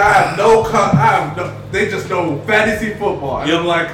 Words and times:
I 0.00 0.12
have 0.12 0.38
no, 0.38 0.64
co- 0.64 0.78
I 0.78 0.94
have 0.96 1.36
no. 1.36 1.56
They 1.70 1.88
just 1.90 2.08
know 2.08 2.38
fantasy 2.46 2.90
football. 2.94 3.42
And 3.42 3.50
I'm 3.52 3.66
like, 3.66 3.88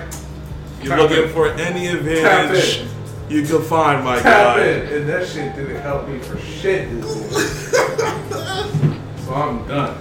You're 0.83 0.97
looking 0.97 1.25
in. 1.25 1.29
for 1.31 1.49
any 1.52 1.89
advantage 1.89 2.86
you 3.29 3.42
can 3.42 3.60
find, 3.63 4.05
my 4.05 4.17
tap 4.21 4.57
guy. 4.57 4.63
in, 4.67 4.87
and 4.87 5.08
that 5.08 5.27
shit 5.27 5.55
didn't 5.57 5.81
help 5.83 6.08
me 6.08 6.19
for 6.21 6.39
shit 6.39 6.89
this 6.92 7.33
year. 7.33 8.98
so 9.25 9.34
I'm 9.34 9.66
done. 9.66 9.95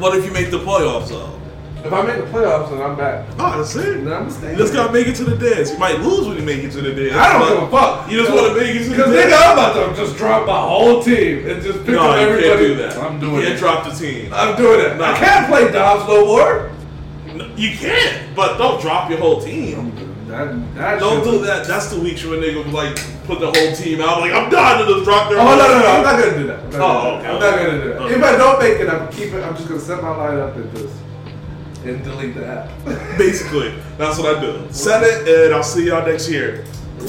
What 0.00 0.16
if 0.18 0.24
you 0.24 0.32
make 0.32 0.50
the 0.50 0.58
playoffs 0.58 1.08
though? 1.10 1.38
If 1.84 1.92
I 1.92 2.00
make 2.02 2.16
the 2.16 2.30
playoffs, 2.30 2.70
then 2.70 2.80
I'm 2.80 2.96
back. 2.96 3.26
Oh, 3.38 3.58
that's 3.58 3.76
it. 3.76 4.04
Then 4.04 4.12
I'm 4.12 4.30
staying. 4.30 4.52
You 4.52 4.58
just 4.58 4.72
gotta 4.72 4.90
make 4.92 5.06
it 5.06 5.14
to 5.16 5.24
the 5.24 5.36
dance. 5.36 5.70
You 5.72 5.78
might 5.78 6.00
lose 6.00 6.26
when 6.26 6.38
you 6.38 6.42
make 6.42 6.64
it 6.64 6.70
to 6.72 6.80
the 6.80 6.94
dance. 6.94 7.14
I 7.14 7.32
don't 7.38 7.48
give 7.48 7.62
a 7.68 7.70
fuck. 7.70 8.10
You 8.10 8.22
just 8.22 8.32
want 8.32 8.54
to 8.54 8.58
make 8.58 8.74
it 8.74 8.84
to 8.84 8.88
the 8.90 8.96
dance. 8.96 9.10
Because 9.12 9.32
nigga, 9.32 9.46
I'm 9.46 9.52
about 9.58 9.94
to 9.94 10.02
just 10.02 10.16
drop 10.16 10.46
my 10.46 10.58
whole 10.60 11.02
team 11.02 11.46
and 11.46 11.62
just 11.62 11.80
pick 11.84 11.94
no, 11.94 12.10
up 12.10 12.20
you 12.20 12.40
can't 12.42 12.58
do 12.58 12.74
that. 12.76 12.96
I'm 12.96 13.20
doing 13.20 13.34
you 13.34 13.40
can't 13.42 13.54
it. 13.54 13.58
drop 13.58 13.84
the 13.84 13.90
team. 13.90 14.32
I'm 14.32 14.56
doing 14.56 14.80
it. 14.80 14.96
Nah. 14.96 15.12
I 15.12 15.18
can't 15.18 15.46
play 15.48 15.70
Dobbs 15.70 16.08
no 16.08 16.24
more. 16.24 16.70
No, 17.34 17.44
You 17.54 17.76
can't, 17.76 18.34
but 18.34 18.56
don't 18.56 18.80
drop 18.80 19.10
your 19.10 19.18
whole 19.18 19.40
team. 19.42 19.92
That, 20.28 20.74
that 20.76 20.98
Don't 21.00 21.22
shit- 21.22 21.32
do 21.34 21.44
that. 21.44 21.66
That's 21.66 21.88
the 21.92 22.00
week 22.00 22.16
when 22.24 22.40
nigga 22.40 22.64
like 22.72 22.96
put 23.26 23.40
the 23.40 23.46
whole 23.52 23.76
team 23.76 24.00
out. 24.00 24.20
Like 24.20 24.32
I'm 24.32 24.48
done 24.50 24.78
to 24.86 24.90
just 24.90 25.04
drop 25.04 25.28
their. 25.28 25.38
Oh 25.38 25.44
whole 25.44 25.56
no 25.58 25.68
no 25.68 25.74
no! 25.74 25.80
team. 25.84 25.90
I'm 25.96 26.02
not 26.02 26.18
gonna 26.24 26.38
do 26.38 26.46
that. 26.46 26.58
I'm 26.64 26.70
not 26.70 26.80
Oh, 26.80 27.22
gonna 27.22 27.22
do 27.22 27.28
okay, 27.28 27.28
that. 27.28 27.30
I'm 27.34 27.40
not 27.40 27.66
gonna 27.66 27.82
do 27.82 27.88
that. 27.92 28.02
Okay. 28.02 28.14
If 28.14 28.22
I 28.24 28.36
don't 28.38 28.58
make 28.58 28.80
it, 28.80 28.88
I'm 28.88 29.12
keep 29.12 29.32
it. 29.34 29.44
I'm 29.44 29.54
just 29.54 29.68
gonna 29.68 29.80
set 29.80 30.02
my 30.02 30.16
line 30.16 30.38
up 30.40 30.56
and 30.56 30.74
just 30.76 30.94
and 31.84 32.02
delete 32.04 32.34
the 32.34 32.46
app. 32.46 32.70
Basically, 33.18 33.74
that's 33.98 34.18
what 34.18 34.36
I 34.36 34.40
do. 34.40 34.66
Set 34.70 35.02
it, 35.02 35.46
and 35.46 35.54
I'll 35.54 35.62
see 35.62 35.86
y'all 35.86 36.06
next 36.06 36.28
year. 36.30 36.64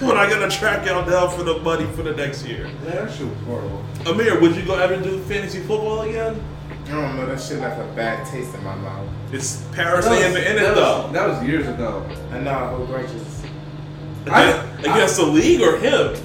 when 0.00 0.16
I 0.16 0.28
gotta 0.30 0.48
track 0.50 0.86
y'all 0.86 1.04
down 1.08 1.30
for 1.36 1.42
the 1.42 1.58
money 1.60 1.86
for 1.92 2.02
the 2.02 2.14
next 2.14 2.46
year. 2.46 2.64
Man, 2.64 2.84
that 2.84 3.12
shit 3.12 3.26
was 3.26 3.38
horrible. 3.46 3.84
Amir, 4.06 4.40
would 4.40 4.54
you 4.54 4.62
go 4.64 4.78
ever 4.78 4.96
do 5.02 5.18
fantasy 5.24 5.58
football 5.60 6.02
again? 6.02 6.40
I 6.86 6.90
don't 6.92 7.16
know. 7.16 7.26
That 7.26 7.40
shit 7.40 7.58
left 7.60 7.80
a 7.80 7.84
bad 7.94 8.26
taste 8.26 8.54
in 8.54 8.62
my 8.64 8.74
mouth. 8.76 9.08
It's 9.32 9.62
Paris 9.72 10.06
ain't 10.06 10.36
in 10.36 10.56
it 10.56 10.60
that 10.60 10.74
though. 10.74 11.02
was, 11.04 11.12
that 11.12 11.28
was 11.28 11.42
years 11.48 11.66
ago. 11.68 12.02
And 12.32 12.44
now 12.44 12.74
I'm 12.74 12.90
righteous. 12.90 13.42
Against, 14.26 14.28
I- 14.34 14.80
against 14.80 15.16
the 15.16 15.26
league 15.26 15.60
or 15.62 15.78
him? 15.78 16.16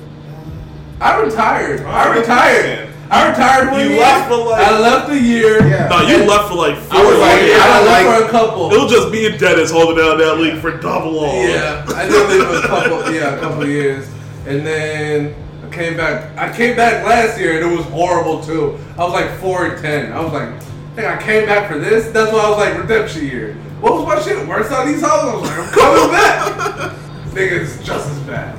I 1.00 1.22
retired. 1.22 1.82
I 1.82 2.08
Oh, 2.16 2.20
retired. 2.20 2.90
Man. 3.10 3.18
I 3.26 3.30
retired 3.30 3.72
one 3.72 3.80
You 3.82 3.90
year. 3.92 4.00
left 4.02 4.30
for, 4.30 4.38
like- 4.38 4.68
I 4.68 4.80
left 4.80 5.10
a 5.12 5.20
year. 5.20 5.68
Yeah. 5.68 5.88
No, 5.88 6.02
you 6.08 6.26
left 6.26 6.50
for 6.50 6.56
like 6.56 6.78
four 6.78 7.00
I 7.00 7.04
was 7.06 7.20
like, 7.20 7.42
years. 7.42 7.62
I 7.62 7.84
left 7.84 8.06
like- 8.08 8.20
for 8.20 8.26
a 8.26 8.30
couple. 8.32 8.72
It'll 8.72 8.88
just 8.88 9.12
be 9.12 9.26
and 9.28 9.40
Dennis 9.40 9.72
holding 9.72 9.98
down 9.98 10.18
that 10.18 10.38
league 10.40 10.60
for 10.62 10.72
double 10.78 11.20
all. 11.20 11.44
Yeah, 11.48 11.86
I 11.90 12.08
did 12.08 12.30
leave 12.30 12.44
for 12.48 12.56
a 12.56 12.62
couple. 12.68 13.14
Yeah, 13.14 13.36
a 13.36 13.40
couple 13.40 13.66
years, 13.68 14.08
and 14.48 14.66
then 14.66 15.36
I 15.66 15.74
came 15.76 15.98
back. 15.98 16.38
I 16.38 16.56
came 16.56 16.76
back 16.76 17.06
last 17.06 17.40
year, 17.40 17.62
and 17.62 17.72
it 17.72 17.76
was 17.78 17.86
horrible 17.88 18.42
too. 18.44 18.78
I 18.98 19.04
was 19.04 19.14
like 19.14 19.32
four 19.40 19.66
and 19.68 19.82
ten. 19.82 20.12
I 20.12 20.20
was 20.22 20.34
like, 20.34 20.50
I 20.50 20.60
think 20.96 21.08
I 21.08 21.22
came 21.22 21.46
back 21.46 21.70
for 21.72 21.78
this. 21.78 22.12
That's 22.12 22.32
why 22.32 22.40
I 22.40 22.50
was 22.50 22.58
like 22.58 22.78
redemption 22.78 23.26
year. 23.26 23.54
What 23.82 23.94
was 23.94 24.06
my 24.06 24.22
shit? 24.22 24.48
Worse 24.48 24.72
on 24.72 24.88
these 24.88 25.02
hoes? 25.02 25.12
I 25.12 25.36
was 25.36 25.50
like, 25.50 25.60
I'm 25.60 25.74
coming 25.74 26.12
back. 26.12 26.92
Nigga, 27.36 27.62
it's 27.62 27.84
just 27.84 28.10
as 28.10 28.20
bad. 28.22 28.56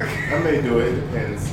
I 0.00 0.38
may 0.42 0.60
do 0.60 0.78
it. 0.80 0.88
It 0.94 1.00
depends. 1.06 1.52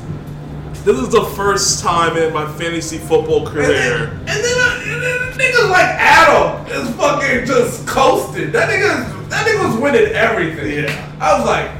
This 0.85 0.99
is 0.99 1.09
the 1.09 1.23
first 1.35 1.81
time 1.83 2.15
in 2.15 2.31
my 2.31 2.45
fantasy 2.57 2.99
football 2.99 3.47
And 3.47 3.57
then, 3.57 3.65
career. 3.65 4.07
and 4.19 4.27
then, 4.27 4.57
uh, 4.59 4.81
and 4.83 5.01
then 5.01 5.31
niggas 5.33 5.69
like 5.71 5.85
Adam 5.97 6.67
is 6.67 6.95
fucking 6.95 7.45
just 7.47 7.87
coasting. 7.87 8.51
That 8.51 8.69
nigga, 8.69 9.29
that 9.29 9.47
nigga 9.47 9.67
was 9.67 9.77
winning 9.81 10.13
everything. 10.13 10.83
Yeah. 10.83 11.17
I 11.19 11.37
was 11.39 11.45
like, 11.47 11.71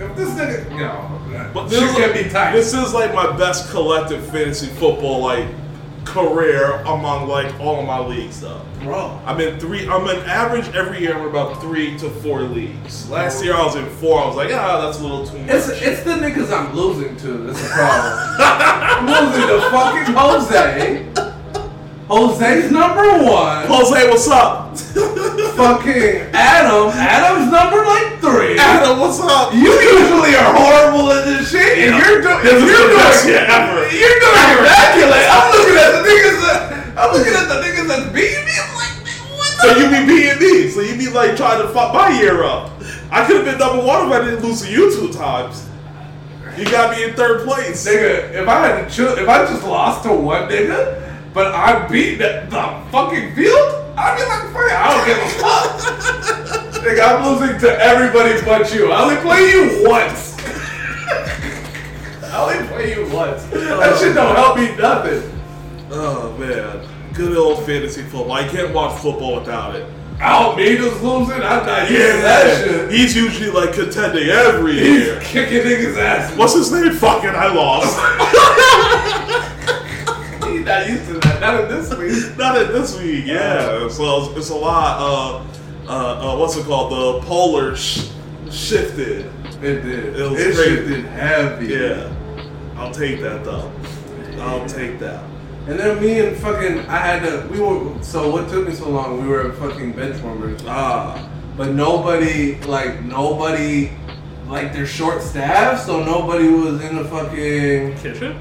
if 0.00 0.16
this 0.16 0.30
nigga, 0.30 0.70
you 0.72 0.78
know, 0.78 1.50
But 1.52 1.68
this 1.68 1.82
is, 1.82 2.32
tight. 2.32 2.52
this 2.52 2.72
is 2.72 2.94
like 2.94 3.12
my 3.14 3.36
best 3.36 3.70
collective 3.70 4.24
fantasy 4.30 4.68
football 4.68 5.20
like 5.20 5.46
career 6.06 6.80
among 6.86 7.28
like 7.28 7.58
all 7.60 7.80
of 7.80 7.86
my 7.86 7.98
leagues 7.98 8.40
though. 8.40 8.62
Bro. 8.82 9.20
I'm 9.26 9.40
in 9.40 9.58
three. 9.58 9.88
I'm 9.88 10.06
an 10.08 10.18
average 10.26 10.68
every 10.74 11.00
year. 11.00 11.14
I'm 11.16 11.26
about 11.26 11.60
three 11.60 11.98
to 11.98 12.08
four 12.08 12.42
leagues. 12.42 13.10
Last 13.10 13.44
year 13.44 13.54
I 13.54 13.64
was 13.64 13.76
in 13.76 13.86
four. 13.86 14.22
I 14.22 14.26
was 14.26 14.36
like, 14.36 14.50
ah, 14.52 14.86
that's 14.86 15.00
a 15.00 15.02
little 15.02 15.26
too 15.26 15.38
much. 15.38 15.50
It's 15.50 15.68
it's 15.68 16.02
the 16.04 16.12
niggas 16.12 16.52
I'm 16.56 16.74
losing 16.74 17.16
to 17.18 17.32
that's 17.38 17.60
the 17.60 17.68
problem. 17.68 18.36
I'm 18.38 19.06
losing 19.06 19.48
to 19.48 19.60
fucking 19.70 20.14
Jose. 20.14 21.25
Jose's 22.08 22.70
number 22.70 23.02
one. 23.24 23.66
Jose, 23.66 24.08
what's 24.08 24.28
up? 24.28 24.76
Fucking 25.58 26.30
Adam. 26.30 26.94
Adam's 26.94 27.50
number 27.50 27.82
like 27.82 28.20
three. 28.22 28.54
Adam, 28.58 29.00
what's 29.00 29.18
up? 29.20 29.52
You 29.52 29.72
usually 29.74 30.36
are 30.38 30.54
horrible 30.54 31.10
at 31.10 31.24
this 31.24 31.50
shit, 31.50 31.66
and 31.78 31.96
Yeah. 31.96 32.06
you're 32.06 32.22
doing. 32.22 32.44
This 32.44 32.62
You're 32.62 32.88
the 32.90 32.94
best 32.94 33.24
doing. 33.26 33.34
shit 33.38 33.48
ever. 33.50 33.80
You're 33.90 34.20
doing 34.22 34.46
immaculate. 34.54 35.26
I'm 35.34 35.50
looking 35.50 35.76
at 35.82 35.90
the 35.90 36.02
niggas. 36.06 36.38
That, 36.46 36.58
I'm 36.96 37.12
looking 37.12 37.34
at 37.34 37.48
the 37.48 37.58
niggas 37.66 37.88
that's 37.88 38.12
beating 38.12 38.44
me. 38.44 38.52
I'm 38.54 38.74
like, 38.76 38.94
what 39.34 39.50
the? 39.56 39.62
So 39.62 39.78
you 39.80 39.86
be 39.90 40.06
beating 40.06 40.38
me. 40.38 40.70
So 40.70 40.80
you 40.82 40.96
be 40.96 41.08
like 41.10 41.36
trying 41.36 41.60
to 41.62 41.68
fuck 41.70 41.92
my 41.92 42.20
year 42.20 42.44
up. 42.44 42.70
I 43.10 43.26
could 43.26 43.36
have 43.36 43.44
been 43.44 43.58
number 43.58 43.82
one 43.84 44.06
if 44.06 44.12
I 44.12 44.24
didn't 44.24 44.44
lose 44.44 44.62
to 44.62 44.70
you 44.70 44.94
two 44.94 45.12
times. 45.12 45.66
You 46.56 46.64
got 46.70 46.96
me 46.96 47.04
in 47.04 47.14
third 47.14 47.44
place. 47.46 47.86
Nigga, 47.86 48.32
if 48.32 48.48
I 48.48 48.66
had 48.66 48.88
to 48.88 48.94
chill, 48.94 49.12
if 49.18 49.28
I 49.28 49.44
just 49.46 49.64
lost 49.64 50.04
to 50.04 50.12
one 50.12 50.48
nigga, 50.48 51.02
but 51.36 51.54
I 51.54 51.86
beat 51.86 52.14
the, 52.16 52.46
the 52.48 52.90
fucking 52.90 53.34
field, 53.34 53.92
I'd 53.94 54.16
be 54.16 54.24
like, 54.24 54.54
fuck 54.54 54.72
I 54.72 54.88
don't 54.88 55.06
give 55.06 55.18
a 55.18 55.28
fuck. 55.36 56.82
nigga, 56.82 57.02
I'm 57.06 57.38
losing 57.38 57.60
to 57.60 57.78
everybody 57.78 58.42
but 58.42 58.72
you. 58.72 58.90
I 58.90 59.02
only 59.02 59.16
play 59.16 59.50
you 59.50 59.86
once. 59.86 60.34
I 62.24 62.40
only 62.40 62.66
play 62.68 62.94
you 62.94 63.14
once. 63.14 63.44
That 63.48 63.98
shit 64.00 64.14
don't 64.14 64.34
help 64.34 64.56
me 64.56 64.74
nothing. 64.76 65.30
Oh 65.90 66.34
man, 66.38 66.88
good 67.12 67.36
old 67.36 67.66
fantasy 67.66 68.00
football. 68.00 68.32
I 68.32 68.48
can't 68.48 68.72
watch 68.72 68.98
football 69.02 69.38
without 69.40 69.76
it. 69.76 69.86
Out 70.18 70.56
me 70.56 70.78
just 70.78 71.02
losing, 71.02 71.34
I'm 71.34 71.66
not 71.66 71.86
to 71.88 71.92
that 71.92 72.64
shit. 72.64 72.90
he's 72.90 73.14
usually 73.14 73.50
like 73.50 73.74
contending 73.74 74.30
every 74.30 74.72
He's 74.72 75.04
year. 75.04 75.20
kicking 75.20 75.60
niggas' 75.60 75.98
ass. 75.98 76.34
What's 76.34 76.54
his 76.54 76.72
name? 76.72 76.94
Fucking, 76.94 77.28
I 77.28 77.52
lost. 77.52 79.34
He's 80.52 80.64
not 80.64 80.88
used 80.88 81.06
to 81.06 81.14
that. 81.20 81.40
Not 81.40 81.60
in 81.64 81.68
this 81.68 81.94
week. 81.96 82.36
Not 82.38 82.60
in 82.62 82.68
this 82.72 82.98
week. 82.98 83.26
Yeah, 83.26 83.88
so 83.88 84.24
it's, 84.30 84.36
it's 84.38 84.50
a 84.50 84.54
lot. 84.54 84.98
Uh, 85.00 85.90
uh, 85.90 86.32
uh, 86.34 86.36
what's 86.38 86.56
it 86.56 86.64
called? 86.64 86.92
The 86.92 87.26
polar 87.26 87.76
sh- 87.76 88.08
shifted. 88.50 89.26
It 89.62 89.80
did. 89.82 90.16
It 90.16 90.30
was 90.30 90.40
it 90.40 90.54
crazy. 90.54 90.74
shifted 90.76 91.04
heavy. 91.06 91.66
Yeah, 91.66 92.12
I'll 92.76 92.92
take 92.92 93.20
that 93.20 93.44
though. 93.44 93.70
I'll 94.40 94.66
take 94.66 94.98
that. 95.00 95.24
And 95.66 95.78
then 95.80 96.00
me 96.00 96.20
and 96.20 96.36
fucking, 96.36 96.78
I 96.86 96.96
had 96.98 97.22
to, 97.22 97.48
we 97.50 97.58
were, 97.58 98.00
so 98.00 98.30
what 98.30 98.48
took 98.48 98.68
me 98.68 98.74
so 98.74 98.88
long, 98.88 99.20
we 99.20 99.26
were 99.26 99.52
fucking 99.54 99.92
bench 99.94 100.22
warmers. 100.22 100.60
Ah, 100.64 101.28
But 101.56 101.72
nobody, 101.72 102.54
like, 102.60 103.02
nobody, 103.02 103.90
like, 104.46 104.72
they're 104.72 104.86
short 104.86 105.22
staffed, 105.22 105.84
so 105.84 106.04
nobody 106.04 106.46
was 106.48 106.80
in 106.84 106.94
the 106.94 107.04
fucking, 107.06 107.96
kitchen? 107.96 108.38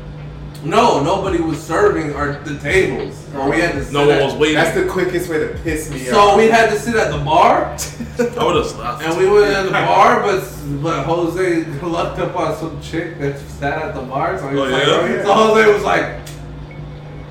No, 0.65 1.01
nobody 1.03 1.39
was 1.41 1.61
serving 1.61 2.13
our, 2.15 2.33
the 2.43 2.57
tables. 2.59 3.15
Or 3.35 3.49
we 3.49 3.59
had 3.59 3.73
to 3.73 3.83
sit 3.83 3.93
No 3.93 4.01
one 4.07 4.17
at- 4.17 4.23
was 4.23 4.33
waiting. 4.35 4.55
That's 4.55 4.75
the 4.75 4.85
quickest 4.87 5.29
way 5.29 5.39
to 5.39 5.47
piss 5.63 5.89
me 5.91 5.99
So 5.99 6.17
off. 6.19 6.31
So 6.31 6.37
we 6.37 6.49
had 6.49 6.69
to 6.71 6.79
sit 6.79 6.95
at 6.95 7.11
the 7.11 7.19
bar, 7.19 7.65
I 8.19 8.45
would 8.45 8.55
have 8.55 8.77
left. 8.77 9.03
and 9.03 9.17
we 9.17 9.29
went 9.29 9.53
at 9.53 9.63
the 9.65 9.71
bar, 9.71 10.21
but 10.21 10.41
but 10.81 11.03
Jose 11.05 11.63
lucked 11.81 12.19
up 12.19 12.35
on 12.35 12.55
some 12.57 12.81
chick 12.81 13.19
that 13.19 13.37
sat 13.39 13.81
at 13.81 13.93
the 13.95 14.01
bar, 14.01 14.37
so 14.39 14.49
he 14.49 14.55
was 14.55 14.71
Oh, 14.71 14.73
like, 14.73 14.87
yeah? 15.11 15.23
so 15.23 15.33
Jose 15.33 15.73
was 15.73 15.83
like, 15.83 16.05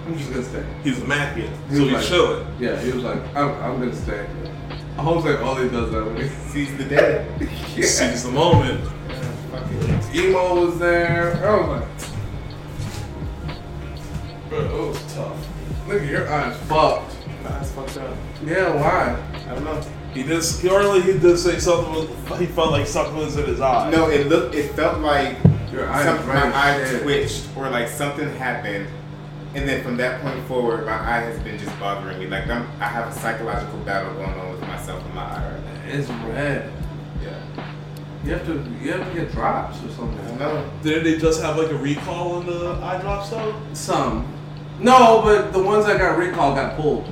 I'm 0.07 0.19
just 0.19 0.31
gonna 0.31 0.43
stay. 0.45 0.65
He's 0.83 0.99
macking, 1.01 1.49
He 1.71 1.77
so 1.77 1.81
was 1.83 1.91
he's 1.91 1.93
like- 1.93 2.05
chilling. 2.05 2.47
Yeah, 2.61 2.81
he 2.81 2.93
was 2.93 3.03
like, 3.05 3.19
I'm, 3.37 3.49
I'm 3.63 3.79
gonna 3.81 3.95
stay. 3.97 4.27
Jose 4.97 5.29
only 5.39 5.69
does 5.71 5.91
that 5.91 6.05
when 6.05 6.17
he 6.23 6.29
sees 6.51 6.77
the 6.77 6.85
day. 6.85 7.27
yeah. 7.75 7.87
Seize 7.87 8.23
the 8.25 8.31
moment. 8.31 8.81
Fucking 9.51 10.15
Emo 10.15 10.67
was 10.67 10.79
there. 10.79 11.35
I 11.47 11.57
was 11.61 11.81
like, 11.81 11.94
bro, 14.63 14.85
it 14.85 14.89
was 14.89 15.15
tough. 15.15 15.49
Look 15.89 16.03
at 16.03 16.09
your 16.09 16.31
eyes 16.33 16.57
fucked. 16.69 17.17
Nah, 17.43 17.61
it's 17.61 17.71
fucked 17.73 17.97
up. 17.99 18.17
Yeah, 18.45 18.75
why? 18.75 19.21
I 19.51 19.55
don't 19.55 19.65
know. 19.65 19.81
He 20.15 20.23
did. 20.23 20.43
He 20.45 20.69
earlier 20.69 21.03
he 21.03 21.19
did 21.19 21.37
say 21.39 21.59
something. 21.59 21.93
Was, 21.93 22.39
he 22.39 22.47
felt 22.47 22.71
like 22.71 22.87
something 22.87 23.17
was 23.17 23.37
in 23.37 23.47
his 23.47 23.61
eye. 23.61 23.91
No, 23.91 24.09
it 24.09 24.29
looked. 24.29 24.55
It 24.55 24.73
felt 24.73 25.01
like 25.01 25.37
Your 25.73 25.89
eyes 25.89 26.05
some, 26.05 26.27
right 26.29 26.51
my 26.51 26.57
eye 26.57 26.79
there. 26.79 27.01
twitched 27.03 27.49
or 27.57 27.69
like 27.69 27.89
something 27.89 28.29
happened, 28.37 28.87
and 29.55 29.69
then 29.69 29.83
from 29.83 29.97
that 29.99 30.23
point 30.23 30.47
forward, 30.47 30.87
my 30.87 30.93
eye 30.93 31.21
has 31.21 31.39
been 31.43 31.59
just 31.59 31.79
bothering 31.81 32.19
me. 32.21 32.27
Like 32.29 32.47
I'm, 32.49 32.67
I 32.81 32.85
have 32.87 33.09
a 33.09 33.13
psychological 33.13 33.79
battle 33.81 34.15
going 34.15 34.39
on 34.39 34.53
with 34.53 34.61
myself 34.63 35.05
in 35.05 35.15
my 35.15 35.23
eye 35.25 35.53
right 35.53 35.65
now. 35.65 35.93
It's 35.99 36.09
red. 36.09 36.71
Yeah, 37.23 37.73
You 38.25 38.33
have 38.35 38.47
to, 38.47 38.53
you 38.83 38.93
have 38.93 39.13
to 39.13 39.21
get 39.21 39.33
drops 39.33 39.83
or 39.85 39.89
something. 39.91 40.21
I 40.21 40.29
don't 40.29 40.39
know. 40.39 40.71
Didn't 40.83 41.05
they 41.05 41.19
just 41.19 41.43
have 41.43 41.57
like 41.59 41.71
a 41.71 41.77
recall 41.77 42.37
on 42.37 42.47
the 42.47 42.79
eye 42.83 43.01
drops 43.01 43.31
though? 43.31 43.61
Some. 43.73 44.31
No, 44.81 45.23
but 45.23 45.53
the 45.53 45.63
ones 45.63 45.87
that 45.87 45.99
got 45.99 46.19
recalled 46.19 46.57
got 46.57 46.77
pulled. 46.77 47.07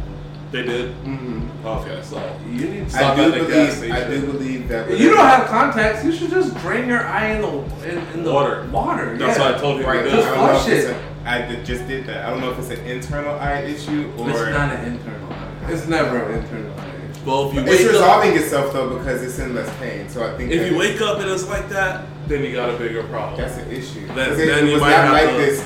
They 0.51 0.63
did. 0.65 0.95
Mm-hmm. 1.05 1.67
Okay, 1.67 2.01
so 2.03 2.39
You 2.47 2.69
need. 2.69 2.85
To 2.85 2.91
stop 2.91 3.17
I 3.17 3.25
at 3.25 3.33
do 3.35 3.45
the 3.45 3.51
gas 3.53 3.77
believe. 3.77 3.93
I 3.93 4.05
do 4.09 4.27
believe 4.27 4.69
that. 4.69 4.99
You 4.99 5.11
don't 5.11 5.25
have 5.25 5.47
contacts, 5.47 6.05
you 6.05 6.13
should 6.13 6.31
just 6.31 6.55
drain 6.59 6.89
your 6.89 7.07
eye 7.07 7.29
in 7.29 7.41
the 7.43 7.49
in, 7.89 7.99
in 8.15 8.25
the 8.25 8.33
Water. 8.33 8.69
Water. 8.71 9.17
That's 9.17 9.39
yeah. 9.39 9.47
what 9.47 9.55
I 9.55 9.59
told 9.61 9.81
you. 9.81 9.87
Right, 9.87 10.01
I. 10.07 10.11
Just 10.11 10.29
don't 10.29 10.35
flush 10.49 10.69
it. 10.69 10.91
a- 10.91 11.13
I 11.25 11.39
did- 11.47 11.65
just 11.65 11.87
did 11.87 12.05
that. 12.07 12.27
I 12.27 12.31
don't 12.31 12.41
know 12.41 12.51
if 12.51 12.59
it's 12.59 12.71
an 12.71 12.85
internal 12.85 13.39
eye 13.39 13.61
issue 13.61 14.13
or. 14.19 14.29
It's 14.31 14.41
not 14.41 14.73
an 14.75 14.93
internal 14.93 15.33
eye. 15.33 15.71
It's 15.71 15.87
never 15.87 16.19
an 16.25 16.43
internal 16.43 16.75
pain. 16.75 16.89
Well, 17.25 17.49
if 17.49 17.55
you 17.55 17.61
It's 17.61 17.71
wake 17.71 17.81
up, 17.87 17.93
resolving 17.93 18.33
itself 18.37 18.73
though 18.73 18.99
because 18.99 19.23
it's 19.23 19.39
in 19.39 19.55
less 19.55 19.71
pain. 19.79 20.09
So 20.09 20.27
I 20.27 20.37
think 20.37 20.51
if 20.51 20.63
that 20.63 20.71
you 20.73 20.77
wake 20.77 21.01
up 21.01 21.21
and 21.21 21.31
it's 21.31 21.47
like 21.49 21.69
that, 21.69 22.05
then 22.27 22.43
you 22.43 22.53
got 22.53 22.71
a 22.71 22.77
bigger 22.77 23.05
problem. 23.05 23.41
that's 23.41 23.57
an 23.57 23.71
issue. 23.71 24.05
Then- 24.09 24.37
then 24.37 24.65
it 24.65 24.67
you 24.67 24.73
was 24.73 24.81
might 24.83 24.91
not 24.91 25.05
have 25.05 25.13
like 25.13 25.31
to- 25.31 25.37
this. 25.37 25.65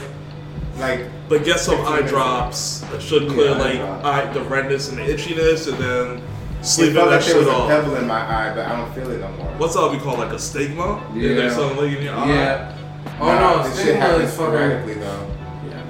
Like 0.78 1.06
But 1.28 1.44
get 1.44 1.58
some 1.60 1.80
eye 1.86 2.02
drops 2.02 2.80
that 2.90 3.00
should 3.02 3.28
clear 3.30 3.50
Yeah, 3.52 3.58
like 3.58 4.04
eye, 4.04 4.32
the 4.32 4.42
redness 4.42 4.88
and 4.90 4.98
the 4.98 5.02
itchiness, 5.02 5.68
and 5.68 5.78
then 5.78 6.22
sleep 6.62 6.90
it 6.90 6.92
sleeping 6.92 6.94
felt 6.94 7.10
that 7.10 7.16
like 7.16 7.24
there 7.24 7.34
shit 7.34 7.46
was 7.46 7.48
a 7.48 7.66
pebble 7.66 7.96
in 7.96 8.06
my 8.06 8.20
eye, 8.20 8.54
but 8.54 8.66
I 8.66 8.76
don't 8.76 8.92
feel 8.94 9.10
it 9.10 9.20
no 9.20 9.30
more. 9.32 9.46
What's 9.58 9.74
that 9.74 9.90
we 9.90 9.98
call 9.98 10.16
like 10.18 10.32
a 10.32 10.38
stigma? 10.38 11.02
Yeah. 11.14 11.30
Is 11.30 11.36
there 11.36 11.50
something 11.50 11.78
like 11.78 11.96
in 11.96 12.02
your 12.04 12.14
eye? 12.14 12.28
Yeah. 12.28 12.78
Oh 13.20 13.26
Nah, 13.26 13.56
no, 13.56 13.62
this 13.62 13.76
shit 13.76 13.84
stigma 13.84 14.00
happened 14.00 14.22
is 14.24 14.30
fucking. 14.36 14.46
sporadically 14.54 14.94
though. 14.94 15.30
Yeah. 15.70 15.82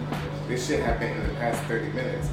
This 0.49 0.67
shit 0.69 0.81
happened 0.83 1.17
in 1.21 1.29
the 1.29 1.35
past 1.35 1.63
30 1.65 1.93
minutes. 1.93 2.29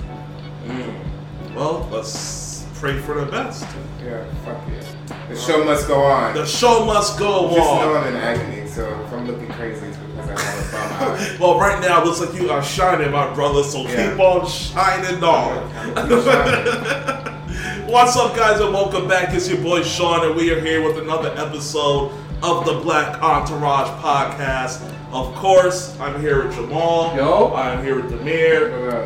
Mm. 0.68 1.56
Well, 1.56 1.88
let's 1.92 2.66
pray 2.76 3.00
for 3.00 3.20
the 3.20 3.32
best. 3.32 3.64
Yeah, 4.04 4.24
fuck 4.46 4.62
it. 4.70 4.86
The 5.30 5.36
show 5.40 5.64
must 5.64 5.88
go 5.88 6.04
on. 6.04 6.34
The 6.36 6.46
show 6.46 6.86
must 6.86 7.18
go 7.18 7.48
Just 7.50 7.60
know. 7.60 7.96
I'm 7.96 8.08
in 8.08 8.16
agony, 8.16 8.68
so 8.68 8.88
if 9.06 9.14
I'm 9.14 9.26
looking 9.26 9.48
crazy, 9.50 9.86
it's 9.88 9.98
because 10.28 10.74
I 10.74 10.80
have 10.88 11.00
a 11.00 11.08
bum 11.08 11.20
eye. 11.20 11.38
Well, 11.40 11.60
right 11.60 11.80
now 11.82 12.02
it 12.02 12.06
looks 12.06 12.20
like 12.20 12.34
you 12.40 12.50
are 12.50 12.64
shining, 12.64 13.12
my 13.12 13.32
brother. 13.34 13.64
So 13.64 13.82
Yeah. 13.88 14.12
keep 14.12 14.20
on 14.20 14.48
shining 14.48 15.24
on. 15.24 15.72
I'm 15.98 16.10
looking 16.10 16.32
shining. 16.32 17.88
What's 17.88 18.16
up, 18.18 18.36
guys, 18.36 18.60
and 18.60 18.74
welcome 18.74 19.08
back. 19.08 19.34
It's 19.34 19.48
your 19.48 19.60
boy 19.60 19.84
Sean, 19.84 20.26
and 20.26 20.36
we 20.36 20.52
are 20.52 20.60
here 20.60 20.82
with 20.84 20.98
another 20.98 21.34
episode 21.38 22.12
of 22.42 22.66
the 22.66 22.74
Black 22.80 23.22
Entourage 23.22 23.90
podcast. 24.02 24.82
Of 25.12 25.36
course, 25.36 25.98
I'm 26.00 26.20
here 26.20 26.46
with 26.48 26.56
Jamaal. 26.56 27.16
Yo. 27.16 27.54
I'm 27.54 27.84
here 27.84 28.02
with 28.02 28.12
Demir. 28.12 29.06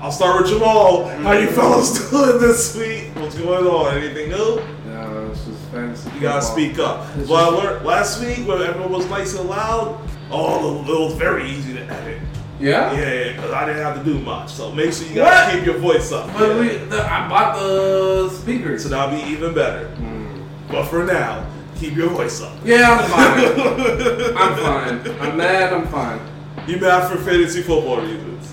I'll 0.00 0.12
start 0.12 0.42
with 0.42 0.50
Jamaal. 0.52 1.22
How 1.22 1.32
you 1.32 1.48
mm. 1.48 1.54
fellas 1.54 2.10
doing 2.10 2.40
this 2.40 2.76
week? 2.76 3.10
What's 3.16 3.36
going 3.38 3.66
on? 3.66 3.96
Anything 3.98 4.30
new? 4.30 4.60
No, 4.86 5.28
it's 5.30 5.44
just 5.44 5.60
fantasy. 5.68 6.10
You 6.14 6.20
gotta 6.20 6.42
speak 6.42 6.78
up. 6.78 7.06
Well, 7.28 7.52
last 7.84 8.20
week 8.20 8.46
when 8.48 8.62
everyone 8.62 8.92
was 8.92 9.06
nice 9.10 9.34
and 9.34 9.48
loud. 9.48 10.00
Oh, 10.30 10.80
it 10.80 10.86
was 11.06 11.14
very 11.14 11.48
easy 11.50 11.72
to 11.74 11.80
edit. 11.82 12.20
Yeah. 12.60 12.92
Yeah, 12.92 13.32
because 13.32 13.52
I 13.52 13.66
didn't 13.66 13.82
have 13.82 13.96
to 13.98 14.04
do 14.04 14.18
much. 14.18 14.50
So 14.52 14.72
make 14.72 14.92
sure 14.92 15.06
you 15.06 15.14
gotta 15.16 15.46
What? 15.46 15.54
keep 15.56 15.64
your 15.66 15.78
voice 15.78 16.10
up. 16.12 16.28
But 16.36 16.48
Yeah. 16.48 16.60
we, 16.60 16.68
the, 16.88 17.02
I 17.02 17.28
bought 17.28 17.56
the 17.58 18.28
speakers. 18.30 18.82
So 18.82 18.88
that'll 18.88 19.16
be 19.16 19.22
even 19.28 19.54
better. 19.54 19.88
Hmm. 19.88 20.42
But 20.70 20.84
for 20.86 21.04
now, 21.04 21.46
keep 21.78 21.94
your 21.96 22.08
voice 22.08 22.42
up. 22.42 22.52
Yeah, 22.64 22.90
I'm 22.90 23.08
fine. 23.10 24.36
I'm 24.36 24.56
fine. 25.02 25.20
I'm 25.20 25.36
mad. 25.36 25.72
I'm 25.72 25.86
fine. 25.86 26.20
You 26.66 26.78
mad 26.78 27.08
for 27.10 27.16
fantasy 27.18 27.62
football 27.62 28.00
reasons? 28.00 28.52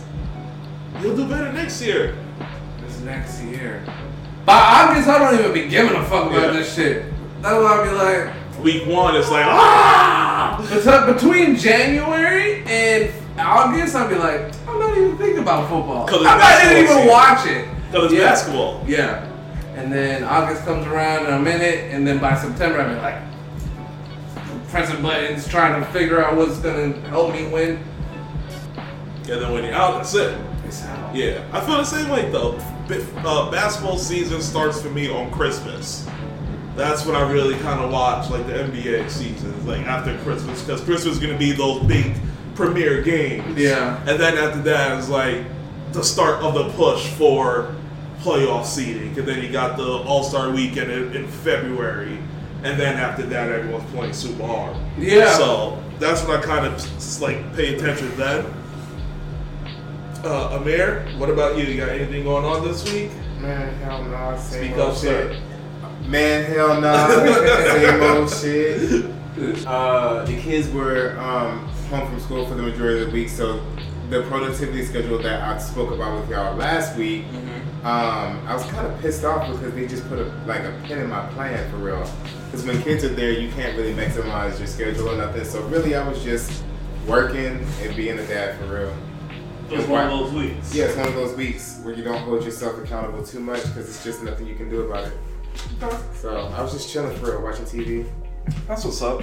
You'll 1.01 1.17
do 1.17 1.27
better 1.27 1.51
next 1.51 1.81
year. 1.81 2.15
This 2.85 2.99
next 3.01 3.41
year. 3.43 3.83
By 4.45 4.53
August, 4.53 5.09
I 5.09 5.17
don't 5.19 5.39
even 5.39 5.51
be 5.53 5.67
giving 5.67 5.95
a 5.97 6.03
fuck 6.05 6.27
about 6.29 6.53
Yeah. 6.53 6.59
this 6.59 6.73
shit. 6.75 7.05
That's 7.41 7.55
why 7.55 7.81
I 7.81 7.83
be 7.83 7.91
like, 7.91 8.33
Week 8.65 8.87
one, 8.87 9.15
it's 9.15 9.29
like 9.29 9.45
ah. 9.45 10.57
bet- 10.83 11.15
between 11.15 11.55
January 11.55 12.63
and 12.65 13.11
August, 13.39 13.93
I'd 13.95 14.09
be 14.09 14.15
like, 14.15 14.41
I'm 14.67 14.79
not 14.79 14.97
even 14.97 15.15
thinking 15.19 15.37
about 15.43 15.69
football. 15.69 16.07
'Cause 16.07 16.21
it's 16.21 16.27
I 16.31 16.35
might 16.39 16.63
not 16.63 16.71
even 16.71 16.87
season. 16.87 17.07
watch 17.07 17.45
it. 17.45 17.67
Because 17.91 18.05
it's 18.05 18.13
Yeah. 18.19 18.25
basketball. 18.29 18.83
Yeah. 18.87 19.23
And 19.77 19.93
then 19.93 20.23
August 20.23 20.65
comes 20.65 20.87
around 20.87 21.27
in 21.27 21.33
a 21.35 21.39
minute, 21.39 21.91
and 21.91 22.07
then 22.07 22.17
by 22.17 22.33
September, 22.35 22.83
be 22.89 22.95
like, 22.95 23.17
pressing 24.71 24.99
buttons, 25.03 25.47
trying 25.47 25.79
to 25.79 25.85
figure 25.91 26.25
out 26.25 26.35
what's 26.35 26.57
gonna 26.57 26.91
help 27.09 27.33
me 27.33 27.45
win. 27.45 27.77
And 29.29 29.41
then 29.43 29.51
when 29.51 29.63
you're 29.63 29.75
out, 29.75 29.97
that's 29.97 30.15
it. 30.15 30.35
It's 30.65 30.83
out. 30.85 31.13
Yeah, 31.15 31.41
I 31.53 31.59
feel 31.59 31.77
the 31.77 31.83
same 31.83 32.09
way 32.09 32.29
though. 32.31 32.55
Uh, 33.23 33.51
basketball 33.51 33.99
season 33.99 34.41
starts 34.41 34.81
for 34.81 34.89
me 34.89 35.07
on 35.07 35.29
Christmas. 35.29 36.07
That's 36.75 37.05
when 37.05 37.15
I 37.15 37.29
really 37.31 37.55
kind 37.59 37.79
of 37.83 37.91
watch 37.91 38.29
like 38.29 38.45
the 38.47 38.53
NBA 38.53 39.09
seasons, 39.09 39.65
like 39.65 39.85
after 39.85 40.17
Christmas, 40.19 40.61
because 40.61 40.81
Christmas 40.81 41.15
is 41.15 41.19
gonna 41.19 41.37
be 41.37 41.51
those 41.53 41.81
big 41.83 42.15
premier 42.55 43.01
games. 43.01 43.57
Yeah. 43.57 43.97
and 44.07 44.19
then 44.19 44.37
after 44.37 44.61
that 44.63 44.99
is 44.99 45.09
like 45.09 45.43
the 45.93 46.03
start 46.03 46.43
of 46.43 46.53
the 46.53 46.69
push 46.71 47.07
for 47.11 47.73
playoff 48.19 48.65
seeding, 48.65 49.17
and 49.17 49.27
then 49.27 49.41
you 49.41 49.51
got 49.51 49.77
the 49.77 49.85
All 49.85 50.23
Star 50.23 50.51
Weekend 50.51 50.91
in, 50.91 51.15
in 51.15 51.27
February, 51.27 52.17
and 52.63 52.79
then 52.79 52.97
after 52.97 53.23
that 53.23 53.49
everyone's 53.49 53.89
playing 53.91 54.13
super 54.13 54.45
hard. 54.45 54.75
Yeah. 54.97 55.33
So 55.37 55.81
that's 55.99 56.25
when 56.25 56.37
I 56.37 56.41
kind 56.41 56.65
of 56.65 56.73
just, 56.77 57.21
like 57.21 57.55
pay 57.55 57.75
attention 57.75 58.15
then. 58.17 58.45
Uh, 60.23 60.57
Amir, 60.59 61.07
what 61.17 61.29
about 61.29 61.57
you? 61.57 61.65
You 61.65 61.77
got 61.77 61.89
anything 61.89 62.23
going 62.23 62.43
on 62.45 62.67
this 62.67 62.83
week? 62.91 63.11
Man, 63.39 63.73
hell 63.75 64.03
no. 64.03 64.37
Same 64.39 64.65
Speak 64.65 64.77
old 64.77 64.89
up, 64.89 64.95
shit. 64.95 65.01
sir. 65.03 65.41
Man, 66.07 66.45
hell 66.45 66.79
no. 66.79 66.93
same 67.79 68.03
old 68.03 68.29
shit. 68.29 69.05
Uh, 69.65 70.23
the 70.23 70.39
kids 70.39 70.69
were 70.69 71.17
um, 71.19 71.67
home 71.89 72.07
from 72.07 72.19
school 72.19 72.45
for 72.45 72.53
the 72.53 72.61
majority 72.61 73.01
of 73.01 73.07
the 73.07 73.13
week, 73.13 73.29
so 73.29 73.59
the 74.09 74.21
productivity 74.23 74.85
schedule 74.85 75.17
that 75.19 75.41
I 75.41 75.57
spoke 75.57 75.91
about 75.91 76.21
with 76.21 76.29
y'all 76.29 76.55
last 76.55 76.95
week, 76.95 77.25
um, 77.83 78.39
I 78.47 78.53
was 78.53 78.63
kind 78.65 78.85
of 78.85 78.99
pissed 79.01 79.25
off 79.25 79.51
because 79.51 79.73
they 79.73 79.87
just 79.87 80.07
put 80.07 80.19
a 80.19 80.25
like 80.45 80.61
a 80.61 80.79
pin 80.85 80.99
in 80.99 81.09
my 81.09 81.25
plan 81.29 81.69
for 81.71 81.77
real. 81.77 82.07
Because 82.45 82.65
when 82.65 82.81
kids 82.83 83.03
are 83.03 83.09
there, 83.09 83.31
you 83.31 83.51
can't 83.51 83.75
really 83.75 83.93
maximize 83.93 84.59
your 84.59 84.67
schedule 84.67 85.09
or 85.09 85.17
nothing. 85.17 85.43
So 85.43 85.61
really, 85.67 85.95
I 85.95 86.07
was 86.07 86.23
just 86.23 86.63
working 87.07 87.65
and 87.81 87.95
being 87.95 88.19
a 88.19 88.27
dad 88.27 88.57
for 88.59 88.65
real. 88.67 88.95
It 89.71 89.77
was 89.77 89.87
one 89.87 90.05
of 90.05 90.11
those 90.11 90.33
weeks. 90.33 90.75
Yeah, 90.75 90.85
it's 90.85 90.97
one 90.97 91.07
of 91.07 91.15
those 91.15 91.35
weeks 91.35 91.79
where 91.81 91.95
you 91.95 92.03
don't 92.03 92.21
hold 92.21 92.45
yourself 92.45 92.77
accountable 92.77 93.23
too 93.23 93.39
much 93.39 93.63
because 93.63 93.89
it's 93.89 94.03
just 94.03 94.21
nothing 94.21 94.45
you 94.45 94.55
can 94.55 94.69
do 94.69 94.81
about 94.81 95.07
it. 95.07 95.13
So 96.13 96.51
I 96.55 96.61
was 96.61 96.73
just 96.73 96.91
chilling 96.91 97.15
for 97.17 97.31
real, 97.31 97.41
watching 97.43 97.65
TV. 97.65 98.05
That's 98.67 98.85
what's 98.85 99.01
up. 99.01 99.21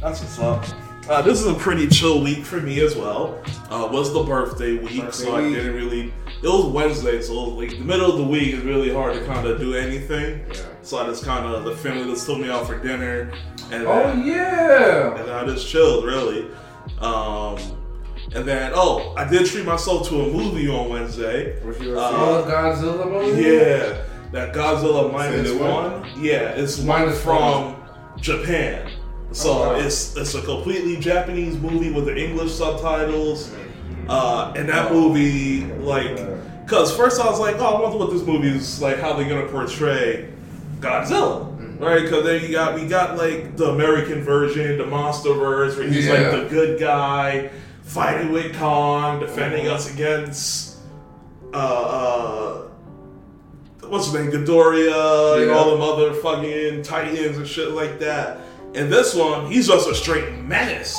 That's 0.00 0.20
what's 0.20 0.38
up. 0.38 0.64
Uh, 1.08 1.22
this 1.22 1.40
is 1.40 1.46
a 1.46 1.54
pretty 1.54 1.88
chill 1.88 2.22
week 2.22 2.44
for 2.44 2.60
me 2.60 2.80
as 2.80 2.94
well. 2.94 3.42
Uh, 3.70 3.88
was 3.90 4.12
the 4.12 4.22
birthday 4.22 4.74
week, 4.76 5.00
Birthday 5.00 5.10
so 5.24 5.36
I 5.36 5.42
week. 5.42 5.54
didn't 5.54 5.74
really. 5.74 6.12
It 6.42 6.46
was 6.46 6.66
Wednesday, 6.66 7.20
so 7.22 7.34
like 7.44 7.70
the 7.70 7.78
middle 7.84 8.10
of 8.12 8.18
the 8.18 8.24
week 8.24 8.54
is 8.54 8.62
really 8.62 8.92
hard 8.92 9.14
to 9.14 9.24
kind 9.26 9.46
of 9.46 9.58
do 9.58 9.74
anything. 9.74 10.44
Yeah. 10.52 10.60
So 10.82 10.98
I 10.98 11.06
just 11.06 11.24
kind 11.24 11.46
of 11.46 11.64
the 11.64 11.74
family 11.76 12.04
just 12.12 12.26
took 12.26 12.38
me 12.38 12.50
out 12.50 12.66
for 12.66 12.78
dinner, 12.78 13.32
and 13.72 13.86
Oh 13.86 14.02
then, 14.04 14.26
yeah. 14.26 15.16
and 15.20 15.30
I 15.30 15.44
just 15.46 15.66
chilled 15.68 16.04
really. 16.04 16.46
Um, 17.00 17.56
and 18.34 18.46
then 18.46 18.72
oh, 18.74 19.14
I 19.16 19.26
did 19.28 19.46
treat 19.46 19.64
myself 19.64 20.08
to 20.10 20.20
a 20.22 20.32
movie 20.32 20.68
on 20.68 20.90
Wednesday. 20.90 21.58
What 21.64 21.80
you 21.80 21.98
Uh, 21.98 22.10
Oh, 22.12 22.46
Godzilla 22.48 23.10
movie. 23.10 23.42
Yeah, 23.42 24.02
that 24.32 24.54
Godzilla 24.54 25.12
minus 25.12 25.52
one. 25.52 26.04
Yeah, 26.22 26.50
it's 26.50 26.78
one 26.78 27.00
Minus 27.00 27.22
from 27.22 27.76
Japan. 28.20 28.90
So 29.32 29.50
Oh, 29.52 29.58
wow. 29.72 29.74
it's 29.80 30.16
it's 30.16 30.34
a 30.34 30.42
completely 30.42 30.96
Japanese 30.96 31.56
movie 31.58 31.90
with 31.90 32.06
the 32.06 32.16
English 32.16 32.52
subtitles. 32.52 33.50
Uh, 34.08 34.54
and 34.56 34.66
that 34.70 34.90
movie, 34.90 35.64
like, 35.82 36.16
cause 36.66 36.96
first 36.96 37.20
I 37.20 37.26
was 37.28 37.38
like, 37.38 37.56
oh, 37.58 37.66
I 37.76 37.80
wonder 37.82 37.98
what 37.98 38.10
this 38.10 38.22
movie 38.22 38.48
is 38.56 38.80
like, 38.80 38.98
how 38.98 39.12
they're 39.12 39.28
gonna 39.28 39.46
portray 39.48 40.30
Godzilla, 40.80 41.78
right? 41.78 42.08
Cause 42.08 42.24
then 42.24 42.42
you 42.42 42.50
got 42.52 42.74
we 42.74 42.86
got 42.86 43.18
like 43.18 43.56
the 43.58 43.66
American 43.66 44.22
version, 44.22 44.78
the 44.78 44.86
monster 44.86 45.34
verse, 45.34 45.76
where 45.76 45.86
he's 45.88 46.06
Yeah. 46.06 46.12
like 46.30 46.30
the 46.42 46.48
good 46.48 46.80
guy 46.80 47.50
fighting 47.82 48.32
with 48.32 48.56
Kong, 48.58 49.20
defending 49.20 49.68
us 49.68 49.92
against 49.92 50.78
uh, 51.52 51.56
uh 51.56 52.67
what's 53.88 54.06
his 54.06 54.14
name, 54.14 54.30
Ghidorah, 54.30 55.42
and 55.42 55.50
all 55.50 55.76
the 55.76 55.82
motherfucking 55.82 56.84
titans 56.84 57.36
and 57.38 57.46
shit 57.46 57.70
like 57.70 57.98
that. 58.00 58.40
And 58.74 58.92
this 58.92 59.14
one, 59.14 59.50
he's 59.50 59.66
just 59.68 59.88
a 59.88 59.94
straight 59.94 60.34
menace. 60.38 60.96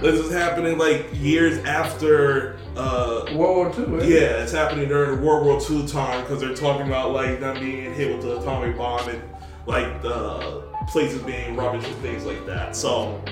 This 0.00 0.18
is 0.18 0.32
happening 0.32 0.78
like 0.78 1.06
years 1.14 1.58
after. 1.64 2.58
Uh, 2.76 3.26
World 3.36 3.78
War 3.78 4.00
Two. 4.00 4.06
yeah, 4.06 4.42
it's 4.42 4.50
happening 4.52 4.88
during 4.88 5.16
the 5.20 5.26
World 5.26 5.46
War 5.46 5.60
II 5.70 5.86
time 5.86 6.22
because 6.22 6.40
they're 6.40 6.54
talking 6.56 6.86
about 6.86 7.12
like 7.12 7.38
them 7.40 7.60
being 7.60 7.94
hit 7.94 8.12
with 8.12 8.22
the 8.22 8.40
atomic 8.40 8.76
bomb 8.76 9.08
and 9.08 9.22
like 9.66 10.02
the 10.02 10.62
places 10.88 11.22
being 11.22 11.54
rubbish 11.56 11.86
and 11.86 11.96
things 11.96 12.24
like 12.24 12.44
that. 12.46 12.74
So 12.74 13.22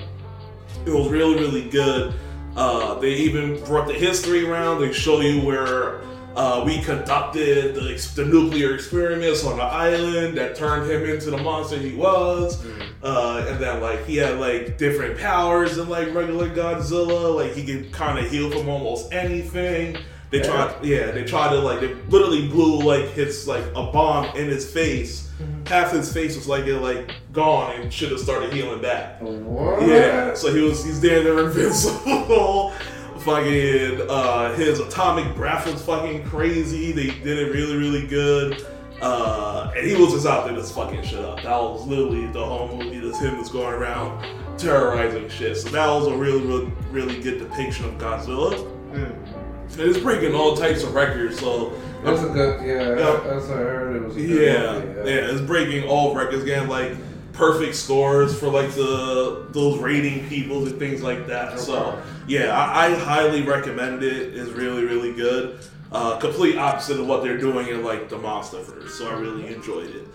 it 0.87 0.91
was 0.91 1.09
really 1.09 1.35
really 1.41 1.69
good. 1.69 2.15
Uh, 2.55 2.95
they 3.01 3.15
even 3.15 3.63
brought 3.65 3.89
the 3.89 3.95
history 3.95 4.47
around. 4.49 4.81
They 4.81 4.93
show 4.93 5.21
you 5.21 5.45
where 5.45 6.03
uh, 6.37 6.63
we 6.65 6.81
conducted 6.83 7.75
the, 7.75 8.13
the 8.15 8.25
nuclear 8.25 8.75
experiments 8.75 9.45
on 9.45 9.57
the 9.57 9.63
island 9.63 10.37
that 10.39 10.57
turned 10.57 10.91
him 10.91 11.05
into 11.09 11.31
the 11.31 11.37
monster 11.37 11.77
he 11.77 11.95
was, 11.95 12.65
uh, 13.03 13.47
and 13.49 13.61
then 13.61 13.81
like 13.81 14.05
he 14.07 14.17
had 14.17 14.39
like 14.39 14.79
different 14.79 15.19
powers 15.19 15.77
than 15.77 15.89
like 15.89 16.15
regular 16.15 16.49
Godzilla. 16.49 17.35
Like 17.35 17.53
he 17.55 17.65
could 17.65 17.93
kind 17.93 18.19
of 18.19 18.31
heal 18.31 18.51
from 18.51 18.69
almost 18.69 19.13
anything. 19.13 19.99
They 20.31 20.41
tried, 20.41 20.83
yeah, 20.83 21.11
they 21.11 21.25
tried 21.25 21.51
to 21.51 21.59
like 21.59 21.81
they 21.81 21.93
literally 22.09 22.49
blew 22.49 22.81
like 22.81 23.11
his 23.11 23.47
like 23.47 23.65
a 23.77 23.93
bomb 23.93 24.35
in 24.35 24.49
his 24.49 24.71
face. 24.71 25.31
Half 25.67 25.93
his 25.93 26.11
face 26.13 26.37
was 26.37 26.49
like 26.49 26.65
it 26.65 26.79
like 26.79 27.11
gone 27.33 27.73
and 27.79 27.93
should 27.93 28.11
have 28.11 28.21
started 28.21 28.53
healing 28.53 28.81
back. 28.81 29.21
What? 29.21 29.87
Yeah, 29.87 30.33
so 30.33 30.55
he 30.55 30.63
was 30.63 30.83
he's 30.83 31.01
damn 31.01 31.25
near 31.25 31.45
invincible 31.47 32.73
Fucking 33.25 34.01
uh, 34.09 34.55
his 34.55 34.81
atomic 34.81 35.35
breath 35.37 35.71
was 35.71 35.81
fucking 35.85 36.25
crazy. 36.25 36.91
They 36.93 37.07
did 37.21 37.39
it 37.39 37.53
really, 37.53 37.77
really 37.77 38.07
good. 38.07 38.67
Uh, 39.01 39.73
and 39.77 39.87
he 39.87 39.95
was 39.95 40.13
just 40.13 40.27
out 40.27 40.47
there 40.47 40.55
just 40.57 40.75
fucking 40.75 41.03
shit 41.05 41.21
up. 41.21 41.37
That 41.43 41.61
was 41.61 41.87
literally 41.87 42.27
the 42.27 42.45
whole 42.45 42.69
movie. 42.77 43.01
Just 43.01 43.21
him 43.21 43.37
just 43.37 43.53
going 43.53 43.75
around 43.75 44.25
terrorizing 44.59 45.29
shit. 45.29 45.57
So 45.57 45.69
that 45.71 45.87
was 45.89 46.07
a 46.09 46.17
really, 46.17 46.41
really, 46.43 46.73
really 46.91 47.21
good 47.21 47.39
depiction 47.39 47.85
of 47.87 47.95
Godzilla. 47.95 48.69
And 48.93 49.17
it's 49.81 49.99
breaking 49.99 50.35
all 50.35 50.57
types 50.57 50.83
of 50.83 50.95
records. 50.95 51.39
So 51.39 51.73
That's 52.05 52.23
a 52.23 52.29
good, 52.29 52.67
yeah, 52.67 52.91
Yeah. 52.91 53.21
that's 53.25 53.47
what 53.47 53.57
I 53.59 53.61
heard. 53.61 53.97
It 53.97 54.05
was 54.05 54.17
a 54.17 54.21
good 54.21 54.53
yeah, 54.53 54.73
movie, 54.81 55.11
yeah, 55.11 55.31
it's 55.31 55.41
breaking 55.41 55.89
all 55.89 56.15
records, 56.15 56.45
getting 56.45 56.69
like 56.69 56.93
perfect 57.33 57.75
scores 57.75 58.39
for 58.39 58.49
like 58.49 58.71
the 58.73 59.47
those 59.51 59.79
rating 59.79 60.29
people 60.29 60.67
and 60.67 60.79
things 60.79 61.03
like 61.03 61.27
that. 61.27 61.59
So 61.59 62.01
yeah, 62.27 62.57
I, 62.57 62.87
I 62.87 62.95
highly 62.95 63.43
recommend 63.43 64.03
it. 64.03 64.35
It's 64.35 64.51
really 64.51 64.85
really 64.85 65.13
good. 65.13 65.59
Uh, 65.91 66.19
complete 66.19 66.57
opposite 66.57 66.99
of 66.99 67.07
what 67.07 67.23
they're 67.23 67.39
doing 67.39 67.69
in 67.69 67.85
like 67.85 68.09
the 68.09 68.17
MonsterVerse. 68.17 68.91
So 68.91 69.11
I 69.11 69.19
really 69.19 69.53
enjoyed 69.55 69.91
it. 69.91 70.09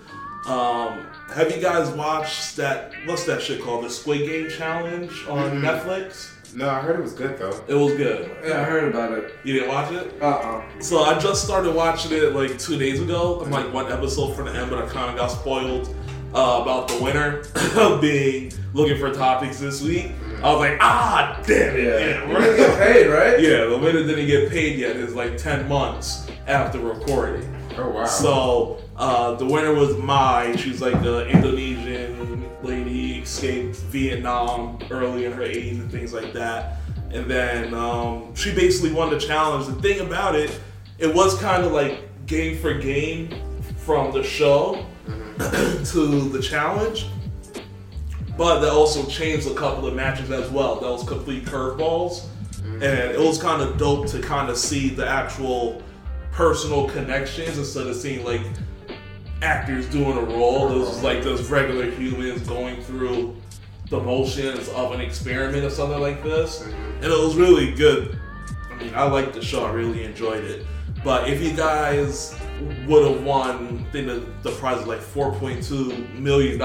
Um, 0.47 1.05
have 1.36 1.51
you 1.53 1.62
guys 1.62 1.89
watched 1.89 2.55
that? 2.55 2.93
What's 3.05 3.25
that 3.25 3.41
shit 3.41 3.62
called? 3.62 3.83
The 3.83 3.89
Squid 3.89 4.27
Game 4.27 4.50
Challenge 4.50 5.12
on 5.27 5.62
Netflix. 5.62 6.33
No, 6.55 6.69
I 6.69 6.79
heard 6.79 6.97
it 6.97 7.03
was 7.03 7.13
good 7.13 7.38
though. 7.38 7.63
It 7.67 7.74
was 7.74 7.93
good. 7.95 8.31
Yeah, 8.43 8.62
I 8.62 8.63
heard 8.63 8.86
about 8.86 9.12
it. 9.12 9.36
You 9.43 9.53
didn't 9.53 9.69
watch 9.69 9.91
it? 9.91 10.13
Uh-uh. 10.21 10.63
So 10.79 11.03
I 11.03 11.19
just 11.19 11.43
started 11.43 11.75
watching 11.75 12.13
it 12.13 12.33
like 12.33 12.57
two 12.57 12.79
days 12.79 13.01
ago. 13.01 13.41
I'm 13.43 13.51
like 13.51 13.71
one 13.74 13.91
episode 13.91 14.36
from 14.36 14.45
the 14.45 14.53
end, 14.53 14.69
but 14.69 14.83
I 14.83 14.88
kind 14.88 15.12
of 15.12 15.17
got 15.17 15.27
spoiled 15.27 15.93
uh, 16.34 16.60
about 16.62 16.88
the 16.88 17.01
winner 17.03 17.43
being 18.01 18.51
looking 18.74 18.98
for 18.98 19.13
topics 19.13 19.60
this 19.60 19.81
week. 19.81 20.12
I 20.43 20.51
was 20.51 20.60
like, 20.60 20.77
ah, 20.81 21.41
damn 21.48 21.75
it! 21.75 21.84
Yeah. 21.84 22.27
You 22.27 22.38
didn't 22.38 22.57
get 22.57 22.79
paid, 22.79 23.07
right? 23.07 23.39
yeah, 23.41 23.65
the 23.65 23.77
winner 23.77 24.03
didn't 24.03 24.27
get 24.27 24.50
paid 24.50 24.79
yet. 24.79 24.96
It's 24.96 25.13
like 25.13 25.38
ten 25.38 25.67
months 25.67 26.27
after 26.46 26.79
recording. 26.79 27.53
Oh 27.77 27.89
wow. 27.89 28.05
So 28.05 28.79
uh, 28.96 29.36
the 29.36 29.46
winner 29.46 29.74
was 29.74 29.98
Mai. 29.98 30.55
She's 30.55 30.81
like 30.81 31.01
the 31.01 31.27
Indonesian 31.27 32.48
lady, 32.63 33.19
escaped 33.19 33.77
Vietnam 33.77 34.79
early 34.91 35.25
in 35.25 35.31
her 35.31 35.43
80s 35.43 35.79
and 35.79 35.91
things 35.91 36.13
like 36.13 36.34
that. 36.34 36.79
And 37.12 37.29
then 37.29 37.74
um, 37.74 38.36
she 38.36 38.53
basically 38.53 38.91
won 38.91 39.10
the 39.10 39.19
challenge. 39.19 39.67
The 39.67 39.81
thing 39.81 40.01
about 40.01 40.36
it, 40.36 40.60
it 40.98 41.13
was 41.13 41.39
kind 41.39 41.63
of 41.63 41.72
like 41.72 42.25
game 42.25 42.57
for 42.57 42.74
game 42.74 43.29
from 43.77 44.12
the 44.12 44.24
show 44.24 44.86
to 45.86 46.29
the 46.29 46.41
challenge. 46.41 47.08
But 48.38 48.60
that 48.60 48.72
also 48.72 49.06
changed 49.08 49.48
a 49.48 49.53
couple 49.53 49.88
of 49.88 49.96
matches 49.96 50.32
as 50.32 50.50
well. 50.51 50.79
That 50.79 50.89
was 50.89 51.03
complete 51.03 51.46
curveballs. 51.46 52.27
Mm-hmm. 52.51 52.84
And 52.84 53.12
it 53.12 53.20
was 53.20 53.41
kind 53.41 53.62
of 53.62 53.77
dope 53.77 54.08
to 54.08 54.22
kind 54.22 54.50
of 54.50 54.58
see 54.58 54.89
the 54.89 55.08
actual 55.08 55.82
personal 56.32 56.88
connections 56.89 57.58
instead 57.58 57.88
of 57.88 57.96
seeing 57.96 58.24
like 58.24 58.41
actors 59.41 59.88
doing 59.88 60.17
a 60.17 60.22
role. 60.22 60.72
It 60.72 60.79
was 60.79 61.01
like 61.03 61.24
those 61.24 61.50
regular 61.50 61.89
humans 61.89 62.48
going 62.48 62.82
through 62.82 63.36
the 63.89 64.00
motions 64.00 64.70
of 64.70 64.91
an 64.91 65.01
experiment 65.01 65.63
or 65.63 65.70
something 65.70 66.00
like 66.00 66.24
this. 66.24 66.60
Mm-hmm. 66.60 66.96
And 66.96 67.06
it 67.06 67.20
was 67.20 67.36
really 67.36 67.74
good. 67.74 68.20
I 68.72 68.75
mean, 68.75 68.94
I 68.94 69.03
liked 69.03 69.34
the 69.34 69.41
show. 69.41 69.65
I 69.65 69.72
really 69.72 70.03
enjoyed 70.03 70.44
it. 70.44 70.65
But 71.03 71.29
if 71.29 71.41
you 71.41 71.53
guys 71.53 72.36
would 72.88 73.12
have 73.12 73.24
won, 73.24 73.86
I 73.88 73.92
think 73.92 74.08
the, 74.08 74.26
the 74.44 74.52
prize 74.52 74.78
was 74.78 74.88
like 74.88 75.00
$4.2 75.00 76.20
million. 76.20 76.60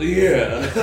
Yeah. 0.00 0.70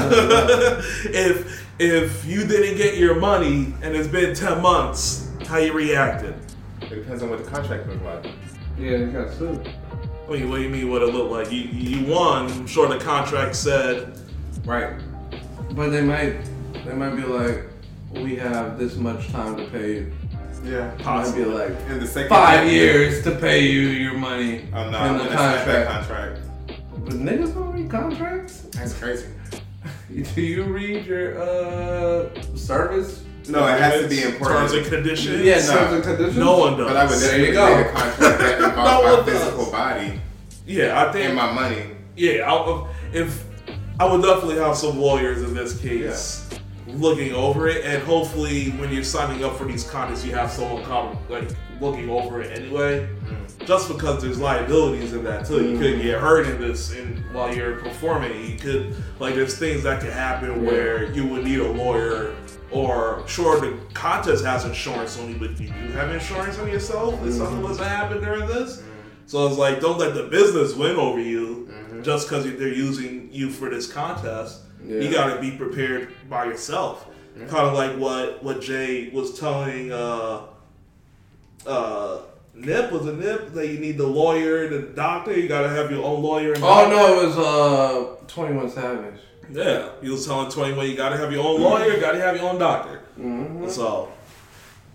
if 1.10 1.66
if 1.80 2.26
you 2.26 2.46
didn't 2.46 2.78
get 2.78 2.98
your 2.98 3.16
money 3.16 3.74
and 3.82 3.96
it's 3.96 4.08
been 4.08 4.36
10 4.36 4.62
months, 4.62 5.30
how 5.48 5.58
you 5.58 5.74
reacted? 5.74 6.36
it 6.82 6.90
depends 6.90 7.22
on 7.24 7.30
what 7.30 7.44
the 7.44 7.50
contract 7.50 7.88
looked 7.88 8.04
like. 8.04 8.26
Yeah, 8.78 8.98
you 8.98 9.12
got 9.12 9.32
sued. 9.34 9.68
I 10.28 10.32
mean, 10.32 10.50
what 10.50 10.58
do 10.58 10.64
you 10.64 10.70
mean 10.70 10.90
what 10.90 11.02
it 11.02 11.14
looked 11.14 11.32
like? 11.32 11.52
You, 11.52 11.62
you 11.62 12.06
won. 12.12 12.52
I'm 12.52 12.68
sure 12.68 12.88
the 12.88 13.00
contract 13.04 13.56
said, 13.56 14.20
Right. 14.66 15.00
But 15.72 15.90
they 15.90 16.02
might, 16.02 16.38
they 16.86 16.94
might 16.94 17.16
be 17.16 17.24
like, 17.24 17.66
we 18.12 18.36
have 18.36 18.78
this 18.78 18.96
much 18.96 19.28
time 19.30 19.56
to 19.58 19.66
pay 19.68 19.94
you. 19.94 20.14
Yeah. 20.64 20.88
Might 20.90 20.98
be 20.98 21.04
Possibly. 21.04 21.44
like 21.46 21.72
In 21.90 22.00
the 22.00 22.08
second 22.08 22.30
five 22.30 22.68
years 22.72 23.24
to 23.24 23.32
pay 23.32 23.62
you 23.66 23.82
your 23.82 24.14
money 24.18 24.66
Oh 24.74 24.82
no, 24.82 24.88
in 24.90 24.96
I'm 24.96 25.18
the 25.18 25.24
gonna 25.26 25.36
contract. 25.36 25.90
contract. 25.90 26.40
But 27.06 27.14
niggas 27.16 27.54
don't 27.54 27.72
read 27.72 27.90
contracts. 27.90 28.62
That's 28.72 28.94
crazy. 28.94 29.28
Do 30.36 30.42
you 30.42 30.64
read 30.64 31.06
your 31.06 31.40
uh 31.42 32.30
service? 32.56 33.24
No, 33.50 33.66
it 33.66 33.80
has 33.80 34.02
to 34.02 34.10
be 34.10 34.24
important. 34.24 34.60
Terms 34.60 34.74
and 34.74 34.86
conditions. 34.88 35.42
Yeah, 35.44 35.56
no. 35.60 35.74
terms 35.74 35.94
and 35.94 36.04
conditions. 36.04 36.38
No 36.38 36.58
one 36.58 36.78
does. 36.78 36.88
But 36.88 36.98
I 36.98 37.06
would 37.06 37.18
There 37.20 37.46
you 37.46 37.54
go. 37.54 37.66
read 37.76 37.86
a 37.88 37.92
contract 37.92 38.40
that 38.40 38.60
No 38.60 38.68
involves 38.70 39.06
one 39.06 39.26
my 39.26 39.32
does. 39.32 39.72
body 39.72 40.22
Yeah, 40.66 41.02
I 41.08 41.12
think. 41.14 41.26
and 41.28 41.36
my 41.36 41.52
money. 41.54 41.84
yeah, 42.18 42.42
I'll, 42.52 42.90
if 43.14 43.44
I 44.00 44.06
would 44.06 44.22
definitely 44.22 44.58
have 44.58 44.76
some 44.76 45.00
lawyers 45.00 45.42
in 45.44 45.54
this 45.56 45.80
case 45.80 46.47
looking 46.88 47.34
over 47.34 47.68
it, 47.68 47.86
and 47.86 48.02
hopefully, 48.04 48.70
when 48.72 48.92
you're 48.92 49.04
signing 49.04 49.44
up 49.44 49.58
for 49.58 49.66
these 49.66 49.90
contests, 49.90 50.26
you 50.26 50.34
have 50.34 50.52
someone 50.52 50.84
come 50.84 51.18
like 51.30 51.50
looking 51.80 52.10
over 52.10 52.42
it 52.42 52.58
anyway. 52.58 53.08
Mm. 53.26 53.66
Just 53.66 53.88
because 53.88 54.22
there's 54.22 54.40
liabilities 54.40 55.14
in 55.14 55.24
that 55.26 55.46
too, 55.46 55.70
you 55.70 55.78
could 55.78 56.00
mm. 56.00 56.04
get 56.04 56.20
hurt 56.20 56.48
in 56.48 56.60
this, 56.60 56.94
and 56.94 57.20
while 57.34 57.54
you're 57.54 57.78
performing, 57.80 58.50
you 58.50 58.58
could 58.58 58.96
like 59.20 59.36
there's 59.36 59.58
things 59.58 59.84
that 59.84 60.02
could 60.02 60.14
happen 60.14 60.66
where 60.66 61.12
you 61.12 61.26
would 61.28 61.44
need 61.44 61.60
a 61.60 61.72
lawyer. 61.72 62.36
Or 62.70 63.24
sure, 63.28 63.62
the 63.62 63.80
contest 63.94 64.44
has 64.44 64.66
insurance 64.66 65.18
only, 65.18 65.36
but 65.36 65.58
you 65.58 65.68
do 65.68 65.92
have 65.94 66.12
insurance 66.12 66.60
on 66.60 66.68
yourself 66.68 67.14
if 67.14 67.20
mm-hmm. 67.22 67.32
something 67.32 67.62
was 67.62 67.78
to 67.78 67.86
happen 67.86 68.22
during 68.22 68.46
this. 68.46 68.80
Mm-hmm. 68.80 68.92
So 69.26 69.48
it's 69.48 69.58
like, 69.58 69.80
don't 69.80 69.98
let 69.98 70.16
the 70.16 70.24
business 70.24 70.74
win 70.74 70.98
over 70.98 71.18
you 71.18 71.70
mm-hmm. 71.72 72.02
just 72.02 72.28
because 72.28 72.44
they're 72.44 72.68
using 72.68 73.30
you 73.32 73.50
for 73.50 73.70
this 73.70 73.90
contest. 73.90 74.64
You 74.88 75.12
got 75.12 75.34
to 75.36 75.42
be 75.42 75.52
prepared 75.52 76.10
by 76.30 76.46
yourself. 76.46 77.08
Kind 77.38 77.68
of 77.68 77.74
like 77.74 77.98
what 77.98 78.42
what 78.44 78.62
Jay 78.62 79.10
was 79.10 79.40
telling 79.40 79.92
uh, 79.92 80.42
uh, 81.66 82.22
Nip 82.56 82.92
was 82.92 83.06
a 83.06 83.14
Nip 83.14 83.54
that 83.54 83.68
you 83.68 83.80
need 83.80 83.98
the 83.98 84.08
lawyer, 84.08 84.68
the 84.68 84.82
doctor. 84.94 85.38
You 85.38 85.48
got 85.48 85.62
to 85.62 85.70
have 85.70 85.92
your 85.92 86.04
own 86.04 86.24
lawyer. 86.24 86.54
And 86.54 86.64
Oh 86.64 86.68
doctor. 86.68 86.96
no, 86.96 87.22
it 87.22 87.26
was 87.28 87.38
uh 87.38 88.26
Twenty 88.28 88.56
One 88.56 88.70
Savage. 88.70 89.20
Yeah, 89.52 89.90
he 90.02 90.10
was 90.10 90.26
telling 90.26 90.50
Twenty 90.52 90.74
One, 90.74 90.90
you 90.90 90.96
got 90.98 91.10
to 91.10 91.18
have 91.18 91.32
your 91.32 91.46
own 91.46 91.62
lawyer, 91.62 91.94
you 91.94 92.00
got 92.02 92.14
to 92.14 92.22
have 92.22 92.36
your 92.36 92.50
own 92.50 92.58
doctor. 92.58 93.02
Mm-hmm. 93.20 93.70
So, 93.70 94.12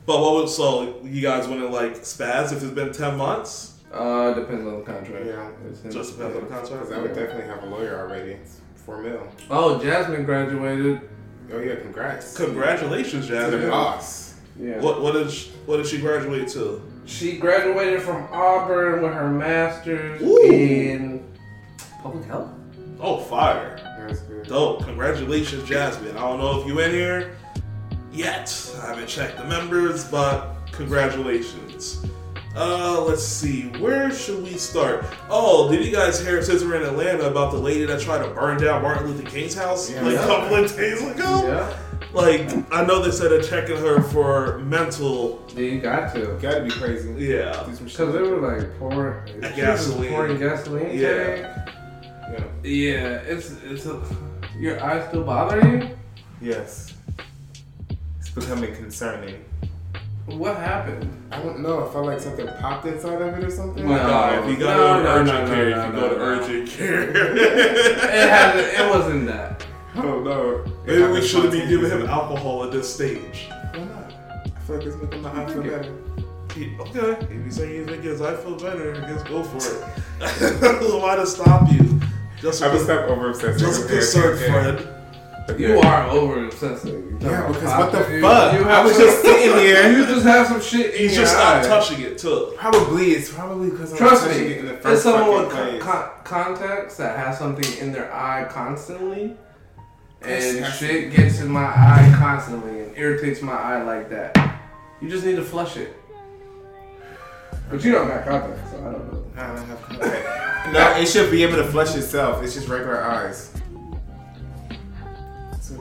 but 0.05 0.21
what 0.21 0.35
would 0.35 0.49
so 0.49 1.01
you 1.05 1.23
guys 1.23 1.47
wouldn't 1.47 1.71
like 1.71 1.95
spaz 2.01 2.53
if 2.53 2.63
it's 2.63 2.73
been 2.73 2.93
ten 2.93 3.17
months? 3.17 3.79
Uh, 3.93 4.33
depends 4.33 4.67
on 4.67 4.79
the 4.79 4.85
contract. 4.85 5.27
Yeah. 5.27 5.51
It's 5.69 5.95
Just 5.95 6.17
depends 6.19 6.37
on 6.37 6.43
the 6.45 6.49
contract. 6.49 6.91
I 6.93 6.99
would 6.99 7.15
definitely 7.15 7.45
have 7.47 7.63
a 7.63 7.67
lawyer 7.67 8.01
already. 8.01 8.39
It's 8.83 8.87
four 8.87 9.01
mil. 9.01 9.23
Oh, 9.49 9.81
Jasmine 9.81 10.25
graduated. 10.25 11.09
Oh 11.53 11.61
yeah, 11.61 11.77
congrats. 11.77 12.37
Congratulations, 12.37 13.27
To 13.29 13.33
the 13.33 13.39
Jasmine. 13.39 13.71
boss. 13.71 14.35
Yeah. 14.59 14.81
What 14.81 15.01
what 15.03 15.13
did 15.13 15.31
she, 15.31 15.51
what 15.67 15.77
did 15.77 15.87
she 15.87 15.99
graduate 16.01 16.49
to? 16.49 16.83
She 17.07 17.37
graduated 17.39 18.03
from 18.03 18.27
Auburn 18.33 19.01
with 19.03 19.13
her 19.13 19.31
master's 19.31 20.21
Ooh. 20.21 20.51
in 20.51 21.25
public 22.03 22.25
health. 22.25 22.51
Oh, 23.01 23.19
fire! 23.19 23.77
That's 24.01 24.21
good. 24.21 24.49
Dope. 24.49 24.85
Congratulations, 24.85 25.69
Jasmine. 25.69 26.17
I 26.17 26.21
don't 26.21 26.39
know 26.41 26.61
if 26.61 26.67
you 26.67 26.81
in 26.81 26.91
here 26.91 27.37
yet. 28.13 28.53
I 28.83 28.87
haven't 28.89 29.07
checked 29.07 29.37
the 29.39 29.45
members, 29.45 30.05
but 30.11 30.57
congratulations. 30.73 32.05
Uh, 32.55 33.03
let's 33.07 33.23
see. 33.23 33.69
Where 33.79 34.13
should 34.13 34.43
we 34.43 34.55
start? 34.59 35.05
Oh, 35.31 35.71
did 35.71 35.87
you 35.87 35.93
guys 35.93 36.21
hear 36.25 36.43
since 36.43 36.63
we're 36.63 36.77
in 36.77 36.83
Atlanta 36.83 37.25
about 37.31 37.51
the 37.53 37.59
lady 37.59 37.87
that 37.87 38.01
tried 38.01 38.23
to 38.27 38.29
burn 38.35 38.61
down 38.61 38.83
Martin 38.83 39.07
Luther 39.07 39.29
King's 39.29 39.55
house 39.55 39.91
Yeah. 39.91 40.03
like 40.03 40.11
a 40.13 40.15
Yeah. 40.17 40.27
couple 40.27 40.57
of 40.57 40.77
days 40.77 41.01
ago? 41.03 41.47
Yeah. 41.47 41.77
Like, 42.13 42.51
I 42.71 42.85
know 42.85 43.01
they 43.03 43.11
said 43.11 43.31
they're 43.31 43.41
checking 43.41 43.77
her 43.79 44.03
for 44.03 44.59
mental. 44.59 45.43
Yeah, 45.55 45.61
you 45.61 45.81
got 45.81 46.15
to. 46.15 46.37
Gotta 46.43 46.61
be 46.63 46.71
crazy. 46.71 47.11
Yeah. 47.17 47.65
Do 47.65 47.75
some 47.75 47.89
shit. 47.89 47.97
Cause 47.97 48.13
they 48.13 48.21
were 48.21 48.37
like 48.37 48.79
pouring 48.79 49.41
gasoline. 49.57 50.11
pouring 50.11 50.39
gasoline. 50.39 50.91
Yeah. 50.99 51.25
tank. 51.25 51.47
Yeah. 52.33 52.45
Yeah, 52.71 53.07
it's 53.27 53.53
it's 53.65 53.87
a, 53.87 53.99
your 54.59 54.83
eyes 54.85 55.09
still 55.09 55.25
bother 55.25 55.67
you. 55.67 55.89
Yes. 56.43 56.93
It's 58.21 58.29
becoming 58.31 58.75
concerning. 58.75 59.43
What 60.27 60.57
happened? 60.57 61.11
I 61.33 61.43
don't 61.43 61.61
know. 61.61 61.87
I 61.87 61.93
felt 61.93 62.07
like 62.07 62.21
something 62.21 62.47
popped 62.61 62.87
inside 62.87 63.21
of 63.21 63.37
it 63.39 63.45
or 63.45 63.51
something. 63.51 63.85
My 63.85 63.97
No. 63.97 64.03
God, 64.09 64.45
if 64.45 64.51
you 64.51 64.57
go 64.57 64.67
No, 64.67 64.99
to 64.99 65.03
no, 65.03 65.11
urgent 65.11 65.27
no, 65.27 65.45
no, 65.47 65.55
care, 65.55 65.71
no, 65.71 65.81
if 65.81 65.87
you 65.87 65.93
no, 65.93 66.01
go 66.01 66.09
to 66.11 66.17
no. 66.17 66.25
urgent 66.25 66.69
care. 66.69 67.11
It 67.37 68.29
had 68.31 68.57
it 68.57 68.89
wasn't 68.91 69.27
that. 69.27 69.67
I 69.95 70.03
don't 70.03 70.25
know. 70.25 70.65
Maybe 70.87 71.03
we 71.05 71.27
shouldn't 71.27 71.53
be 71.53 71.67
giving 71.67 71.91
him 71.91 72.07
alcohol 72.07 72.65
at 72.65 72.71
this 72.73 72.93
stage. 72.93 73.49
Why 73.75 73.81
not? 73.85 74.13
I 74.57 74.61
feel 74.61 74.77
like 74.77 74.87
it's 74.87 74.97
making 74.97 75.23
my 75.23 75.43
eye 75.43 75.47
feel 75.53 75.63
better. 75.63 75.93
He- 76.55 76.77
Okay, 76.81 77.17
if 77.25 77.45
you 77.45 77.51
say 77.51 77.75
you 77.77 77.85
think 77.87 78.03
his 78.05 78.21
I 78.21 78.37
feel 78.37 78.57
better, 78.57 78.95
I 78.95 79.01
guess 79.11 79.23
go 79.25 79.43
for 79.43 79.57
it. 79.59 79.83
Why 81.03 81.17
to 81.17 81.27
stop 81.27 81.71
you? 81.73 82.01
Just 82.41 82.63
I 82.63 82.67
a, 82.69 82.73
would 82.73 82.83
stop 82.83 83.09
over 83.09 83.31
obsessing. 83.31 83.59
just 83.59 83.85
a 83.87 83.89
concern, 83.89 84.37
friend. 84.39 84.89
You 85.59 85.81
are 85.81 86.07
over 86.09 86.47
obsessing. 86.47 87.19
Yeah, 87.21 87.47
because 87.49 87.63
what 87.79 87.93
the 87.93 87.99
fuck? 87.99 88.13
You, 88.55 88.65
I 88.65 88.69
have 88.77 88.85
was 88.85 88.95
some- 88.97 89.05
just 89.07 89.23
sitting 89.23 89.57
here. 89.59 89.91
You 89.93 90.07
just 90.07 90.25
have 90.25 90.47
some 90.47 90.61
shit. 90.61 90.95
In 90.95 91.01
He's 91.01 91.17
just 91.17 91.37
eye. 91.37 91.61
not 91.61 91.65
touching 91.67 92.01
it 92.01 92.19
too. 92.19 92.53
Probably 92.57 93.07
it's 93.13 93.33
probably 93.33 93.71
because 93.71 93.93
I'm 93.93 93.99
Trust 93.99 94.25
touching 94.27 94.43
me, 94.45 94.49
it 94.53 94.59
in 94.59 94.67
the 94.67 94.91
it's 94.93 95.03
someone 95.03 95.43
with 95.45 95.51
con- 95.53 95.81
con- 95.81 96.11
contacts 96.25 96.97
that 96.99 97.19
has 97.19 97.39
something 97.39 97.79
in 97.81 97.93
their 97.93 98.13
eye 98.15 98.47
constantly, 98.51 99.37
and 100.23 100.59
That's- 100.59 100.79
shit 100.79 101.15
gets 101.15 101.41
in 101.41 101.51
my 101.51 101.65
eye 101.65 102.15
constantly 102.19 102.81
and 102.81 102.97
irritates 102.97 103.43
my 103.43 103.53
eye 103.55 103.83
like 103.83 104.09
that. 104.11 104.37
You 105.01 105.09
just 105.11 105.25
need 105.25 105.37
to 105.37 105.45
flush 105.45 105.77
it. 105.77 105.97
But 107.71 107.83
you 107.85 107.93
don't 107.93 108.07
got 108.09 108.25
contacts, 108.25 108.71
so 108.71 108.79
I 108.79 108.85
don't 108.93 109.13
know. 109.13 109.25
I 109.37 109.47
don't 109.49 109.67
have 109.67 109.83
contact. 109.83 110.73
no, 110.73 110.91
it 111.01 111.07
should 111.07 111.31
be 111.31 111.43
able 111.43 111.57
to 111.57 111.65
flush 111.65 111.95
itself. 111.97 112.43
It's 112.45 112.55
just 112.55 112.69
regular 112.69 113.03
eyes. 113.03 113.51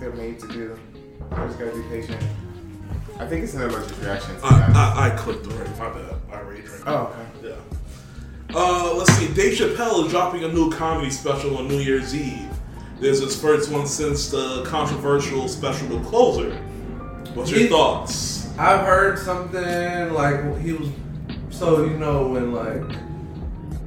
That's 0.01 0.13
what 0.13 0.17
they're 0.17 0.27
made 0.31 0.39
to 0.39 0.47
do. 0.47 0.79
I 1.31 1.45
just 1.45 1.59
gotta 1.59 1.75
be 1.75 1.83
patient. 1.83 2.21
I 3.19 3.27
think 3.27 3.43
it's 3.43 3.53
an 3.53 3.61
allergic 3.61 4.01
reaction. 4.01 4.35
I, 4.43 4.71
I, 4.99 5.07
I 5.07 5.09
clicked 5.15 5.45
already. 5.47 5.69
My 5.71 5.89
bad. 5.89 6.15
I 6.31 6.35
already 6.37 6.61
drank. 6.63 6.83
oh, 6.87 7.15
okay. 7.41 7.49
Yeah. 7.49 8.55
Uh, 8.55 8.95
let's 8.97 9.11
see. 9.13 9.27
Dave 9.33 9.53
Chappelle 9.57 10.05
is 10.05 10.11
dropping 10.11 10.43
a 10.43 10.47
new 10.47 10.71
comedy 10.71 11.11
special 11.11 11.57
on 11.57 11.67
New 11.67 11.77
Year's 11.79 12.15
Eve. 12.15 12.49
This 12.99 13.17
is 13.19 13.23
his 13.33 13.41
first 13.41 13.71
one 13.71 13.85
since 13.85 14.29
the 14.29 14.63
controversial 14.65 15.47
special 15.47 15.87
The 15.87 16.03
Closer. 16.09 16.55
What's 17.35 17.51
your 17.51 17.59
He- 17.61 17.67
thoughts? 17.67 18.49
I've 18.57 18.85
heard 18.85 19.17
something 19.19 20.13
like 20.13 20.57
he 20.59 20.73
was. 20.73 20.89
So 21.51 21.83
you 21.85 21.97
know 21.97 22.27
when 22.27 22.53
like 22.53 22.97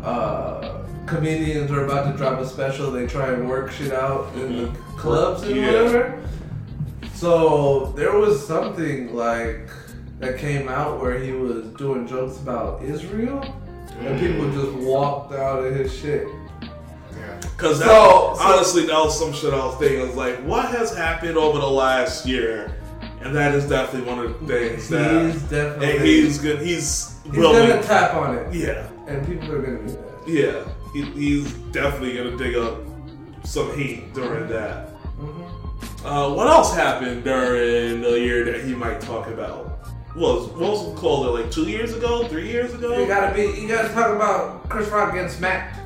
uh 0.02 0.63
comedians 1.06 1.70
are 1.70 1.84
about 1.84 2.11
to 2.11 2.16
drop 2.16 2.38
a 2.40 2.46
special, 2.46 2.90
they 2.90 3.06
try 3.06 3.32
and 3.32 3.49
work 3.49 3.70
shit 3.70 3.92
out 3.92 4.32
in 4.34 4.56
the 4.56 4.68
mm-hmm. 4.68 4.99
clubs 4.99 5.42
and 5.42 5.56
Yeah. 5.56 5.66
whatever. 5.66 6.23
So 7.14 7.92
there 7.96 8.12
was 8.16 8.44
something 8.46 9.14
like 9.14 9.70
that 10.18 10.38
came 10.38 10.68
out 10.68 11.00
where 11.00 11.18
he 11.18 11.32
was 11.32 11.66
doing 11.78 12.06
jokes 12.06 12.38
about 12.38 12.82
Israel, 12.82 13.42
and 13.99 14.18
mm. 14.18 14.20
people 14.20 14.50
just 14.52 14.73
walked 14.87 15.32
out 15.32 15.64
of 15.64 15.75
his 15.75 15.94
shit. 15.94 16.26
Yeah. 17.16 17.40
Because 17.40 17.78
So- 17.78 18.34
so- 18.37 18.37
honestly, 18.40 18.87
that 18.87 18.99
was 18.99 19.18
some 19.18 19.32
shit 19.32 19.52
I 19.54 19.64
was 19.64 19.76
thinking. 19.76 20.00
I 20.00 20.04
was 20.04 20.16
like, 20.16 20.38
what 20.40 20.66
has 20.66 20.94
happened 20.94 21.37
over 21.37 21.58
the 21.58 21.70
last 21.70 22.26
year? 22.26 22.73
And 23.23 23.34
that 23.34 23.54
is 23.54 23.66
definitely 23.68 24.06
one 24.11 24.18
of 24.18 24.40
the 24.40 24.46
things 24.46 24.88
that. 24.90 25.32
He's 25.32 25.42
definitely 25.44 25.96
and 25.96 26.04
he's 26.04 26.38
good. 26.38 26.61
He's, 26.61 27.16
he's 27.25 27.32
willing. 27.32 27.68
gonna 27.68 27.82
tap 27.82 28.14
on 28.14 28.37
it, 28.37 28.52
yeah. 28.54 28.87
and 29.06 29.26
people 29.26 29.50
are 29.50 29.62
gonna 29.62 29.78
do 29.78 29.92
that. 29.94 30.28
Yeah. 30.28 30.64
He, 30.95 31.03
he's 31.03 31.53
definitely 31.73 32.17
gonna 32.17 32.37
dig 32.39 32.55
up 32.57 32.79
some 33.45 33.77
heat 33.77 34.15
during 34.15 34.49
that. 34.49 34.89
Mhm. 35.19 35.51
Uh, 36.05 36.35
what 36.35 36.47
else 36.47 36.75
happened 36.75 37.25
during 37.25 38.01
the 38.01 38.19
year 38.19 38.45
that 38.45 38.65
he 38.65 38.75
might 38.75 39.01
talk 39.01 39.27
about? 39.27 39.73
Was 40.17 40.47
what 40.51 40.71
was 40.71 40.89
it 40.89 40.97
called? 40.97 41.35
Like 41.35 41.51
two 41.51 41.65
years 41.65 41.93
ago, 41.95 42.27
three 42.29 42.49
years 42.49 42.73
ago? 42.73 42.97
You 42.99 43.07
gotta 43.07 43.35
be. 43.35 43.43
You 43.61 43.67
gotta 43.69 43.89
talk 43.89 44.15
about 44.15 44.69
Chris 44.69 44.89
Rock 44.89 45.13
getting 45.15 45.29
smacked. 45.29 45.81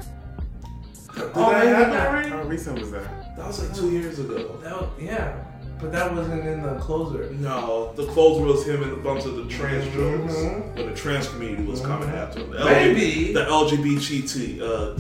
Did 1.15 1.31
Oh, 1.35 1.51
that 1.51 1.65
man, 1.65 1.75
happen 1.75 2.07
already? 2.07 2.29
How 2.29 2.43
recent 2.43 2.79
was 2.79 2.91
that? 2.93 3.37
That 3.37 3.47
was 3.47 3.65
like 3.67 3.75
two 3.75 3.91
years 3.91 4.19
ago. 4.19 4.59
That 4.63 4.73
was, 4.79 4.91
yeah, 5.01 5.35
but 5.81 5.93
that 5.93 6.13
wasn't 6.15 6.45
in 6.47 6.63
the 6.63 6.75
closer. 6.77 7.31
No, 7.35 7.93
the 7.95 8.07
closer 8.07 8.43
was 8.45 8.67
him 8.67 8.83
and 8.83 8.93
the 8.93 8.97
bunch 8.97 9.25
of 9.25 9.37
the 9.37 9.45
trans 9.47 9.85
jokes 9.95 10.35
Mhm. 10.35 10.75
when 10.77 10.87
the 10.87 10.95
trans 10.95 11.29
community 11.29 11.65
was 11.65 11.81
coming 11.81 12.09
after 12.11 12.41
him. 12.41 12.51
The 12.51 12.65
Maybe. 12.65 13.33
the 13.33 13.45
LGBT 13.47 14.61
uh, 14.61 14.95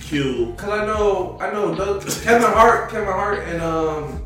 Q. 0.00 0.54
Cause 0.56 0.70
I 0.70 0.86
know, 0.86 1.38
I 1.40 1.52
know 1.52 1.74
Doug, 1.74 2.02
Kevin 2.22 2.42
Hart, 2.50 2.90
Kevin 2.90 3.08
Hart, 3.12 3.40
and 3.48 3.62
um, 3.62 4.22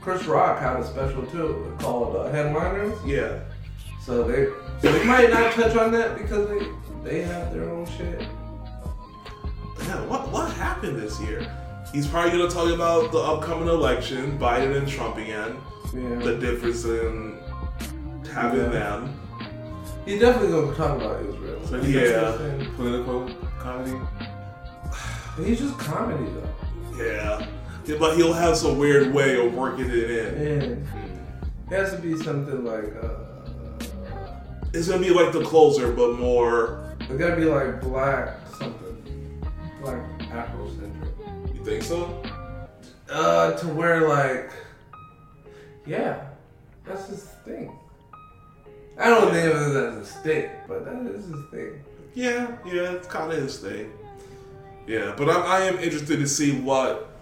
Chris 0.00 0.24
Rock 0.24 0.58
had 0.60 0.80
a 0.80 0.84
special 0.86 1.24
too 1.26 1.74
called 1.78 2.16
uh, 2.16 2.28
Headliners. 2.30 2.98
Yeah, 3.06 3.38
So 4.04 4.24
they, 4.24 4.46
so 4.80 4.92
they 4.92 5.04
might 5.04 5.30
not 5.30 5.52
touch 5.52 5.76
on 5.76 5.92
that 5.92 6.18
because 6.18 6.48
they 6.48 6.66
they 7.04 7.22
have 7.22 7.52
their 7.52 7.68
own 7.70 7.86
shit. 7.86 8.20
yeah. 9.86 10.04
What 10.06 10.30
what 10.32 10.50
happened 10.52 10.98
this 11.00 11.20
year? 11.20 11.40
He's 11.92 12.06
probably 12.06 12.30
gonna 12.32 12.48
talk 12.50 12.70
about 12.72 13.12
the 13.12 13.18
upcoming 13.18 13.68
election, 13.68 14.38
Biden 14.38 14.76
and 14.76 14.88
Trump 14.88 15.16
again. 15.18 15.56
Yeah, 15.94 16.16
The 16.24 16.36
difference 16.38 16.84
in 16.84 17.36
having 18.32 18.60
Yeah. 18.60 18.68
them. 18.68 19.14
he 20.06 20.18
definitely 20.18 20.52
gonna 20.52 20.74
talk 20.74 20.96
about 20.96 21.20
Israel. 21.22 21.60
So 21.66 21.80
He's 21.80 21.94
Yeah. 21.94 22.32
Political 22.76 23.30
comedy. 23.58 23.92
He's 25.44 25.60
just 25.60 25.78
comedy 25.78 26.24
though. 26.34 27.04
Yeah. 27.04 27.46
Yeah, 27.84 27.96
but 27.98 28.16
he'll 28.16 28.32
have 28.32 28.56
some 28.56 28.78
weird 28.78 29.12
way 29.12 29.44
of 29.44 29.52
working 29.54 29.90
it 29.90 30.10
in. 30.10 30.34
And 30.62 30.88
it 31.70 31.74
has 31.76 31.90
to 31.92 31.98
be 31.98 32.16
something 32.16 32.64
like 32.64 32.94
uh, 33.02 33.84
It's 34.72 34.88
gonna 34.88 35.02
be 35.02 35.10
like 35.10 35.32
the 35.32 35.42
closer, 35.44 35.92
but 35.92 36.18
more. 36.18 36.78
it 37.00 37.18
gotta 37.18 37.36
be 37.36 37.44
like 37.44 37.82
black 37.82 38.38
something, 38.58 39.44
black. 39.82 40.00
You 41.62 41.70
think 41.70 41.84
so? 41.84 42.20
Uh, 43.08 43.52
to 43.52 43.68
where 43.68 44.08
like, 44.08 44.50
yeah, 45.86 46.26
that's 46.84 47.06
his 47.06 47.22
thing. 47.44 47.78
I 48.98 49.08
don't 49.08 49.30
think 49.30 49.54
of 49.54 49.60
it 49.60 49.76
as 49.76 49.96
a 49.96 50.04
stick, 50.04 50.50
but 50.66 50.84
that 50.84 51.06
is 51.06 51.26
his 51.26 51.44
thing. 51.52 51.84
Yeah, 52.14 52.56
yeah, 52.66 52.90
it's 52.90 53.06
kind 53.06 53.30
of 53.30 53.40
his 53.40 53.58
thing. 53.58 53.92
Yeah, 54.88 55.14
but 55.16 55.30
I, 55.30 55.58
I 55.58 55.60
am 55.66 55.78
interested 55.78 56.18
to 56.18 56.26
see 56.26 56.58
what 56.58 57.12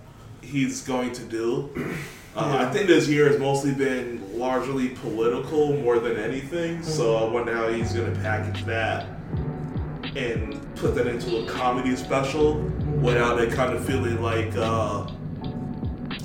he's 0.41 0.81
going 0.85 1.13
to 1.13 1.25
do. 1.25 1.95
Uh, 2.37 2.65
I 2.65 2.73
think 2.73 2.87
this 2.87 3.09
year 3.09 3.27
has 3.27 3.41
mostly 3.41 3.75
been 3.75 4.39
largely 4.39 4.91
political 4.91 5.73
more 5.79 5.99
than 5.99 6.17
anything, 6.17 6.81
so 6.81 7.17
I 7.17 7.29
wonder 7.29 7.53
how 7.53 7.67
he's 7.73 7.93
going 7.93 8.15
to 8.15 8.21
package 8.21 8.65
that 8.67 9.05
and 10.15 10.57
put 10.77 10.95
that 10.95 11.09
into 11.09 11.39
a 11.39 11.47
comedy 11.49 11.97
special 11.97 12.55
without 13.01 13.41
it 13.41 13.53
kind 13.53 13.73
of 13.75 13.85
feeling 13.85 14.21
like 14.23 14.55
uh, 14.57 15.07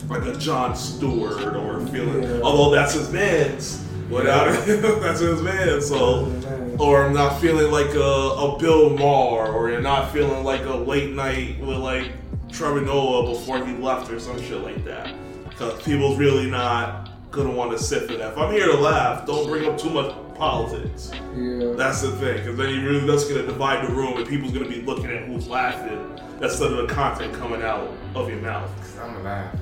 like 0.09 0.23
a 0.25 0.35
Jon 0.37 0.75
Stewart 0.75 1.55
or 1.55 1.85
feeling, 1.87 2.23
Yeah. 2.23 2.41
although 2.41 2.71
that's 2.73 2.93
his 2.93 3.11
man's. 3.11 3.81
Without 4.09 4.47
it, 4.49 4.81
that's 5.01 5.19
his 5.19 5.41
man. 5.41 5.81
So 5.81 6.31
or 6.77 7.05
I'm 7.05 7.13
not 7.13 7.39
feeling 7.41 7.71
like 7.71 7.93
a, 7.95 7.99
a 7.99 8.59
Bill 8.59 8.91
Maher, 8.91 9.51
or 9.51 9.69
you're 9.71 9.81
not 9.81 10.11
feeling 10.11 10.43
like 10.43 10.63
a 10.65 10.75
late 10.75 11.13
night 11.15 11.59
with 11.59 11.77
like 11.77 12.11
Trevor 12.51 12.81
Noah 12.81 13.33
before 13.33 13.65
he 13.65 13.73
left 13.77 14.11
or 14.11 14.19
some 14.19 14.39
shit 14.41 14.61
like 14.61 14.83
that. 14.85 15.13
Because 15.49 15.81
people's 15.83 16.19
really 16.19 16.49
not 16.49 17.09
gonna 17.35 17.51
want 17.51 17.71
to 17.71 17.77
sit 17.77 18.09
for 18.09 18.17
that. 18.17 18.31
If 18.31 18.37
I'm 18.37 18.51
here 18.51 18.67
to 18.67 18.77
laugh, 18.77 19.25
don't 19.27 19.47
bring 19.47 19.67
up 19.69 19.77
too 19.77 19.89
much 19.89 20.15
politics. 20.35 21.11
Yeah. 21.35 21.73
That's 21.75 22.01
the 22.01 22.11
thing, 22.13 22.37
because 22.37 22.57
then 22.57 22.69
you 22.73 22.87
really 22.87 23.05
that's 23.05 23.25
gonna 23.25 23.45
divide 23.45 23.87
the 23.87 23.93
room, 23.93 24.17
and 24.17 24.27
people's 24.27 24.51
gonna 24.51 24.69
be 24.69 24.81
looking 24.81 25.07
at 25.07 25.23
who's 25.23 25.47
laughing 25.47 26.19
instead 26.41 26.71
of 26.71 26.77
the 26.77 26.93
content 26.93 27.33
coming 27.33 27.61
out 27.61 27.91
of 28.15 28.29
your 28.29 28.39
mouth. 28.39 28.71
I'm 29.01 29.15
alive. 29.17 29.59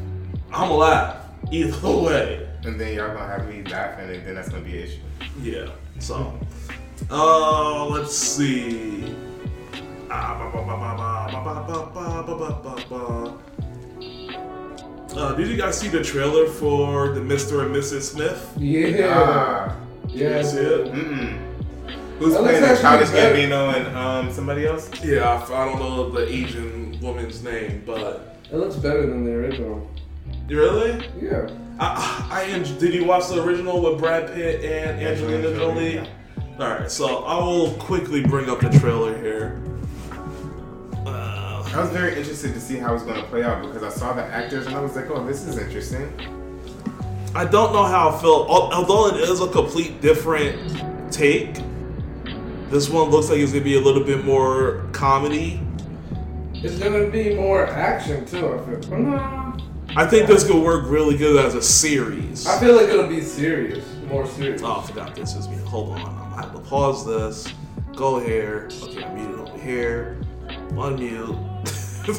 I'm 0.52 0.70
gonna 0.70 0.76
laugh 0.76 1.26
either 1.52 1.90
way. 1.90 2.48
And 2.64 2.80
then 2.80 2.96
y'all 2.96 3.14
gonna 3.14 3.28
have 3.28 3.50
me 3.50 3.64
laughing, 3.64 4.10
and 4.10 4.26
then 4.26 4.36
that's 4.36 4.50
gonna 4.50 4.64
be 4.64 4.78
an 4.78 4.88
issue. 4.88 5.00
Yeah. 5.42 5.70
So, 6.00 6.34
uh, 7.10 7.86
let's 7.88 8.16
see. 8.16 9.16
Ah, 10.10 10.38
ba, 10.38 10.52
ba, 10.52 10.64
ba, 10.66 10.94
Uh, 15.16 15.34
did 15.36 15.48
you 15.48 15.56
guys 15.58 15.78
see 15.80 15.88
the 15.88 16.04
trailer 16.04 16.48
for 16.48 17.10
the 17.10 17.20
Mr. 17.20 17.64
and 17.66 17.76
Mrs. 17.76 18.02
Smith? 18.14 18.54
Yeah. 18.58 19.14
Ah. 19.16 19.76
yeah. 20.08 20.38
You 20.40 20.44
see 20.44 20.58
it? 20.58 20.86
Mm-mm. 20.92 21.40
Who's 22.20 22.34
That 22.34 22.42
playing 22.42 22.62
looks 22.62 22.78
the 22.78 22.82
childish 22.82 23.10
actually 23.10 23.42
Gambino 23.44 23.74
and 23.76 23.98
um 23.98 24.32
somebody 24.32 24.66
else? 24.66 24.90
Yeah, 25.04 25.30
I, 25.30 25.62
I 25.62 25.66
don't 25.66 25.80
know 25.80 26.10
the 26.10 26.28
Asian 26.28 27.00
woman's 27.02 27.44
name, 27.44 27.84
but 27.86 28.38
It 28.52 28.56
looks 28.58 28.76
better 28.76 29.06
than 29.06 29.24
the 29.26 29.32
original. 29.32 29.88
really, 30.48 31.10
Yeah. 31.22 31.48
I, 31.80 32.30
I, 32.32 32.42
I 32.54 32.60
did 32.80 32.94
you 32.94 33.04
watch 33.06 33.28
the 33.30 33.44
original 33.44 33.82
with 33.82 34.00
Brad 34.00 34.34
Pitt 34.34 34.64
and 34.64 35.00
Angelina 35.02 35.38
Angelina 35.48 35.58
Jolie, 35.60 35.94
Jolie? 35.96 36.10
All 36.60 36.70
right, 36.70 36.92
so 36.92 37.24
I 37.26 37.38
will 37.44 37.72
quickly 37.74 38.22
bring 38.24 38.48
up 38.50 38.60
the 38.62 38.70
trailer 38.80 39.18
here. 39.20 39.60
I 41.74 41.82
was 41.82 41.90
very 41.90 42.16
interested 42.16 42.54
to 42.54 42.62
see 42.62 42.78
how 42.78 42.94
it's 42.94 43.04
gonna 43.04 43.24
play 43.24 43.44
out 43.44 43.64
because 43.64 43.82
I 43.82 43.90
saw 43.90 44.14
the 44.14 44.24
actors 44.24 44.68
and 44.68 44.76
I 44.76 44.80
was 44.80 44.96
like, 44.96 45.10
oh, 45.10 45.26
this 45.26 45.44
is 45.46 45.58
interesting. 45.58 46.08
I 47.34 47.46
don't 47.46 47.74
know 47.74 47.84
how 47.84 48.10
I 48.12 48.22
feel. 48.22 48.46
Although 48.48 49.16
it 49.16 49.28
is 49.28 49.42
a 49.42 49.48
complete 49.48 50.00
different 50.00 51.12
take, 51.12 51.56
this 52.70 52.92
one 52.92 53.10
looks 53.10 53.30
like 53.30 53.40
it's 53.40 53.54
gonna 53.54 53.64
be 53.64 53.76
a 53.76 53.82
little 53.82 54.04
bit 54.04 54.24
more 54.24 54.88
comedy. 54.92 55.62
It's 56.54 56.78
gonna 56.78 57.08
be 57.10 57.34
more 57.34 57.66
action 57.66 58.24
too. 58.28 58.54
I 58.54 58.80
feel. 58.80 59.00
No. 59.00 59.58
I 59.96 60.06
think 60.06 60.28
this 60.28 60.46
could 60.46 60.62
work 60.64 60.86
really 60.88 61.18
good 61.18 61.44
as 61.44 61.56
a 61.56 61.62
series. 61.62 62.46
I 62.46 62.60
feel 62.60 62.76
like 62.76 62.88
it'll 62.88 63.08
be 63.08 63.22
serious, 63.22 63.84
more 64.08 64.28
serious. 64.28 64.62
Oh, 64.64 64.80
I 64.80 64.86
forgot 64.86 65.16
this 65.16 65.36
is 65.36 65.48
me. 65.50 65.58
Hold 65.66 65.94
on, 65.94 66.02
I'm 66.02 66.06
gonna 66.06 66.36
have 66.36 66.54
to 66.54 66.60
pause 66.60 67.04
this. 67.04 67.52
Go 67.96 68.20
here. 68.20 68.70
Okay, 68.84 69.04
I'm 69.04 69.16
muted 69.16 69.40
over 69.40 69.58
here. 69.58 70.18
Unmute. 70.74 71.53
so, 72.04 72.12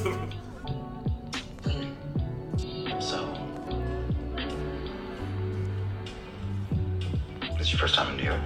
it's 7.60 7.70
your 7.70 7.78
first 7.78 7.94
time 7.94 8.10
in 8.12 8.16
New 8.16 8.24
York. 8.24 8.40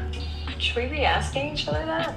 Should 0.58 0.74
we 0.76 0.86
be 0.88 1.04
asking 1.04 1.54
each 1.54 1.68
other 1.68 1.86
that? 1.86 2.12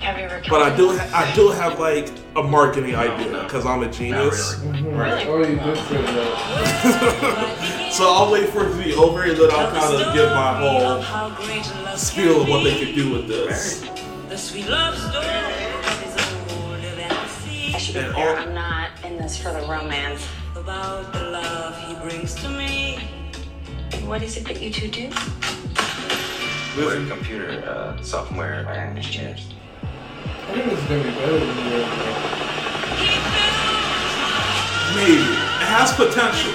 Have 0.00 0.18
you 0.18 0.24
ever? 0.24 0.42
But 0.50 0.62
I 0.62 0.74
do, 0.76 0.90
ha- 0.90 1.10
I 1.14 1.32
do 1.36 1.50
have 1.50 1.78
like 1.78 2.10
a 2.34 2.42
marketing 2.42 2.92
no, 2.92 2.98
idea 2.98 3.44
because 3.44 3.64
no. 3.64 3.70
I'm 3.70 3.84
a 3.84 3.88
genius. 3.92 4.58
Really. 4.58 4.82
Right. 4.90 5.28
Really? 5.28 5.56
So 7.90 8.04
I'll 8.08 8.30
wait 8.32 8.48
for 8.50 8.64
it 8.66 8.70
to 8.70 8.76
be 8.82 8.94
over 8.94 9.24
and 9.24 9.36
then 9.36 9.50
I'll 9.50 9.70
kind 9.72 9.94
of 10.02 10.14
give 10.14 10.30
my 10.30 10.54
whole 10.58 11.02
spiel 11.96 12.42
of 12.42 12.48
what 12.48 12.62
they 12.62 12.78
could 12.84 12.94
do 12.94 13.10
with 13.12 13.26
this. 13.28 13.80
The 14.28 14.38
sweet 14.38 14.68
love 14.68 14.96
story 14.96 15.59
should 17.90 18.00
be 18.00 18.06
And 18.06 18.14
clear. 18.14 18.28
all- 18.30 18.36
I'm 18.36 18.54
not 18.54 18.90
in 19.04 19.16
this 19.18 19.36
for 19.36 19.52
the 19.52 19.60
romance. 19.66 20.26
About 20.56 21.12
the 21.12 21.24
love 21.30 21.76
he 21.86 21.94
brings 21.94 22.34
to 22.36 22.48
me. 22.48 22.98
What 24.04 24.22
is 24.22 24.36
it 24.36 24.44
that 24.46 24.60
you 24.60 24.70
two 24.70 24.88
do? 24.88 25.10
We're 26.76 27.04
computer 27.06 27.62
uh, 27.66 28.00
software 28.02 28.66
engineers. 28.68 29.46
I 29.82 30.52
think 30.54 30.72
it's 30.72 30.82
gonna 30.86 31.02
be 31.02 31.10
better 31.10 31.38
than 31.38 31.56
the 31.56 31.62
other 31.74 31.90
Maybe 34.94 35.22
it 35.22 35.66
has 35.70 35.92
potential. 35.94 36.50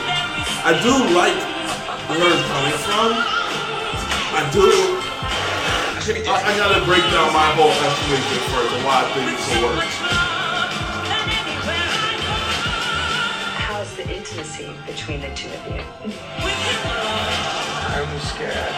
I 0.67 0.71
do 0.83 0.93
like 1.15 1.35
where 2.11 2.31
it's 2.31 2.45
coming 2.51 2.79
from. 2.83 3.09
I 4.35 4.43
do. 4.51 4.67
I, 6.05 6.35
I 6.37 6.57
gotta 6.57 6.83
break 6.85 7.01
down 7.11 7.31
my 7.33 7.49
whole 7.55 7.71
estimation 7.71 8.39
first 8.51 8.75
of 8.75 8.83
why 8.85 9.03
I 9.03 9.09
think 9.15 9.25
this 9.35 9.47
will 9.55 9.71
work. 9.73 10.14
Intimacy 14.29 14.69
between 14.87 15.21
the 15.21 15.27
two 15.35 15.49
of 15.49 15.67
you? 15.67 15.81
I'm 17.93 18.19
scared. 18.19 18.73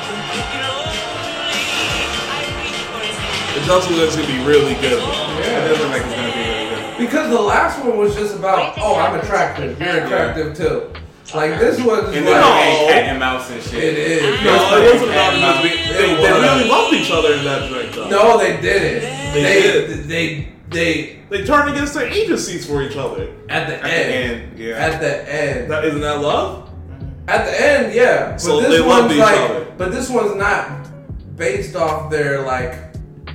It 3.55 3.65
does 3.65 3.89
look 3.89 3.97
like 3.99 4.07
it's 4.07 4.15
gonna 4.15 4.27
be 4.27 4.45
really 4.45 4.73
good. 4.75 4.99
though. 5.01 5.39
It 5.39 5.67
does 5.67 5.79
look 5.79 5.89
like 5.89 6.01
it's 6.03 6.13
gonna 6.15 6.33
be 6.33 6.39
really 6.39 6.75
good. 6.75 6.97
Because 6.97 7.29
the 7.29 7.41
last 7.41 7.83
one 7.83 7.97
was 7.97 8.15
just 8.15 8.35
about, 8.35 8.73
oh, 8.77 8.95
I'm 8.95 9.19
attractive. 9.19 9.79
You're 9.79 10.03
attractive 10.05 10.55
too. 10.57 10.93
Like 11.35 11.59
this 11.59 11.81
was 11.83 12.05
And 12.15 12.25
then 12.25 12.41
like, 12.41 12.53
they 12.53 12.87
cat 12.93 13.03
and 13.09 13.19
mouse 13.19 13.49
and 13.51 13.61
shit. 13.61 13.83
it 13.83 13.97
is. 13.97 14.43
No, 14.43 14.53
it 14.77 14.93
wasn't 14.93 15.11
about 15.11 15.65
It 15.65 15.71
they, 15.71 15.93
they, 15.93 16.15
they 16.15 16.31
really 16.39 16.69
loved 16.69 16.93
each 16.93 17.11
other 17.11 17.33
in 17.33 17.43
that 17.43 17.69
joint 17.69 17.93
though. 17.93 18.09
No, 18.09 18.37
they 18.37 18.59
didn't. 18.61 19.33
They 19.33 19.41
They 19.43 19.61
did. 19.61 20.03
they 20.07 20.47
they 20.69 21.19
They 21.29 21.43
turn 21.45 21.69
against 21.69 21.93
their 21.93 22.07
agencies 22.07 22.65
for 22.65 22.81
each 22.83 22.95
other. 22.97 23.33
at 23.49 23.67
the 23.67 23.75
At 23.75 23.81
the 23.83 23.89
end. 23.89 24.41
end, 24.51 24.59
yeah. 24.59 24.75
At 24.75 25.01
the 25.01 25.33
end. 25.33 25.71
That 25.71 25.85
isn't 25.85 26.01
that 26.01 26.21
love? 26.21 26.69
Mm-hmm. 26.69 27.29
At 27.29 27.45
the 27.45 27.61
end, 27.61 27.93
yeah. 27.93 28.31
But 28.31 28.41
So 28.41 28.61
this 28.61 28.81
one's 28.83 29.11
each 29.13 29.19
like, 29.19 29.39
other. 29.49 29.67
but 29.77 29.91
this 29.91 30.09
one's 30.09 30.35
not 30.35 30.87
based 31.35 31.75
off 31.75 32.09
their 32.11 32.41
like 32.45 32.75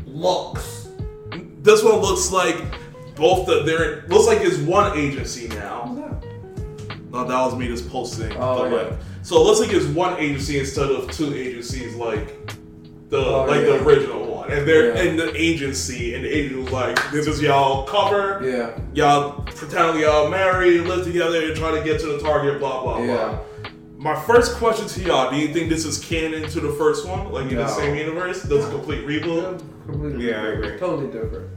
looks. 0.07 0.89
This 1.63 1.83
one 1.85 1.97
looks 2.01 2.33
like 2.33 2.57
both 3.15 3.47
the 3.47 3.63
they're 3.63 4.03
looks 4.09 4.27
like 4.27 4.41
it's 4.41 4.57
one 4.59 4.97
agency 4.99 5.49
now. 5.49 5.89
No, 7.11 7.25
that 7.29 7.45
was 7.45 7.55
me 7.55 7.67
just 7.69 7.89
posting. 7.91 8.33
Oh, 8.39 8.69
the 8.69 8.77
yeah. 8.77 8.97
So 9.23 9.37
it 9.37 9.45
looks 9.45 9.61
like 9.61 9.71
it's 9.73 9.87
one 9.87 10.19
agency 10.19 10.59
instead 10.59 10.91
of 10.91 11.11
two 11.13 11.33
agencies 11.35 11.95
like 11.95 12.35
the 13.11 13.19
Oh, 13.19 13.45
like 13.45 13.61
yeah. 13.61 13.67
the 13.77 13.85
original 13.85 14.25
one. 14.49 14.53
And 14.59 14.67
they're 14.69 14.95
Yeah. 14.95 15.03
in 15.03 15.17
the 15.17 15.33
agency 15.35 16.15
and 16.15 16.25
the 16.25 16.29
agent 16.29 16.63
was 16.65 16.73
like, 16.73 17.11
This 17.11 17.27
is 17.27 17.41
y'all 17.41 17.85
cover. 17.87 18.41
Yeah. 18.45 18.71
Y'all 18.95 19.43
pretend 19.43 19.99
y'all 20.01 20.29
married, 20.29 20.83
live 20.83 21.05
together, 21.05 21.43
and 21.47 21.57
try 21.57 21.71
to 21.79 21.83
get 21.85 22.01
to 22.01 22.07
the 22.07 22.19
target, 22.19 22.59
blah 22.59 22.83
blah 22.83 22.99
Yeah. 23.01 23.07
blah. 23.07 23.39
My 23.99 24.17
first 24.25 24.57
question 24.57 24.87
to 24.89 25.01
y'all, 25.01 25.31
do 25.31 25.37
you 25.37 25.53
think 25.55 25.69
this 25.69 25.85
is 25.85 25.99
canon 25.99 26.49
to 26.51 26.61
the 26.61 26.73
first 26.73 27.07
one? 27.07 27.31
Like 27.33 27.51
in 27.51 27.57
the 27.57 27.69
same 27.69 27.95
universe? 27.95 28.43
Does 28.43 28.65
a 28.67 28.71
complete 28.71 29.07
reboot? 29.07 29.61
Completely 29.87 30.29
Yeah, 30.29 30.43
I 30.43 30.47
agree. 30.49 30.79
Totally 30.79 31.07
different. 31.07 31.49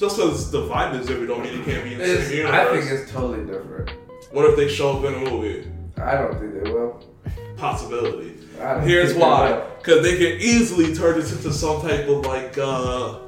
Just 0.00 0.16
because 0.16 0.50
the 0.50 0.62
vibe 0.62 0.98
is 0.98 1.06
different 1.06 1.28
don't 1.28 1.42
mean 1.42 1.60
it 1.60 1.64
can't 1.64 1.84
be 1.84 1.92
in 1.92 1.98
the 1.98 2.04
It's, 2.04 2.28
same 2.28 2.36
universe. 2.38 2.54
I 2.56 2.80
think 2.80 2.90
it's 3.00 3.10
totally 3.12 3.44
different. 3.44 3.90
What 4.32 4.44
if 4.48 4.56
they 4.56 4.68
show 4.68 4.96
up 4.98 5.04
in 5.04 5.14
a 5.14 5.30
movie? 5.30 5.64
I 6.00 6.12
don't 6.16 6.38
think 6.38 6.62
they 6.62 6.70
will. 6.70 7.02
Possibility. 7.56 8.34
I 8.60 8.74
don't 8.74 8.88
Here's 8.88 9.14
why. 9.14 9.64
Because 9.78 10.02
they 10.02 10.16
can 10.16 10.40
easily 10.40 10.94
turn 10.94 11.18
this 11.18 11.32
into 11.32 11.52
some 11.52 11.80
type 11.82 12.08
of 12.08 12.26
like 12.26 12.58
uh, 12.58 13.18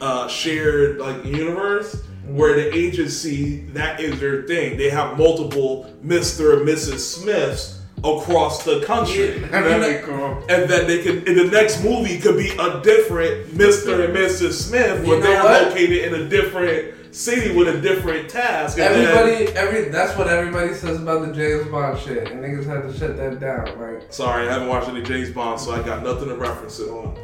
uh, 0.00 0.28
shared 0.28 0.98
like 0.98 1.24
universe 1.24 2.02
where 2.24 2.54
the 2.54 2.74
agency 2.74 3.60
that 3.72 4.00
is 4.00 4.20
their 4.20 4.42
thing. 4.42 4.76
They 4.76 4.90
have 4.90 5.18
multiple 5.18 5.92
Mr. 6.04 6.58
and 6.58 6.68
Mrs. 6.68 6.98
Smiths 6.98 7.80
across 7.98 8.64
the 8.64 8.80
country. 8.84 9.38
That'd 9.38 10.02
be 10.02 10.06
cool. 10.06 10.44
And 10.48 10.68
then 10.68 10.86
they 10.86 11.02
can 11.02 11.26
in 11.26 11.36
the 11.36 11.44
next 11.50 11.82
movie 11.82 12.18
could 12.18 12.36
be 12.36 12.50
a 12.58 12.80
different 12.82 13.48
Mr. 13.48 14.04
and 14.04 14.14
Mrs. 14.14 14.52
Smith 14.52 15.06
where 15.06 15.20
they're 15.20 15.42
what? 15.42 15.68
located 15.68 16.12
in 16.12 16.14
a 16.14 16.28
different 16.28 16.94
city 17.18 17.54
with 17.54 17.68
a 17.68 17.80
different 17.80 18.28
task. 18.28 18.78
And 18.78 18.94
then- 18.94 19.06
Everybody, 19.06 19.56
every 19.56 19.90
that's 19.90 20.16
what 20.16 20.28
everybody 20.28 20.72
says 20.74 20.98
about 20.98 21.26
the 21.26 21.32
James 21.32 21.66
Bond 21.68 21.98
shit, 21.98 22.30
and 22.30 22.42
niggas 22.42 22.66
had 22.66 22.82
to 22.90 22.96
shut 22.96 23.16
that 23.16 23.40
down. 23.40 23.66
Like 23.80 24.12
Sorry, 24.12 24.48
I 24.48 24.52
haven't 24.52 24.68
watched 24.68 24.88
any 24.88 25.02
James 25.02 25.30
Bond, 25.30 25.60
so 25.60 25.72
I 25.72 25.82
got 25.82 26.02
nothing 26.04 26.28
to 26.28 26.36
reference 26.36 26.78
it 26.78 26.88
on. 26.88 27.16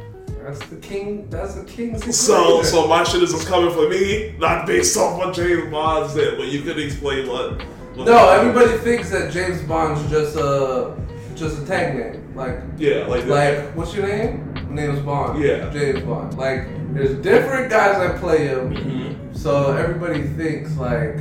that's 0.43 0.59
the 0.67 0.75
king. 0.77 1.27
That's 1.29 1.55
the 1.55 1.63
king's 1.63 2.03
So, 2.15 2.61
so 2.61 2.87
my 2.87 3.03
shit 3.03 3.23
is 3.23 3.33
coming 3.45 3.73
for 3.73 3.89
me, 3.89 4.35
not 4.37 4.67
based 4.67 4.97
off 4.97 5.17
what 5.17 5.33
James 5.33 5.71
Bond 5.71 6.11
said. 6.11 6.37
But 6.37 6.47
you 6.47 6.61
could 6.61 6.77
explain 6.77 7.27
what. 7.29 7.61
what 7.95 8.05
No, 8.05 8.29
everybody 8.29 8.77
thinks 8.79 9.09
that 9.11 9.31
James 9.31 9.61
Bond's 9.63 10.07
just 10.11 10.35
a 10.35 10.95
just 11.35 11.61
a 11.63 11.65
tag 11.65 11.95
name. 11.95 12.33
Like 12.35 12.59
Yeah, 12.77 13.05
like 13.07 13.25
like 13.27 13.73
what's 13.75 13.95
your 13.95 14.07
name? 14.07 14.54
Is 14.79 14.99
Bond. 14.99 15.41
Yeah. 15.41 15.69
James 15.71 16.01
Bond. 16.01 16.37
Like 16.37 16.67
there's 16.93 17.15
different 17.21 17.69
guys 17.69 17.97
that 17.97 18.19
play 18.21 18.47
him, 18.47 18.73
Mhm. 18.75 19.35
so 19.37 19.71
everybody 19.75 20.23
thinks 20.23 20.75
like 20.77 21.19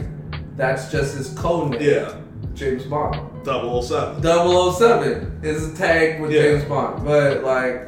that's 0.57 0.91
just 0.91 1.17
his 1.17 1.31
code 1.31 1.71
name. 1.73 1.81
yeah, 1.83 2.13
James 2.55 2.85
Bond. 2.85 3.21
007. 3.45 4.23
007 4.23 5.41
is 5.43 5.73
a 5.73 5.77
tag 5.77 6.21
with 6.21 6.31
Yeah. 6.33 6.43
James 6.43 6.65
Bond, 6.65 7.05
but 7.05 7.43
like 7.45 7.83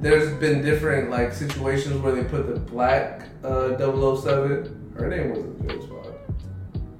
there's 0.00 0.30
been 0.34 0.62
different 0.62 1.10
like 1.10 1.32
situations 1.32 2.02
where 2.02 2.12
they 2.14 2.24
put 2.24 2.46
the 2.52 2.58
black 2.60 3.22
uh, 3.44 3.70
007. 3.76 4.92
Her 4.96 5.08
name 5.08 5.30
wasn't 5.30 5.68
James 5.68 5.86
Bond. 5.86 6.00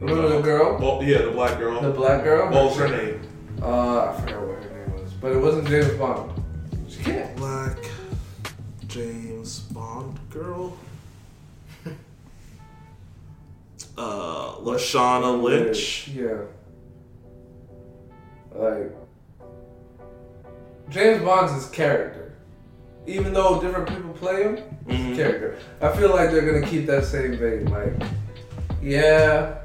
Remember 0.00 0.28
the 0.28 0.40
girl? 0.42 0.78
Well, 0.80 1.02
yeah, 1.02 1.22
the 1.22 1.30
black 1.30 1.58
girl. 1.58 1.80
The 1.80 1.90
black 1.90 2.24
girl? 2.24 2.50
what 2.50 2.64
was 2.64 2.76
her 2.76 2.88
name? 2.88 3.20
Uh, 3.62 4.06
I 4.06 4.20
forgot 4.20 4.40
what 4.46 4.62
her 4.62 4.70
name 4.70 4.92
was, 5.02 5.12
but 5.20 5.32
it 5.32 5.38
wasn't 5.38 5.68
James 5.68 5.88
Bond. 5.94 6.30
Black 7.36 7.76
James 8.88 9.60
Bond 9.60 10.18
girl. 10.30 10.76
Uh, 13.96 14.56
Lashana 14.56 15.40
Lynch. 15.40 16.08
Yeah. 16.08 16.38
Like 18.52 18.92
James 20.88 21.22
Bond's 21.24 21.52
his 21.52 21.66
character. 21.70 22.32
Even 23.06 23.32
though 23.32 23.60
different 23.60 23.88
people 23.88 24.12
play 24.14 24.42
him, 24.42 24.56
Mhm. 24.86 24.90
his 25.10 25.16
character. 25.16 25.58
I 25.80 25.96
feel 25.96 26.10
like 26.10 26.32
they're 26.32 26.50
gonna 26.50 26.66
keep 26.66 26.86
that 26.86 27.04
same 27.04 27.36
vein. 27.36 27.66
Like, 27.66 27.92
yeah, 28.82 29.58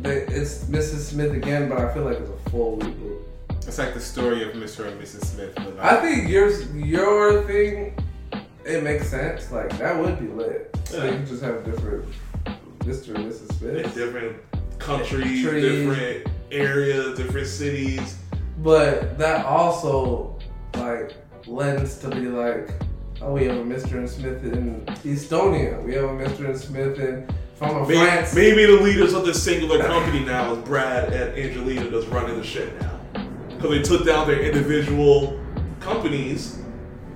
they, 0.00 0.22
it's 0.22 0.64
Mrs. 0.64 1.10
Smith 1.10 1.32
again, 1.32 1.68
but 1.68 1.78
I 1.78 1.94
feel 1.94 2.02
like 2.04 2.18
it's 2.18 2.30
a 2.30 2.50
full 2.50 2.78
reboot. 2.78 3.22
It's 3.66 3.78
like 3.78 3.94
the 3.94 4.00
story 4.00 4.42
of 4.42 4.54
Mr. 4.54 4.86
and 4.86 5.00
Mrs. 5.00 5.24
Smith. 5.24 5.52
But 5.54 5.78
I 5.78 6.00
think 6.00 6.28
yours, 6.28 6.70
your 6.74 7.42
thing, 7.44 7.94
it 8.64 8.82
makes 8.82 9.08
sense. 9.08 9.50
Like 9.50 9.76
that 9.78 9.98
would 9.98 10.18
be 10.18 10.26
lit. 10.26 10.76
So 10.84 11.04
you 11.04 11.12
Yeah. 11.12 11.18
just 11.24 11.42
have 11.42 11.64
different 11.64 12.04
Mr. 12.80 13.14
and 13.14 13.30
Mrs. 13.30 13.50
In 13.50 13.56
Smith. 13.56 13.94
different 13.94 14.36
countries, 14.78 15.44
Countries. 15.44 15.62
different 15.86 16.26
areas, 16.50 17.16
different 17.16 17.46
cities. 17.46 18.16
But 18.62 19.16
that 19.18 19.46
also 19.46 20.36
like 20.74 21.12
lends 21.46 21.98
to 21.98 22.08
be 22.08 22.26
like, 22.26 22.70
oh, 23.20 23.32
we 23.32 23.44
have 23.44 23.56
a 23.56 23.64
Mr. 23.64 23.92
and 23.94 24.10
Smith 24.10 24.42
in 24.44 24.84
Estonia. 25.04 25.80
We 25.82 25.94
have 25.94 26.04
a 26.04 26.08
Mr. 26.08 26.46
and 26.46 26.58
Smith 26.58 26.98
in 26.98 27.26
from 27.56 27.82
Maybe, 27.86 27.94
France. 27.94 28.34
maybe 28.34 28.66
the 28.66 28.82
leaders 28.82 29.12
of 29.12 29.24
this 29.24 29.40
singular 29.42 29.80
company 29.84 30.24
now 30.24 30.52
is 30.52 30.58
Brad 30.58 31.12
and 31.12 31.38
Angelina 31.38 31.88
that's 31.90 32.06
running 32.06 32.36
the 32.36 32.44
shit 32.44 32.78
now. 32.80 32.91
Because 33.62 33.88
they 33.88 33.96
took 33.96 34.04
down 34.04 34.26
their 34.26 34.40
individual 34.40 35.38
companies. 35.78 36.58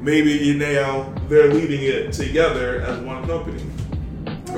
Maybe 0.00 0.54
now 0.54 1.12
they're 1.28 1.52
leading 1.52 1.82
it 1.82 2.12
together 2.12 2.82
as 2.82 3.00
one 3.00 3.26
company. 3.26 3.64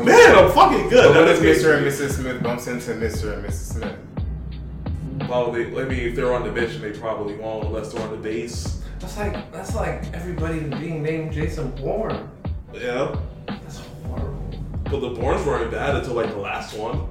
Man, 0.05 0.37
I'm 0.37 0.53
fucking 0.53 0.91
good. 0.91 1.15
but 1.15 1.23
what 1.23 1.29
if 1.29 1.41
Mr. 1.41 1.77
and 1.77 1.87
Mrs. 1.87 2.17
Smith 2.17 2.43
bumps 2.43 2.67
into 2.67 2.91
Mr. 2.93 3.33
and 3.33 3.45
Mrs. 3.47 3.73
Smith? 3.73 3.97
Well, 5.31 5.51
they, 5.51 5.63
I 5.65 5.85
mean, 5.87 6.01
if 6.09 6.15
they're 6.15 6.35
on 6.35 6.45
the 6.45 6.53
mission, 6.53 6.83
they 6.83 6.93
probably 6.93 7.37
won't 7.37 7.65
unless 7.67 7.93
they're 7.93 8.03
on 8.03 8.11
the 8.11 8.17
base. 8.19 8.83
That's 8.99 9.17
like 9.17 9.51
that's 9.53 9.75
like 9.75 10.13
everybody 10.13 10.61
being 10.61 11.03
named 11.03 11.33
Jason 11.33 11.71
Bourne. 11.71 12.29
Yeah, 12.75 13.17
That's 13.47 13.79
horrible. 14.07 14.51
but 14.85 15.01
the 15.01 15.11
Bournes 15.11 15.47
weren't 15.47 15.71
bad 15.71 15.97
until 15.97 16.15
like 16.15 16.31
the 16.31 16.37
last 16.39 16.77
one. 16.77 17.09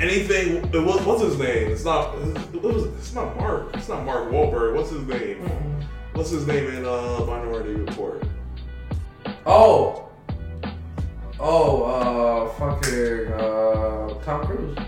Anything. 0.00 0.64
It 0.72 0.84
was, 0.84 1.00
what's 1.04 1.22
his 1.22 1.38
name? 1.38 1.70
It's 1.70 1.84
not. 1.84 2.14
It 2.54 2.62
was, 2.62 2.84
it's 2.84 3.14
not 3.14 3.36
Mark. 3.36 3.74
It's 3.76 3.88
not 3.88 4.04
Mark 4.04 4.30
Wahlberg. 4.30 4.74
What's 4.74 4.90
his 4.90 5.02
name? 5.06 5.48
What's 6.12 6.30
his 6.30 6.46
name 6.46 6.66
in 6.68 6.84
uh, 6.86 7.24
Minority 7.26 7.74
Report? 7.74 8.24
Oh. 9.44 10.08
Oh, 11.38 11.82
uh, 11.82 12.48
fucking, 12.54 13.32
uh, 13.34 14.24
Tom 14.24 14.46
Cruise. 14.46 14.78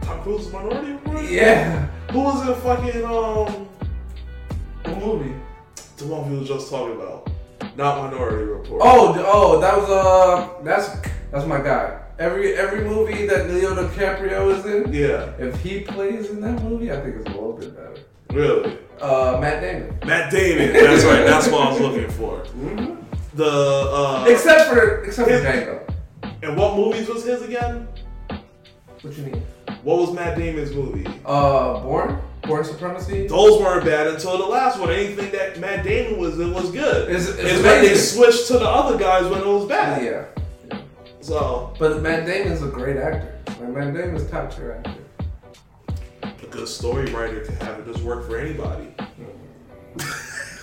Tom 0.00 0.22
Cruise 0.22 0.46
is 0.46 0.52
Minority 0.52 0.92
Report. 0.92 1.24
Yeah. 1.30 1.86
Who 2.10 2.20
was 2.20 2.48
in 2.48 2.54
fucking 2.62 3.04
um 3.04 3.68
What 4.84 4.98
movie? 4.98 5.34
the 6.02 6.08
one 6.08 6.30
we 6.30 6.38
were 6.38 6.44
just 6.44 6.70
talking 6.70 6.96
about? 6.96 7.30
Not 7.76 8.10
Minority 8.10 8.44
Report. 8.44 8.82
Oh, 8.84 9.14
oh, 9.26 9.60
that 9.60 9.76
was, 9.76 9.88
uh, 9.88 10.62
that's, 10.62 11.08
that's 11.30 11.46
my 11.46 11.60
guy. 11.60 12.01
Every, 12.18 12.54
every 12.54 12.84
movie 12.84 13.26
that 13.26 13.48
Leo 13.50 13.74
DiCaprio 13.74 14.56
is 14.56 14.64
in, 14.66 14.92
yeah, 14.92 15.32
if 15.38 15.60
he 15.62 15.80
plays 15.80 16.30
in 16.30 16.40
that 16.42 16.62
movie, 16.62 16.92
I 16.92 17.00
think 17.00 17.16
it's 17.16 17.26
a 17.26 17.30
little 17.30 17.54
bit 17.54 17.74
better. 17.74 17.96
really. 18.30 18.78
Uh, 19.00 19.38
Matt 19.40 19.60
Damon. 19.60 19.98
Matt 20.06 20.30
Damon. 20.30 20.72
That's 20.72 21.04
right. 21.04 21.24
That's 21.26 21.48
what 21.48 21.66
I 21.66 21.70
was 21.72 21.80
looking 21.80 22.08
for. 22.10 22.38
Mm-hmm. 22.44 22.94
The 23.34 23.46
uh, 23.46 24.24
Except 24.28 24.70
for, 24.70 25.02
except 25.04 25.28
for 25.28 25.34
His- 25.34 25.42
Django. 25.44 25.92
and 26.42 26.56
what 26.56 26.76
movies 26.76 27.08
was 27.08 27.24
his 27.24 27.42
again? 27.42 27.88
What 29.00 29.16
you 29.16 29.24
mean? 29.24 29.42
What 29.82 29.98
was 29.98 30.12
Matt 30.12 30.38
Damon's 30.38 30.70
movie? 30.72 31.06
Uh, 31.24 31.80
Bourne? 31.80 32.20
Bourne 32.42 32.64
Supremacy? 32.64 33.26
Those 33.26 33.60
weren't 33.60 33.84
bad 33.84 34.06
until 34.06 34.38
the 34.38 34.44
last 34.46 34.78
one. 34.78 34.90
Anything 34.90 35.32
that 35.32 35.58
Matt 35.58 35.82
Damon 35.84 36.20
was 36.20 36.38
in 36.38 36.52
was 36.52 36.70
good. 36.70 37.08
It's- 37.08 37.28
it's 37.28 37.62
when 37.62 37.82
they 37.82 37.96
switched 37.96 38.46
to 38.48 38.54
the 38.54 38.68
other 38.68 38.96
guys 38.98 39.26
when 39.28 39.40
it 39.40 39.46
was 39.46 39.66
bad. 39.66 40.04
Yeah. 40.04 40.24
So 41.22 41.72
But 41.78 42.02
Matt 42.02 42.26
Damon's 42.26 42.62
a 42.62 42.66
great 42.66 42.96
actor. 42.96 43.38
Like, 43.46 43.68
Matt 43.68 43.94
Damon's 43.94 44.28
top 44.28 44.54
tier 44.54 44.82
actor. 44.84 45.00
a 46.42 46.46
good 46.48 46.68
story 46.68 47.06
writer 47.12 47.40
can 47.40 47.54
have 47.56 47.78
it 47.78 47.86
just 47.86 48.02
work 48.04 48.26
for 48.26 48.36
anybody. 48.38 48.88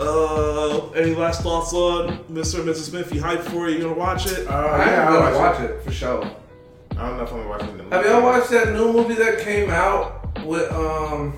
uh, 0.00 0.90
any 0.90 1.14
last 1.14 1.42
thoughts 1.42 1.72
on 1.72 2.18
Mr. 2.24 2.60
and 2.60 2.68
Mrs. 2.68 2.90
Smith? 2.90 3.12
You 3.14 3.20
hyped 3.20 3.42
for 3.42 3.68
it? 3.68 3.72
You 3.72 3.80
gonna 3.82 3.94
watch 3.94 4.26
it? 4.26 4.46
Uh, 4.46 4.52
I 4.52 4.84
yeah, 4.86 5.02
am 5.02 5.12
I'll 5.12 5.20
gonna 5.20 5.38
watch 5.38 5.58
watch 5.58 5.70
it 5.70 5.82
for 5.82 5.92
sure. 5.92 6.24
I 6.92 7.08
don't 7.08 7.16
know 7.16 7.24
if 7.24 7.32
I'm 7.32 7.48
watching 7.48 7.76
the 7.76 7.82
movie. 7.82 7.96
Have 7.96 8.04
y'all 8.06 8.22
watched 8.22 8.50
that 8.50 8.72
new 8.72 8.92
movie 8.92 9.14
that 9.14 9.38
came 9.40 9.70
out 9.70 10.38
with 10.44 10.70
um 10.72 11.36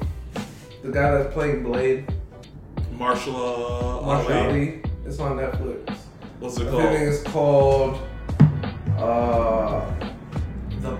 the 0.82 0.90
guy 0.90 1.10
that's 1.16 1.32
playing 1.32 1.62
Blade, 1.62 2.12
Marshall 2.92 3.36
uh, 3.36 4.02
Mahershala 4.02 4.44
Ali. 4.44 4.50
Ali? 4.50 4.82
It's 5.06 5.18
on 5.20 5.36
Netflix. 5.36 5.96
What's 6.40 6.58
it 6.58 6.66
I 6.66 6.70
called? 6.70 6.82
think 6.82 7.08
it's 7.12 7.22
called 7.24 8.00
uh 8.98 9.90
the 10.80 10.98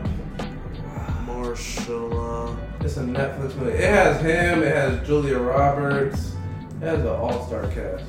Marshall. 1.27 2.59
It's 2.81 2.97
a 2.97 3.01
Netflix 3.03 3.57
movie. 3.57 3.73
It 3.73 3.91
has 3.91 4.21
him, 4.21 4.63
it 4.63 4.75
has 4.75 5.07
Julia 5.07 5.39
Roberts, 5.39 6.35
it 6.81 6.85
has 6.85 7.01
an 7.01 7.07
all 7.09 7.47
star 7.47 7.67
cast. 7.69 8.05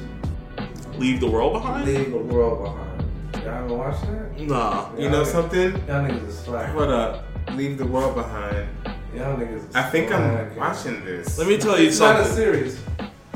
Leave 0.98 1.20
the 1.20 1.30
world 1.30 1.54
behind? 1.54 1.86
Leave 1.86 2.12
the 2.12 2.18
world 2.18 2.64
behind. 2.64 3.44
Y'all 3.44 3.54
haven't 3.54 3.78
watched 3.78 4.02
that? 4.04 4.40
Nah. 4.42 4.90
You 4.98 5.10
know 5.10 5.24
something? 5.24 5.72
Y'all 5.72 6.04
niggas 6.06 6.28
is 6.28 6.40
slack. 6.40 6.70
Hold 6.72 6.90
up. 6.90 7.24
Leave 7.52 7.78
the 7.78 7.86
world 7.86 8.16
behind. 8.16 8.68
Y'all 9.14 9.38
niggas 9.38 9.70
is 9.70 9.76
I 9.76 9.84
think 9.90 10.12
I'm 10.12 10.56
watching 10.56 11.04
this. 11.06 11.38
Let 11.38 11.48
me 11.48 11.58
tell 11.58 11.80
you 11.80 11.92
something. 11.92 12.22
It's 12.26 12.30
not 12.30 12.32
a 12.32 12.34
series. 12.34 12.80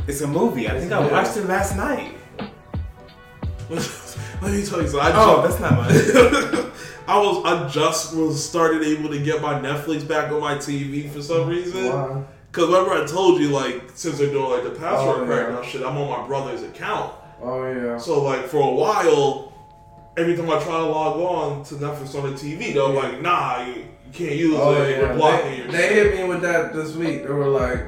It's 0.08 0.22
a 0.22 0.28
movie. 0.28 0.68
I 0.70 0.80
think 0.80 0.92
I 0.92 1.00
watched 1.12 1.38
it 1.38 1.46
last 1.46 1.76
night. 1.76 2.16
Let 4.42 4.52
me 4.54 4.66
tell 4.66 4.82
you 4.82 4.88
something. 4.88 5.00
I 5.00 5.12
Oh, 5.16 5.46
just, 5.48 5.60
that's 5.60 5.72
not 5.72 5.78
mine. 5.80 6.72
I 7.08 7.18
was 7.18 7.44
I 7.46 7.68
just 7.70 8.16
was 8.16 8.44
started 8.44 8.84
able 8.84 9.10
to 9.10 9.20
get 9.20 9.42
my 9.42 9.56
Netflix 9.60 10.08
back 10.08 10.32
on 10.32 10.40
my 10.42 10.56
TV 10.56 11.10
for 11.10 11.22
some 11.22 11.48
reason. 11.48 11.86
Why? 11.88 12.24
Cause 12.52 12.66
remember 12.68 12.92
I 12.94 13.06
told 13.06 13.40
you 13.42 13.50
like 13.50 13.92
since 13.96 14.18
they're 14.18 14.30
doing 14.32 14.50
like 14.50 14.64
the 14.64 14.72
password 14.72 15.22
Oh, 15.22 15.26
crack 15.26 15.48
yeah. 15.50 15.56
now 15.56 15.62
shit, 15.64 15.82
I'm 15.84 15.98
on 15.98 16.22
my 16.22 16.28
brother's 16.28 16.64
account. 16.64 17.14
Oh 17.42 17.72
yeah. 17.72 17.98
So 17.98 18.24
like 18.24 18.46
for 18.46 18.58
a 18.58 18.72
while, 18.74 19.54
every 20.18 20.36
time 20.36 20.50
I 20.50 20.60
try 20.60 20.78
to 20.78 20.86
log 20.86 21.20
on 21.20 21.64
to 21.66 21.76
Netflix 21.76 22.16
on 22.22 22.30
the 22.32 22.36
TV, 22.38 22.74
they're 22.74 22.88
like, 22.88 23.22
nah, 23.22 23.64
you, 23.66 23.74
you 23.76 24.12
can't 24.14 24.36
use 24.36 24.56
Oh 24.58 24.74
it. 24.82 24.90
yeah. 24.92 25.02
We're 25.10 25.16
blocking 25.16 25.52
They, 25.52 25.58
your 25.58 25.68
they 25.72 25.88
shit. 25.90 26.14
hit 26.14 26.22
me 26.22 26.28
with 26.28 26.42
that 26.42 26.74
this 26.74 26.96
week. 26.96 27.24
They 27.24 27.30
were 27.30 27.48
like, 27.50 27.86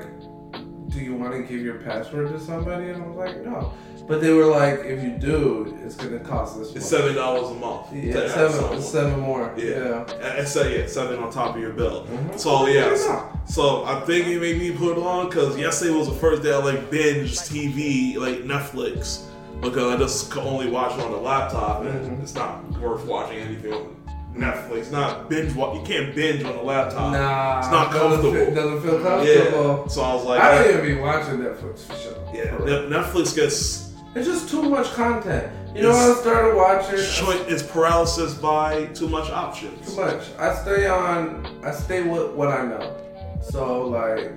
"Do 0.90 1.00
you 1.00 1.16
want 1.16 1.34
to 1.34 1.42
give 1.42 1.64
your 1.66 1.80
password 1.80 2.30
to 2.30 2.40
somebody?" 2.40 2.90
And 2.90 3.02
I 3.04 3.08
was 3.08 3.18
like, 3.18 3.44
"No." 3.44 3.74
But 4.12 4.20
they 4.20 4.32
were 4.34 4.46
like, 4.46 4.80
"If 4.84 5.02
you 5.02 5.12
do, 5.12 5.78
it's 5.86 5.96
gonna 5.96 6.20
cost 6.20 6.60
this." 6.60 6.76
It's 6.76 6.86
seven 6.86 7.16
dollars 7.16 7.50
a 7.50 7.54
month. 7.54 7.94
Yeah, 7.94 8.28
seven, 8.28 8.82
seven 8.82 9.20
more. 9.22 9.54
Yeah. 9.56 9.66
Yeah. 10.10 10.14
And 10.40 10.58
uh, 10.58 10.68
yeah, 10.68 10.86
seven 10.86 11.18
on 11.20 11.32
top 11.32 11.56
of 11.56 11.62
your 11.62 11.72
bill. 11.72 12.06
Mhm. 12.12 12.38
So 12.38 12.68
yeah, 12.68 12.94
Yeah. 12.94 13.22
so 13.46 13.86
I 13.86 14.02
think 14.02 14.28
it 14.28 14.40
thinking 14.40 14.42
maybe 14.42 14.72
put 14.78 14.98
it 14.98 15.04
on 15.04 15.30
because 15.30 15.58
yesterday 15.58 15.92
was 15.98 16.10
the 16.10 16.16
first 16.16 16.44
day 16.44 16.52
I 16.54 16.58
like 16.58 16.92
binge 16.92 17.38
TV 17.40 18.18
like 18.18 18.44
Netflix 18.44 19.22
because 19.62 19.94
I 19.94 19.98
just 19.98 20.30
could 20.30 20.44
only 20.44 20.70
watch 20.70 20.94
it 20.98 21.04
on 21.06 21.12
the 21.12 21.18
laptop 21.18 21.84
and 21.86 21.94
Mhm. 22.20 22.22
it's 22.22 22.36
not 22.36 22.70
worth 22.82 23.06
watching 23.06 23.38
anything 23.40 23.72
on 23.74 23.96
Netflix. 24.36 24.92
Not 24.92 25.30
binge 25.30 25.56
what 25.56 25.74
you 25.76 25.82
can't 25.84 26.14
binge 26.14 26.44
on 26.44 26.56
the 26.58 26.64
laptop. 26.64 27.14
Nah, 27.14 27.60
it's 27.60 27.72
not 27.72 27.92
doesn't 27.94 28.22
comfortable. 28.22 28.34
Feel, 28.34 28.56
doesn't 28.56 28.82
feel 28.82 29.26
yeah. 29.26 29.88
So 29.88 30.02
I 30.02 30.14
was 30.16 30.26
like, 30.26 30.42
I 30.42 30.56
don't 30.64 30.70
even 30.80 30.96
be 30.96 31.02
watching 31.02 31.38
Netflix 31.40 31.86
for 31.86 31.96
sure. 31.96 32.18
yeah, 32.34 32.90
Netflix 32.98 33.34
gets 33.36 33.91
It's 34.16 34.28
just 34.28 34.50
too 34.50 34.64
much 34.64 34.88
content. 34.94 35.52
You 35.76 35.84
know 35.84 35.92
I 35.92 36.14
started 36.20 36.56
watching? 36.58 36.98
choice 36.98 37.40
it's 37.48 37.64
paralysis 37.64 38.34
by 38.34 38.88
too 38.88 39.08
much 39.08 39.30
options. 39.30 39.96
Too 39.96 40.02
much. 40.02 40.24
I 40.38 40.54
stay 40.56 40.88
on. 40.88 41.46
I 41.64 41.72
stay 41.72 42.04
with 42.04 42.32
what 42.32 42.50
I 42.50 42.66
know. 42.66 42.98
So 43.42 43.84
like, 43.88 44.32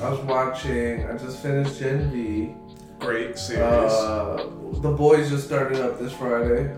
I 0.00 0.08
was 0.08 0.20
watching. 0.20 1.04
I 1.08 1.16
just 1.18 1.38
finished 1.42 1.80
Gen 1.80 2.10
V. 2.12 2.54
Great 3.00 3.36
series. 3.36 3.62
Uh, 3.92 4.48
the 4.80 4.90
boys 4.90 5.28
just 5.30 5.46
started 5.46 5.80
up 5.84 5.98
this 5.98 6.12
Friday. 6.12 6.74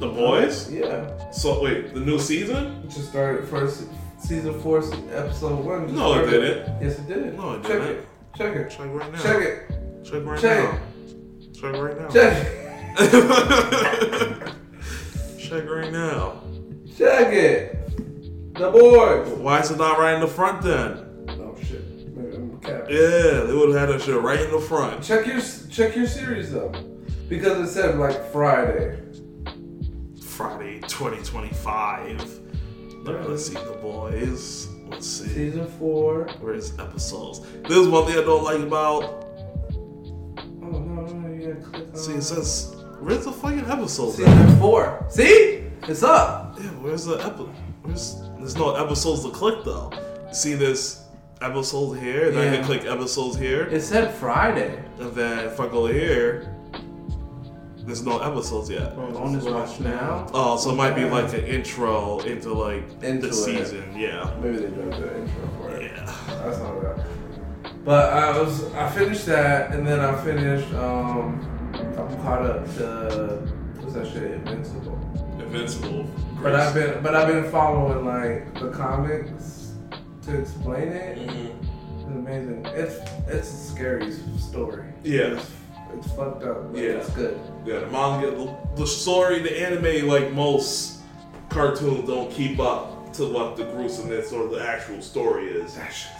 the 0.00 0.08
Boys. 0.08 0.70
Yeah, 0.70 1.30
So 1.30 1.62
wait, 1.62 1.94
the 1.94 2.00
new 2.00 2.18
season? 2.18 2.82
it 2.84 2.90
just 2.90 3.08
started 3.10 3.48
first 3.48 3.84
season 4.18 4.60
four, 4.60 4.78
episode 5.12 5.64
one. 5.64 5.84
just 5.86 5.94
No, 5.94 6.14
it 6.22 6.28
didn't. 6.28 6.82
Yes, 6.82 6.98
it 6.98 7.06
did. 7.08 7.36
No, 7.36 7.52
it 7.54 7.62
Check 7.62 7.70
didn't. 7.72 7.86
it. 7.88 8.06
Check 8.36 8.56
it. 8.56 8.70
Check 8.70 8.86
right 8.92 9.12
now. 9.12 9.22
Check 9.22 9.42
it. 9.42 9.70
Check 10.04 10.24
right 10.24 10.40
Check 10.40 10.72
now. 10.72 10.80
Check 11.62 11.76
right 11.76 11.96
now. 11.96 12.08
Check 12.08 12.46
it. 12.98 14.52
Check 15.38 15.70
right 15.70 15.92
now. 15.92 16.42
Check 16.96 17.32
it. 17.32 18.54
The 18.54 18.68
boys. 18.68 19.28
Why 19.38 19.60
is 19.60 19.70
it 19.70 19.78
not 19.78 20.00
right 20.00 20.14
in 20.14 20.20
the 20.20 20.26
front 20.26 20.62
then? 20.62 21.24
Oh 21.28 21.56
shit. 21.62 22.16
Maybe 22.16 22.34
I'm 22.34 22.58
capping. 22.58 22.96
Yeah, 22.96 23.44
they 23.44 23.54
would 23.54 23.68
have 23.68 23.78
had 23.78 23.90
that 23.90 24.02
shit 24.02 24.20
right 24.20 24.40
in 24.40 24.50
the 24.50 24.58
front. 24.60 25.04
Check 25.04 25.24
your 25.24 25.40
check 25.70 25.94
your 25.94 26.08
series 26.08 26.50
though, 26.50 26.72
because 27.28 27.60
it 27.60 27.72
said 27.72 27.96
like 27.96 28.32
Friday. 28.32 28.98
Friday 30.20 30.80
2025. 30.80 32.40
Let 33.04 33.20
me 33.20 33.26
let's 33.28 33.46
see 33.46 33.54
the 33.54 33.78
boys. 33.80 34.68
Let's 34.88 35.06
see. 35.06 35.28
Season 35.28 35.68
four. 35.78 36.26
Where's 36.40 36.76
episodes? 36.80 37.46
This 37.68 37.78
is 37.78 37.86
one 37.86 38.06
thing 38.06 38.18
I 38.18 38.22
don't 38.22 38.42
like 38.42 38.58
about. 38.58 39.21
Gotta 41.54 41.70
click 41.70 41.88
on. 41.88 41.96
See, 41.96 42.12
it 42.12 42.22
says 42.22 42.76
where's 43.00 43.24
the 43.24 43.32
fucking 43.32 43.66
episodes? 43.70 44.20
at? 44.20 44.26
season 44.26 44.58
four. 44.60 45.04
See, 45.10 45.64
it's 45.88 46.02
up. 46.02 46.56
Yeah, 46.58 46.66
where's 46.82 47.04
the 47.04 47.16
episode? 47.16 47.50
Where's 47.82 48.22
there's 48.38 48.56
no 48.56 48.74
episodes 48.74 49.24
to 49.24 49.30
click 49.30 49.64
though. 49.64 49.92
See 50.32 50.54
this 50.54 51.04
episode 51.40 51.94
here, 51.94 52.30
then 52.30 52.52
I 52.52 52.56
can 52.56 52.64
click 52.64 52.84
episodes 52.84 53.36
here, 53.36 53.62
It 53.66 53.80
said 53.82 54.14
Friday. 54.14 54.82
and 55.00 55.12
then 55.12 55.40
if 55.46 55.58
I 55.58 55.66
go 55.66 55.86
here, 55.86 56.56
there's 57.78 58.04
no 58.06 58.20
episodes 58.20 58.70
yet. 58.70 58.92
Oh, 58.96 59.10
Bonus 59.10 59.44
watch 59.44 59.80
now. 59.80 60.28
Oh, 60.32 60.56
so 60.56 60.70
it 60.70 60.76
might 60.76 60.94
be 60.94 61.04
like 61.04 61.32
an 61.34 61.44
intro 61.44 62.20
into 62.20 62.52
like 62.54 62.84
Into 63.02 63.22
the 63.26 63.28
it. 63.28 63.32
season. 63.34 63.92
Yeah. 63.98 64.32
Maybe 64.40 64.58
they 64.58 64.68
dropped 64.68 65.00
the 65.00 65.18
intro 65.20 65.48
for 65.58 65.70
it. 65.76 65.90
Yeah. 65.90 66.04
That's 66.28 66.58
not 66.60 66.80
bad. 66.80 67.06
But 67.84 68.12
I 68.12 68.38
was 68.40 68.72
I 68.74 68.88
finished 68.90 69.26
that 69.26 69.72
and 69.74 69.86
then 69.86 70.00
I 70.00 70.14
finished 70.22 70.72
um 70.74 71.40
I'm 71.74 72.22
caught 72.22 72.42
up 72.42 72.64
to 72.76 73.42
what's 73.80 73.94
that 73.94 74.06
shit 74.06 74.22
Invincible. 74.32 74.98
Invincible. 75.40 76.06
But 76.42 76.54
I've 76.54 76.74
been 76.74 77.02
but 77.02 77.14
I've 77.16 77.28
been 77.28 77.50
following 77.50 78.04
like 78.04 78.54
the 78.60 78.70
comics 78.70 79.72
to 80.22 80.38
explain 80.38 80.88
it. 80.88 81.18
Mhm. 81.28 81.54
It's 81.96 82.04
amazing. 82.04 82.66
It's 82.66 82.96
it's 83.28 83.48
a 83.52 83.56
scary 83.72 84.12
story. 84.38 84.84
Yeah. 85.02 85.34
It's, 85.38 85.50
it's 85.96 86.12
fucked 86.12 86.44
up. 86.44 86.72
But 86.72 86.80
Yeah. 86.80 86.90
It's 86.92 87.10
good. 87.10 87.38
Yeah, 87.66 87.80
the 87.80 87.86
manga, 87.88 88.30
the, 88.30 88.56
the 88.76 88.86
story, 88.86 89.40
the 89.40 89.60
anime, 89.60 90.08
like 90.08 90.32
most 90.32 91.00
cartoons, 91.48 92.08
don't 92.08 92.30
keep 92.30 92.58
up 92.60 92.91
to 93.14 93.26
what 93.32 93.56
the 93.56 93.64
gruesomeness 93.64 94.32
or 94.32 94.48
the 94.48 94.62
actual 94.66 95.00
story 95.02 95.46
is. 95.48 95.76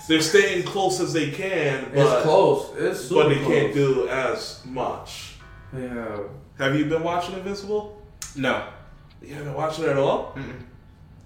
They're 0.09 0.20
staying 0.20 0.64
close 0.64 1.00
as 1.00 1.12
they 1.12 1.31
can, 1.31 1.85
but 1.94 1.98
it's 1.98 2.22
close. 2.24 2.70
It's 2.76 3.00
super 3.09 3.22
but 3.24 3.28
they 3.31 3.37
close. 3.37 3.48
can't 3.48 3.74
do 3.74 4.09
as 4.09 4.61
much. 4.66 5.37
Yeah. 5.76 6.18
Have 6.59 6.74
you 6.76 6.85
been 6.87 7.02
watching 7.02 7.35
Invincible? 7.35 8.00
no. 8.37 8.66
You 9.20 9.35
haven't 9.35 9.55
watched 9.55 9.78
it 9.78 9.88
at 9.88 9.96
all? 9.98 10.37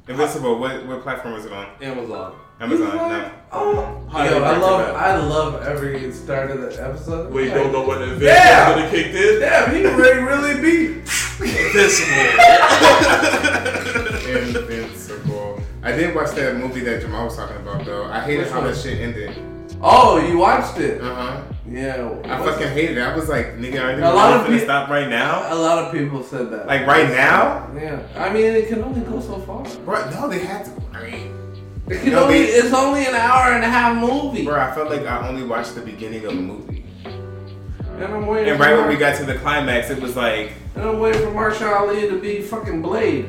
Invincible. 0.06 0.58
What 0.58 0.84
what 0.86 1.02
platform 1.02 1.34
is 1.34 1.46
it 1.46 1.52
on? 1.52 1.66
Amazon. 1.80 2.34
Amazon. 2.60 2.94
No. 2.94 3.30
Oh, 3.52 3.72
yo, 4.12 4.42
I 4.42 4.56
love, 4.58 4.80
recommend. 4.80 4.96
I 4.98 5.16
love 5.16 5.62
every 5.62 6.12
start 6.12 6.50
of 6.50 6.60
the 6.60 6.68
episode. 6.82 7.32
Wait, 7.32 7.44
you 7.44 7.50
Like, 7.52 7.62
don't 7.62 7.72
know 7.72 7.86
when 7.86 7.98
the 8.00 8.04
event 8.06 8.22
Yeah. 8.22 8.68
would 8.74 8.82
have 8.84 8.90
kicked 8.92 9.14
in? 9.14 9.40
Damn, 9.40 9.74
he 9.74 9.84
really, 9.86 10.22
really 10.22 10.60
beat. 10.60 10.96
Invincible. 11.40 12.16
Invincible. 14.26 15.35
I 15.82 15.92
did 15.92 16.14
watch 16.14 16.32
that 16.32 16.56
movie 16.56 16.80
that 16.80 17.00
Jamal 17.00 17.26
was 17.26 17.36
talking 17.36 17.56
about 17.56 17.84
though. 17.84 18.04
I 18.06 18.20
hated 18.20 18.44
Which 18.44 18.48
how 18.52 18.60
one? 18.60 18.72
that 18.72 18.76
shit 18.76 18.98
ended. 19.00 19.36
Oh, 19.82 20.18
you 20.26 20.38
watched 20.38 20.78
it? 20.78 21.00
Uh 21.00 21.14
huh. 21.14 21.42
Yeah. 21.68 22.08
I 22.24 22.38
fucking 22.44 22.68
hated 22.68 22.98
it. 22.98 23.02
I 23.02 23.14
was 23.14 23.28
like, 23.28 23.56
nigga, 23.58 23.82
are 23.82 23.92
you 23.92 24.04
A 24.04 24.10
lot 24.12 24.48
of 24.48 24.60
stop 24.60 24.88
right 24.88 25.08
now? 25.08 25.52
A 25.52 25.54
lot 25.54 25.78
of 25.84 25.92
people 25.92 26.22
said 26.22 26.50
that. 26.50 26.66
Like 26.66 26.86
right 26.86 27.08
now? 27.10 27.70
Yeah. 27.74 28.00
I 28.16 28.32
mean, 28.32 28.44
it 28.46 28.68
can 28.68 28.82
only 28.82 29.00
go 29.00 29.20
so 29.20 29.38
far. 29.40 29.64
Bro, 29.84 30.10
no, 30.10 30.28
they 30.28 30.38
had 30.40 30.64
to. 30.64 30.72
I 30.92 31.10
mean, 31.10 31.32
It 31.88 32.00
can 32.00 32.12
No, 32.12 32.24
only. 32.24 32.38
they- 32.46 32.52
It's 32.52 32.72
only 32.72 33.06
an 33.06 33.14
hour 33.14 33.52
and 33.52 33.62
a 33.62 33.68
half 33.68 33.96
movie. 33.96 34.44
bro, 34.44 34.58
I 34.58 34.72
felt 34.74 34.90
like 34.90 35.06
I 35.06 35.28
only 35.28 35.44
watched 35.44 35.74
the 35.74 35.82
beginning 35.82 36.24
of 36.24 36.34
the 36.34 36.40
movie. 36.40 36.84
And 37.04 38.04
I'm 38.04 38.26
waiting. 38.26 38.50
And 38.52 38.60
right 38.60 38.76
when 38.76 38.88
we 38.88 38.96
got 38.96 39.16
to 39.18 39.24
the 39.24 39.34
climax, 39.36 39.90
it 39.90 40.00
was 40.00 40.16
like, 40.16 40.52
And 40.74 40.84
I'm 40.84 40.98
waiting 41.00 41.22
for 41.22 41.28
Mahershala 41.32 41.80
Ali 41.80 42.08
to 42.08 42.18
be 42.18 42.40
fucking 42.42 42.82
Blade. 42.82 43.26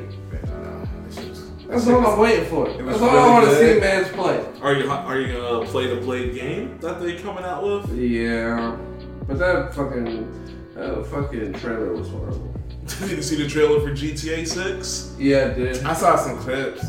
That's 1.67 1.85
this 1.85 1.93
all 1.93 2.05
I'm 2.07 2.19
waiting 2.19 2.45
for. 2.45 2.67
it 2.69 2.81
was 2.83 2.99
That's 2.99 3.01
all 3.01 3.07
really 3.09 3.19
I 3.19 3.33
want 3.33 3.45
to 3.49 3.73
see 3.73 3.79
man's 3.79 4.07
play. 4.09 4.45
Are 4.61 4.73
you 4.73 4.89
are 4.89 5.19
you 5.19 5.33
gonna 5.33 5.65
play 5.65 5.93
the 5.93 6.01
Blade 6.01 6.33
game 6.33 6.77
that 6.79 7.01
they 7.01 7.17
coming 7.17 7.43
out 7.43 7.63
with? 7.63 7.93
Yeah. 7.97 8.77
But 9.27 9.39
that 9.39 9.73
fucking. 9.73 10.33
That 10.75 11.05
fucking 11.07 11.53
trailer 11.53 11.93
was 11.93 12.09
horrible. 12.09 12.53
Did 12.99 13.11
you 13.11 13.21
see 13.21 13.35
the 13.35 13.47
trailer 13.49 13.81
for 13.81 13.91
GTA 13.91 14.47
6? 14.47 15.15
Yeah, 15.19 15.49
dude. 15.49 15.77
I 15.83 15.93
saw 15.93 16.15
some 16.15 16.37
clips. 16.37 16.85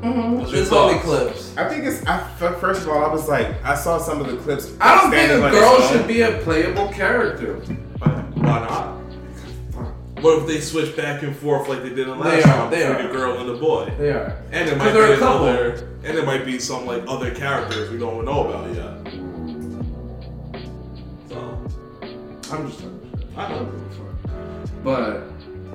What's 0.00 0.50
your 0.52 0.62
It's 0.62 0.72
only 0.72 0.98
clips. 1.00 1.56
I 1.56 1.68
think 1.68 1.84
it's. 1.84 2.04
I, 2.06 2.20
f- 2.20 2.58
first 2.60 2.82
of 2.82 2.88
all, 2.88 3.04
I 3.04 3.12
was 3.12 3.28
like, 3.28 3.62
I 3.64 3.74
saw 3.74 3.98
some 3.98 4.20
of 4.20 4.28
the 4.30 4.36
clips. 4.38 4.72
I 4.80 4.94
don't 5.00 5.10
think 5.10 5.24
standing 5.26 5.46
a 5.46 5.50
girl 5.50 5.76
its 5.78 5.88
should 5.90 6.08
be 6.08 6.22
a 6.22 6.38
playable 6.38 6.88
character. 6.88 7.56
Why 7.56 8.60
not? 8.60 8.99
What 10.22 10.38
if 10.40 10.46
they 10.46 10.60
switch 10.60 10.96
back 10.96 11.22
and 11.22 11.34
forth 11.36 11.68
like 11.68 11.82
they 11.82 11.88
did 11.90 12.08
in 12.08 12.18
last 12.18 12.30
They 12.30 12.42
are, 12.42 12.54
time 12.56 12.70
they 12.70 12.84
are. 12.84 13.02
the 13.02 13.08
girl 13.08 13.38
and 13.38 13.48
the 13.48 13.54
boy? 13.54 13.92
They 13.98 14.10
are. 14.10 14.36
And 14.52 14.68
there 14.68 14.74
Because 14.76 14.94
might 14.94 15.06
be 15.06 15.12
a 15.12 15.18
couple. 15.18 15.46
another, 15.46 15.88
and 16.04 16.16
there 16.16 16.26
might 16.26 16.44
be 16.44 16.58
some 16.58 16.84
like 16.86 17.02
other 17.08 17.34
characters 17.34 17.90
we 17.90 17.98
don't 17.98 18.24
know 18.24 18.46
about 18.48 18.74
yet. 18.74 19.12
So 21.28 21.62
I'm 22.52 22.68
just. 22.70 22.82
I 23.36 23.48
know. 23.48 23.72
But 24.84 25.22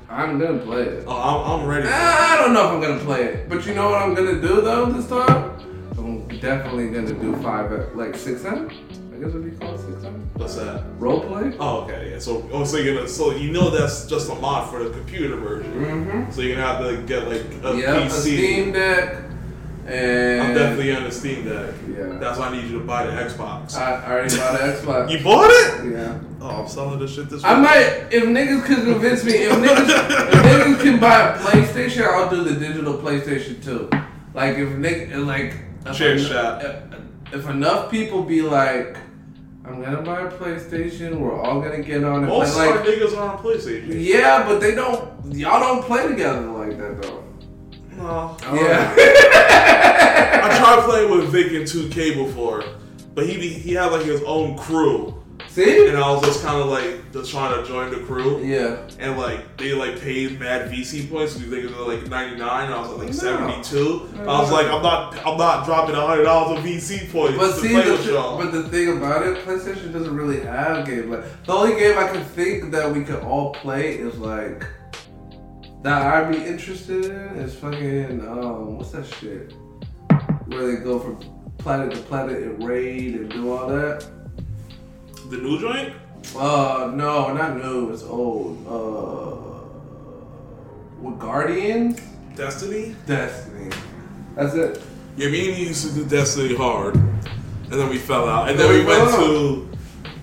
I'm 0.08 0.38
gonna 0.38 0.58
play 0.58 0.82
it. 0.82 1.04
Oh, 1.06 1.16
I'm, 1.16 1.60
I'm 1.62 1.66
ready. 1.66 1.88
I 1.88 2.36
don't 2.38 2.52
know 2.54 2.66
if 2.66 2.72
I'm 2.72 2.80
gonna 2.80 3.04
play 3.04 3.24
it, 3.24 3.48
but 3.48 3.66
you 3.66 3.74
know 3.74 3.90
what 3.90 4.02
I'm 4.02 4.14
gonna 4.14 4.40
do 4.40 4.60
though 4.60 4.86
this 4.86 5.08
time? 5.08 5.52
I'm 5.98 6.26
definitely 6.40 6.90
gonna 6.90 7.12
do 7.14 7.34
five, 7.42 7.94
like 7.96 8.14
six 8.16 8.44
M. 8.44 8.68
I 9.16 9.18
guess 9.18 9.30
it'd 9.30 9.50
be 9.50 9.56
called 9.56 9.80
six. 9.80 10.04
What's 10.34 10.56
that? 10.56 10.84
Role 10.98 11.20
play. 11.20 11.56
Oh, 11.58 11.84
okay. 11.84 12.10
Yeah. 12.10 12.18
So, 12.18 12.46
oh, 12.52 12.64
so 12.64 12.84
gonna, 12.84 13.08
so 13.08 13.30
you 13.30 13.50
know 13.50 13.70
that's 13.70 14.06
just 14.06 14.30
a 14.30 14.34
mod 14.34 14.68
for 14.70 14.84
the 14.84 14.90
computer 14.90 15.36
version. 15.36 15.72
Mm-hmm. 15.72 16.30
So 16.30 16.42
you're 16.42 16.56
gonna 16.56 16.66
have 16.66 16.84
to 16.84 17.02
get 17.06 17.26
like 17.26 17.40
a 17.64 17.78
Yeah, 17.78 17.96
a 17.96 18.06
PC. 18.06 18.36
Steam 18.36 18.72
Deck, 18.72 19.24
and 19.86 20.42
I'm 20.42 20.54
definitely 20.54 20.94
on 20.94 21.04
the 21.04 21.10
Steam 21.10 21.46
Deck. 21.46 21.74
Yeah. 21.88 22.18
That's 22.18 22.38
why 22.38 22.48
I 22.48 22.56
need 22.56 22.70
you 22.70 22.78
to 22.78 22.84
buy 22.84 23.06
the 23.06 23.12
Xbox. 23.12 23.74
I 23.78 23.94
I 23.94 24.12
already 24.12 24.36
bought 24.36 24.52
the 24.52 24.58
Xbox. 24.58 25.10
you 25.18 25.24
bought 25.24 25.50
it? 25.50 25.92
yeah. 25.92 26.18
Oh, 26.42 26.62
I'm 26.62 26.68
selling 26.68 26.98
this 26.98 27.14
shit 27.14 27.30
this 27.30 27.42
I 27.42 27.58
might, 27.58 28.08
if 28.12 28.24
niggas 28.24 28.66
could 28.66 28.84
convince 28.84 29.24
me, 29.24 29.32
if 29.32 29.52
niggas, 29.52 29.88
if 30.28 30.44
niggas 30.44 30.82
can 30.82 31.00
buy 31.00 31.30
a 31.30 31.38
PlayStation, 31.38 32.06
I'll 32.06 32.28
do 32.28 32.44
the 32.44 32.60
digital 32.60 32.98
PlayStation 32.98 33.64
too. 33.64 33.88
Like 34.34 34.58
if 34.58 34.68
niggas, 34.68 35.24
like 35.24 35.54
if 35.86 36.20
shot. 36.20 36.62
If, 36.62 36.82
if 37.32 37.48
enough 37.48 37.90
people 37.90 38.22
be 38.22 38.42
like, 38.42 38.98
I'm 39.66 39.82
gonna 39.82 40.02
buy 40.02 40.20
a 40.22 40.30
PlayStation, 40.30 41.18
we're 41.18 41.40
all 41.40 41.60
gonna 41.60 41.82
get 41.82 42.04
on 42.04 42.22
it. 42.24 42.28
Most 42.28 42.54
But, 42.54 42.68
our 42.68 42.76
like, 42.76 42.86
niggas 42.86 43.16
are 43.16 43.30
on 43.32 43.38
PlayStation. 43.38 43.86
yeah, 43.98 44.44
but 44.46 44.60
they 44.60 44.74
don't. 44.74 45.34
Y'all 45.34 45.58
don't 45.60 45.82
play 45.84 46.06
together 46.06 46.42
like 46.42 46.78
that 46.78 47.02
though. 47.02 47.24
No. 47.96 48.36
Yeah. 48.54 48.94
Oh. 48.96 50.40
I 50.44 50.56
tried 50.58 50.84
playing 50.84 51.10
with 51.10 51.30
Vic 51.30 51.52
in 51.52 51.62
2K 51.62 52.24
before, 52.26 52.62
but 53.14 53.26
he 53.26 53.38
be, 53.38 53.48
he 53.48 53.72
had 53.74 53.86
like 53.90 54.04
his 54.04 54.22
own 54.22 54.56
crew, 54.56 55.20
See? 55.56 55.88
and 55.88 55.96
I 55.96 56.10
was 56.12 56.22
just 56.22 56.44
kind 56.44 56.60
of 56.60 56.66
like 56.68 57.12
just 57.12 57.30
trying 57.30 57.58
to 57.60 57.66
join 57.66 57.90
the 57.90 58.00
crew, 58.00 58.44
Yeah. 58.44 58.76
and 58.98 59.16
like 59.16 59.56
they 59.56 59.72
like 59.72 59.98
paid 60.00 60.38
mad 60.38 60.70
VC 60.70 61.10
points. 61.10 61.32
So 61.32 61.38
they 61.38 61.66
were 61.66 61.70
like 61.94 62.06
99, 62.08 62.64
and 62.66 62.74
I 62.74 62.78
was 62.80 62.90
at 62.90 62.98
like 62.98 63.06
No. 63.08 63.12
72. 63.12 64.08
I 64.20 64.40
was 64.40 64.50
like, 64.52 64.66
I'm 64.66 64.82
not 64.82 65.16
I'm 65.26 65.38
not 65.38 65.64
dropping 65.64 65.94
hundred 65.94 66.24
dollars 66.24 66.58
of 66.58 66.64
VC 66.64 67.10
points 67.10 67.38
But 67.38 67.54
to 67.54 67.60
see, 67.60 67.68
play 67.70 67.84
the 67.84 67.92
with 67.92 68.06
y'all. 68.06 68.36
but 68.36 68.52
the 68.52 68.64
thing 68.68 68.96
about 68.98 69.26
it, 69.26 69.44
PlayStation 69.46 69.92
doesn't 69.94 70.14
really 70.14 70.40
have 70.40 70.86
games. 70.86 71.06
Like 71.06 71.44
the 71.46 71.52
only 71.54 71.78
game 71.80 71.96
I 71.98 72.08
can 72.08 72.22
think 72.24 72.70
that 72.72 72.92
we 72.92 73.02
could 73.02 73.22
all 73.22 73.52
play 73.54 73.92
is 73.94 74.18
like 74.18 74.62
that 75.82 76.02
I'd 76.02 76.32
be 76.32 76.44
interested 76.44 77.04
in 77.06 77.36
is 77.38 77.54
fucking 77.54 78.20
um 78.26 78.76
what's 78.76 78.90
that 78.90 79.06
shit 79.06 79.54
where 80.48 80.66
they 80.76 80.82
go 80.84 80.98
from 80.98 81.18
planet 81.58 81.92
to 81.94 82.00
planet 82.02 82.42
and 82.42 82.62
raid 82.66 83.14
and 83.14 83.30
do 83.30 83.52
all 83.52 83.68
that. 83.68 84.06
The 85.28 85.38
new 85.38 85.60
joint, 85.60 85.92
Uh 86.36 86.92
no, 86.94 87.32
not 87.32 87.56
new. 87.56 87.90
It's 87.92 88.02
old. 88.02 88.64
Uh, 88.66 89.36
with 91.02 91.18
Guardians, 91.18 92.00
Destiny. 92.36 92.94
Destiny. 93.06 93.70
That's 94.34 94.54
it. 94.54 94.82
Yeah, 95.16 95.28
me 95.28 95.48
and 95.48 95.58
you 95.58 95.66
used 95.68 95.86
to 95.88 95.94
do 95.94 96.04
Destiny 96.04 96.54
hard, 96.54 96.94
and 96.96 97.72
then 97.72 97.88
we 97.88 97.98
fell 97.98 98.28
out, 98.28 98.48
and 98.50 98.58
Then 98.58 98.68
we 98.70 98.84
went 98.84 99.10
to 99.14 99.68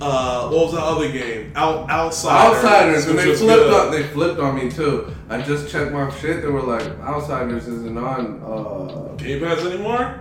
uh, 0.01 0.49
what 0.49 0.65
was 0.65 0.71
the 0.73 0.81
other 0.81 1.11
game? 1.11 1.51
Out 1.55 1.89
Outriders. 1.89 2.25
Outriders, 2.25 3.05
and 3.07 3.19
they 3.19 3.35
flipped 3.35 3.63
good. 3.63 3.73
on. 3.73 3.91
They 3.91 4.03
flipped 4.03 4.39
on 4.39 4.55
me 4.55 4.69
too. 4.69 5.13
I 5.29 5.41
just 5.41 5.69
checked 5.69 5.91
my 5.91 6.09
shit. 6.17 6.41
They 6.41 6.47
were 6.49 6.61
like, 6.61 6.83
"Outriders 7.01 7.67
isn't 7.67 7.97
on." 7.97 8.41
Uh... 8.43 9.15
Game 9.15 9.41
Pass 9.41 9.59
anymore? 9.65 10.19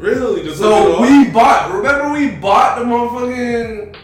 Really? 0.00 0.42
Just 0.42 0.58
So 0.58 0.70
look 0.70 0.88
it 0.88 0.94
up? 0.94 1.00
we 1.26 1.30
bought. 1.30 1.72
Remember, 1.72 2.12
we 2.12 2.30
bought 2.30 2.78
the 2.78 2.84
motherfucking. 2.86 3.96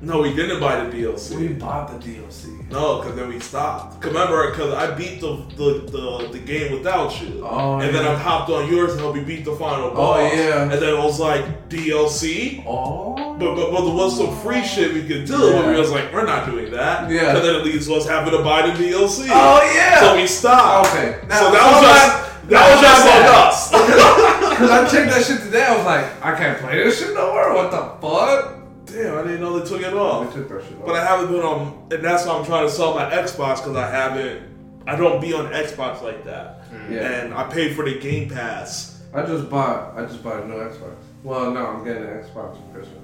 No, 0.00 0.22
we 0.22 0.32
didn't 0.32 0.60
buy 0.60 0.84
the 0.84 0.96
DLC. 0.96 1.36
We 1.36 1.48
bought 1.48 1.88
the 1.90 1.98
DLC. 2.08 2.70
No, 2.70 3.00
because 3.00 3.16
then 3.16 3.28
we 3.28 3.40
stopped. 3.40 4.00
'Cause 4.00 4.12
Remember, 4.12 4.48
because 4.50 4.72
I 4.72 4.94
beat 4.94 5.20
the, 5.20 5.42
the 5.56 5.90
the 5.90 6.28
the 6.32 6.38
game 6.38 6.72
without 6.72 7.20
you, 7.20 7.44
Oh, 7.44 7.78
and 7.80 7.92
then. 7.94 8.06
I 8.06 8.14
hopped 8.14 8.48
on 8.50 8.72
yours 8.72 8.94
to 8.94 9.00
help 9.00 9.16
you 9.16 9.22
beat 9.22 9.44
the 9.44 9.56
final 9.56 9.90
boss. 9.90 9.98
Oh, 9.98 10.22
boss. 10.28 10.34
yeah. 10.34 10.62
and 10.62 10.72
then 10.72 10.94
it 10.94 10.98
was 10.98 11.18
like 11.18 11.68
DLC. 11.68 12.62
Oh. 12.66 13.14
But, 13.40 13.54
but, 13.56 13.70
but 13.72 13.80
there 13.86 13.94
was 13.94 14.16
some 14.16 14.34
free 14.38 14.62
shit 14.62 14.92
we 14.94 15.02
could 15.02 15.24
do, 15.26 15.36
yeah. 15.36 15.52
but 15.62 15.66
we 15.68 15.74
was 15.78 15.90
like, 15.90 16.12
we're 16.12 16.24
not 16.26 16.46
doing 16.46 16.70
that. 16.72 17.10
Yeah. 17.10 17.32
Because 17.34 17.42
then 17.42 17.54
it 17.56 17.64
leads 17.64 17.86
to 17.88 17.94
us 17.94 18.06
having 18.06 18.32
to 18.36 18.42
buy 18.44 18.62
the 18.70 18.72
DLC. 18.72 19.26
Oh 19.30 19.60
yeah. 19.74 20.00
So 20.00 20.16
we 20.16 20.26
stopped. 20.26 20.88
Okay. 20.94 21.18
so 21.22 21.50
that 21.50 21.64
was 21.72 21.80
just 21.82 22.48
that 22.50 22.64
was 22.70 22.80
just 22.80 23.02
on 23.12 23.24
us. 23.42 24.34
Cause 24.58 24.70
I 24.70 24.88
checked 24.90 25.10
that 25.12 25.24
shit 25.24 25.40
today. 25.40 25.64
I 25.64 25.76
was 25.76 25.84
like, 25.86 26.24
I 26.24 26.36
can't 26.36 26.58
play 26.58 26.82
this 26.84 26.98
shit 27.00 27.14
no 27.14 27.32
more. 27.32 27.54
What 27.54 27.70
the 27.70 28.06
fuck? 28.06 28.54
Damn, 28.86 29.18
I 29.18 29.22
didn't 29.22 29.40
know 29.40 29.58
they 29.58 29.68
took 29.68 29.80
it 29.82 29.92
I 29.92 29.96
off. 29.96 30.32
took 30.34 30.48
that 30.48 30.62
shit. 30.64 30.84
But 30.84 30.96
I 30.96 31.04
haven't 31.04 31.30
been 31.30 31.42
on, 31.44 31.88
and 31.90 32.02
that's 32.04 32.26
why 32.26 32.36
I'm 32.38 32.44
trying 32.44 32.66
to 32.66 32.72
sell 32.72 32.94
my 32.94 33.04
Xbox 33.10 33.56
because 33.56 33.76
I 33.76 33.88
haven't. 33.90 34.42
I 34.86 34.96
don't 34.96 35.20
be 35.20 35.34
on 35.34 35.46
Xbox 35.52 36.02
like 36.02 36.24
that. 36.24 36.70
Mm. 36.72 36.90
Yeah. 36.90 37.00
And 37.20 37.34
I 37.34 37.44
paid 37.44 37.76
for 37.76 37.84
the 37.84 37.98
Game 37.98 38.30
Pass. 38.30 39.02
I 39.14 39.22
just 39.26 39.50
bought. 39.50 39.96
I 39.96 40.04
just 40.06 40.22
bought 40.22 40.42
a 40.42 40.48
new 40.48 40.54
Xbox. 40.54 40.94
Well, 41.22 41.50
no, 41.50 41.66
I'm 41.66 41.84
getting 41.84 42.04
an 42.04 42.08
Xbox 42.22 42.56
for 42.56 42.72
Christmas. 42.72 42.98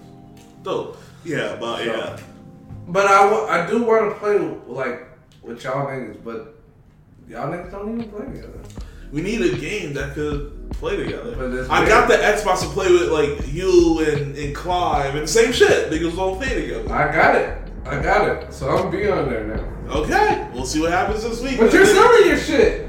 Dope. 0.62 0.96
Yeah, 1.24 1.56
but 1.60 1.78
So- 1.78 1.84
yeah. 1.84 2.18
But 2.88 3.06
I, 3.06 3.62
I 3.64 3.66
do 3.70 3.82
want 3.82 4.12
to 4.12 4.18
play 4.18 4.38
like 4.66 5.06
with 5.42 5.62
y'all 5.64 5.86
niggas, 5.86 6.22
but 6.24 6.54
y'all 7.28 7.48
niggas 7.48 7.70
don't 7.70 7.98
even 8.00 8.10
play 8.10 8.26
together. 8.26 8.60
We 9.12 9.22
need 9.22 9.40
a 9.42 9.56
game 9.56 9.92
that 9.94 10.14
could 10.14 10.53
play 10.74 10.96
together. 10.96 11.66
I 11.70 11.86
got 11.88 12.08
the 12.08 12.14
Xbox 12.14 12.60
to 12.60 12.66
play 12.68 12.90
with 12.90 13.10
like 13.10 13.52
you 13.52 14.00
and, 14.00 14.36
and 14.36 14.54
Clive 14.54 15.14
and 15.14 15.24
the 15.24 15.28
same 15.28 15.52
shit. 15.52 15.90
Niggas 15.90 16.14
don't 16.16 16.36
play 16.36 16.54
together. 16.54 16.92
I 16.92 17.12
got 17.12 17.34
it. 17.36 17.58
I 17.84 18.00
got 18.02 18.28
it. 18.28 18.52
So 18.52 18.68
I'm 18.70 18.90
be 18.90 19.08
on 19.08 19.28
there 19.28 19.44
now. 19.44 19.70
Okay, 19.96 20.48
we'll 20.54 20.64
see 20.64 20.80
what 20.80 20.90
happens 20.92 21.22
this 21.22 21.42
week. 21.42 21.58
But 21.58 21.72
you're 21.72 21.84
selling 21.86 22.26
your 22.26 22.38
shit. 22.38 22.88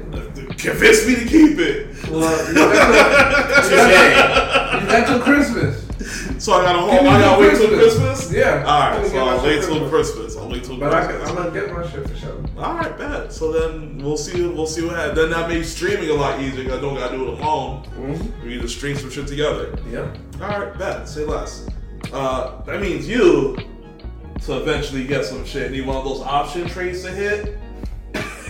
Convince 0.58 1.06
me 1.06 1.14
to 1.16 1.24
keep 1.26 1.58
it. 1.58 2.10
Well, 2.10 2.48
you 2.48 2.54
got 2.54 3.64
till- 3.64 3.78
you 3.88 3.94
got- 3.94 4.82
you 4.82 4.88
got 4.88 5.06
till 5.06 5.20
Christmas. 5.20 5.85
So 6.38 6.52
I 6.52 6.62
gotta 6.62 6.78
hold. 6.80 6.92
I 7.06 7.20
gotta 7.20 7.40
wait 7.40 7.56
till 7.56 7.76
Christmas. 7.76 8.32
Yeah. 8.32 8.64
All 8.66 8.90
right. 8.90 9.06
So 9.06 9.18
I'll 9.18 9.42
wait 9.42 9.62
till 9.62 9.88
Christmas. 9.88 10.36
I'll 10.36 10.48
wait 10.48 10.64
till 10.64 10.78
But 10.78 10.92
I, 10.94 11.06
Christmas. 11.06 11.30
I'm 11.30 11.36
gonna 11.36 11.50
get 11.50 11.72
my 11.72 11.88
shit 11.88 12.08
for 12.08 12.16
sure. 12.16 12.44
All 12.58 12.74
right, 12.74 12.96
bet. 12.96 13.32
So 13.32 13.52
then 13.52 13.98
we'll 13.98 14.16
see. 14.16 14.46
We'll 14.46 14.66
see 14.66 14.84
what 14.84 14.96
happens. 14.96 15.18
Then 15.18 15.30
that 15.30 15.48
makes 15.48 15.68
streaming 15.68 16.10
a 16.10 16.14
lot 16.14 16.40
easier. 16.40 16.72
I 16.74 16.80
don't 16.80 16.94
gotta 16.94 17.16
do 17.16 17.32
it 17.32 17.40
alone. 17.40 17.84
Mm-hmm. 17.84 18.42
We 18.42 18.48
need 18.54 18.62
to 18.62 18.68
stream 18.68 18.96
some 18.96 19.10
shit 19.10 19.26
together. 19.26 19.76
Yeah. 19.90 20.14
All 20.40 20.60
right, 20.60 20.78
bet. 20.78 21.08
Say 21.08 21.24
less. 21.24 21.68
Uh, 22.12 22.62
that 22.62 22.80
means 22.80 23.08
you 23.08 23.56
to 24.42 24.60
eventually 24.60 25.06
get 25.06 25.24
some 25.24 25.44
shit. 25.44 25.72
Need 25.72 25.86
one 25.86 25.96
of 25.96 26.04
those 26.04 26.20
option 26.20 26.68
trades 26.68 27.02
to 27.02 27.10
hit. 27.10 27.58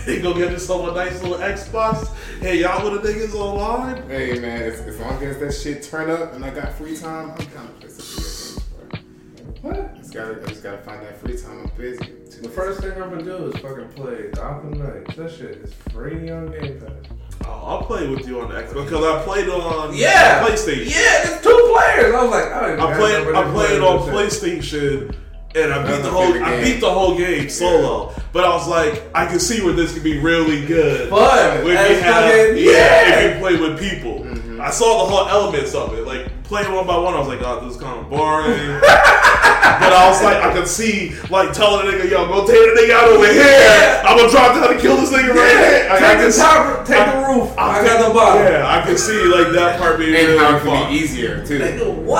Hey, 0.07 0.21
go 0.21 0.33
get 0.33 0.51
yourself 0.51 0.87
a 0.89 0.93
nice 0.93 1.21
little 1.21 1.37
Xbox. 1.37 2.07
Hey, 2.39 2.61
y'all 2.61 2.89
with 2.89 3.03
the 3.03 3.09
niggas 3.09 3.33
online? 3.35 4.07
Hey 4.09 4.39
man, 4.39 4.61
as, 4.61 4.79
as 4.79 4.97
long 5.01 5.21
as 5.21 5.37
that 5.39 5.51
shit 5.53 5.83
turn 5.83 6.09
up 6.09 6.33
and 6.33 6.45
I 6.45 6.49
got 6.49 6.71
free 6.75 6.95
time, 6.95 7.31
I'm 7.31 7.37
kind 7.47 7.67
of 7.67 7.79
pissed 7.81 8.57
at 8.57 8.99
video 8.99 9.01
games. 9.35 9.59
What? 9.61 9.95
Just 9.97 10.13
gotta, 10.13 10.41
I 10.41 10.47
just 10.47 10.63
gotta 10.63 10.77
find 10.77 11.01
that 11.05 11.19
free 11.19 11.35
time. 11.37 11.59
I'm 11.59 11.71
busy. 11.77 12.05
Too 12.05 12.13
The 12.21 12.41
busy. 12.43 12.47
first 12.55 12.79
thing 12.79 12.91
I'm 12.93 13.09
gonna 13.09 13.23
do 13.23 13.47
is 13.47 13.57
fucking 13.57 13.89
play 13.97 14.29
Gotham 14.31 14.71
Knights. 14.79 15.15
That 15.17 15.29
shit 15.29 15.57
is 15.57 15.73
free 15.91 16.29
on 16.29 16.51
Game 16.51 16.79
Pass. 16.79 17.11
Oh, 17.45 17.51
I'll 17.65 17.81
play 17.83 18.07
with 18.07 18.25
you 18.29 18.39
on 18.39 18.47
Xbox 18.49 18.85
because 18.85 19.03
I 19.03 19.23
played 19.25 19.49
on 19.49 19.89
uh, 19.89 19.91
Yeah. 19.91 20.41
PlayStation. 20.47 20.85
Yeah, 20.89 21.33
it's 21.33 21.43
two 21.43 21.73
players. 21.75 22.15
I 22.15 22.21
was 22.23 22.31
like, 22.31 22.45
I 22.45 22.61
don't 22.61 22.71
even 22.73 22.79
I 22.85 22.89
got 22.91 22.97
played. 22.97 23.27
I 23.35 23.43
played 23.43 23.53
playing 23.53 23.81
on 23.81 24.15
this 24.15 24.39
shit. 24.41 24.59
PlayStation, 24.61 25.15
and 25.63 25.73
I 25.73 25.81
beat 25.95 26.03
the 26.03 26.09
whole. 26.09 26.23
favorite 26.25 26.43
I 26.43 26.55
game. 26.55 26.63
beat 26.63 26.79
the 26.81 26.89
whole 26.91 27.17
game 27.17 27.49
solo. 27.49 28.13
But 28.33 28.43
I 28.45 28.49
was 28.49 28.67
like, 28.67 29.03
I 29.15 29.25
can 29.25 29.39
see 29.39 29.63
where 29.63 29.73
this 29.73 29.93
could 29.93 30.03
be 30.03 30.19
really 30.19 30.65
good. 30.65 31.09
Fun. 31.09 31.57
If 31.57 31.65
you 31.65 31.71
have, 31.75 32.31
fucking- 32.31 32.57
yeah, 32.57 32.71
yeah. 32.71 33.19
if 33.19 33.33
you 33.35 33.39
play 33.41 33.55
with 33.59 33.79
people. 33.79 34.19
Mm-hmm. 34.21 34.61
I 34.61 34.69
saw 34.71 35.05
the 35.05 35.11
whole 35.11 35.27
elements 35.27 35.73
of 35.75 35.93
it. 35.93 36.05
Like 36.05 36.43
playing 36.43 36.71
one 36.73 36.85
by 36.87 36.97
one, 36.97 37.13
I 37.13 37.19
was 37.19 37.27
like, 37.27 37.41
oh, 37.41 37.63
this 37.65 37.75
is 37.75 37.81
kind 37.81 37.99
of 37.99 38.09
boring. 38.09 38.79
but 38.81 39.93
I 39.93 40.07
was 40.09 40.21
like, 40.23 40.37
I 40.37 40.53
could 40.53 40.67
see 40.67 41.15
like 41.29 41.53
telling 41.53 41.85
the 41.85 41.91
nigga, 41.97 42.09
yo, 42.09 42.25
go 42.27 42.45
take 42.45 42.55
the 42.75 42.81
nigga 42.81 42.91
out 42.91 43.07
over 43.09 43.31
here. 43.31 44.01
I'm 44.05 44.17
gonna 44.17 44.29
drop 44.31 44.55
down 44.55 44.71
and 44.73 44.81
kill 44.81 44.97
this 44.97 45.11
nigga 45.11 45.33
right 45.33 45.57
here. 45.57 45.89
Like, 45.89 45.91
I 45.91 45.99
Take 45.99 46.17
can 46.17 46.25
the 46.25 46.31
see- 46.31 46.41
top, 46.41 46.85
take 46.85 47.05
the 47.05 47.17
roof. 47.27 47.57
I, 47.57 47.83
got 47.85 48.07
the 48.07 48.13
bottom. 48.13 48.43
Yeah, 48.43 48.67
I 48.67 48.85
can 48.85 48.97
see 48.97 49.23
like 49.25 49.53
that 49.53 49.79
part 49.79 49.99
being 49.99 50.15
and 50.15 50.27
really 50.27 50.37
how 50.39 50.57
it 50.57 50.59
fun. 50.61 50.83
can 50.83 50.91
be 50.91 50.99
easier 50.99 51.45
too. 51.45 51.59
Nigga, 51.59 51.93
what? 51.95 52.19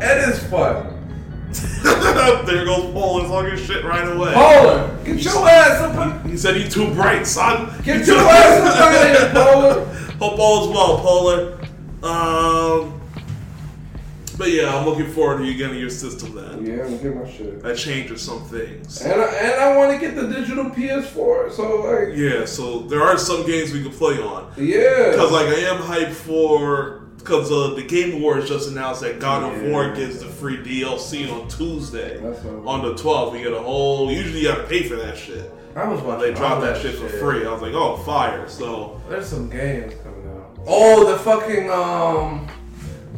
That 0.00 0.28
is 0.28 0.42
fun. 0.44 0.87
there 2.46 2.64
goes 2.64 2.92
Paul 2.92 3.20
and 3.20 3.28
talking 3.28 3.56
shit 3.56 3.84
right 3.84 4.06
away. 4.06 4.32
Poland, 4.34 5.04
get 5.06 5.22
your 5.24 5.48
ass 5.48 5.80
up. 5.80 5.96
on- 5.96 6.28
He 6.28 6.36
said 6.36 6.56
he 6.56 6.68
too 6.68 6.92
bright, 6.94 7.26
son. 7.26 7.72
Get 7.82 8.06
your 8.06 8.18
ass 8.18 8.60
up 8.60 8.76
out 8.76 8.94
of 8.94 9.20
here, 9.20 9.30
Poland. 9.34 10.12
Hope 10.18 10.38
all 10.38 10.64
is 10.64 10.74
well, 10.74 10.98
Polar. 10.98 11.58
Um, 12.02 13.00
but 14.36 14.50
yeah, 14.52 14.76
I'm 14.76 14.84
looking 14.86 15.10
forward 15.10 15.38
to 15.38 15.44
you 15.44 15.56
getting 15.56 15.78
your 15.80 15.90
system 15.90 16.34
then. 16.34 16.64
Yeah, 16.64 16.84
I'm 16.84 16.96
getting 16.98 17.20
my 17.20 17.28
shit. 17.30 17.60
That 17.62 17.76
changes 17.76 18.22
some 18.22 18.44
things. 18.44 19.00
And 19.02 19.20
I, 19.20 19.24
and 19.34 19.60
I 19.60 19.76
want 19.76 19.92
to 19.92 19.98
get 19.98 20.14
the 20.14 20.28
digital 20.28 20.66
PS4. 20.66 21.50
So 21.52 21.82
like, 21.82 22.16
Yeah, 22.16 22.44
so 22.44 22.80
there 22.80 23.02
are 23.02 23.18
some 23.18 23.44
games 23.46 23.72
we 23.72 23.82
can 23.82 23.90
play 23.92 24.20
on. 24.22 24.52
yeah. 24.56 25.10
Because 25.10 25.32
like 25.32 25.48
I 25.48 25.60
am 25.62 25.78
hyped 25.82 26.12
for 26.12 27.07
because 27.28 27.52
uh, 27.52 27.74
the 27.74 27.82
Game 27.82 28.14
Awards 28.14 28.48
just 28.48 28.70
announced 28.70 29.02
that 29.02 29.18
God 29.20 29.42
of 29.42 29.62
Yeah. 29.62 29.70
War 29.70 29.92
gets 29.94 30.20
the 30.20 30.26
free 30.26 30.56
DLC 30.56 31.30
on 31.30 31.46
Tuesday. 31.48 32.16
On 32.64 32.82
the 32.82 32.94
12th, 32.94 33.32
we 33.32 33.42
get 33.42 33.52
a 33.52 33.58
whole. 33.58 34.10
Usually, 34.10 34.40
you 34.40 34.48
have 34.48 34.62
to 34.62 34.66
pay 34.66 34.84
for 34.88 34.96
that 34.96 35.18
shit. 35.18 35.52
I 35.76 35.86
was 35.86 36.00
watching 36.00 36.22
they 36.22 36.34
dropped 36.34 36.54
all 36.56 36.60
that 36.62 36.80
shit 36.80 36.94
for 36.94 37.08
free, 37.08 37.46
I 37.46 37.52
was 37.52 37.60
like, 37.60 37.74
oh, 37.74 37.98
fire! 37.98 38.48
So 38.48 39.00
There's 39.08 39.28
some 39.28 39.50
games 39.50 39.94
coming 40.02 40.26
out. 40.30 40.58
Oh, 40.66 41.08
the 41.12 41.18
fucking 41.18 41.70
um, 41.70 42.48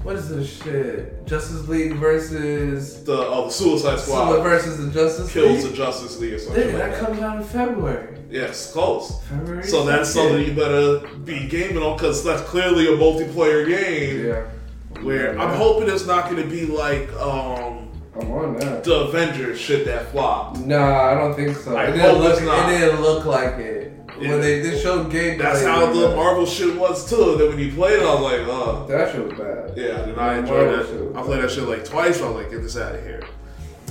what 0.03 0.16
is 0.16 0.28
this 0.28 0.62
shit? 0.62 1.26
Justice 1.26 1.68
League 1.68 1.94
versus 1.96 3.05
the 3.05 3.12
oh, 3.16 3.44
the 3.46 3.51
Suicide 3.51 3.98
Squad 4.01 4.42
versus 4.42 4.78
the 4.84 4.90
Justice 4.92 5.32
kills 5.32 5.62
the 5.62 5.68
League. 5.68 5.76
Justice 5.76 6.18
League 6.18 6.32
or 6.34 6.38
something 6.38 6.62
Nigga, 6.62 6.72
like 6.72 6.78
that 6.78 6.90
that. 7.01 7.07
comes 7.07 7.20
out 7.20 7.36
in 7.38 7.44
February. 7.44 8.18
Yes, 8.30 8.72
close. 8.72 9.22
February. 9.24 9.64
So 9.64 9.84
that's 9.84 10.11
2nd. 10.11 10.12
something 10.14 10.46
you 10.46 10.53
better 10.55 11.07
be 11.18 11.48
gaming 11.48 11.82
on 11.82 11.96
because 11.96 12.24
that's 12.24 12.42
clearly 12.48 12.86
a 12.86 12.96
multiplayer 12.96 13.66
game. 13.68 14.26
Yeah. 14.26 15.03
Where 15.03 15.34
Yeah. 15.34 15.42
I'm 15.44 15.57
hoping 15.57 15.88
it's 15.88 16.07
not 16.07 16.30
going 16.30 16.42
to 16.42 16.48
be 16.48 16.66
like 16.66 17.12
um, 17.14 17.90
I'm 18.14 18.30
on 18.32 18.57
that. 18.59 18.84
the 18.84 18.94
Avengers 19.01 19.59
shit 19.61 19.84
that 19.86 20.11
flopped. 20.12 20.61
Nah, 20.61 21.11
I 21.11 21.14
don't 21.14 21.34
think 21.34 21.57
so. 21.57 21.76
I 21.76 21.84
it, 21.88 21.92
didn't 21.92 22.18
look, 22.18 22.40
it 22.40 22.78
didn't 22.78 23.01
look 23.03 23.24
like 23.24 23.55
it. 23.55 23.92
Yeah. 24.21 24.31
When 24.31 24.41
they, 24.41 24.61
they 24.61 24.79
showed 24.79 25.11
gameplay. 25.11 25.39
That's 25.39 25.64
how 25.64 25.93
the 25.93 26.09
that. 26.09 26.16
Marvel 26.16 26.45
shit 26.45 26.77
was 26.77 27.09
too. 27.09 27.37
Then 27.39 27.49
when 27.49 27.59
you 27.59 27.73
played 27.73 28.01
it, 28.01 28.03
I 28.03 28.14
was 28.14 28.21
like, 28.21 28.41
oh. 28.47 28.87
That 28.87 29.12
shit 29.12 29.25
was 29.27 29.39
bad. 29.39 29.77
Yeah, 29.77 30.01
and 30.01 30.21
I 30.21 30.39
enjoyed 30.39 30.66
Marvel 30.66 30.85
shit 30.85 30.99
that. 30.99 31.12
was 31.12 31.16
I 31.16 31.23
played 31.23 31.43
that 31.43 31.51
shit 31.51 31.64
like 31.64 31.85
twice. 31.85 32.21
I 32.21 32.27
was 32.29 32.37
like, 32.37 32.51
get 32.51 32.62
this 32.62 32.77
out 32.77 32.95
of 32.95 33.03
here. 33.03 33.23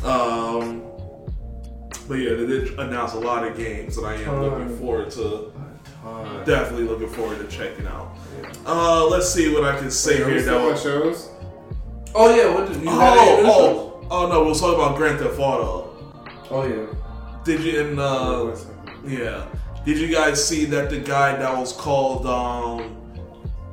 Um, 0.03 0.83
but 2.07 2.15
yeah, 2.15 2.35
they 2.35 2.45
did 2.45 2.79
announce 2.79 3.13
a 3.13 3.19
lot 3.19 3.45
of 3.47 3.57
games 3.57 3.95
that 3.95 4.03
I 4.03 4.15
am 4.15 4.25
Ton. 4.25 4.41
looking 4.41 4.77
forward 4.77 5.09
to. 5.11 5.51
Ton. 6.03 6.45
Definitely 6.45 6.87
looking 6.87 7.09
forward 7.09 7.39
to 7.39 7.47
checking 7.47 7.87
out. 7.87 8.15
Uh, 8.65 9.07
let's 9.07 9.29
see 9.31 9.53
what 9.53 9.63
I 9.63 9.77
can 9.77 9.91
say 9.91 10.23
we 10.23 10.33
here. 10.33 10.41
That 10.43 10.79
shows? 10.79 11.29
Oh 12.15 12.35
yeah, 12.35 12.53
what 12.53 12.67
did 12.67 12.81
you 12.81 12.87
oh, 12.87 14.01
oh, 14.01 14.07
oh 14.09 14.27
no, 14.29 14.43
we 14.43 14.49
was 14.49 14.59
talking 14.59 14.75
about 14.75 14.95
Grand 14.97 15.19
Theft 15.19 15.39
Auto. 15.39 15.95
Oh 16.49 16.65
yeah. 16.65 16.85
Did 17.43 17.61
you 17.61 17.81
and 17.81 17.99
uh, 17.99 18.55
yeah? 19.05 19.47
Did 19.89 19.97
you 19.97 20.13
guys 20.13 20.47
see 20.47 20.65
that 20.65 20.91
the 20.91 20.99
guy 20.99 21.35
that 21.35 21.57
was 21.57 21.73
called 21.73 22.27
um 22.27 22.95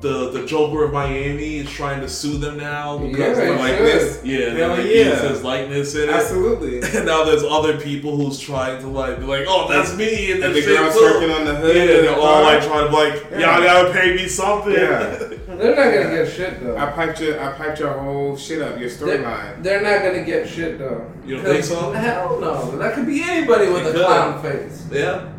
the 0.00 0.30
the 0.30 0.46
Joker 0.46 0.84
of 0.84 0.92
Miami 0.94 1.56
is 1.58 1.70
trying 1.70 2.00
to 2.00 2.08
sue 2.08 2.38
them 2.38 2.56
now 2.58 2.96
because 2.96 3.36
Yeah, 3.36 3.44
of, 3.44 3.56
he 3.56 3.62
like 3.62 3.78
this? 3.78 4.24
Yeah, 4.24 4.38
they 4.54 4.60
Hell 4.60 4.68
like 4.70 4.78
yeah. 4.86 4.92
used 5.10 5.24
his 5.24 5.42
likeness 5.42 5.94
in 5.94 6.08
it. 6.08 6.14
Absolutely. 6.14 6.80
And 6.96 7.04
now 7.04 7.24
there's 7.24 7.42
other 7.44 7.78
people 7.78 8.16
who's 8.16 8.38
trying 8.40 8.80
to 8.80 8.88
like 8.88 9.20
be 9.20 9.26
like, 9.26 9.44
oh, 9.46 9.68
that's 9.68 9.94
me, 9.94 10.32
and, 10.32 10.42
And 10.42 10.54
that 10.54 10.58
the 10.58 10.62
shit 10.62 10.78
girl 10.78 11.20
too. 11.20 11.32
on 11.32 11.44
the 11.44 11.54
hood 11.56 11.76
Yeah, 11.76 11.82
of 11.82 12.02
they're 12.04 12.18
all 12.18 12.42
like 12.44 12.62
trying 12.62 12.88
to 12.88 12.94
like, 12.96 13.30
Yeah. 13.32 13.40
y'all 13.58 13.62
gotta 13.62 13.92
pay 13.92 14.14
me 14.16 14.26
something. 14.26 14.72
Yeah. 14.72 15.32
They're 15.56 15.74
not 15.76 15.84
gonna 16.04 16.14
get 16.24 16.32
shit 16.32 16.62
though. 16.62 16.76
I 16.76 16.86
piped 16.92 17.20
your, 17.20 17.40
I 17.42 17.52
piped 17.52 17.78
your 17.80 17.92
whole 17.98 18.36
shit 18.36 18.60
up, 18.62 18.78
your 18.78 18.88
They're, 18.90 19.18
storyline. 19.18 19.62
they're 19.62 19.80
not 19.82 20.02
gonna 20.02 20.22
get 20.24 20.46
shit 20.48 20.78
though. 20.78 21.10
You 21.26 21.36
don't 21.36 21.44
think 21.46 21.58
'Cause- 21.60 21.68
so? 21.68 21.92
Hell 21.92 22.38
no. 22.40 22.76
That 22.78 22.94
could 22.94 23.06
be 23.06 23.22
anybody 23.22 23.68
with 23.68 23.86
It 23.86 23.90
a 23.90 23.92
could. 23.92 24.04
clown 24.06 24.42
face. 24.42 24.84
yeah. 24.92 25.32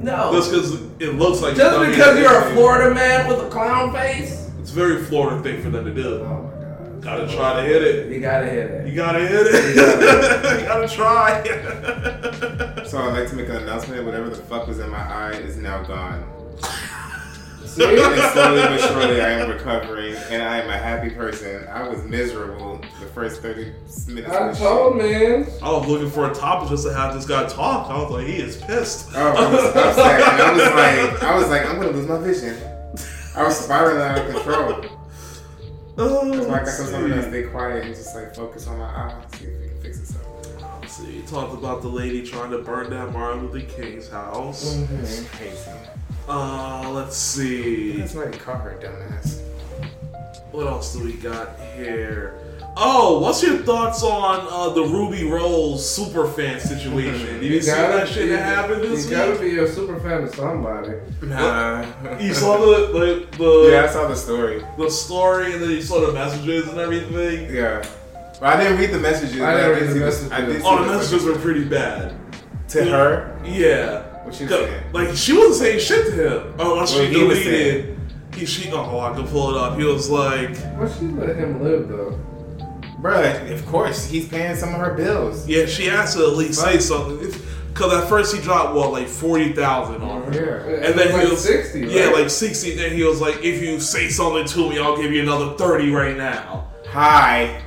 No. 0.00 0.32
Just 0.32 0.50
because 0.50 0.72
it 1.00 1.14
looks 1.14 1.40
like 1.42 1.56
Just 1.56 1.78
because 1.90 2.18
you're 2.18 2.32
a 2.32 2.46
is- 2.48 2.52
Florida 2.54 2.94
man 2.94 3.26
with 3.28 3.40
a 3.40 3.48
clown 3.48 3.92
face. 3.92 4.48
It's 4.60 4.70
a 4.70 4.74
very 4.74 5.02
Florida 5.04 5.42
thing 5.42 5.62
for 5.62 5.70
them 5.70 5.84
to 5.84 5.94
do. 5.94 6.20
Oh 6.22 6.42
my 6.42 6.50
god. 6.64 7.02
Gotta 7.02 7.26
try 7.34 7.56
to 7.56 7.62
hit 7.62 7.82
it. 7.82 8.12
You 8.12 8.20
gotta 8.20 8.46
hit 8.46 8.70
it. 8.70 8.86
You 8.88 8.94
gotta 8.94 9.20
hit 9.26 9.46
it. 9.46 9.76
you 10.60 10.66
gotta 10.66 10.88
try. 10.94 11.42
So 12.84 12.98
I'd 12.98 13.12
like 13.18 13.28
to 13.30 13.36
make 13.36 13.48
an 13.48 13.56
announcement. 13.56 14.04
Whatever 14.04 14.28
the 14.30 14.36
fuck 14.36 14.66
was 14.66 14.78
in 14.78 14.88
my 14.90 14.98
eye 14.98 15.32
is 15.32 15.56
now 15.56 15.82
gone. 15.82 16.24
See? 17.66 17.84
And 17.84 18.32
slowly 18.32 18.62
but 18.62 18.78
surely, 18.80 19.20
I 19.20 19.30
am 19.30 19.50
recovering, 19.50 20.14
and 20.30 20.42
I 20.42 20.58
am 20.60 20.68
a 20.70 20.76
happy 20.76 21.10
person. 21.10 21.66
I 21.68 21.86
was 21.88 22.02
miserable 22.04 22.78
the 23.00 23.06
first 23.06 23.42
30 23.42 23.72
minutes 24.08 24.32
I 24.34 24.52
told 24.54 25.00
shit. 25.00 25.42
man. 25.42 25.46
I 25.62 25.70
was 25.72 25.86
looking 25.86 26.10
for 26.10 26.30
a 26.30 26.34
topic 26.34 26.70
just 26.70 26.86
to 26.86 26.94
have 26.94 27.14
this 27.14 27.26
guy 27.26 27.46
talk. 27.48 27.90
I 27.90 27.98
was 28.02 28.10
like, 28.10 28.26
he 28.26 28.36
is 28.36 28.56
pissed. 28.62 29.10
Oh, 29.14 29.20
I 29.32 29.52
was 29.52 29.64
upset, 29.76 30.20
and 30.22 30.42
I 30.42 30.52
was 30.52 30.62
like, 30.62 31.22
I 31.22 31.36
was 31.36 31.48
like, 31.50 31.66
I'm 31.66 31.76
gonna 31.76 31.90
lose 31.90 32.08
my 32.08 32.18
vision. 32.18 32.56
I 33.36 33.42
was 33.44 33.56
spiraling 33.58 34.00
out 34.02 34.18
of 34.18 34.34
control. 34.34 34.84
Oh, 36.00 36.30
That's 36.32 36.46
why 36.46 36.54
I 36.54 36.58
got 36.58 36.64
let's 36.64 36.76
some 36.76 36.86
something 36.86 37.10
to 37.12 37.22
see. 37.24 37.28
stay 37.28 37.42
quiet 37.44 37.84
and 37.84 37.94
just 37.94 38.14
like 38.14 38.34
focus 38.34 38.66
on 38.68 38.78
my 38.78 38.84
eye, 38.86 39.20
He 41.06 41.22
talked 41.22 41.54
about 41.54 41.82
the 41.82 41.88
lady 41.88 42.26
trying 42.26 42.50
to 42.50 42.58
burn 42.58 42.90
down 42.90 43.12
Martin 43.12 43.48
Luther 43.48 43.66
King's 43.66 44.08
house. 44.08 44.76
It's 44.76 45.28
crazy. 45.30 45.70
Uh, 46.28 46.90
let's 46.90 47.16
see. 47.16 47.98
That's 47.98 48.14
why 48.14 48.26
they 48.26 48.36
call 48.38 48.56
her 48.56 48.78
dumbass. 48.82 49.40
What 50.52 50.66
else 50.66 50.92
do 50.94 51.04
we 51.04 51.14
got 51.14 51.58
here? 51.76 52.38
Oh, 52.80 53.18
what's 53.18 53.42
your 53.42 53.58
thoughts 53.58 54.02
on 54.04 54.46
uh, 54.50 54.72
the 54.72 54.82
Rubi 54.82 55.24
Rose 55.24 55.80
superfan 55.80 56.60
situation? 56.60 57.26
Did 57.40 57.42
you, 57.42 57.60
see 57.60 57.70
gotta- 57.72 57.92
that 57.98 58.08
shit 58.08 58.28
that 58.28 58.38
happened 58.38 58.82
this 58.82 59.04
You 59.04 59.10
gotta 59.10 59.38
be 59.40 59.58
a 59.58 59.66
super 59.66 59.98
fan 59.98 60.22
of 60.22 60.34
somebody. 60.34 60.92
Nah. 61.22 61.86
You 62.20 62.32
saw 62.34 62.58
the 62.58 63.26
the, 63.30 63.36
the, 63.36 63.70
yeah, 63.72 63.84
I 63.84 63.86
saw 63.88 64.06
the 64.06 64.14
story. 64.14 64.64
the 64.76 64.90
story 64.90 65.52
and 65.54 65.62
then 65.62 65.70
you 65.70 65.82
saw 65.82 66.06
the 66.06 66.12
messages 66.12 66.68
and 66.68 66.78
everything. 66.78 67.52
Yeah. 67.54 67.84
But 68.40 68.56
I 68.56 68.62
didn't 68.62 68.78
read 68.78 68.90
the 68.90 68.98
messages. 68.98 69.40
I 69.40 69.54
didn't 69.54 69.70
read 69.80 69.90
the 69.96 70.00
messages. 70.00 70.32
I 70.32 70.40
did 70.42 70.60
see 70.62 70.66
Oh, 70.68 70.78
the 70.84 70.90
the 70.90 70.96
messages 70.98 71.24
were 71.24 71.34
pretty 71.36 71.64
bad. 71.64 72.14
To 72.68 72.84
her? 72.84 73.38
Yeah. 73.44 74.02
What 74.24 74.34
she 74.34 74.46
'Cause, 74.46 74.60
saying? 74.60 74.82
Like 74.92 75.16
she 75.16 75.32
wasn't 75.32 75.54
saying 75.56 75.80
shit 75.80 76.06
to 76.06 76.12
him. 76.12 76.54
Oh, 76.58 76.74
unless 76.74 76.94
What 76.94 77.06
she 77.08 77.14
he 77.14 77.24
was 77.24 77.38
deleted. 77.38 77.98
He 78.34 78.46
she 78.46 78.70
oh 78.72 79.00
I 79.00 79.14
can 79.14 79.26
pull 79.26 79.50
it 79.50 79.56
up. 79.56 79.78
He 79.78 79.84
was 79.84 80.08
like 80.10 80.52
But 80.78 80.90
she 80.98 81.06
let 81.06 81.34
him 81.36 81.62
live 81.62 81.88
though. 81.88 82.18
Bruh, 83.00 83.50
of 83.52 83.64
course, 83.66 84.06
he's 84.06 84.28
paying 84.28 84.56
some 84.56 84.70
of 84.74 84.80
her 84.80 84.92
bills. 84.94 85.46
Yeah, 85.48 85.66
she 85.66 85.86
has 85.86 86.14
to 86.16 86.22
at 86.24 86.32
least 86.36 86.60
say 86.60 86.78
something. 86.78 87.32
Because 87.72 87.92
at 88.02 88.08
first 88.08 88.34
he 88.34 88.42
dropped 88.42 88.74
what, 88.74 88.90
like 88.92 89.06
forty 89.06 89.52
thousand 89.52 90.02
on 90.02 90.32
her, 90.32 90.66
Yeah. 90.68 90.86
and 90.88 90.98
then 90.98 91.12
like 91.12 91.24
he 91.24 91.30
was 91.30 91.40
60, 91.44 91.80
Yeah, 91.86 92.06
like 92.10 92.28
sixty. 92.28 92.74
Then 92.74 92.90
he 92.92 93.04
was 93.04 93.20
like, 93.20 93.36
"If 93.44 93.62
you 93.62 93.78
say 93.78 94.08
something 94.08 94.46
to 94.46 94.68
me, 94.70 94.80
I'll 94.80 94.96
give 95.00 95.12
you 95.12 95.22
another 95.22 95.54
thirty 95.56 95.90
right 95.92 96.16
now." 96.16 96.64
Hi. 96.88 97.62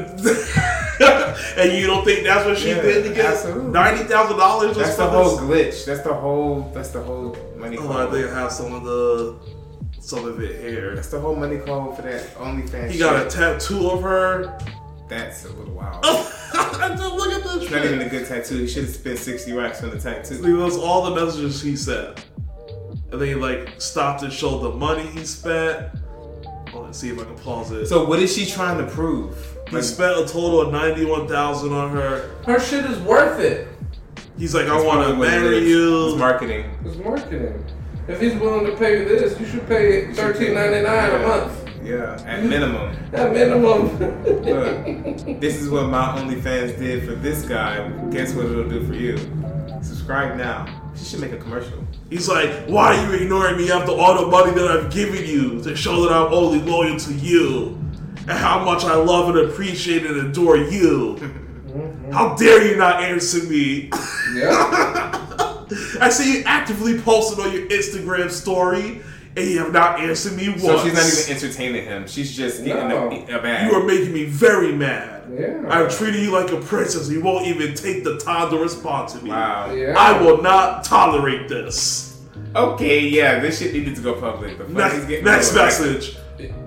and 1.56 1.72
you 1.72 1.86
don't 1.86 2.04
think 2.04 2.24
that's 2.24 2.44
what 2.46 2.58
she 2.58 2.70
Yeah, 2.70 2.82
did 2.82 3.04
to 3.04 3.14
get 3.14 3.56
ninety 3.66 4.04
thousand 4.04 4.38
dollars? 4.38 4.76
That's 4.76 4.96
the 4.96 5.08
whole 5.08 5.38
glitch. 5.38 5.84
That's 5.84 6.02
the 6.02 6.14
whole. 6.14 6.70
That's 6.74 6.90
the 6.90 7.02
whole 7.02 7.36
money 7.56 7.76
Oh, 7.78 7.92
I 7.92 8.10
think 8.10 8.28
I 8.30 8.40
have 8.40 8.52
some 8.52 8.72
of 8.72 8.84
the 8.84 9.36
some 10.00 10.24
of 10.24 10.40
it 10.40 10.60
here. 10.60 10.94
That's 10.94 11.08
the 11.08 11.20
whole 11.20 11.36
money 11.36 11.58
code 11.58 11.96
for 11.96 12.02
that 12.02 12.34
OnlyFans. 12.34 12.90
He 12.90 12.98
got 12.98 13.26
a 13.26 13.30
tattoo 13.30 13.90
of 13.90 14.02
her. 14.02 14.58
That's 15.08 15.44
a 15.44 15.52
little 15.52 15.74
wild. 15.74 16.04
Look 16.04 17.32
at 17.32 17.42
this 17.44 17.62
It's 17.62 17.70
not 17.70 17.84
even 17.84 18.00
a 18.00 18.08
good 18.08 18.26
tattoo. 18.26 18.58
He 18.58 18.66
should 18.66 18.84
have 18.84 18.94
spent 18.94 19.18
60 19.18 19.52
racks 19.52 19.82
on 19.82 19.90
the 19.90 19.98
tattoo. 19.98 20.36
See, 20.36 20.42
those 20.42 20.76
all 20.76 21.10
the 21.10 21.24
messages 21.24 21.62
he 21.62 21.76
sent. 21.76 22.26
And 23.10 23.20
then 23.20 23.28
he 23.28 23.34
like 23.34 23.80
stopped 23.80 24.22
and 24.22 24.32
showed 24.32 24.60
the 24.60 24.70
money 24.70 25.06
he 25.06 25.24
spent. 25.24 25.86
Oh, 26.74 26.80
let's 26.80 26.98
see 26.98 27.10
if 27.10 27.18
I 27.18 27.24
can 27.24 27.36
pause 27.36 27.70
it. 27.70 27.86
So 27.86 28.06
what 28.06 28.18
is 28.20 28.34
she 28.34 28.46
trying 28.46 28.78
to 28.78 28.90
prove? 28.90 29.36
He 29.72 29.82
spent 29.82 30.18
a 30.18 30.26
total 30.26 30.60
of 30.60 30.72
ninety 30.72 31.04
one 31.04 31.26
thousand 31.26 31.72
on 31.72 31.90
her. 31.90 32.34
Her 32.44 32.60
shit 32.60 32.84
is 32.84 32.98
worth 33.00 33.40
it. 33.40 33.68
He's 34.38 34.54
like, 34.54 34.66
I 34.66 34.74
want 34.74 35.00
to 35.00 35.14
probably 35.14 35.18
what 35.18 35.28
it 35.28 35.40
marry 35.40 35.58
you. 35.58 36.08
It's 36.08 36.18
marketing. 36.18 36.70
It's 36.84 36.96
marketing. 36.96 37.64
If 38.08 38.20
he's 38.20 38.34
willing 38.34 38.66
to 38.66 38.76
pay 38.76 38.98
you 38.98 39.08
this, 39.08 39.38
you 39.38 39.46
should 39.46 39.66
pay 39.68 40.12
thirteen 40.12 40.54
ninety 40.54 40.82
nine 40.82 41.10
a 41.10 41.26
month. 41.26 41.68
Yeah, 41.82 42.22
at 42.26 42.44
minimum. 42.44 42.96
At 43.12 43.32
minimum. 43.32 43.98
Look, 43.98 45.40
this 45.40 45.56
is 45.56 45.68
what 45.68 45.88
my 45.88 46.16
OnlyFans 46.16 46.78
did 46.78 47.04
for 47.08 47.16
this 47.16 47.42
guy. 47.44 47.88
Guess 48.10 48.34
what 48.34 48.46
it'll 48.46 48.68
do 48.68 48.86
for 48.86 48.94
you? 48.94 49.18
Subscribe 49.82 50.36
now. 50.36 50.92
She 50.94 51.04
should 51.04 51.20
make 51.20 51.32
a 51.32 51.38
commercial. 51.38 51.84
He's 52.08 52.28
like, 52.28 52.66
why 52.66 52.96
are 52.96 53.06
you 53.06 53.22
ignoring 53.24 53.56
me 53.56 53.72
after 53.72 53.90
all 53.90 54.24
the 54.24 54.30
money 54.30 54.52
that 54.52 54.70
I've 54.70 54.92
given 54.92 55.24
you 55.26 55.60
to 55.62 55.74
show 55.74 56.02
that 56.02 56.12
I'm 56.12 56.32
only 56.32 56.60
loyal 56.60 56.98
to 56.98 57.14
you 57.14 57.81
and 58.28 58.38
how 58.38 58.64
much 58.64 58.84
I 58.84 58.94
love 58.96 59.34
and 59.34 59.50
appreciate 59.50 60.04
and 60.06 60.16
adore 60.28 60.56
you? 60.56 61.16
How 62.12 62.34
dare 62.36 62.66
you 62.70 62.76
not 62.76 63.02
answer 63.02 63.42
me? 63.44 63.90
yeah. 64.34 65.18
I 66.00 66.10
see 66.10 66.38
you 66.38 66.44
actively 66.44 67.00
posted 67.00 67.38
on 67.44 67.52
your 67.52 67.66
Instagram 67.68 68.30
story 68.30 69.00
and 69.34 69.48
you 69.48 69.58
have 69.60 69.72
not 69.72 69.98
answered 70.00 70.34
me 70.34 70.50
once. 70.50 70.62
So 70.62 70.84
she's 70.84 70.92
not 70.92 71.06
even 71.06 71.36
entertaining 71.36 71.84
him. 71.86 72.06
She's 72.06 72.36
just 72.36 72.62
getting 72.64 72.88
No. 72.88 73.10
a, 73.10 73.38
a 73.38 73.42
bag. 73.42 73.70
You 73.70 73.78
are 73.78 73.84
making 73.86 74.12
me 74.12 74.24
very 74.26 74.72
mad. 74.74 75.32
Yeah. 75.32 75.62
I'm 75.70 75.88
treating 75.88 76.22
you 76.22 76.30
like 76.30 76.52
a 76.52 76.60
princess. 76.60 77.08
You 77.08 77.22
won't 77.22 77.46
even 77.46 77.74
take 77.74 78.04
the 78.04 78.18
time 78.18 78.50
to 78.50 78.58
respond 78.58 79.08
to 79.10 79.22
me. 79.24 79.30
wow. 79.30 79.72
Yeah. 79.72 79.94
I 79.96 80.20
will 80.20 80.42
not 80.42 80.84
tolerate 80.84 81.48
this. 81.48 82.20
Okay, 82.54 83.00
yeah, 83.08 83.38
this 83.38 83.60
shit 83.60 83.72
needed 83.72 83.96
to 83.96 84.02
go 84.02 84.20
public. 84.20 84.58
The 84.58 84.68
Next, 84.68 85.08
next 85.24 85.54
message. 85.54 86.18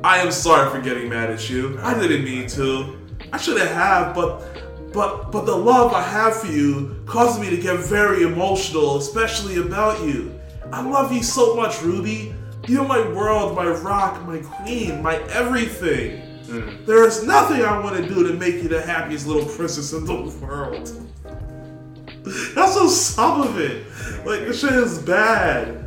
I 0.03 0.19
am 0.19 0.31
sorry 0.31 0.69
for 0.69 0.81
getting 0.81 1.09
mad 1.09 1.29
at 1.29 1.49
you. 1.49 1.79
I 1.81 1.99
didn't 1.99 2.23
mean 2.23 2.47
to. 2.49 2.97
I 3.31 3.37
shouldn't 3.37 3.69
have, 3.69 4.13
but 4.13 4.41
but 4.93 5.31
but 5.31 5.45
the 5.45 5.55
love 5.55 5.93
I 5.93 6.01
have 6.01 6.37
for 6.37 6.47
you 6.47 6.95
causes 7.05 7.39
me 7.39 7.49
to 7.49 7.61
get 7.61 7.79
very 7.79 8.23
emotional, 8.23 8.97
especially 8.97 9.57
about 9.57 10.05
you. 10.05 10.39
I 10.71 10.81
love 10.81 11.11
you 11.11 11.23
so 11.23 11.55
much, 11.55 11.81
Rubi. 11.81 12.33
You're 12.67 12.87
my 12.87 13.07
world, 13.09 13.55
my 13.55 13.67
rock, 13.67 14.25
my 14.25 14.39
queen, 14.39 15.01
my 15.03 15.17
everything. 15.29 16.21
Hmm. 16.45 16.85
There 16.85 17.05
is 17.05 17.23
nothing 17.23 17.63
I 17.63 17.79
want 17.79 17.97
to 17.97 18.07
do 18.07 18.27
to 18.27 18.33
make 18.33 18.55
you 18.55 18.69
the 18.69 18.81
happiest 18.81 19.27
little 19.27 19.45
princess 19.45 19.93
in 19.93 20.05
the 20.05 20.15
world. 20.41 20.91
That's 22.55 22.75
just 22.75 23.15
some 23.15 23.41
of 23.41 23.59
it. 23.59 23.85
Like 24.25 24.41
this 24.41 24.61
shit 24.61 24.73
is 24.73 24.99
bad. 24.99 25.84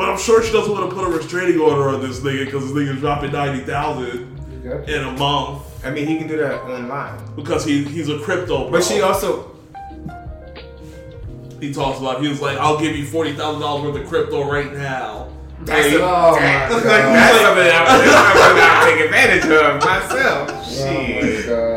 But 0.00 0.08
I'm 0.08 0.18
sure 0.18 0.42
she 0.42 0.50
doesn't 0.50 0.72
want 0.72 0.88
to 0.88 0.96
put 0.96 1.06
a 1.06 1.10
restraining 1.10 1.60
order 1.60 1.90
on 1.90 2.00
this 2.00 2.20
nigga 2.20 2.46
because 2.46 2.62
this 2.64 2.72
nigga's 2.72 3.00
dropping 3.00 3.32
ninety 3.32 3.62
thousand 3.64 4.34
Yeah. 4.64 4.80
in 4.96 5.04
a 5.04 5.12
month 5.18 5.62
I 5.84 5.90
mean, 5.90 6.06
he 6.06 6.16
can 6.16 6.26
do 6.26 6.38
that 6.38 6.62
online. 6.62 7.18
because 7.36 7.66
he 7.66 7.84
he's 7.84 8.08
a 8.08 8.18
crypto. 8.20 8.62
Bro. 8.62 8.70
But 8.70 8.84
she 8.84 9.02
also, 9.02 9.54
he 11.60 11.70
talks 11.74 11.98
about 12.00 12.22
he 12.22 12.28
was 12.28 12.40
like, 12.40 12.56
I'll 12.56 12.78
give 12.80 12.96
you 12.96 13.04
forty 13.04 13.34
thousand 13.34 13.60
dollars 13.60 13.92
worth 13.92 14.02
of 14.02 14.08
crypto 14.08 14.50
right 14.50 14.72
now. 14.72 15.28
that's, 15.66 15.88
Oh 15.94 16.32
my 16.32 16.40
that's, 16.40 16.72
god. 16.82 16.92
that's 17.14 17.40
something 17.42 17.68
I'm, 17.68 17.84
that's 18.00 18.10
something 18.40 18.64
I 18.64 18.72
take 18.88 19.00
advantage 19.04 19.44
of 19.52 19.84
myself. 19.84 20.50
Oh 20.80 21.02
my 21.02 21.46
god. 21.46 21.69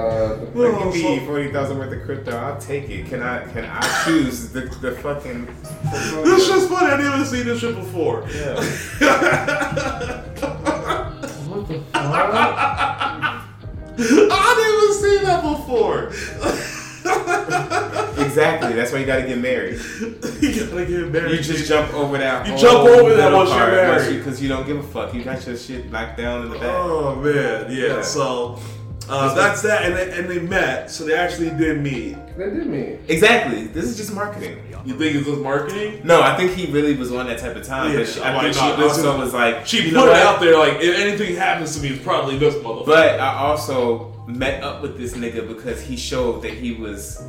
Like, 0.54 0.94
give 0.94 0.94
me 0.94 1.20
forty 1.26 1.52
thousand 1.52 1.78
worth 1.80 1.92
of 1.94 2.04
crypto. 2.04 2.36
I'll 2.38 2.60
take 2.60 2.90
it. 2.90 3.08
Can 3.08 3.22
I? 3.24 3.44
Can 3.52 3.66
I 3.66 3.82
choose 4.06 4.50
the, 4.52 4.62
the 4.82 4.92
fucking? 4.94 5.48
This 6.24 6.48
shit's 6.48 6.68
funny. 6.68 6.88
I 6.92 6.98
didn't 6.98 7.14
even 7.14 7.26
see 7.26 7.42
this 7.44 7.60
shit 7.60 7.76
before. 7.76 8.24
Yeah. 8.34 8.56
What 11.50 11.68
the 11.68 11.80
fuck? 11.94 11.96
I 11.96 11.98
didn't 14.58 14.84
even 14.84 14.94
see 15.02 15.18
that 15.26 15.42
before. 15.44 16.00
Exactly. 18.34 18.74
That's 18.74 18.92
why 18.92 18.98
you 19.00 19.06
gotta 19.06 19.28
get 19.28 19.38
married. 19.38 19.80
you 20.42 20.66
gotta 20.66 20.86
get 20.88 21.12
married. 21.12 21.38
You 21.38 21.44
just 21.44 21.68
jump 21.68 21.94
over 21.94 22.18
that. 22.18 22.48
You 22.48 22.58
jump 22.58 22.80
over 22.90 23.14
that 23.16 23.32
once 23.32 23.50
you're 23.52 23.60
married. 23.60 24.18
because 24.18 24.42
you 24.42 24.50
don't 24.50 24.66
give 24.66 24.78
a 24.78 24.84
fuck. 24.84 25.14
You 25.14 25.24
got 25.24 25.46
your 25.46 25.56
shit 25.56 25.92
locked 25.92 26.18
down 26.18 26.42
in 26.44 26.50
the 26.50 26.56
back. 26.58 26.74
Oh 26.74 27.14
man, 27.16 27.72
yeah. 27.72 27.88
Yeah. 27.98 28.02
So 28.02 28.58
uh, 29.10 29.34
that's 29.34 29.62
that, 29.64 29.84
and 29.84 29.96
they, 29.96 30.18
and 30.18 30.30
they 30.30 30.40
met. 30.40 30.90
So 30.92 31.04
they 31.06 31.14
actually 31.16 31.50
did 31.52 31.82
meet. 31.82 32.16
They 32.38 32.46
did 32.50 32.68
me. 32.68 33.00
Exactly. 33.08 33.68
This 33.68 33.86
is 33.86 33.98
just 33.98 34.14
marketing. 34.14 34.60
You 34.86 34.98
think 34.98 35.16
it 35.16 35.26
was 35.26 35.40
marketing? 35.40 36.02
No, 36.04 36.22
I 36.22 36.36
think 36.36 36.52
he 36.52 36.70
really 36.72 36.96
was 36.96 37.12
on 37.14 37.28
that 37.28 37.40
type 37.40 37.56
of 37.56 37.64
time. 37.66 37.92
Yeah, 37.92 38.00
but 38.00 38.08
she, 38.08 38.20
I 38.22 38.36
why 38.36 38.42
think 38.44 38.56
she 38.56 38.60
not? 38.62 38.80
This 38.80 38.98
also 38.98 39.18
was 39.18 39.34
like, 39.34 39.66
She 39.66 39.78
you 39.78 39.84
put 39.86 39.94
know 39.94 40.06
it 40.08 40.10
what? 40.10 40.18
out 40.22 40.40
there 40.42 40.58
like 40.58 40.82
if 40.82 40.98
anything 40.98 41.36
happens 41.38 41.76
to 41.78 41.82
me, 41.82 41.90
it's 41.90 42.04
probably 42.04 42.38
this 42.38 42.56
motherfucker. 42.56 42.86
But 42.88 43.20
I 43.20 43.36
also 43.36 44.12
met 44.28 44.62
up 44.62 44.82
with 44.82 44.98
this 44.98 45.14
nigga 45.14 45.48
because 45.48 45.82
he 45.82 45.96
showed 45.96 46.42
that 46.42 46.52
he 46.54 46.74
was, 46.74 47.24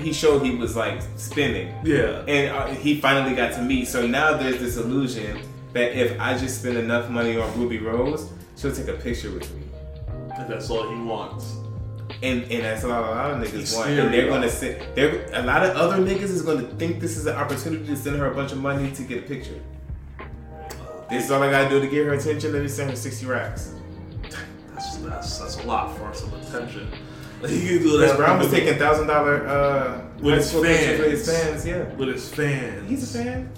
he 0.00 0.12
showed 0.12 0.42
he 0.42 0.54
was 0.54 0.74
like 0.74 1.00
spinning. 1.16 1.74
yeah, 1.84 2.24
and 2.26 2.56
uh, 2.56 2.66
he 2.68 2.98
finally 3.00 3.34
got 3.36 3.52
to 3.54 3.62
meet. 3.62 3.88
So 3.88 4.06
now 4.06 4.34
there's 4.36 4.58
this 4.58 4.76
illusion 4.78 5.38
that 5.74 5.92
if 5.98 6.18
I 6.18 6.38
just 6.38 6.60
spend 6.60 6.78
enough 6.78 7.10
money 7.10 7.36
on 7.38 7.52
Rubi 7.60 7.78
Rose, 7.78 8.30
she'll 8.56 8.74
take 8.74 8.88
a 8.88 8.94
picture 8.94 9.30
with 9.32 9.54
me. 9.54 9.64
That's 10.48 10.70
all 10.70 10.88
he 10.88 11.00
wants. 11.02 11.54
And 12.22 12.44
and 12.44 12.62
that's 12.64 12.84
a 12.84 12.88
lot, 12.88 13.04
a 13.04 13.10
lot 13.10 13.30
of 13.32 13.38
niggas 13.46 13.58
He's 13.58 13.74
want. 13.74 13.90
And 13.90 14.12
they're 14.14 14.28
gonna 14.28 14.48
sit. 14.48 14.94
They're 14.94 15.28
a 15.34 15.42
lot 15.42 15.64
of 15.64 15.76
other 15.76 15.96
niggas 16.02 16.22
is 16.30 16.42
gonna 16.42 16.62
think 16.78 17.00
this 17.00 17.16
is 17.16 17.26
an 17.26 17.36
opportunity 17.36 17.84
to 17.86 17.96
send 17.96 18.16
her 18.16 18.30
a 18.30 18.34
bunch 18.34 18.52
of 18.52 18.58
money 18.58 18.90
to 18.92 19.02
get 19.02 19.18
a 19.24 19.26
picture. 19.26 19.60
This 21.10 21.24
is 21.26 21.30
all 21.30 21.42
I 21.42 21.50
gotta 21.50 21.68
do 21.68 21.80
to 21.80 21.86
get 21.86 22.06
her 22.06 22.14
attention. 22.14 22.52
Let 22.52 22.62
me 22.62 22.68
send 22.68 22.90
her 22.90 22.96
sixty 22.96 23.26
racks. 23.26 23.72
That's 24.74 24.96
that's 24.98 25.38
that's 25.38 25.56
a 25.58 25.62
lot 25.66 25.96
for 25.96 26.12
some 26.14 26.32
attention. 26.34 26.88
Can 27.42 27.48
do 27.50 27.96
Chris 27.98 28.10
that 28.10 28.16
Brown 28.16 28.38
was 28.38 28.50
taking 28.50 28.78
thousand 28.78 29.08
dollar 29.08 29.46
uh 29.46 30.00
With 30.20 30.36
his 30.36 30.52
fans. 30.52 30.98
with 31.00 31.10
his 31.10 31.26
fans. 31.28 31.64
fans. 31.64 31.66
Yeah, 31.66 31.94
with 31.96 32.08
his 32.08 32.28
fans. 32.32 32.88
he's 32.88 33.14
a 33.14 33.18
fan. 33.22 33.50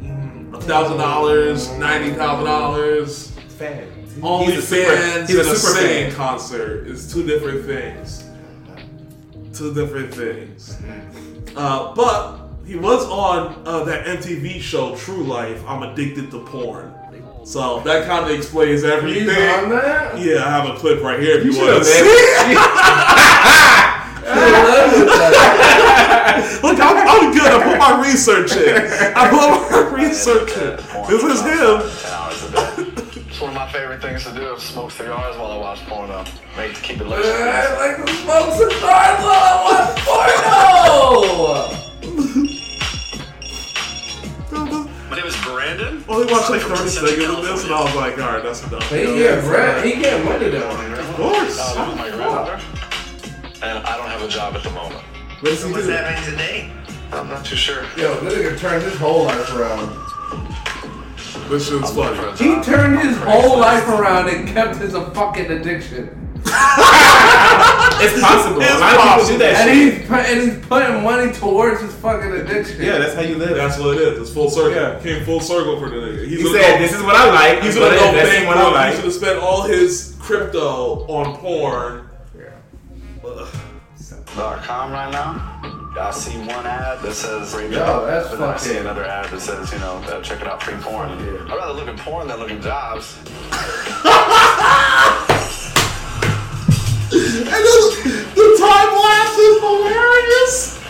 Mm, 0.00 0.54
A 0.56 0.60
thousand 0.60 0.98
dollars, 0.98 1.68
ninety 1.72 2.10
thousand 2.14 2.44
dollars. 2.44 3.30
Fan. 3.58 3.91
Only 4.20 4.54
He's 4.54 4.64
a 4.64 4.66
super- 4.66 4.96
fans 4.96 5.28
He's 5.28 5.38
a 5.38 5.52
a 5.52 5.56
super 5.56 5.78
fan. 5.80 6.12
concert 6.12 6.86
is 6.86 7.10
two 7.12 7.24
different 7.26 7.64
things. 7.64 8.24
Two 9.54 9.72
different 9.72 10.12
things. 10.14 10.76
Uh, 11.56 11.94
but 11.94 12.38
he 12.66 12.76
was 12.76 13.04
on 13.06 13.62
uh, 13.66 13.84
that 13.84 14.04
MTV 14.06 14.60
show 14.60 14.94
True 14.96 15.22
Life. 15.24 15.62
I'm 15.66 15.82
addicted 15.82 16.30
to 16.32 16.40
porn. 16.44 16.92
So 17.44 17.80
that 17.80 18.06
kind 18.06 18.24
of 18.24 18.30
explains 18.30 18.84
everything. 18.84 19.24
He's 19.28 19.36
on 19.36 19.68
that? 19.70 20.18
Yeah, 20.18 20.44
I 20.46 20.50
have 20.50 20.68
a 20.74 20.78
clip 20.78 21.02
right 21.02 21.18
here 21.20 21.38
if 21.38 21.44
you, 21.44 21.52
You 21.52 21.58
want 21.66 21.78
to 21.78 21.84
see. 21.84 22.02
Look, 26.62 26.78
I'm, 26.80 26.96
I'm 26.96 27.32
good. 27.32 27.50
I 27.50 27.62
put 27.64 27.78
my 27.78 28.00
research 28.06 28.52
in. 28.52 28.76
I 29.16 29.28
put 29.28 29.92
my 29.92 29.96
research 30.02 30.50
in. 30.56 30.76
This 31.08 31.22
is 31.24 31.40
him. 31.42 31.82
Favorite 33.72 34.02
things 34.02 34.22
to 34.24 34.34
do 34.34 34.54
is 34.54 34.62
smoke 34.62 34.90
cigars 34.90 35.34
while 35.38 35.50
I 35.50 35.56
watch 35.56 35.78
porno. 35.86 36.26
Make 36.58 36.74
keep 36.74 37.00
it 37.00 37.06
lit. 37.06 37.24
I 37.24 37.74
like 37.78 38.04
to 38.04 38.12
smoke 38.12 38.52
cigars 38.52 39.24
while 39.24 39.32
I 39.32 39.64
watch 39.64 39.96
porno! 40.04 41.32
My 45.08 45.16
name 45.16 45.24
is 45.24 45.36
Brandon. 45.42 46.04
Only 46.06 46.30
watched 46.30 46.50
like 46.50 46.60
30 46.60 46.88
seconds 46.90 47.24
of 47.24 47.42
this, 47.44 47.64
and 47.64 47.72
I 47.72 47.82
was 47.82 47.94
like, 47.94 48.18
all 48.18 48.34
right, 48.34 48.42
that's 48.42 48.62
enough. 48.66 48.90
He 48.90 49.04
get 49.04 49.42
bread. 49.42 49.82
He 49.86 49.92
get 50.02 50.22
money 50.22 50.50
though. 50.50 50.68
Of 50.68 51.16
course. 51.16 51.58
I 51.58 51.80
live 51.80 51.88
with 51.88 51.98
my 51.98 52.10
granddaughter, 52.10 52.60
and 53.62 53.78
I 53.86 53.96
don't 53.96 54.08
have 54.08 54.20
a 54.20 54.28
job 54.28 54.54
at 54.54 54.62
the 54.62 54.70
moment. 54.72 55.02
What 55.40 55.48
does 55.48 55.64
he 55.64 55.72
do? 55.72 55.76
mean 55.76 56.22
today? 56.24 56.70
I'm 57.10 57.28
not 57.28 57.46
too 57.46 57.56
sure. 57.56 57.84
Yo, 57.96 58.20
this 58.20 58.34
nigga 58.34 58.58
turned 58.58 58.82
his 58.82 58.96
whole 58.96 59.24
life 59.24 59.50
around. 59.54 60.11
This 61.48 61.68
shit's 61.68 61.90
funny. 61.92 62.18
a 62.18 62.36
He 62.36 62.54
job. 62.54 62.64
turned 62.64 62.98
his 63.00 63.16
whole 63.18 63.58
life 63.58 63.86
around 63.88 64.28
and 64.28 64.48
kept 64.48 64.76
his 64.76 64.94
a 64.94 65.10
fucking 65.12 65.50
addiction. 65.50 66.18
It's 66.44 68.20
possible. 68.20 68.60
It's 68.60 68.72
a 68.74 68.78
lot 68.80 69.20
of 69.20 69.26
people 69.26 69.26
do 69.28 69.38
that 69.38 69.54
And 69.68 69.70
shit. 69.78 69.98
he's, 70.00 70.08
pu- 70.08 70.14
and 70.14 70.40
he's 70.40 70.66
putting 70.66 71.02
money 71.04 71.32
towards 71.32 71.80
his 71.80 71.94
fucking 71.94 72.32
addiction. 72.32 72.82
Yeah, 72.82 72.98
that's 72.98 73.14
how 73.14 73.20
you 73.20 73.36
live. 73.36 73.56
That's 73.56 73.78
what 73.78 73.96
it 73.96 74.02
is. 74.02 74.18
It's 74.20 74.30
full 74.32 74.50
circle. 74.50 74.72
Yeah. 74.74 74.98
Came 75.00 75.24
full 75.24 75.40
circle 75.40 75.78
for 75.78 75.88
the 75.88 75.96
nigga. 75.96 76.26
He's 76.26 76.38
he 76.38 76.44
gonna 76.44 76.58
said, 76.58 76.72
go- 76.78 76.82
"This 76.84 76.92
is 76.94 77.02
what 77.02 77.14
I 77.14 77.30
like." 77.30 77.62
He's 77.62 77.74
but 77.76 77.80
gonna 77.90 77.96
go 77.96 78.12
that's 78.12 78.28
bank 78.28 78.46
what 78.48 78.56
I 78.56 78.68
He 78.68 78.74
like. 78.74 78.94
should 78.96 79.04
have 79.04 79.14
spent 79.14 79.38
all 79.38 79.62
his 79.62 80.16
crypto 80.18 81.06
on 81.08 81.36
porn. 81.36 82.08
Ugh. 83.24 83.48
.com 84.36 84.92
right 84.92 85.10
now. 85.10 85.48
I 86.00 86.10
see 86.10 86.38
one 86.38 86.66
ad 86.66 87.02
that 87.02 87.12
says 87.12 87.52
bring 87.52 87.66
it 87.66 87.72
Yo, 87.72 88.06
that's 88.06 88.30
but 88.30 88.38
then 88.38 88.48
I 88.48 88.56
see 88.56 88.78
another 88.78 89.04
ad 89.04 89.28
that 89.30 89.40
says, 89.40 89.70
you 89.72 89.78
know, 89.78 89.96
uh, 90.06 90.22
check 90.22 90.40
it 90.40 90.46
out, 90.46 90.62
free 90.62 90.74
porn. 90.76 91.10
I'd 91.10 91.48
rather 91.48 91.74
look 91.74 91.86
at 91.88 91.98
porn 91.98 92.28
than 92.28 92.38
look 92.38 92.50
at 92.50 92.62
jobs. 92.62 93.18
and 97.12 97.44
then 97.44 97.80
the 98.32 98.56
time 98.58 98.90
lapse 98.96 99.36
is 99.36 99.60
hilarious. 99.60 100.80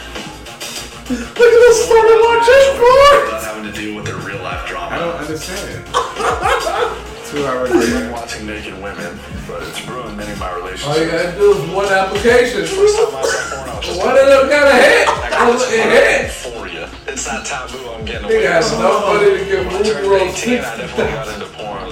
Look 1.11 1.51
at 1.51 1.61
this 1.67 1.85
started 1.85 2.19
watching 2.23 2.79
porn. 2.79 3.27
Without 3.27 3.43
having 3.43 3.73
to 3.73 3.77
deal 3.77 3.97
with 3.97 4.05
their 4.05 4.19
real 4.19 4.41
life 4.41 4.69
drama. 4.69 4.95
I 4.95 4.99
don't 5.01 5.17
understand. 5.17 6.99
Two 7.33 7.47
hours 7.47 7.71
I 7.71 7.75
later. 7.79 8.01
like 8.11 8.13
watching 8.13 8.47
naked 8.47 8.75
women, 8.75 9.19
but 9.49 9.63
it's 9.63 9.89
ruined 9.89 10.19
many 10.19 10.33
of 10.33 10.39
my 10.39 10.51
All 10.51 10.61
you 10.69 11.11
gotta 11.11 11.33
do 11.39 11.53
is 11.55 11.71
one 11.71 11.87
application. 11.89 12.67
First 12.67 12.99
time 12.99 13.17
I 13.17 13.23
saw 13.23 13.57
porn, 13.57 13.71
I 13.71 13.77
was 13.79 13.87
just 13.87 13.99
One 13.99 14.11
of 14.19 14.27
them 14.27 14.49
got 14.51 14.69
a 14.69 14.77
hit. 14.77 15.09
I 15.09 15.31
got 15.31 15.53
this 15.59 15.73
It 15.73 15.81
hit. 15.81 16.31
for 16.31 16.69
you. 16.69 16.87
It's 17.11 17.27
not 17.27 17.47
taboo. 17.47 17.89
I'm 17.89 18.05
getting 18.05 18.29
They 18.29 18.35
away 18.37 18.45
got 18.45 18.63
with 18.65 18.73
it. 18.73 18.77
enough 18.77 19.07
money 19.07 19.31
to 19.39 19.45
get 19.47 19.67
When 19.67 19.77
I 19.77 19.83
turned 19.83 20.31
18, 20.31 20.59
I 20.59 20.77
definitely 20.77 21.05
got 21.15 21.29
into 21.29 21.47
porn 21.57 21.83
a 21.85 21.87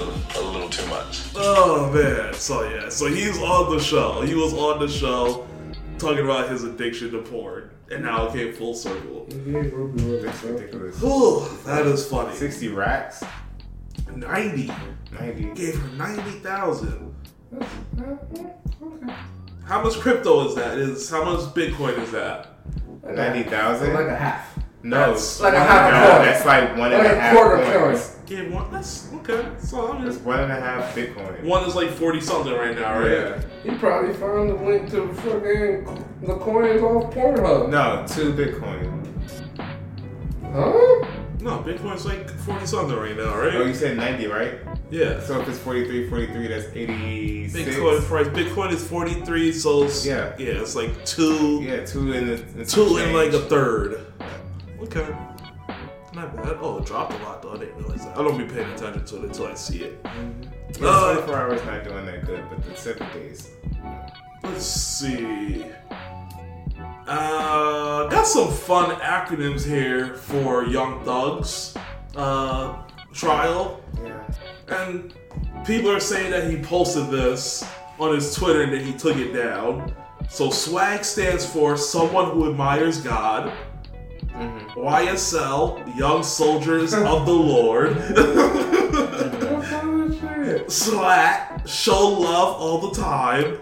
little, 0.51 0.68
too 0.68 0.86
much. 0.88 1.22
Oh 1.34 1.91
man, 1.91 2.34
so 2.34 2.68
yeah, 2.68 2.91
so 2.91 3.07
he's 3.07 3.38
on 3.38 3.74
the 3.74 3.82
show. 3.82 4.20
He 4.20 4.34
was 4.34 4.53
on 4.53 4.78
the 4.78 4.88
show 4.88 5.47
talking 5.99 6.22
about 6.24 6.51
his 6.51 6.64
addiction 6.64 7.12
to 7.12 7.22
porn, 7.22 7.70
and 7.91 8.05
now 8.05 8.26
it 8.26 8.34
came 8.34 8.53
full 8.53 8.74
circle. 8.74 9.24
That's 9.30 10.43
ridiculous. 10.45 11.03
Ooh, 11.03 11.47
that 11.64 11.86
is 11.86 12.07
funny. 12.07 12.34
60 12.36 12.68
racks? 12.68 13.24
Ninety 14.15 14.71
90. 15.13 15.43
gave 15.55 15.77
her 15.77 15.89
ninety 15.97 16.31
thousand. 16.41 17.15
Okay. 17.55 17.67
How 19.65 19.83
much 19.83 19.95
crypto 20.01 20.49
is 20.49 20.55
that? 20.57 20.79
Is 20.79 21.09
how 21.11 21.25
much 21.25 21.41
Bitcoin 21.55 21.99
is 22.03 22.11
that? 22.11 22.49
90,000? 23.05 23.95
Like 23.95 24.07
a 24.07 24.17
half. 24.17 24.59
No, 24.83 25.13
That's 25.13 25.41
like 25.41 25.55
a 25.55 25.59
half 25.61 25.93
no, 25.93 26.17
coin. 26.17 26.25
That's 26.27 26.45
like 26.47 26.71
one 26.77 26.93
Like 26.93 27.03
a 27.07 27.13
a 27.13 27.21
half 27.21 27.37
quarter 27.37 27.65
coins. 27.65 28.17
Yeah, 28.29 28.49
one. 28.49 28.71
That's 28.73 29.13
okay. 29.15 29.47
So 29.59 29.91
I 29.93 29.95
mean, 29.99 30.05
That's 30.07 30.19
one 30.19 30.41
and 30.41 30.53
a 30.53 30.61
half 30.61 30.95
Bitcoin. 30.95 31.45
one 31.45 31.65
is 31.69 31.75
like 31.75 31.91
forty 31.91 32.21
something 32.21 32.53
right 32.53 32.75
now, 32.77 32.99
right? 32.99 33.11
Yeah. 33.11 33.43
He 33.63 33.71
probably 33.79 34.15
found 34.15 34.51
the 34.51 34.55
link 34.55 34.91
to 34.91 35.13
fucking 35.15 36.05
the 36.23 36.35
coins 36.37 36.83
off 36.83 37.13
Pornhub. 37.15 37.69
No, 37.69 38.05
two 38.09 38.33
Bitcoin. 38.33 39.07
Huh? 40.53 41.07
No, 41.41 41.59
Bitcoin's 41.61 42.05
like 42.05 42.28
forty 42.30 42.66
something 42.66 42.97
right 42.97 43.16
now, 43.16 43.34
right? 43.36 43.55
Oh, 43.55 43.64
you 43.64 43.74
said 43.74 43.97
90, 43.97 44.26
right? 44.26 44.55
Yeah. 44.91 45.20
So 45.20 45.41
if 45.41 45.49
it's 45.49 45.59
43, 45.59 46.09
43, 46.11 46.47
that's 46.49 46.66
86. 46.74 47.76
Bitcoin 47.76 48.03
price. 48.03 48.26
Bitcoin 48.28 48.72
is 48.72 48.86
forty 48.86 49.14
three, 49.24 49.53
so 49.53 49.84
it's, 49.84 50.05
Yeah. 50.05 50.34
yeah, 50.38 50.61
it's 50.61 50.74
like 50.76 51.05
two. 51.07 51.61
Yeah, 51.62 51.84
two 51.86 52.12
in 52.12 52.26
the 52.26 52.34
in 52.61 52.66
Two 52.66 52.97
and 52.99 53.14
like 53.14 53.32
a 53.32 53.41
third. 53.41 54.07
Okay. 54.82 55.07
Not 56.12 56.36
bad. 56.36 56.57
Oh, 56.61 56.78
it 56.78 56.86
dropped 56.86 57.14
a 57.14 57.16
lot 57.24 57.41
though. 57.41 57.53
I 57.55 57.59
didn't 57.59 57.76
realize 57.78 58.05
that. 58.05 58.18
I 58.18 58.22
don't 58.22 58.36
be 58.36 58.45
paying 58.45 58.68
attention 58.72 59.05
to 59.05 59.16
it 59.18 59.24
until 59.24 59.47
I 59.47 59.55
see 59.55 59.84
it. 59.84 59.99
Yeah, 60.80 60.88
Uh, 60.88 61.14
24 61.14 61.36
hours 61.36 61.64
not 61.64 61.84
doing 61.84 62.07
that 62.07 62.26
good, 62.26 62.45
but 62.51 62.62
the 62.64 62.76
seven 62.76 63.07
days. 63.12 63.51
Let's 64.43 64.66
see. 64.66 65.64
Uh, 67.11 68.07
got 68.07 68.25
some 68.25 68.49
fun 68.53 68.95
acronyms 69.01 69.67
here 69.67 70.15
for 70.15 70.65
Young 70.65 71.05
Thugs 71.05 71.75
uh, 72.15 72.83
trial, 73.13 73.81
Yeah. 74.05 74.23
and 74.69 75.13
people 75.67 75.91
are 75.91 75.99
saying 75.99 76.31
that 76.31 76.49
he 76.49 76.59
posted 76.63 77.11
this 77.11 77.65
on 77.99 78.15
his 78.15 78.33
Twitter 78.33 78.63
and 78.63 78.73
then 78.73 78.85
he 78.85 78.93
took 78.93 79.17
it 79.17 79.33
down. 79.33 79.93
So 80.29 80.51
swag 80.51 81.05
stands 81.05 81.45
for 81.45 81.77
someone 81.77 82.31
who 82.31 82.49
admires 82.49 83.01
God. 83.01 83.53
YSL, 84.77 85.97
Young 85.99 86.23
Soldiers 86.23 86.95
of 86.95 87.27
the 87.27 87.33
Lord. 87.55 87.97
What 87.97 89.65
kind 89.65 90.03
of 90.03 90.21
shit? 90.21 90.71
Slack, 90.71 91.67
show 91.67 92.09
love 92.09 92.55
all 92.61 92.79
the 92.89 92.95
time. 92.95 93.59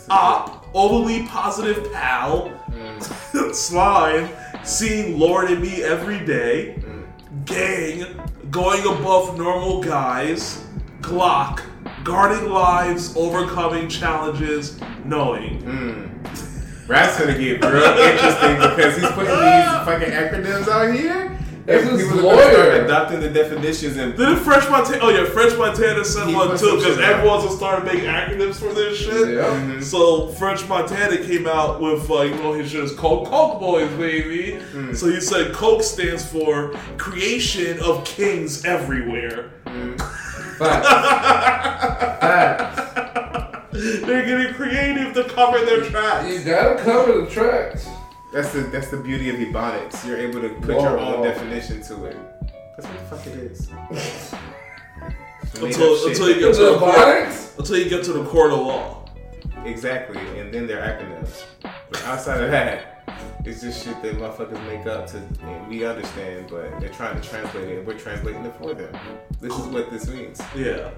Op, 0.10 0.57
overly 0.74 1.24
positive 1.26 1.92
pal. 1.92 2.50
Mm. 2.70 3.54
Slime, 3.54 4.28
seeing 4.64 5.18
Lord 5.18 5.50
in 5.50 5.60
me 5.60 5.82
every 5.82 6.24
day. 6.24 6.76
Mm. 6.78 7.44
Gang, 7.44 8.50
going 8.50 8.82
above 8.82 9.38
normal 9.38 9.82
guys. 9.82 10.64
Glock, 11.00 11.62
guarding 12.04 12.50
lives, 12.50 13.16
overcoming 13.16 13.88
challenges, 13.88 14.78
knowing. 15.04 15.62
Mm. 15.62 16.88
Rap's 16.88 17.18
gonna 17.18 17.38
get 17.38 17.62
real 17.62 17.82
interesting 17.84 18.56
because 18.56 18.96
he's 18.96 19.10
putting 19.10 19.30
these 19.30 19.68
fucking 19.84 20.08
acronyms 20.10 20.68
out 20.68 20.94
here. 20.94 21.37
That's 21.68 21.82
And 21.86 21.98
his 21.98 22.08
people 22.08 22.30
are 22.30 22.34
gonna 22.34 22.50
start 22.52 22.68
lawyer. 22.68 22.84
adopting 22.86 23.20
the 23.20 23.28
definitions 23.28 23.96
and 23.98 24.16
Then 24.16 24.36
French 24.36 24.68
Montana, 24.70 24.98
oh 25.02 25.10
yeah, 25.10 25.26
French 25.26 25.54
Montana 25.58 26.02
sent 26.04 26.34
one 26.34 26.56
too 26.56 26.76
because 26.76 26.98
everyone's 26.98 27.44
gonna 27.44 27.56
start 27.56 27.84
making 27.84 28.06
acronyms 28.06 28.54
for 28.54 28.72
this 28.72 28.96
shit. 28.98 29.34
Yeah. 29.34 29.80
So 29.80 30.28
French 30.28 30.66
Montana 30.66 31.18
came 31.18 31.46
out 31.46 31.80
with 31.82 32.10
uh, 32.10 32.22
you 32.22 32.34
know 32.36 32.54
his 32.54 32.70
shit 32.70 32.84
is 32.84 32.94
called 32.94 33.28
Coke 33.28 33.60
Boys, 33.60 33.90
baby. 33.98 34.58
So 34.94 35.08
he 35.10 35.20
said 35.20 35.52
Coke 35.52 35.82
stands 35.82 36.24
for 36.26 36.72
creation 36.96 37.78
of 37.80 38.02
kings 38.06 38.64
everywhere. 38.64 39.50
Facts. 40.58 40.88
Facts. 42.20 43.70
They're 43.72 44.24
getting 44.26 44.54
creative 44.54 45.12
to 45.14 45.24
cover 45.24 45.64
their 45.64 45.82
tracks. 45.84 46.28
You 46.28 46.42
gotta 46.44 46.82
cover 46.82 47.20
the 47.20 47.26
tracks. 47.30 47.86
That's 48.32 48.52
the 48.52 48.60
that's 48.62 48.88
the 48.88 48.96
beauty 48.98 49.30
of 49.30 49.36
Ebonics. 49.36 50.06
You're 50.06 50.18
able 50.18 50.40
to 50.40 50.50
put 50.50 50.76
Whoa, 50.76 50.82
your 50.82 50.98
own 50.98 51.20
whoa. 51.20 51.24
definition 51.24 51.82
to 51.82 52.04
it. 52.06 52.16
That's 52.76 52.86
what 52.88 52.98
the 52.98 53.16
fuck 53.16 53.26
it 53.26 53.34
is. 53.34 53.70
Until, 55.54 56.06
until 56.06 56.28
you 56.28 56.34
get 56.38 56.54
to 56.54 56.60
The 56.60 56.72
the 56.72 56.78
court, 56.78 57.28
until 57.58 57.78
you 57.78 57.88
get 57.88 58.04
to 58.04 58.12
the 58.12 58.24
court 58.26 58.52
of 58.52 58.58
law. 58.60 59.08
Exactly, 59.64 60.18
and 60.38 60.52
then 60.52 60.66
they're 60.66 60.82
acronyms. 60.82 61.42
But 61.62 62.04
outside 62.04 62.42
of 62.42 62.50
that, 62.50 63.02
it's 63.44 63.62
just 63.62 63.84
shit 63.84 64.00
that 64.02 64.16
motherfuckers 64.16 64.64
make 64.66 64.86
up 64.86 65.06
to, 65.08 65.18
and 65.42 65.68
we 65.68 65.84
understand, 65.84 66.48
but 66.50 66.78
they're 66.78 66.90
trying 66.90 67.20
to 67.20 67.26
translate 67.26 67.68
it, 67.68 67.78
and 67.78 67.86
we're 67.86 67.98
translating 67.98 68.44
it 68.44 68.54
for 68.56 68.74
them. 68.74 68.94
This 69.40 69.58
is 69.58 69.66
what 69.66 69.90
this 69.90 70.06
means. 70.06 70.40
Yeah. 70.54 70.90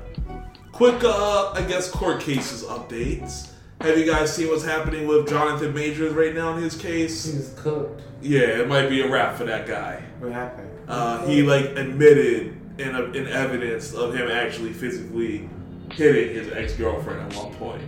Quick, 0.72 1.02
uh, 1.04 1.52
I 1.52 1.62
guess 1.62 1.90
court 1.90 2.20
cases 2.20 2.64
updates. 2.64 3.50
Have 3.80 3.96
you 3.96 4.04
guys 4.04 4.34
seen 4.34 4.48
what's 4.48 4.64
happening 4.64 5.06
with 5.06 5.26
Jonathan 5.28 5.72
Majors 5.72 6.12
right 6.12 6.34
now 6.34 6.54
in 6.56 6.62
his 6.62 6.76
case? 6.76 7.24
He's 7.24 7.54
cooked. 7.56 8.02
Yeah, 8.20 8.40
it 8.60 8.68
might 8.68 8.88
be 8.90 9.00
a 9.00 9.10
wrap 9.10 9.36
for 9.36 9.44
that 9.44 9.66
guy. 9.66 10.02
What 10.18 10.32
happened? 10.32 10.68
Uh, 10.86 11.26
he 11.26 11.42
like 11.42 11.64
admitted 11.76 12.60
in, 12.78 12.94
a, 12.94 13.04
in 13.04 13.26
evidence 13.26 13.94
of 13.94 14.14
him 14.14 14.30
actually 14.30 14.74
physically 14.74 15.48
hitting 15.92 16.34
his 16.34 16.52
ex 16.52 16.74
girlfriend 16.74 17.32
at 17.32 17.38
one 17.38 17.54
point. 17.54 17.82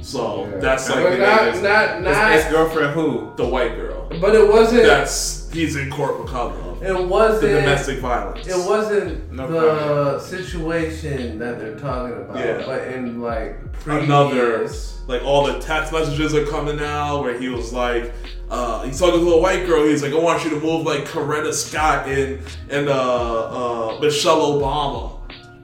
So 0.00 0.46
Yeah. 0.46 0.56
that's 0.58 0.88
But 0.88 0.96
like 1.04 1.18
But 1.18 1.18
not, 1.18 1.62
not, 1.62 1.96
His 1.96 2.16
not. 2.16 2.32
ex-girlfriend 2.32 2.94
who? 2.94 3.32
the 3.36 3.46
white 3.46 3.76
girl. 3.76 4.08
But 4.20 4.34
it 4.34 4.48
wasn't. 4.48 4.84
That's 4.84 5.50
he's 5.52 5.76
in 5.76 5.90
court 5.90 6.18
with 6.18 6.28
of 6.28 6.54
It 6.82 7.06
wasn't. 7.08 7.40
domestic 7.42 7.98
violence. 8.00 8.46
It 8.46 8.56
wasn't 8.68 9.32
No 9.32 9.48
the 9.48 10.20
situation 10.20 11.38
that 11.38 11.58
they're 11.58 11.78
talking 11.78 12.16
about, 12.16 12.38
Yeah. 12.38 12.62
but 12.66 12.88
in 12.88 13.20
like 13.20 13.72
previous, 13.72 14.04
another 14.04 14.68
like 15.06 15.22
all 15.22 15.46
the 15.46 15.58
text 15.60 15.92
messages 15.92 16.34
are 16.34 16.44
coming 16.46 16.80
out 16.80 17.22
where 17.22 17.38
he 17.38 17.48
was 17.48 17.72
like 17.72 18.12
uh, 18.50 18.82
he's 18.84 18.98
talking 18.98 19.20
to 19.20 19.32
a 19.32 19.40
white 19.40 19.66
girl 19.66 19.84
he's 19.86 20.02
like 20.02 20.12
I 20.12 20.18
want 20.18 20.44
you 20.44 20.50
to 20.50 20.60
move 20.60 20.84
like 20.84 21.04
Coretta 21.04 21.52
Scott 21.52 22.08
and 22.08 22.40
and 22.70 22.88
uh, 22.88 23.94
uh, 23.96 24.00
Michelle 24.00 24.40
Obama 24.60 25.12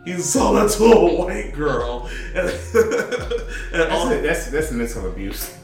he's 0.04 0.32
telling 0.32 0.62
that 0.66 0.72
to 0.76 0.84
a 0.84 1.14
white 1.24 1.52
girl 1.54 2.08
and, 2.34 2.48
and 3.72 3.92
all, 3.92 4.08
That's, 4.08 4.22
that's 4.22 4.50
that's 4.50 4.72
mental 4.72 5.08
abuse. 5.08 5.56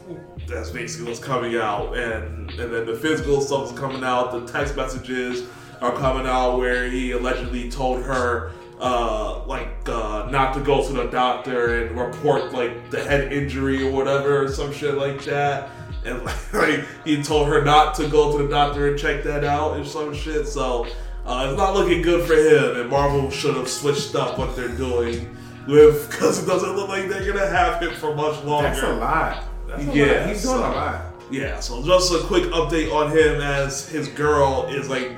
That's 0.49 0.71
basically 0.71 1.09
what's 1.09 1.21
coming 1.21 1.57
out. 1.57 1.97
And 1.97 2.51
and 2.51 2.73
then 2.73 2.87
the 2.87 2.95
physical 2.95 3.41
stuff 3.41 3.73
is 3.73 3.79
coming 3.79 4.03
out. 4.03 4.33
The 4.33 4.51
text 4.51 4.77
messages 4.77 5.47
are 5.81 5.93
coming 5.93 6.27
out 6.27 6.59
where 6.59 6.89
he 6.91 7.13
allegedly 7.13 7.71
told 7.71 8.03
her 8.03 8.53
uh 8.81 9.45
like 9.47 9.71
uh 9.89 10.29
not 10.31 10.55
to 10.55 10.61
go 10.61 10.87
to 10.87 10.93
the 10.93 11.05
doctor 11.07 11.83
and 11.83 11.99
report 11.99 12.53
like 12.53 12.91
the 12.91 13.03
head 13.03 13.33
injury 13.33 13.83
or 13.83 13.91
whatever 13.91 14.45
or 14.45 14.49
some 14.49 14.73
shit 14.73 14.95
like 14.95 15.23
that. 15.25 15.71
And 16.05 16.25
like 16.53 16.85
he 17.05 17.23
told 17.23 17.49
her 17.49 17.65
not 17.65 17.95
to 17.97 18.09
go 18.09 18.37
to 18.37 18.43
the 18.43 18.49
doctor 18.49 18.89
and 18.89 18.99
check 18.99 19.23
that 19.25 19.45
out 19.45 19.77
and 19.77 19.87
some 19.87 20.15
shit. 20.15 20.47
So 20.49 20.87
uh, 21.27 21.49
it's 21.49 21.59
not 21.59 21.75
looking 21.75 22.01
good 22.03 22.27
for 22.27 22.35
him. 22.35 22.81
And 22.81 22.91
marvel 22.91 23.31
should 23.31 23.57
have 23.57 23.69
switched 23.69 24.15
up 24.15 24.39
what 24.39 24.57
they're 24.57 24.69
doing 24.69 25.37
with 25.67 26.09
because 26.11 26.43
it 26.43 26.47
doesn't 26.47 26.75
look 26.75 26.89
like 26.89 27.09
they're 27.09 27.31
gonna 27.31 27.47
have 27.47 27.83
him 27.83 27.93
for 27.95 28.15
much 28.15 28.43
longer 28.45 28.71
That's 28.71 28.83
a 28.83 28.95
lot. 28.95 29.48
That's 29.69 29.85
Yeah. 29.85 30.27
He's 30.27 30.43
doing 30.43 30.57
so- 30.57 30.61
a 30.61 30.73
lot. 30.73 31.01
yeah, 31.31 31.61
so 31.61 31.83
just 31.85 32.13
a 32.13 32.19
quick 32.21 32.45
update 32.45 32.93
on 32.93 33.11
him 33.11 33.41
as 33.41 33.89
his 33.89 34.09
girl 34.09 34.67
is 34.71 34.89
like 34.89 35.13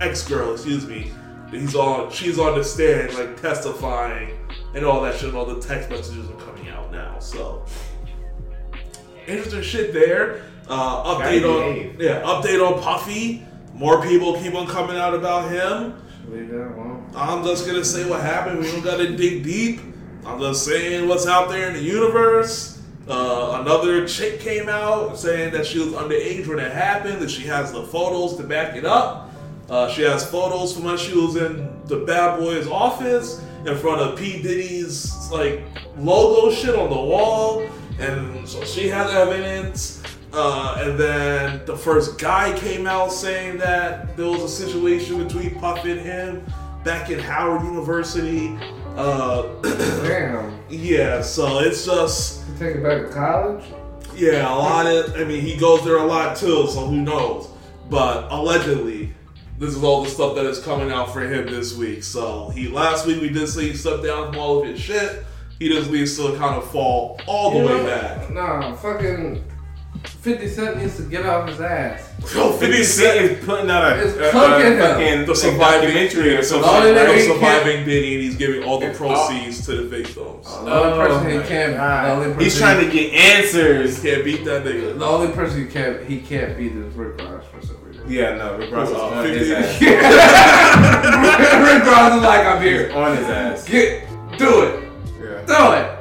ex-girl, 0.00 0.52
excuse 0.54 0.86
me. 0.86 1.10
He's 1.50 1.74
on 1.74 2.10
she's 2.10 2.38
on 2.38 2.56
the 2.58 2.64
stand 2.64 3.14
like 3.14 3.40
testifying 3.40 4.30
and 4.74 4.84
all 4.84 5.00
that 5.02 5.16
shit, 5.16 5.34
all 5.34 5.44
the 5.46 5.60
text 5.60 5.90
messages 5.90 6.28
are 6.30 6.34
coming 6.34 6.68
out 6.68 6.92
now. 6.92 7.18
So 7.18 7.64
interesting 9.26 9.62
shit 9.62 9.92
there. 9.92 10.42
Uh 10.68 11.14
update 11.16 11.44
on 11.44 11.74
behave. 11.74 12.00
yeah, 12.00 12.20
update 12.22 12.64
on 12.66 12.80
Puffy. 12.82 13.44
More 13.74 14.02
people 14.02 14.34
keep 14.40 14.54
on 14.54 14.66
coming 14.66 14.96
out 14.96 15.14
about 15.14 15.50
him. 15.50 15.94
Leave 16.30 16.48
that 16.50 16.74
alone. 16.74 17.10
I'm 17.16 17.42
just 17.44 17.66
gonna 17.66 17.84
say 17.84 18.08
what 18.08 18.20
happened. 18.20 18.60
We 18.60 18.70
don't 18.70 18.82
gotta 18.84 19.16
dig 19.16 19.42
deep. 19.42 19.80
I'm 20.26 20.38
just 20.40 20.64
saying 20.66 21.08
what's 21.08 21.26
out 21.26 21.48
there 21.48 21.68
in 21.68 21.74
the 21.74 21.82
universe. 21.82 22.77
Uh, 23.08 23.58
another 23.62 24.06
chick 24.06 24.38
came 24.38 24.68
out 24.68 25.18
saying 25.18 25.50
that 25.52 25.64
she 25.64 25.78
was 25.78 25.94
underage 25.94 26.46
when 26.46 26.58
it 26.58 26.72
happened, 26.72 27.22
that 27.22 27.30
she 27.30 27.46
has 27.46 27.72
the 27.72 27.82
photos 27.84 28.36
to 28.36 28.42
back 28.42 28.76
it 28.76 28.84
up. 28.84 29.30
Uh, 29.70 29.88
she 29.88 30.02
has 30.02 30.30
photos 30.30 30.74
from 30.74 30.84
when 30.84 30.98
she 30.98 31.14
was 31.14 31.36
in 31.36 31.70
the 31.86 31.96
bad 32.04 32.38
boy's 32.38 32.66
office 32.66 33.42
in 33.66 33.76
front 33.76 34.00
of 34.00 34.18
P. 34.18 34.42
Diddy's 34.42 35.30
like 35.30 35.62
logo 35.98 36.50
shit 36.50 36.74
on 36.74 36.90
the 36.90 36.96
wall, 36.96 37.66
and 37.98 38.46
so 38.46 38.62
she 38.64 38.88
has 38.88 39.10
evidence. 39.12 40.02
Uh, 40.30 40.76
and 40.80 41.00
then 41.00 41.64
the 41.64 41.76
first 41.76 42.18
guy 42.18 42.56
came 42.58 42.86
out 42.86 43.10
saying 43.10 43.56
that 43.56 44.14
there 44.18 44.26
was 44.26 44.42
a 44.42 44.48
situation 44.48 45.22
between 45.24 45.54
Puff 45.58 45.84
and 45.86 45.98
him 45.98 46.44
back 46.84 47.10
in 47.10 47.18
Howard 47.18 47.62
University. 47.62 48.58
Uh, 48.98 49.42
Damn. 49.62 50.58
yeah, 50.68 51.20
so 51.22 51.60
it's 51.60 51.84
just 51.86 52.42
You 52.48 52.54
take 52.58 52.76
it 52.76 52.82
back 52.82 53.02
to 53.06 53.08
college? 53.14 53.64
yeah, 54.16 54.52
a 54.52 54.54
lot 54.56 54.86
of. 54.86 55.14
I 55.14 55.22
mean, 55.24 55.40
he 55.40 55.56
goes 55.56 55.84
there 55.84 55.98
a 55.98 56.04
lot 56.04 56.36
too, 56.36 56.66
so 56.66 56.86
who 56.86 56.96
knows? 57.02 57.48
But 57.88 58.26
allegedly, 58.32 59.12
this 59.58 59.74
is 59.76 59.84
all 59.84 60.02
the 60.02 60.10
stuff 60.10 60.34
that 60.34 60.46
is 60.46 60.58
coming 60.58 60.90
out 60.90 61.12
for 61.12 61.20
him 61.20 61.46
this 61.46 61.76
week. 61.76 62.02
So 62.02 62.48
he 62.50 62.66
last 62.68 63.06
week 63.06 63.20
we 63.22 63.28
did 63.28 63.46
say 63.48 63.68
he 63.68 63.74
stepped 63.76 64.02
down 64.02 64.32
from 64.32 64.40
all 64.40 64.60
of 64.62 64.66
his 64.68 64.80
shit. 64.80 65.24
He 65.60 65.68
just 65.68 65.90
needs 65.90 66.16
to 66.18 66.36
kind 66.36 66.56
of 66.56 66.68
fall 66.70 67.20
all 67.26 67.52
the 67.52 67.58
You 67.58 67.66
way 67.66 67.72
know- 67.78 67.84
back. 67.86 68.30
Nah, 68.30 68.74
fucking 68.74 69.44
50 70.20 70.48
Cent 70.48 70.76
needs 70.78 70.96
to 70.96 71.02
get 71.04 71.24
off 71.24 71.48
his 71.48 71.60
ass. 71.60 72.10
Yo, 72.34 72.50
50 72.52 72.82
Cent 72.82 73.20
is 73.30 73.44
putting 73.44 73.70
out 73.70 73.84
a, 73.92 74.02
It's 74.04 74.16
a, 74.16 74.28
a 74.28 74.32
fucking 74.32 75.26
The 75.26 75.34
surviving 75.36 75.88
documentary 75.94 76.34
or 76.34 76.38
the 76.38 76.42
something. 76.42 76.68
Only 76.68 76.88
surviving, 76.92 77.14
nigga 77.22 77.26
surviving 77.34 77.84
Diddy, 77.86 78.14
and 78.14 78.22
he's 78.24 78.36
giving 78.36 78.62
all 78.64 78.80
the 78.80 78.86
And- 78.88 78.96
proceeds 78.96 79.64
to 79.66 79.76
the 79.76 79.84
victims. 79.84 80.44
The 80.46 80.72
only 80.74 80.98
person 81.08 81.30
he 81.30 81.48
can't. 81.48 81.76
God. 81.76 82.10
Only 82.10 82.24
person 82.26 82.40
He's 82.40 82.58
trying 82.58 82.84
to 82.84 82.90
get 82.92 83.12
answers. 83.14 84.02
He 84.02 84.10
can't 84.10 84.24
beat 84.24 84.44
that 84.44 84.64
nigga. 84.64 84.98
The 84.98 85.04
only 85.06 85.32
person 85.32 85.60
he 85.64 85.70
can't 85.72 86.04
he 86.04 86.20
can't 86.20 86.56
beat 86.58 86.72
is 86.72 86.92
Rick 86.94 87.20
Ross 87.20 87.44
for 87.52 87.64
some 87.64 87.76
reason. 87.84 88.10
Yeah, 88.10 88.36
no, 88.36 88.56
Rick 88.58 88.72
Ross 88.72 88.88
is 88.90 88.96
Uh, 88.96 89.06
on 89.06 89.24
his 89.28 89.48
50. 89.48 89.54
ass. 89.54 89.80
Rick 91.74 91.84
Ross 91.86 92.14
is 92.16 92.22
like 92.22 92.44
I'm 92.46 92.60
here. 92.62 92.92
on 92.92 93.16
his 93.16 93.26
ass. 93.28 93.68
Get 93.68 94.08
do 94.36 94.62
it. 94.64 94.88
Yeah. 95.20 95.44
Do 95.46 95.72
it. 95.74 95.94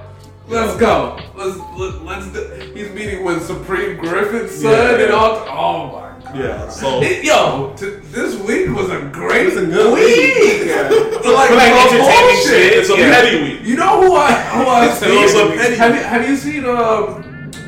Let's 0.48 0.76
go. 0.80 1.20
Let's 1.36 1.58
let, 1.78 2.04
let's. 2.04 2.28
Do, 2.32 2.40
he's 2.78 2.90
meeting 2.92 3.24
with 3.24 3.46
Supreme 3.46 3.98
Griffin's 3.98 4.52
son 4.52 4.72
Yeah. 4.72 5.04
and 5.06 5.12
all. 5.14 5.46
Oh 5.50 5.88
my 5.88 5.92
god. 6.26 6.36
Yeah, 6.38 6.70
so 6.70 7.02
It- 7.02 7.24
yo, 7.24 7.74
t- 7.78 7.86
this 8.12 8.36
week 8.36 8.70
was 8.76 8.90
a 8.90 9.00
great 9.12 9.48
It 9.48 9.56
was 9.56 9.64
a 9.64 9.66
good 9.66 9.94
week. 9.94 10.36
week. 10.36 10.68
Yeah. 10.68 10.90
Like, 11.28 11.50
For 11.50 11.56
like 11.56 11.74
no 11.74 11.80
entertaining 11.82 12.36
bullshit. 12.36 12.46
shit. 12.48 12.74
it's 12.80 12.90
a 12.90 12.98
Yeah. 12.98 13.12
petty 13.12 13.42
week. 13.42 13.60
You 13.64 13.76
know 13.76 14.02
who 14.02 14.16
I 14.16 14.32
who 14.32 14.64
I 14.70 14.86
It's 14.86 15.00
seen? 15.00 15.12
It 15.12 15.36
a 15.36 15.58
petty 15.62 15.76
Have 15.76 15.96
you 15.96 16.02
have 16.04 16.30
you 16.30 16.36
seen 16.38 16.64
um 16.66 17.24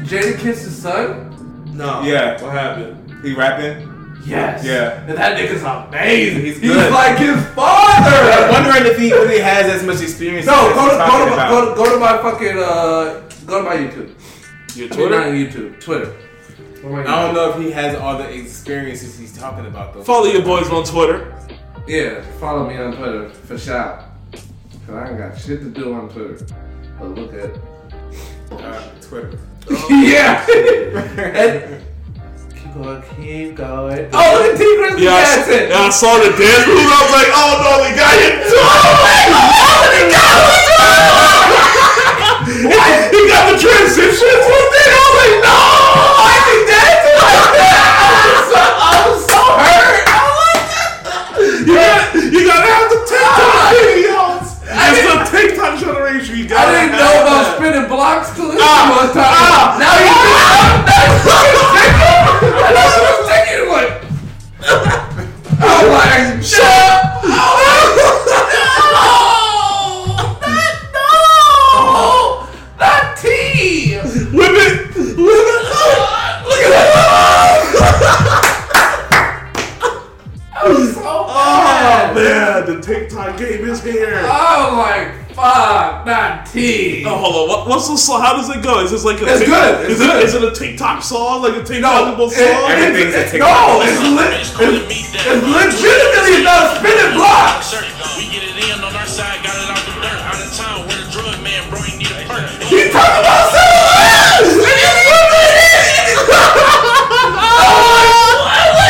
Jada 0.09 0.37
Kiss's 0.39 0.75
son? 0.81 1.31
No. 1.73 2.01
Yeah. 2.03 2.41
What 2.41 2.51
happened? 2.53 2.95
He 3.23 3.33
rapping? 3.33 3.85
Yes. 4.25 4.63
Yeah. 4.63 5.03
And 5.07 5.17
that 5.17 5.37
nigga's 5.37 5.63
amazing. 5.63 6.41
He's 6.45 6.57
He's, 6.59 6.71
good. 6.71 6.91
like 6.93 7.17
his 7.17 7.35
father. 7.55 8.15
I'm 8.15 8.31
father. 8.31 8.51
wondering 8.51 8.85
if 8.93 8.97
he 8.99 9.11
really 9.13 9.39
has 9.39 9.65
as 9.65 9.83
much 9.83 10.01
experience. 10.01 10.45
No, 10.45 10.69
as 10.69 10.75
go 10.75 10.83
to 10.89 10.97
go 10.97 11.25
to, 11.27 11.33
about. 11.33 11.49
go 11.51 11.69
to 11.69 11.75
go 11.75 11.93
to 11.93 11.99
my 11.99 12.17
fucking 12.21 12.57
uh 12.59 13.21
go 13.45 13.57
to 13.63 13.63
my 13.69 13.75
YouTube. 13.75 14.09
Your 14.75 14.87
Twitter? 14.89 15.09
not 15.09 15.27
YouTube, 15.27 15.79
Twitter. 15.81 16.15
Go 16.81 16.95
I 16.95 17.03
don't 17.03 17.33
know 17.35 17.51
if 17.51 17.57
he 17.65 17.71
has 17.71 17.95
all 17.97 18.17
the 18.17 18.29
experiences 18.33 19.17
he's 19.17 19.37
talking 19.37 19.65
about 19.65 19.93
though. 19.93 20.03
Follow 20.03 20.25
your 20.27 20.43
boys 20.43 20.69
on 20.69 20.83
Twitter. 20.85 21.35
Yeah, 21.87 22.21
follow 22.39 22.67
me 22.67 22.77
on 22.77 22.95
Twitter 22.95 23.29
for 23.29 23.57
shout. 23.57 24.05
Cause 24.31 24.95
I 24.95 25.09
ain't 25.09 25.17
got 25.17 25.37
shit 25.37 25.59
to 25.61 25.69
do 25.69 25.93
on 25.93 26.09
Twitter. 26.09 26.45
But 26.99 27.07
look 27.09 27.33
at 27.33 27.51
Uh, 28.51 28.81
Twitter. 29.01 29.37
yeah. 29.89 30.45
and, 30.49 31.83
keep 32.55 32.73
going, 32.73 33.03
keep 33.17 33.55
going. 33.55 34.09
Oh, 34.13 34.39
look 34.39 34.53
at 34.53 34.57
Tee 34.57 34.77
Grizzley 34.79 35.03
Yeah, 35.03 35.11
I, 35.13 35.21
s- 35.21 35.35
dancing. 35.47 35.69
yeah, 35.69 35.77
I 35.77 35.89
saw 35.89 36.17
the 36.17 36.29
dance 36.29 36.67
move. 36.67 36.77
I 36.79 36.99
was 37.03 37.11
like, 37.11 37.31
oh 37.33 37.53
no, 37.65 37.71
we 37.83 37.95
got 37.95 38.15
you 42.49 42.65
He 42.65 43.21
got 43.29 43.43
the 43.51 43.57
transitions 43.61 44.41
with 44.49 44.73
it. 44.81 44.89
I 44.89 44.97
was 44.97 45.13
like, 45.21 45.37
no, 45.45 45.53
I 45.53 46.33
dance 46.65 47.05
like 47.19 47.45
that. 47.53 47.77
I 47.99 48.25
was 48.25 48.41
so, 48.49 48.57
I 48.57 48.91
was 49.05 49.21
so 49.29 49.41
hurt. 49.59 50.01
I 50.09 50.17
was 50.25 50.37
like, 50.41 50.65
you 51.67 51.73
got, 51.77 52.01
you 52.33 52.41
gotta 52.49 52.69
have 52.73 52.87
the 52.89 52.99
TikTok 53.05 53.69
videos. 53.69 54.47
It's 54.65 55.01
the 55.05 55.17
TikTok 55.29 55.73
generation. 55.79 56.33
You 56.41 56.45
I 56.45 56.47
gotta 56.49 56.71
didn't 56.73 56.97
know 56.97 57.13
about 57.21 57.45
that. 57.45 57.55
spinning 57.57 57.87
blocks 57.87 58.33
till 58.35 58.49
this 58.49 58.57
Ah, 58.61 58.97
one 58.97 59.09
time. 59.13 59.29
ah, 59.29 59.77
now 59.77 59.93
you 60.01 60.09
you 61.53 63.13
taking 63.29 63.69
what? 63.69 64.01
I'm 65.61 65.85
like, 65.91 66.41
shut 66.43 66.63
No! 66.65 66.78
Oh, 81.81 82.11
oh 82.11 82.13
man, 82.15 82.65
the 82.65 82.81
TikTok 82.81 83.37
game 83.37 83.63
is 83.69 83.81
here. 83.83 84.19
Oh, 84.23 84.27
I'm 84.27 84.77
like, 84.77 85.31
fuck, 85.35 86.05
not 86.05 86.45
T. 86.45 87.03
Oh, 87.05 87.15
hold 87.17 87.35
on. 87.35 87.47
What, 87.47 87.67
what's 87.69 87.87
the 87.87 87.95
song? 87.97 88.21
How 88.21 88.35
does 88.35 88.49
it 88.49 88.61
go? 88.63 88.79
Is 88.83 88.91
this 88.91 89.05
like 89.05 89.21
a 89.21 89.25
It's 89.27 89.39
Tik- 89.39 89.47
good, 89.47 89.81
it's 89.87 89.93
is 89.95 89.99
good. 89.99 90.15
it 90.17 90.23
is 90.25 90.33
it 90.35 90.43
a 90.43 90.51
TikTok 90.51 91.01
song? 91.03 91.41
Like 91.41 91.53
a 91.55 91.59
No, 91.59 91.63
TikTokable 91.63 92.27
it- 92.31 92.35
song? 92.35 92.71
Everything's 92.71 93.15
a 93.15 93.23
TikTok. 93.31 93.47
no, 93.47 93.81
it's, 93.83 94.01
lit, 94.03 94.33
it's, 94.35 94.51
it's 94.51 95.45
legitimately 95.47 96.41
about 96.43 96.75
spinning 96.77 97.13
blocks. 97.15 97.71
Uh, 97.73 97.79
we 98.19 98.27
get 98.27 98.43
it 98.43 98.57
in 98.59 98.83
on 98.83 98.91
our 98.95 99.07
side, 99.07 99.39
got 99.43 99.55
it 99.55 99.69
out 99.71 99.79
the 99.87 99.95
dirt, 100.03 100.19
out 100.19 100.35
of 100.35 100.51
town. 100.59 100.83
We're 100.87 100.99
the 100.99 101.07
drug 101.15 101.39
man, 101.43 101.63
bro. 101.71 101.79
You 101.87 101.95
need 101.97 102.11
a 102.11 102.19
perk. 102.27 102.43
He 102.67 102.91
talking 102.91 103.23
about 103.23 103.47
civil 103.55 103.79
rights! 103.87 104.51
And 104.59 104.75
he's 104.75 104.99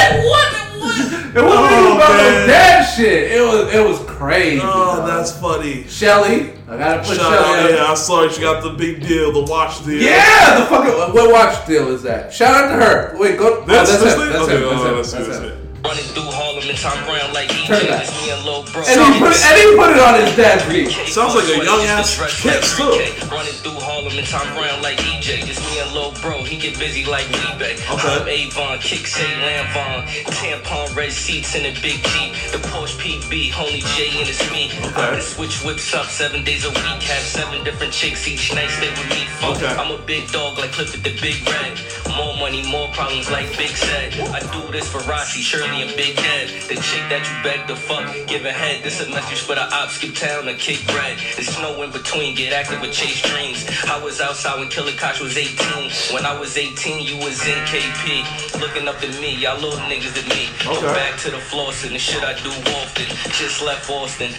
It 0.10 1.44
wasn't 1.46 1.62
Oh, 1.62 1.80
even 1.80 1.94
about 1.94 2.10
man. 2.18 2.42
no 2.42 2.48
dad 2.48 2.89
shit. 3.00 3.32
It 3.32 3.42
was 3.42 3.74
it 3.74 3.88
was 3.88 4.00
crazy. 4.10 4.62
Oh, 4.64 5.06
that's 5.06 5.32
funny. 5.38 5.84
Shelly. 5.88 6.54
I 6.68 6.78
gotta 6.78 7.00
put 7.00 7.18
Shout 7.18 7.32
Shelly. 7.34 7.60
out, 7.64 7.72
yeah, 7.72 7.92
I 7.92 7.94
saw. 7.96 8.28
She 8.30 8.42
got 8.42 8.62
the 8.62 8.72
big 8.72 9.02
deal, 9.02 9.32
the 9.32 9.50
watch 9.52 9.84
deal. 9.86 10.02
Yeah, 10.02 10.60
the 10.60 10.66
fucking 10.68 11.14
what 11.14 11.32
watch 11.32 11.66
deal 11.66 11.88
is 11.90 12.04
that? 12.04 12.32
Shout 12.34 12.54
out 12.54 12.68
to 12.70 12.86
her. 12.86 13.18
Wait, 13.20 13.38
go. 13.38 13.66
This, 13.66 13.90
oh, 13.90 13.92
that's 13.92 14.04
this 14.04 14.14
it. 14.14 14.18
thing? 14.18 14.30
That's 14.30 14.44
okay, 14.44 14.58
it. 14.58 14.64
oh, 14.64 14.70
That's 14.70 14.84
it. 14.84 14.96
let's 14.96 15.10
see, 15.12 15.18
That's 15.18 15.30
let's 15.30 15.40
it. 15.56 15.59
See. 15.80 15.88
Running 15.88 16.04
through 16.04 16.32
Harlem 16.32 16.68
and 16.68 16.78
Tom 16.78 16.98
Brown 17.06 17.34
like 17.34 17.50
EJ. 17.50 17.68
Turn 17.68 17.88
that. 17.88 18.04
It's 18.04 18.14
me 18.22 18.32
and 18.32 18.44
Lil 18.46 18.64
Bro. 18.72 18.84
And 18.88 19.00
he 19.14 19.20
put 19.20 19.32
it, 19.32 19.42
and 19.46 19.56
he 19.58 19.66
put 19.76 19.90
it 19.92 20.00
on 20.00 20.14
his 20.20 20.36
dad's 20.36 20.66
beat. 20.68 20.92
Sounds 21.08 21.36
like 21.36 21.48
a 21.48 21.64
young 21.64 21.84
ass 21.88 22.20
kid, 22.42 22.64
too. 22.64 23.00
Running 23.32 23.56
through 23.64 23.80
Harlem 23.80 24.18
and 24.18 24.28
Tom 24.28 24.48
Brown 24.56 24.82
like 24.82 24.98
EJ. 25.00 25.46
Just 25.46 25.62
me 25.72 25.80
and 25.80 25.92
Lil 25.94 26.12
Bro. 26.22 26.44
He 26.44 26.58
get 26.58 26.78
busy 26.80 27.06
like 27.06 27.26
eBay. 27.28 27.80
Okay. 27.80 28.10
I'm 28.10 28.28
Avon, 28.28 28.80
kick 28.80 29.08
say 29.08 29.28
Lambon. 29.40 30.04
Tampon 30.40 30.96
red 30.96 31.12
seats 31.12 31.56
in 31.56 31.66
a 31.66 31.74
big 31.82 32.02
Jeep. 32.12 32.34
The 32.52 32.60
Porsche 32.70 32.98
PB, 33.00 33.56
only 33.60 33.82
J 33.96 34.20
and 34.20 34.28
it's 34.28 34.44
me. 34.52 34.72
Okay. 34.84 34.94
I 34.96 35.16
can 35.16 35.22
switch 35.22 35.64
whips 35.64 35.94
up 35.94 36.08
seven 36.08 36.44
days 36.44 36.66
a 36.66 36.70
week. 36.70 37.02
Have 37.10 37.24
seven 37.24 37.64
different 37.64 37.94
chicks 37.94 38.28
each 38.28 38.54
night. 38.54 38.70
Stay 38.70 38.90
with 38.90 39.10
me. 39.10 39.26
Fuck. 39.40 39.58
Okay. 39.58 39.74
I'm 39.74 39.92
a 39.92 40.02
big 40.06 40.30
dog 40.32 40.58
like 40.58 40.72
Clifford 40.72 41.04
the 41.04 41.14
Big 41.22 41.42
Red. 41.48 41.80
More 42.18 42.36
money, 42.38 42.64
more 42.70 42.90
problems 42.90 43.30
like 43.30 43.48
Big 43.58 43.70
said. 43.70 44.14
I 44.34 44.40
do 44.52 44.72
this 44.72 44.88
for 44.90 45.00
Rossi, 45.10 45.42
Shirley, 45.42 45.69
and 45.76 45.96
Big 45.96 46.18
Head. 46.18 46.50
The 46.68 46.76
chick 46.76 47.04
that 47.10 47.22
you 47.26 47.36
beg 47.44 47.68
to 47.68 47.76
fuck, 47.76 48.06
give 48.28 48.46
a 48.46 48.52
head. 48.52 48.84
This 48.84 49.00
a 49.06 49.10
message 49.10 49.40
for 49.42 49.56
the 49.56 49.64
ops, 49.74 49.96
skip 49.96 50.16
town 50.16 50.46
to 50.46 50.54
kick 50.56 50.86
bread. 50.88 51.18
There's 51.36 51.58
no 51.60 51.82
in 51.84 51.92
between, 51.92 52.36
get 52.36 52.54
active 52.54 52.82
with 52.82 52.92
chase 52.92 53.22
dreams. 53.22 53.66
I 53.88 54.02
was 54.04 54.20
outside 54.22 54.60
when 54.60 54.70
Killer 54.70 54.92
Koch 54.94 55.20
was 55.22 55.38
18. 55.38 56.14
When 56.14 56.26
I 56.26 56.38
was 56.40 56.58
18, 56.58 57.06
you 57.06 57.18
was 57.18 57.40
in 57.46 57.58
KP. 57.70 58.60
Looking 58.60 58.88
up 58.88 59.00
to 59.00 59.08
me, 59.22 59.36
y'all 59.38 59.60
little 59.60 59.80
niggas 59.90 60.14
to 60.18 60.24
me. 60.30 60.50
Go 60.66 60.78
Okay. 60.78 60.94
back 60.94 61.20
to 61.22 61.32
the 61.32 61.38
flossing, 61.38 61.92
the 61.92 62.00
shit 62.00 62.24
I 62.24 62.34
do 62.42 62.50
often. 62.78 63.06
Just 63.32 63.62
left 63.62 63.90
Austin. 63.90 64.32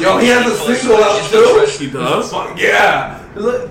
Yo, 0.00 0.18
he 0.18 0.28
has 0.28 0.44
a 0.46 0.56
single 0.76 1.02
out 1.02 1.30
too. 1.30 1.66
He 1.78 1.90
does? 1.90 2.32
Yeah. 2.58 3.18
Look, 3.34 3.70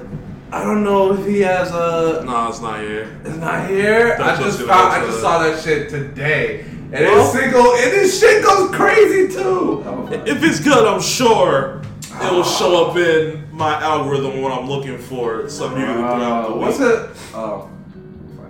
I 0.51 0.63
don't 0.63 0.83
know 0.83 1.13
if 1.13 1.25
he 1.27 1.41
has 1.41 1.69
a. 1.71 2.23
Nah, 2.25 2.49
it's 2.49 2.61
not 2.61 2.79
here. 2.79 3.15
It's 3.25 3.35
not 3.37 3.69
here. 3.69 4.15
That's 4.17 4.39
I 4.39 4.43
just 4.43 4.57
just- 4.57 4.69
found. 4.69 4.93
I 4.93 5.05
just 5.05 5.19
saw 5.21 5.39
that 5.43 5.61
shit 5.63 5.89
today, 5.89 6.65
and 6.95 7.05
Well- 7.05 7.23
his 7.23 7.31
single 7.41 7.71
and 7.73 7.91
his 7.91 8.19
shit 8.19 8.43
goes 8.43 8.73
crazy 8.75 9.27
too. 9.33 9.83
If 10.25 10.43
it's 10.43 10.59
good, 10.59 10.85
I'm 10.87 11.01
sure 11.01 11.81
it 12.21 12.31
will 12.31 12.43
show 12.43 12.85
up 12.89 12.97
in 12.97 13.43
my 13.51 13.81
algorithm 13.81 14.41
when 14.41 14.51
I'm 14.51 14.67
looking 14.69 14.97
for 14.97 15.49
some 15.49 15.73
music 15.75 15.95
throughout 15.95 16.45
Uh, 16.45 16.47
the 16.49 16.55
what's 16.55 16.79
week. 16.79 16.89
it? 16.89 16.99
Oh, 17.35 17.67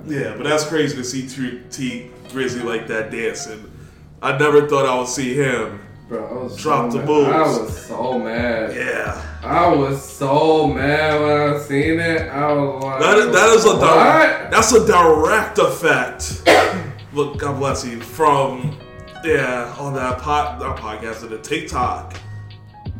Yeah, 0.08 0.34
but 0.38 0.44
that's 0.48 0.66
crazy 0.66 0.96
to 0.98 1.04
see 1.04 1.24
T, 1.28 1.60
Tee 1.72 2.12
Grizzley 2.32 2.64
like 2.64 2.88
that 2.90 3.10
dancing. 3.12 3.64
I 4.22 4.38
never 4.38 4.68
thought 4.68 4.86
I 4.88 4.98
would 5.00 5.08
see 5.08 5.34
him 5.36 5.80
Bro, 6.08 6.20
I 6.30 6.44
was 6.44 6.56
Drop 6.58 6.92
so 6.92 6.98
the 7.00 7.04
mad. 7.04 7.08
moves. 7.08 7.30
I 7.30 7.42
was 7.64 7.86
so 7.88 8.20
mad. 8.20 8.76
Yeah. 8.76 9.22
I 9.44 9.68
was 9.68 10.04
so 10.04 10.68
mad 10.68 11.20
when 11.20 11.56
I 11.56 11.60
seen 11.60 12.00
it. 12.00 12.30
I 12.32 12.54
was 12.54 12.84
like, 12.84 13.00
That 13.00 13.18
is, 13.18 13.26
that 13.34 13.50
is 13.50 13.66
a 13.66 13.70
what? 13.70 13.80
direct, 13.80 14.52
that's 14.52 14.72
a 14.74 14.86
direct 14.86 15.58
effect. 15.58 16.44
Look, 17.16 17.38
God 17.38 17.58
bless 17.60 17.86
you. 17.86 18.00
From 18.02 18.78
yeah, 19.24 19.74
on 19.80 19.94
that 19.94 20.20
pod, 20.20 20.60
not 20.60 20.78
podcast, 20.78 21.24
on 21.24 21.30
the 21.30 21.40
TikTok. 21.40 22.16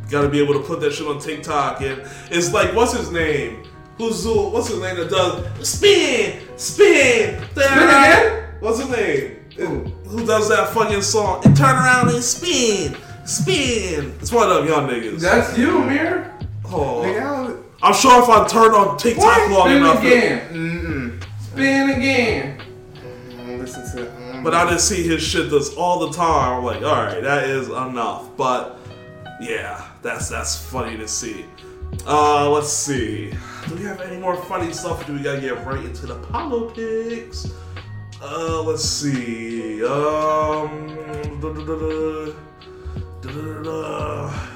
Got 0.10 0.22
to 0.22 0.30
be 0.30 0.40
able 0.42 0.54
to 0.54 0.60
put 0.62 0.80
that 0.82 0.94
shit 0.94 1.08
on 1.08 1.20
TikTok, 1.20 1.82
and 1.82 2.02
it's 2.32 2.54
like, 2.54 2.74
what's 2.76 2.94
his 2.96 3.12
name? 3.12 3.64
Who's 3.98 4.24
who? 4.24 4.50
What's 4.50 4.68
his 4.70 4.80
name 4.80 4.96
that 4.98 5.10
does 5.10 5.68
spin, 5.68 6.42
spin, 6.58 7.42
spin 7.52 7.74
again? 7.74 8.50
What's 8.60 8.80
his 8.80 8.90
name? 8.90 9.40
And 9.58 9.88
who 10.08 10.26
does 10.26 10.50
that 10.50 10.70
fucking 10.70 11.02
song? 11.02 11.42
And 11.46 11.56
turn 11.56 11.76
around 11.76 12.10
and 12.10 12.24
spin, 12.24 12.96
spin. 13.26 14.14
It's 14.20 14.32
one 14.32 14.50
of 14.50 14.58
them 14.58 14.68
young 14.68 14.88
niggas. 14.90 15.22
That's 15.22 15.58
you, 15.58 15.82
Amir. 15.82 16.32
oh, 16.66 17.02
Nigga, 17.06 17.22
I 17.22 17.48
don't- 17.48 17.66
I'm 17.82 17.94
sure 17.94 18.22
if 18.24 18.30
I 18.30 18.48
turn 18.48 18.72
on 18.74 18.98
TikTok 18.98 19.24
What? 19.24 19.52
long 19.52 19.68
Spin 19.68 19.78
enough, 19.78 20.00
again. 20.00 20.50
Mm-mm. 20.54 21.24
Spin 21.42 21.90
again. 21.92 22.55
But 24.46 24.54
I 24.54 24.70
just 24.70 24.88
see 24.88 25.02
his 25.02 25.24
shit 25.24 25.50
this 25.50 25.74
all 25.74 26.08
the 26.08 26.16
time. 26.16 26.60
I'm 26.60 26.64
like, 26.64 26.84
all 26.84 27.04
right, 27.04 27.20
that 27.20 27.50
is 27.50 27.68
enough. 27.68 28.30
But 28.38 28.78
yeah, 29.42 29.88
that's 30.04 30.30
that's 30.30 30.56
funny 30.70 30.96
to 30.98 31.08
see. 31.08 31.46
Uh, 32.06 32.48
let's 32.52 32.72
see. 32.72 33.34
Do 33.68 33.74
we 33.74 33.82
have 33.86 34.02
any 34.02 34.18
more 34.18 34.36
funny 34.44 34.72
stuff? 34.72 35.04
Do 35.08 35.14
we 35.14 35.24
gotta 35.24 35.42
get 35.42 35.66
right 35.66 35.84
into 35.84 36.06
the 36.06 36.20
politics? 36.28 37.52
Uh, 38.22 38.62
let's 38.62 38.84
see. 38.86 39.84
Um, 39.84 41.40
da, 41.42 41.52
da, 41.52 41.64
da. 43.64 44.48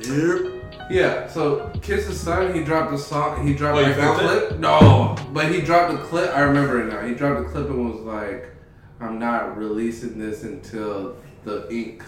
Yep. 0.00 0.88
Yeah, 0.90 1.28
so 1.28 1.70
Kiss 1.82 2.06
Kiss's 2.06 2.18
son, 2.18 2.54
he 2.54 2.64
dropped 2.64 2.94
a 2.94 2.98
song. 2.98 3.46
He 3.46 3.52
dropped 3.52 3.76
Oh, 3.76 3.82
like 3.82 3.98
a 3.98 4.14
clip. 4.18 4.58
No, 4.58 5.14
but 5.34 5.52
he 5.52 5.60
dropped 5.60 5.92
a 5.92 5.98
clip. 5.98 6.30
I 6.34 6.40
remember 6.40 6.80
it 6.80 6.90
now. 6.90 7.06
He 7.06 7.14
dropped 7.14 7.46
a 7.46 7.50
clip 7.50 7.68
and 7.68 7.92
was 7.92 8.00
like, 8.00 8.53
"I'm 9.00 9.18
not 9.18 9.56
releasing 9.56 10.18
this 10.18 10.44
until 10.44 11.16
the 11.44 11.66
ink, 11.72 12.02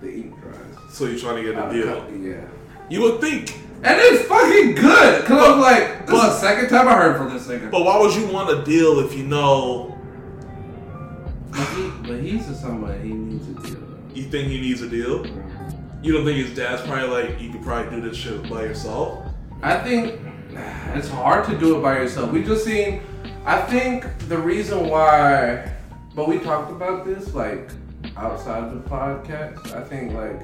the 0.00 0.12
ink 0.12 0.40
dries." 0.40 0.56
So 0.94 1.06
you're 1.06 1.18
trying 1.18 1.36
to 1.36 1.42
get 1.42 1.58
a 1.58 1.72
deal? 1.72 1.86
co- 2.02 2.08
Yeah. 2.20 2.44
You 2.88 3.00
would 3.02 3.20
think, 3.20 3.58
And 3.84 3.96
it's 4.00 4.28
fucking 4.28 4.74
good. 4.76 5.24
Cause 5.24 5.42
I 5.42 5.50
was 5.50 5.60
like, 5.60 6.06
this 6.06 6.10
but- 6.20 6.28
is 6.28 6.34
the 6.34 6.40
second 6.40 6.68
time 6.68 6.86
I 6.88 6.94
heard 6.94 7.16
from 7.16 7.32
this 7.32 7.46
nigga. 7.48 7.70
but 7.70 7.84
why 7.84 7.98
would 7.98 8.14
you 8.14 8.26
want 8.26 8.50
a 8.50 8.62
deal 8.64 9.00
if 9.00 9.16
you 9.16 9.24
know 9.24 9.96
But, 11.50 11.66
he, 11.68 11.90
but 12.06 12.20
he's 12.20 12.46
just 12.46 12.60
somebody 12.62 13.08
he 13.08 13.14
needs 13.14 13.48
a 13.48 13.54
deal. 13.54 13.78
you 14.14 14.24
think 14.24 14.48
he 14.48 14.60
needs 14.60 14.82
a 14.82 14.88
deal? 14.88 15.24
Mm-hmm. 15.24 16.04
You 16.04 16.12
don't 16.12 16.24
think 16.24 16.46
his 16.46 16.54
dad's 16.56 16.82
probably 16.82 17.08
like, 17.08 17.40
you 17.40 17.50
could 17.50 17.62
probably 17.62 18.00
do 18.00 18.08
this 18.08 18.16
shit 18.16 18.48
by 18.48 18.62
yourself? 18.64 19.24
I 19.62 19.78
think 19.78 20.20
it's 20.94 21.08
hard 21.08 21.44
to 21.46 21.58
do 21.58 21.78
it 21.78 21.82
by 21.82 21.98
yourself. 21.98 22.30
We 22.32 22.42
just 22.44 22.64
seen. 22.64 23.02
I 23.44 23.60
think 23.62 24.04
the 24.28 24.38
reason 24.38 24.88
why, 24.88 25.71
but 26.14 26.28
we 26.28 26.38
talked 26.38 26.70
about 26.70 27.04
this 27.04 27.34
like 27.34 27.70
outside 28.16 28.64
of 28.64 28.74
the 28.82 28.88
podcast. 28.88 29.74
I 29.74 29.82
think 29.84 30.12
like 30.12 30.40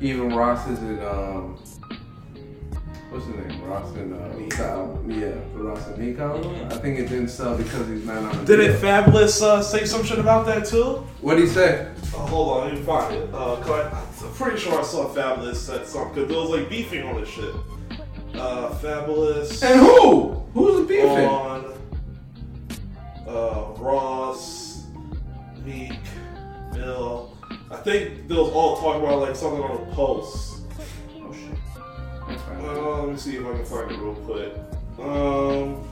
even 0.00 0.34
Ross 0.34 0.66
is 0.68 0.78
in 0.80 1.00
um, 1.04 1.56
what's 3.10 3.24
his 3.26 3.34
name? 3.34 3.62
Ross 3.64 3.90
and 3.96 4.14
uh, 4.14 4.28
Nico. 4.36 5.02
Yeah, 5.08 5.32
Ross 5.54 5.86
and 5.88 5.98
Nico. 5.98 6.66
I 6.66 6.76
think 6.78 6.98
it 6.98 7.08
didn't 7.08 7.28
sell 7.28 7.56
because 7.56 7.88
he's 7.88 8.04
not 8.04 8.18
on. 8.18 8.44
The 8.44 8.56
Didn't 8.56 8.80
deal. 8.80 8.90
Fabolous 8.90 9.42
uh, 9.42 9.62
say 9.62 9.84
some 9.86 10.04
shit 10.04 10.18
about 10.18 10.46
that 10.46 10.66
too? 10.66 11.06
What'd 11.20 11.42
he 11.42 11.48
say? 11.48 11.88
Oh, 12.14 12.18
hold 12.26 12.48
on, 12.58 12.68
let 12.68 12.74
me 12.78 12.82
find 12.82 13.14
it. 13.14 13.28
Uh, 13.34 13.56
'cause 13.56 13.70
I, 13.70 14.26
I'm 14.26 14.32
pretty 14.34 14.58
sure 14.58 14.78
I 14.78 14.82
saw 14.82 15.08
Fabolous 15.08 15.56
said 15.56 15.86
something 15.86 16.14
because 16.14 16.28
there 16.30 16.40
was 16.40 16.50
like 16.50 16.68
beefing 16.70 17.02
on 17.06 17.20
this 17.20 17.28
shit. 17.28 17.54
Uh, 18.34 18.70
Fabolous 18.80 19.62
And 19.62 19.80
who? 19.80 20.34
Who's 20.54 20.80
the 20.80 20.86
beefing? 20.86 21.26
on 21.26 21.74
uh, 23.26 23.74
Ross, 23.78 24.67
Meek, 25.68 25.92
Mill. 26.72 27.36
I 27.70 27.76
think 27.76 28.26
they 28.26 28.34
was 28.34 28.50
all 28.52 28.76
talk 28.78 28.96
about 29.02 29.20
like 29.20 29.36
something 29.36 29.62
on 29.62 29.86
the 29.88 29.94
post. 29.94 30.62
Oh 31.20 31.30
shit. 31.32 31.50
That's 32.26 32.42
fine. 32.42 32.64
Uh, 32.64 33.02
let 33.02 33.08
me 33.10 33.16
see 33.18 33.36
if 33.36 33.44
I 33.46 33.52
can 33.52 33.64
find 33.66 33.90
it 33.90 33.98
real 33.98 34.14
quick. 34.14 34.54
Um, 34.98 35.84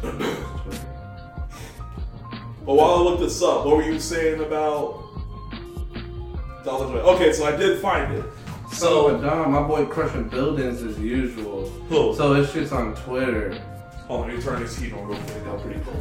but 2.66 2.74
while 2.74 2.90
I 2.90 3.00
look 3.02 3.20
this 3.20 3.40
up, 3.40 3.64
what 3.64 3.76
were 3.76 3.84
you 3.84 4.00
saying 4.00 4.40
about 4.40 5.04
Dollar 6.64 6.88
Joy? 6.92 6.98
Okay, 7.14 7.32
so 7.32 7.44
I 7.46 7.54
did 7.56 7.78
find 7.80 8.12
it. 8.14 8.24
So 8.72 8.76
So, 8.76 9.12
with 9.12 9.22
Dom, 9.22 9.52
my 9.52 9.62
boy 9.62 9.84
crushing 9.86 10.28
buildings 10.28 10.82
as 10.82 10.98
usual. 10.98 11.68
Who? 11.88 12.14
So 12.16 12.34
it's 12.34 12.52
just 12.52 12.72
on 12.72 12.96
Twitter. 12.96 13.62
oh, 14.08 14.20
let 14.20 14.34
me 14.34 14.42
turn 14.42 14.60
this 14.60 14.76
heat 14.76 14.92
on 14.92 15.06
real 15.06 15.18
quick. 15.20 15.44
That's 15.44 15.62
pretty 15.62 15.80
cool. 15.84 15.94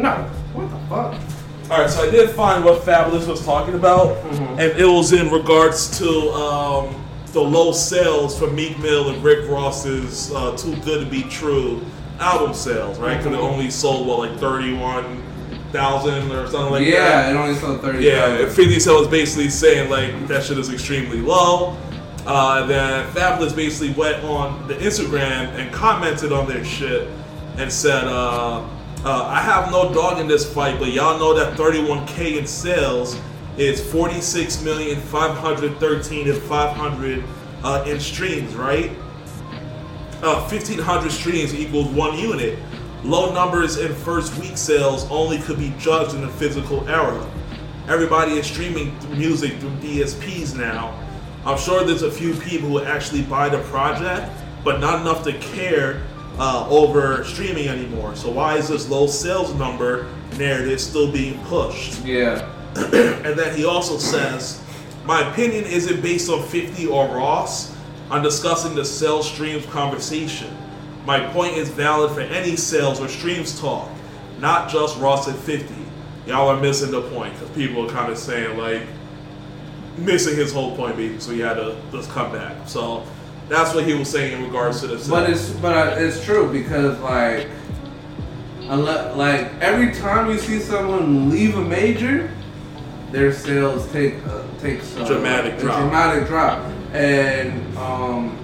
No. 0.00 0.12
What 0.54 0.70
the 0.70 0.78
fuck? 0.88 1.70
All 1.70 1.78
right, 1.82 1.90
so 1.90 2.02
I 2.02 2.10
did 2.10 2.30
find 2.30 2.64
what 2.64 2.82
Fabolous 2.82 3.28
was 3.28 3.44
talking 3.44 3.74
about, 3.74 4.16
and 4.58 4.60
it 4.78 4.86
was 4.86 5.12
in 5.12 5.30
regards 5.30 5.96
to 5.98 6.08
um, 6.32 7.04
the 7.26 7.40
low 7.40 7.70
sales 7.70 8.36
for 8.36 8.48
Meek 8.50 8.76
Mill 8.80 9.10
and 9.10 9.22
Rick 9.22 9.48
Ross's 9.48 10.32
uh, 10.34 10.56
"Too 10.56 10.74
Good 10.82 11.04
to 11.04 11.10
Be 11.10 11.22
True" 11.24 11.80
album 12.18 12.54
sales, 12.54 12.98
right? 12.98 13.16
Because 13.18 13.34
it 13.34 13.38
only 13.40 13.70
sold 13.70 14.06
what 14.08 14.18
like 14.18 14.38
thirty-one 14.40 15.22
thousand 15.70 16.32
or 16.32 16.48
something 16.48 16.72
like 16.72 16.84
that. 16.86 16.90
yeah, 16.90 17.30
it 17.30 17.36
only 17.36 17.54
sold 17.54 17.80
thirty. 17.82 18.04
Yeah, 18.04 18.26
and 18.40 18.50
50 18.50 18.80
Cent 18.80 18.98
was 18.98 19.06
basically 19.06 19.48
saying 19.50 19.88
like 19.90 20.26
that 20.26 20.42
shit 20.42 20.58
is 20.58 20.72
extremely 20.72 21.18
low. 21.20 21.76
Uh, 22.26 22.66
then 22.66 23.06
Fabolous 23.12 23.54
basically 23.54 23.92
went 23.94 24.24
on 24.24 24.66
the 24.66 24.74
Instagram 24.74 25.54
and 25.54 25.72
commented 25.72 26.32
on 26.32 26.48
their 26.48 26.64
shit 26.64 27.08
and 27.56 27.72
said, 27.72 28.04
uh, 28.08 28.66
uh, 29.04 29.24
"I 29.24 29.40
have 29.40 29.70
no 29.70 29.92
dog 29.92 30.18
in 30.18 30.28
this 30.28 30.50
fight, 30.52 30.78
but 30.78 30.92
y'all 30.92 31.18
know 31.18 31.34
that 31.34 31.56
31k 31.56 32.38
in 32.38 32.46
sales 32.46 33.18
is 33.56 33.80
46 33.90 34.62
million 34.62 35.00
513 35.00 36.28
and 36.28 36.42
500 36.42 37.24
uh, 37.62 37.84
in 37.86 38.00
streams, 38.00 38.54
right? 38.54 38.90
Uh, 40.22 40.40
1500 40.48 41.10
streams 41.10 41.54
equals 41.54 41.88
one 41.88 42.18
unit. 42.18 42.58
Low 43.04 43.32
numbers 43.32 43.78
in 43.78 43.94
first 43.94 44.36
week 44.38 44.56
sales 44.56 45.10
only 45.10 45.38
could 45.38 45.58
be 45.58 45.72
judged 45.78 46.14
in 46.14 46.20
the 46.20 46.28
physical 46.28 46.86
era. 46.88 47.26
Everybody 47.88 48.32
is 48.32 48.46
streaming 48.46 48.94
music 49.16 49.54
through 49.54 49.70
DSPs 49.78 50.54
now. 50.56 50.98
I'm 51.46 51.58
sure 51.58 51.84
there's 51.84 52.02
a 52.02 52.10
few 52.10 52.34
people 52.34 52.68
who 52.68 52.82
actually 52.82 53.22
buy 53.22 53.48
the 53.48 53.60
project, 53.64 54.30
but 54.62 54.80
not 54.80 55.00
enough 55.00 55.24
to 55.24 55.32
care 55.38 56.02
uh, 56.40 56.66
over 56.70 57.22
streaming 57.24 57.68
anymore. 57.68 58.16
So 58.16 58.30
why 58.30 58.56
is 58.56 58.68
this 58.68 58.88
low 58.88 59.06
sales 59.06 59.54
number 59.54 60.08
narrative 60.38 60.80
still 60.80 61.12
being 61.12 61.38
pushed? 61.44 62.02
Yeah. 62.02 62.50
and 62.76 63.38
then 63.38 63.54
he 63.56 63.66
also 63.66 63.98
says, 63.98 64.64
My 65.04 65.30
opinion 65.30 65.64
isn't 65.64 66.00
based 66.00 66.30
on 66.30 66.42
50 66.42 66.86
or 66.86 67.06
Ross. 67.08 67.76
I'm 68.10 68.22
discussing 68.22 68.74
the 68.74 68.84
sales 68.84 69.30
streams 69.30 69.66
conversation. 69.66 70.56
My 71.04 71.20
point 71.32 71.56
is 71.56 71.68
valid 71.68 72.12
for 72.12 72.22
any 72.22 72.56
sales 72.56 73.00
or 73.00 73.08
streams 73.08 73.60
talk, 73.60 73.88
not 74.38 74.70
just 74.70 74.98
Ross 74.98 75.28
at 75.28 75.36
50. 75.36 75.74
Y'all 76.26 76.48
are 76.48 76.60
missing 76.60 76.90
the 76.90 77.02
point 77.10 77.34
because 77.34 77.50
people 77.50 77.86
are 77.86 77.92
kind 77.92 78.10
of 78.10 78.18
saying, 78.18 78.56
like, 78.56 78.82
missing 79.98 80.36
his 80.36 80.52
whole 80.52 80.74
point. 80.76 81.22
So 81.22 81.32
he 81.32 81.40
had 81.40 81.54
to 81.54 81.76
just 81.92 82.10
come 82.10 82.32
back. 82.32 82.68
So 82.68 83.04
that's 83.50 83.74
what 83.74 83.84
he 83.84 83.94
was 83.94 84.08
saying 84.08 84.32
in 84.38 84.44
regards 84.44 84.80
to 84.80 84.86
the 84.86 84.96
sales. 84.96 85.10
But 85.10 85.28
it's 85.28 85.50
but 85.50 86.00
it's 86.00 86.24
true 86.24 86.50
because 86.50 86.98
like, 87.00 87.48
unless, 88.68 89.16
like 89.16 89.52
every 89.60 89.92
time 89.92 90.30
you 90.30 90.38
see 90.38 90.60
someone 90.60 91.28
leave 91.28 91.56
a 91.56 91.60
major, 91.60 92.30
their 93.10 93.32
sales 93.32 93.90
take 93.90 94.24
uh, 94.26 94.44
takes 94.60 94.96
uh, 94.96 95.04
Dramatic 95.04 95.54
a 95.54 95.60
drop. 95.60 95.80
dramatic 95.80 96.28
drop. 96.28 96.64
And 96.92 97.76
um, 97.76 98.36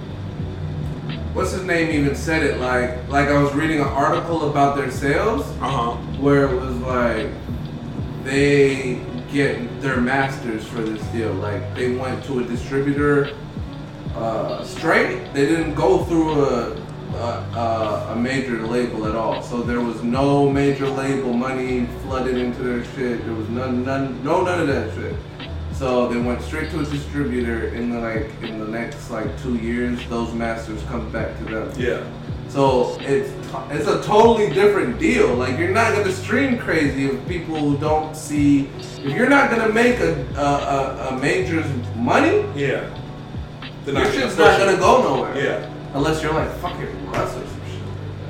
what's 1.33 1.51
his 1.51 1.63
name 1.63 1.89
even 1.89 2.13
said 2.15 2.43
it 2.43 2.59
like 2.59 3.07
like 3.07 3.29
I 3.29 3.41
was 3.41 3.53
reading 3.53 3.79
an 3.79 3.87
article 3.87 4.49
about 4.49 4.75
their 4.75 4.91
sales 4.91 5.43
uh 5.61 5.69
huh. 5.69 5.91
where 6.19 6.49
it 6.49 6.55
was 6.59 6.75
like 6.79 7.29
they 8.25 9.01
get 9.31 9.81
their 9.81 10.01
masters 10.01 10.65
for 10.65 10.81
this 10.81 11.01
deal. 11.07 11.31
Like 11.33 11.75
they 11.75 11.95
went 11.95 12.25
to 12.25 12.39
a 12.39 12.43
distributor 12.43 13.33
uh, 14.17 14.63
straight. 14.63 15.33
They 15.33 15.45
didn't 15.45 15.75
go 15.75 16.03
through 16.05 16.43
a, 16.45 16.75
a 17.15 18.13
a 18.13 18.15
major 18.15 18.65
label 18.67 19.05
at 19.07 19.15
all. 19.15 19.41
So 19.41 19.61
there 19.61 19.81
was 19.81 20.03
no 20.03 20.49
major 20.49 20.87
label 20.89 21.33
money 21.33 21.85
flooded 22.03 22.37
into 22.37 22.63
their 22.63 22.83
shit. 22.95 23.23
There 23.25 23.33
was 23.33 23.49
none, 23.49 23.83
none, 23.85 24.23
no 24.23 24.43
none 24.43 24.59
of 24.61 24.67
that 24.67 24.93
shit. 24.95 25.15
So 25.73 26.07
they 26.07 26.19
went 26.19 26.41
straight 26.41 26.71
to 26.71 26.79
a 26.79 26.85
distributor. 26.85 27.67
In 27.69 27.91
the 27.91 27.99
like 27.99 28.31
in 28.41 28.59
the 28.59 28.67
next 28.67 29.09
like 29.11 29.29
two 29.41 29.55
years, 29.57 29.99
those 30.09 30.33
masters 30.33 30.81
come 30.83 31.09
back 31.11 31.37
to 31.39 31.45
them. 31.45 31.71
Yeah. 31.77 32.03
So 32.49 32.97
it's 33.01 33.29
it's 33.69 33.87
a 33.87 34.01
totally 34.03 34.49
different 34.53 34.99
deal. 34.99 35.35
Like 35.35 35.57
you're 35.59 35.71
not 35.81 35.93
gonna 35.95 36.11
stream 36.11 36.57
crazy 36.57 37.05
if 37.05 37.27
people 37.27 37.55
who 37.57 37.77
don't 37.77 38.15
see. 38.15 38.69
If 38.79 39.13
you're 39.15 39.29
not 39.29 39.51
gonna 39.51 39.71
make 39.71 39.99
a 39.99 40.25
a, 40.35 40.41
a, 40.41 41.07
a 41.09 41.19
major's 41.19 41.69
money, 41.95 42.43
Yeah. 42.55 42.89
They're 43.95 44.03
your 44.03 44.11
shit's 44.13 44.37
not 44.37 44.59
gonna 44.59 44.77
go 44.77 45.01
nowhere. 45.01 45.37
Yeah. 45.43 45.73
Unless 45.93 46.21
you're 46.21 46.33
like 46.33 46.51
fucking 46.57 47.11
Russ 47.11 47.35
or 47.35 47.45
some 47.47 47.61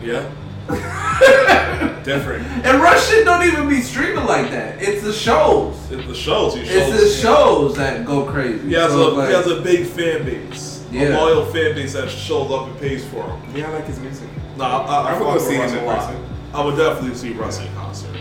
shit. 0.01 0.08
Yeah. 0.08 0.30
Different. 2.03 2.45
And 2.66 2.82
Russ 2.82 3.10
shit 3.10 3.26
don't 3.26 3.43
even 3.43 3.68
be 3.68 3.82
streaming 3.82 4.26
like 4.26 4.49
that. 4.51 4.82
It's 4.82 5.03
the 5.03 5.14
shows. 5.14 5.76
It's 5.91 6.05
the 6.08 6.14
shows. 6.16 6.55
He 6.55 6.66
shows. 6.66 6.93
It's 6.93 7.03
the 7.16 7.22
shows 7.22 7.76
that 7.78 8.05
go 8.05 8.24
crazy. 8.26 8.68
He 8.70 8.74
has, 8.76 8.91
So, 8.91 9.10
a, 9.10 9.14
like, 9.14 9.30
he 9.30 9.34
has 9.36 9.47
a 9.47 9.62
big 9.62 9.86
fan 9.88 10.26
base. 10.26 10.86
Yeah. 10.91 11.01
A 11.01 11.10
Yeah. 11.10 11.18
loyal 11.18 11.45
fan 11.45 11.76
base 11.76 11.93
that 11.93 12.10
shows 12.10 12.51
up 12.51 12.68
and 12.68 12.80
pays 12.80 13.05
for 13.05 13.24
him. 13.24 13.55
Yeah, 13.55 13.70
I 13.70 13.74
like 13.74 13.86
his 13.86 13.99
music. 13.99 14.30
No, 14.58 14.64
I, 14.64 14.68
I, 14.68 14.76
I, 14.78 15.14
I 15.16 15.20
would 15.20 15.26
go 15.26 15.38
see 15.39 15.55
him 15.55 15.70
in 15.70 15.78
a 15.78 15.86
lot. 15.86 15.99
person. 16.08 16.26
I 16.53 16.66
would 16.66 16.78
definitely 16.78 17.16
see 17.18 17.32
Russ 17.34 17.60
in 17.60 17.74
concert. 17.76 18.16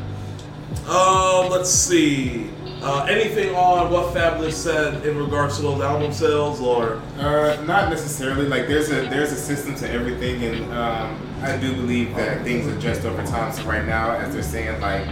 Um, 0.88 1.50
let's 1.50 1.70
see. 1.70 2.50
Uh, 2.82 3.04
anything 3.08 3.54
on 3.54 3.90
what 3.90 4.14
Fabolous 4.14 4.52
said 4.52 5.04
in 5.04 5.16
regards 5.16 5.56
to 5.56 5.62
those 5.62 5.80
album 5.80 6.12
sales, 6.12 6.60
or 6.60 7.00
Uh, 7.18 7.56
not 7.66 7.88
necessarily. 7.90 8.46
Like 8.46 8.68
there's 8.68 8.90
a 8.90 9.08
there's 9.08 9.32
a 9.32 9.36
system 9.36 9.74
to 9.76 9.90
everything, 9.90 10.44
and 10.44 10.72
um, 10.72 11.18
I 11.42 11.56
do 11.56 11.74
believe 11.74 12.14
that 12.16 12.42
things 12.44 12.66
adjust 12.66 13.04
over 13.04 13.22
time. 13.24 13.52
So 13.52 13.62
right 13.64 13.84
now, 13.84 14.10
as 14.12 14.34
they're 14.34 14.42
saying, 14.42 14.80
like, 14.80 15.06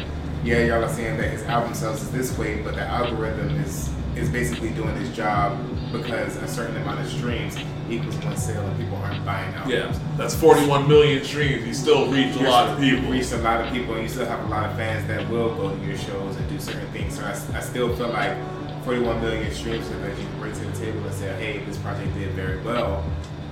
yeah, 0.44 0.58
y'all 0.64 0.84
are 0.84 0.88
saying 0.88 1.16
that 1.16 1.30
his 1.30 1.42
album 1.44 1.74
sales 1.74 2.02
is 2.02 2.10
this 2.12 2.36
way, 2.38 2.60
but 2.62 2.74
the 2.74 2.82
algorithm 2.82 3.48
is 3.60 3.90
is 4.14 4.28
basically 4.28 4.70
doing 4.70 4.96
its 4.98 5.14
job 5.16 5.58
because 5.90 6.36
a 6.36 6.46
certain 6.46 6.76
amount 6.76 7.00
of 7.00 7.08
streams 7.08 7.56
equals 7.90 8.16
one 8.18 8.36
sale, 8.36 8.64
and 8.66 8.78
people 8.78 8.96
aren't 8.98 9.24
buying 9.24 9.54
out. 9.54 9.68
yeah, 9.68 9.92
that's 10.16 10.34
41 10.34 10.88
million 10.88 11.22
streams. 11.24 11.66
You 11.66 11.74
still 11.74 12.10
reach 12.10 12.34
a 12.36 12.42
lot 12.42 12.68
of 12.70 12.78
people. 12.78 13.04
You 13.06 13.12
reach 13.12 13.32
a 13.32 13.36
lot 13.38 13.60
of 13.64 13.72
people, 13.72 13.94
and 13.94 14.02
you 14.02 14.08
still 14.08 14.26
have 14.26 14.44
a 14.44 14.48
lot 14.48 14.68
of 14.70 14.76
fans 14.76 15.06
that 15.08 15.28
will 15.28 15.54
go 15.54 15.74
to 15.74 15.84
your 15.84 15.96
shows 15.96 16.36
and 16.36 16.48
do 16.48 16.58
certain 16.58 16.90
things. 16.92 17.16
So 17.16 17.24
I, 17.24 17.30
I 17.58 17.60
still 17.60 17.94
feel 17.96 18.08
like 18.08 18.36
41 18.84 19.20
million 19.20 19.52
streams 19.52 19.84
is 19.86 20.00
that 20.00 20.10
you 20.18 20.24
can 20.26 20.38
bring 20.40 20.52
to 20.52 20.60
the 20.60 20.72
table 20.78 21.04
and 21.04 21.14
say, 21.14 21.28
hey, 21.36 21.64
this 21.64 21.78
project 21.78 22.12
did 22.14 22.30
very 22.32 22.60
well. 22.62 23.04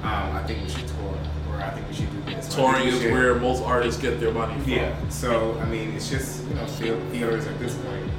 Um, 0.02 0.36
I 0.36 0.42
think 0.46 0.62
we 0.64 0.68
should 0.68 0.88
tour, 0.88 1.18
or 1.50 1.56
I 1.60 1.70
think 1.70 1.88
we 1.88 1.94
should 1.94 2.10
do 2.10 2.20
this. 2.34 2.58
or 2.58 2.70
I 2.70 2.72
think 2.74 2.84
Touring 2.84 2.88
is 2.88 3.00
should- 3.02 3.12
where 3.12 3.34
most 3.36 3.62
artists 3.62 4.00
get 4.00 4.18
their 4.20 4.32
money 4.32 4.60
from. 4.60 4.72
Yeah. 4.72 5.08
So 5.10 5.56
I 5.60 5.64
mean, 5.66 5.92
it's 5.92 6.10
just 6.10 6.44
you 6.48 6.54
know 6.54 6.66
feel 6.66 6.98
feelers 7.12 7.46
at 7.46 7.58
this 7.58 7.74
point. 7.76 8.10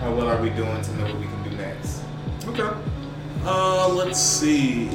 How 0.00 0.14
well 0.14 0.28
are 0.28 0.40
we 0.40 0.50
doing 0.50 0.80
to 0.80 0.96
know 0.96 1.04
what 1.06 1.18
we 1.18 1.26
can 1.26 1.42
do 1.42 1.56
next? 1.56 2.02
Okay. 2.46 2.70
Uh, 3.44 3.88
let's 3.88 4.18
see. 4.20 4.90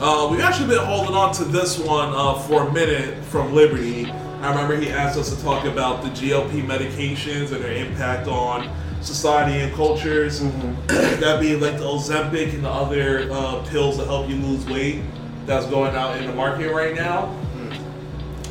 Uh, 0.00 0.28
we've 0.30 0.38
actually 0.38 0.68
been 0.68 0.84
holding 0.84 1.12
on 1.12 1.34
to 1.34 1.42
this 1.44 1.76
one 1.76 2.12
uh, 2.14 2.32
for 2.32 2.68
a 2.68 2.72
minute 2.72 3.20
from 3.24 3.52
Liberty. 3.52 4.08
I 4.40 4.50
remember 4.50 4.76
he 4.76 4.90
asked 4.90 5.18
us 5.18 5.34
to 5.34 5.42
talk 5.42 5.64
about 5.64 6.04
the 6.04 6.10
GLP 6.10 6.64
medications 6.64 7.50
and 7.50 7.64
their 7.64 7.72
impact 7.72 8.28
on 8.28 8.72
society 9.00 9.58
and 9.58 9.74
cultures. 9.74 10.38
that 10.86 11.40
being 11.40 11.60
like 11.60 11.78
the 11.78 11.84
Ozempic 11.84 12.54
and 12.54 12.64
the 12.64 12.70
other 12.70 13.28
uh, 13.32 13.66
pills 13.70 13.96
that 13.96 14.06
help 14.06 14.28
you 14.28 14.36
lose 14.36 14.64
weight 14.66 15.02
that's 15.46 15.66
going 15.66 15.96
out 15.96 16.16
in 16.16 16.28
the 16.28 16.32
market 16.32 16.72
right 16.72 16.94
now. 16.94 17.36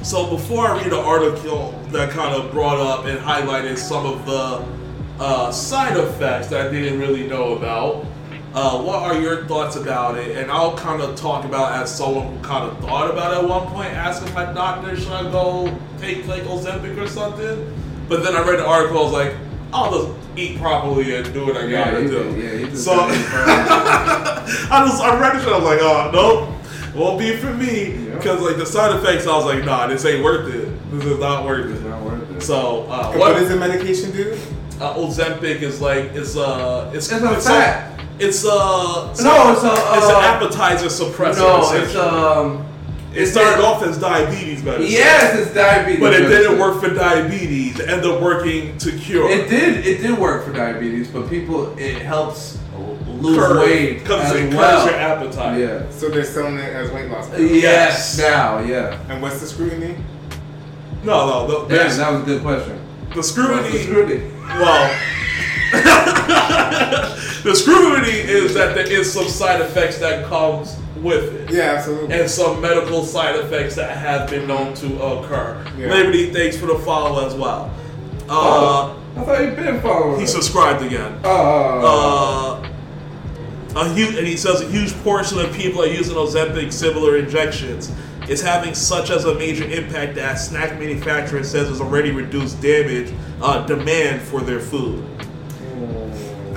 So 0.03 0.29
before 0.29 0.67
I 0.67 0.79
read 0.79 0.87
an 0.87 0.95
article 0.95 1.71
that 1.91 2.09
kind 2.09 2.35
of 2.35 2.51
brought 2.51 2.79
up 2.79 3.05
and 3.05 3.17
highlighted 3.19 3.77
some 3.77 4.05
of 4.05 4.25
the 4.25 4.67
uh, 5.23 5.51
side 5.53 5.95
effects 5.95 6.47
that 6.47 6.67
I 6.67 6.69
didn't 6.69 6.99
really 6.99 7.25
know 7.25 7.55
about, 7.55 8.05
uh, 8.57 8.81
what 8.81 9.03
are 9.03 9.21
your 9.21 9.45
thoughts 9.45 9.75
about 9.75 10.17
it? 10.17 10.35
And 10.35 10.49
I'll 10.51 10.75
kind 10.75 10.99
of 11.01 11.15
talk 11.15 11.45
about 11.45 11.73
as 11.73 11.95
someone 11.95 12.35
who 12.35 12.39
kind 12.43 12.65
of 12.69 12.79
thought 12.79 13.09
about 13.11 13.31
it 13.33 13.43
at 13.43 13.47
one 13.49 13.67
point, 13.67 13.89
asking 13.93 14.33
my 14.33 14.45
doctor, 14.51 14.95
should 14.95 15.11
I 15.11 15.23
go 15.31 15.77
take 15.99 16.25
like 16.27 16.41
Ozempic 16.43 16.97
or 16.97 17.07
something? 17.07 17.71
But 18.09 18.23
then 18.23 18.35
I 18.35 18.41
read 18.41 18.57
the 18.59 18.65
article, 18.65 18.97
I 18.99 19.03
was 19.03 19.13
like, 19.13 19.33
I'll 19.71 19.91
just 19.91 20.17
eat 20.37 20.57
properly 20.59 21.15
and 21.15 21.31
do 21.33 21.45
what 21.45 21.55
I 21.57 21.65
Yeah, 21.65 21.91
gotta 21.91 22.07
do. 22.07 22.23
did- 22.35 22.69
yeah, 22.69 22.75
so 22.75 22.93
I 22.99 24.85
just 24.87 25.01
I 25.01 25.19
read 25.19 25.35
it 25.35 25.43
and 25.43 25.51
I 25.51 25.55
was 25.57 25.63
like, 25.65 25.79
oh 25.81 26.09
nope, 26.13 26.95
won't 26.95 27.19
be 27.19 27.35
for 27.37 27.53
me. 27.53 27.91
Yeah. 28.07 28.15
Because 28.15 28.41
like 28.41 28.57
the 28.57 28.65
side 28.65 28.95
effects, 28.95 29.27
I 29.27 29.35
was 29.35 29.45
like, 29.45 29.65
nah, 29.65 29.85
this 29.87 30.03
ain't 30.05 30.23
worth 30.23 30.53
it. 30.53 30.91
This 30.91 31.05
is 31.05 31.19
not 31.19 31.45
worth 31.45 31.69
It's 31.69 31.81
it. 31.81 31.87
not 31.87 32.01
worth 32.01 32.31
it. 32.31 32.41
So 32.41 32.83
uh, 32.89 33.09
what, 33.09 33.19
what 33.19 33.33
does 33.35 33.49
the 33.49 33.55
medication 33.57 34.11
do? 34.11 34.37
uh, 34.79 34.93
Ozempic 34.95 35.61
is 35.61 35.81
like 35.81 36.05
it's 36.15 36.35
uh 36.37 36.91
it's 36.95 37.11
It's 37.11 37.21
a 37.21 37.41
fat. 37.41 37.96
It's 38.19 38.45
uh 38.45 39.13
No, 39.23 39.51
it's 39.53 39.63
a, 39.63 39.71
it's 39.71 40.07
uh, 40.09 40.17
an 40.17 40.23
appetizer 40.23 40.87
suppressor. 40.87 41.37
no, 41.37 41.71
it's 41.73 41.95
um. 41.95 42.65
it 43.13 43.25
started 43.27 43.63
off 43.63 43.83
as 43.83 43.97
diabetes 43.99 44.63
medicine. 44.63 44.91
Yes, 44.91 45.35
it's 45.39 45.53
diabetes. 45.53 45.99
But 45.99 46.13
it 46.13 46.27
didn't 46.27 46.59
work 46.59 46.81
for 46.81 46.93
diabetes. 46.93 47.79
It 47.79 47.89
ended 47.89 48.05
up 48.11 48.21
working 48.21 48.77
to 48.79 48.91
cure. 48.97 49.29
It 49.29 49.49
did. 49.49 49.85
It 49.85 50.01
did 50.01 50.17
work 50.17 50.45
for 50.45 50.53
diabetes, 50.53 51.07
but 51.09 51.29
people 51.29 51.77
it 51.77 52.01
helps 52.01 52.59
lose 53.07 53.37
Curb- 53.37 53.57
weight 53.57 53.99
because 54.03 54.29
as 54.31 54.35
it 54.35 54.41
curbs 54.51 54.55
well. 54.55 54.85
your 54.85 54.95
appetite. 54.95 55.59
Yeah. 55.59 55.89
So 55.89 56.09
they're 56.09 56.23
selling 56.23 56.57
it 56.59 56.73
as 56.73 56.91
weight 56.91 57.09
loss. 57.09 57.29
pills. 57.29 57.51
Yes. 57.51 58.17
Now, 58.19 58.59
yeah. 58.59 58.99
And 59.09 59.21
what's 59.21 59.39
the 59.39 59.47
scrutiny? 59.47 59.95
No, 61.03 61.47
no, 61.47 61.65
the, 61.67 61.75
Damn, 61.75 61.97
that 61.97 62.11
was 62.11 62.21
a 62.21 62.25
good 62.25 62.41
question. 62.41 62.77
the 63.09 63.15
What's 63.15 63.29
scrutiny. 63.29 63.69
the 63.71 63.83
scrutiny? 63.83 64.31
Well, 64.45 64.99
the 67.43 67.53
scrutiny 67.55 68.17
is 68.19 68.53
that 68.53 68.75
there 68.75 68.89
is 68.91 69.11
some 69.11 69.27
side 69.27 69.61
effects 69.61 69.97
that 69.99 70.25
comes 70.27 70.77
with 70.97 71.33
it. 71.33 71.51
Yeah, 71.53 71.73
absolutely. 71.75 72.19
And 72.19 72.29
some 72.29 72.59
medical 72.61 73.03
side 73.03 73.35
effects 73.37 73.75
that 73.75 73.95
have 73.97 74.29
been 74.29 74.47
known 74.47 74.73
to 74.75 75.01
occur. 75.01 75.63
Yeah. 75.77 75.87
Liberty, 75.93 76.31
thanks 76.31 76.57
for 76.57 76.65
the 76.67 76.79
follow 76.79 77.25
as 77.25 77.35
well. 77.35 77.71
Uh, 78.29 78.93
Oh, 78.99 79.03
I 79.15 79.23
thought 79.23 79.41
you'd 79.41 79.55
been 79.55 79.81
following. 79.81 80.19
he 80.19 80.27
subscribed 80.27 80.83
again. 80.85 81.19
Oh. 81.23 82.63
Uh, 82.63 82.73
a 83.79 83.93
huge, 83.93 84.15
and 84.15 84.25
he 84.27 84.35
says 84.37 84.61
a 84.61 84.67
huge 84.69 84.93
portion 85.03 85.39
of 85.39 85.53
people 85.53 85.81
are 85.83 85.87
using 85.87 86.15
Ozempic 86.15 86.71
similar 86.73 87.17
injections. 87.17 87.91
It's 88.23 88.41
having 88.41 88.73
such 88.73 89.09
as 89.09 89.25
a 89.25 89.35
major 89.35 89.63
impact 89.63 90.15
that 90.15 90.35
snack 90.35 90.77
manufacturer 90.79 91.43
says 91.43 91.69
has 91.69 91.79
already 91.79 92.11
reduced 92.11 92.59
damage 92.61 93.13
uh, 93.41 93.65
demand 93.65 94.21
for 94.21 94.41
their 94.41 94.59
food. 94.59 95.05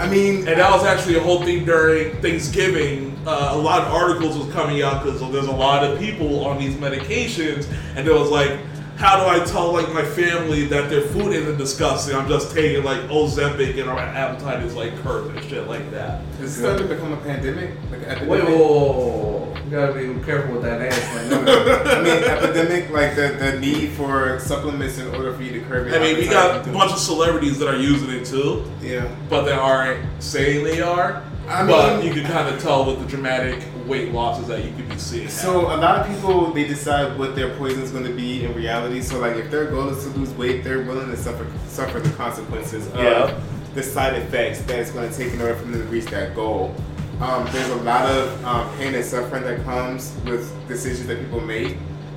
I 0.01 0.09
mean, 0.09 0.48
And 0.48 0.59
that 0.59 0.70
was 0.70 0.82
actually 0.82 1.16
a 1.16 1.20
whole 1.20 1.42
thing 1.42 1.66
during 1.66 2.16
Thanksgiving. 2.22 3.14
Uh, 3.26 3.51
a 3.53 3.59
lot 3.59 3.82
of 3.82 3.92
articles 3.92 4.38
was 4.38 4.51
coming 4.51 4.80
out 4.80 5.05
because 5.05 5.20
there's 5.30 5.44
a 5.44 5.53
lot 5.53 5.84
of 5.84 5.98
people 5.98 6.46
on 6.46 6.59
these 6.59 6.74
medications, 6.76 7.70
and 7.96 8.09
it 8.09 8.14
was 8.14 8.30
like, 8.30 8.59
how 9.01 9.16
do 9.24 9.30
I 9.42 9.42
tell 9.46 9.72
like 9.72 9.90
my 9.94 10.05
family 10.05 10.66
that 10.66 10.90
their 10.90 11.01
food 11.01 11.32
isn't 11.32 11.57
disgusting? 11.57 12.14
I'm 12.14 12.28
just 12.28 12.55
taking 12.55 12.84
like 12.84 13.01
Ozempic 13.09 13.80
and 13.80 13.88
our 13.88 13.98
appetite 13.98 14.62
is 14.62 14.74
like 14.74 14.94
curbed 14.98 15.34
and 15.34 15.48
shit 15.48 15.66
like 15.68 15.90
that. 15.92 16.22
it's 16.38 16.53
starting 16.53 16.86
to 16.86 16.94
become 16.94 17.12
a 17.12 17.16
pandemic. 17.16 17.70
Like 17.90 18.03
an 18.07 18.28
Wait, 18.28 18.40
epidemic. 18.42 18.48
whoa, 18.48 18.57
whoa, 18.59 18.92
whoa, 18.92 19.44
whoa. 19.46 19.62
You 19.64 19.70
gotta 19.70 19.92
be 19.94 20.24
careful 20.26 20.55
with 20.55 20.62
that 20.64 20.82
answer. 20.82 21.30
No, 21.30 21.42
no. 21.42 21.82
I 21.84 22.03
mean, 22.03 22.24
epidemic, 22.24 22.90
like 22.90 23.14
the, 23.16 23.36
the 23.38 23.59
need 23.59 23.92
for 23.92 24.38
supplements 24.40 24.98
in 24.98 25.14
order 25.14 25.32
for 25.32 25.42
you 25.42 25.53
to 25.53 25.61
curb 25.66 25.86
your 25.86 25.96
I 25.96 25.98
mean, 26.01 26.18
we 26.18 26.28
got 26.28 26.66
a 26.68 26.70
bunch 26.70 26.92
of 26.92 26.98
celebrities 26.98 27.59
that 27.61 27.68
are 27.68 27.78
using 27.78 28.11
it 28.11 28.26
too, 28.26 28.64
Yeah. 28.82 29.09
but 29.30 29.44
they 29.44 29.53
aren't 29.53 30.05
saying 30.22 30.64
they 30.64 30.82
are. 30.82 31.22
I 31.51 31.66
but 31.66 31.96
mean- 31.98 32.07
you 32.07 32.12
can 32.22 32.30
kind 32.30 32.48
of 32.55 32.61
tell 32.62 32.84
with 32.86 33.01
the 33.01 33.07
dramatic 33.07 33.62
weight 33.86 34.12
losses 34.12 34.46
that 34.48 34.64
you 34.64 34.72
could 34.72 34.88
be 34.88 34.96
seeing. 34.98 35.28
So 35.28 35.62
a 35.62 35.76
lot 35.76 35.98
of 35.98 36.07
people 36.07 36.53
they 36.53 36.64
decide 36.66 37.18
what 37.18 37.34
their 37.34 37.55
poison 37.57 37.82
is 37.82 37.90
going 37.90 38.05
to 38.05 38.12
be 38.14 38.44
in 38.44 38.55
reality. 38.55 39.01
So 39.03 39.18
like 39.18 39.36
if 39.36 39.51
their 39.51 39.66
goal 39.66 39.88
is 39.88 40.05
to 40.05 40.11
lose 40.11 40.30
weight, 40.34 40.62
they're 40.62 40.82
willing 40.84 41.09
to 41.11 41.16
suffer 41.16 41.46
suffer 41.66 41.98
the 42.01 42.11
consequences 42.11 42.88
Yeah. 42.94 43.24
of 43.24 43.74
the 43.74 43.82
side 43.82 44.14
effects 44.14 44.61
that 44.62 44.78
it's 44.78 44.90
going 44.92 45.11
to 45.11 45.16
take 45.16 45.32
in 45.32 45.40
order 45.40 45.55
for 45.57 45.64
them 45.64 45.74
to 45.80 45.88
reach 45.88 46.07
that 46.07 46.34
goal. 46.34 46.74
Um, 47.20 47.46
there's 47.53 47.68
a 47.68 47.76
lot 47.76 48.07
of 48.07 48.44
um, 48.44 48.68
pain 48.78 48.94
and 48.94 49.05
suffering 49.05 49.42
that 49.44 49.62
comes 49.64 50.14
with 50.24 50.51
decisions 50.68 51.07
that 51.09 51.18
people 51.18 51.40
make, 51.40 51.76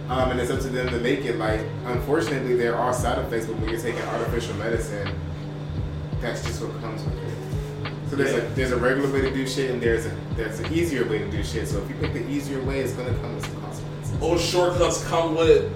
um, 0.10 0.32
and 0.32 0.40
it's 0.40 0.50
up 0.50 0.62
to 0.62 0.70
them 0.70 0.88
to 0.90 1.00
make 1.00 1.26
it. 1.26 1.38
Like 1.38 1.60
unfortunately, 1.88 2.56
there 2.56 2.76
are 2.78 2.94
side 2.94 3.18
effects, 3.20 3.48
but 3.48 3.58
when 3.58 3.70
you're 3.70 3.82
taking 3.82 4.02
artificial 4.04 4.56
medicine, 4.56 5.10
that's 6.22 6.44
just 6.46 6.62
what 6.62 6.80
comes 6.82 7.04
with 7.04 7.18
it. 7.18 7.23
So 8.14 8.18
there's 8.18 8.36
Yeah. 8.36 8.42
a 8.44 8.56
there's 8.56 8.72
a 8.72 8.78
regular 8.78 9.10
way 9.12 9.22
to 9.22 9.34
do 9.34 9.48
shit, 9.48 9.72
and 9.72 9.82
there's 9.82 10.06
a 10.06 10.12
there's 10.36 10.60
an 10.60 10.72
easier 10.72 11.04
way 11.10 11.18
to 11.18 11.26
do 11.32 11.44
shit. 11.44 11.68
So 11.68 11.80
if 11.80 11.90
you 11.90 11.96
pick 12.00 12.14
the 12.14 12.30
easier 12.30 12.62
way, 12.62 12.80
it's 12.80 12.94
gonna 12.94 13.10
come 13.10 13.34
with 13.34 13.44
some 13.44 13.60
consequences. 13.60 14.20
Those 14.20 14.46
shortcuts 14.46 15.04
come 15.08 15.36
with 15.36 15.72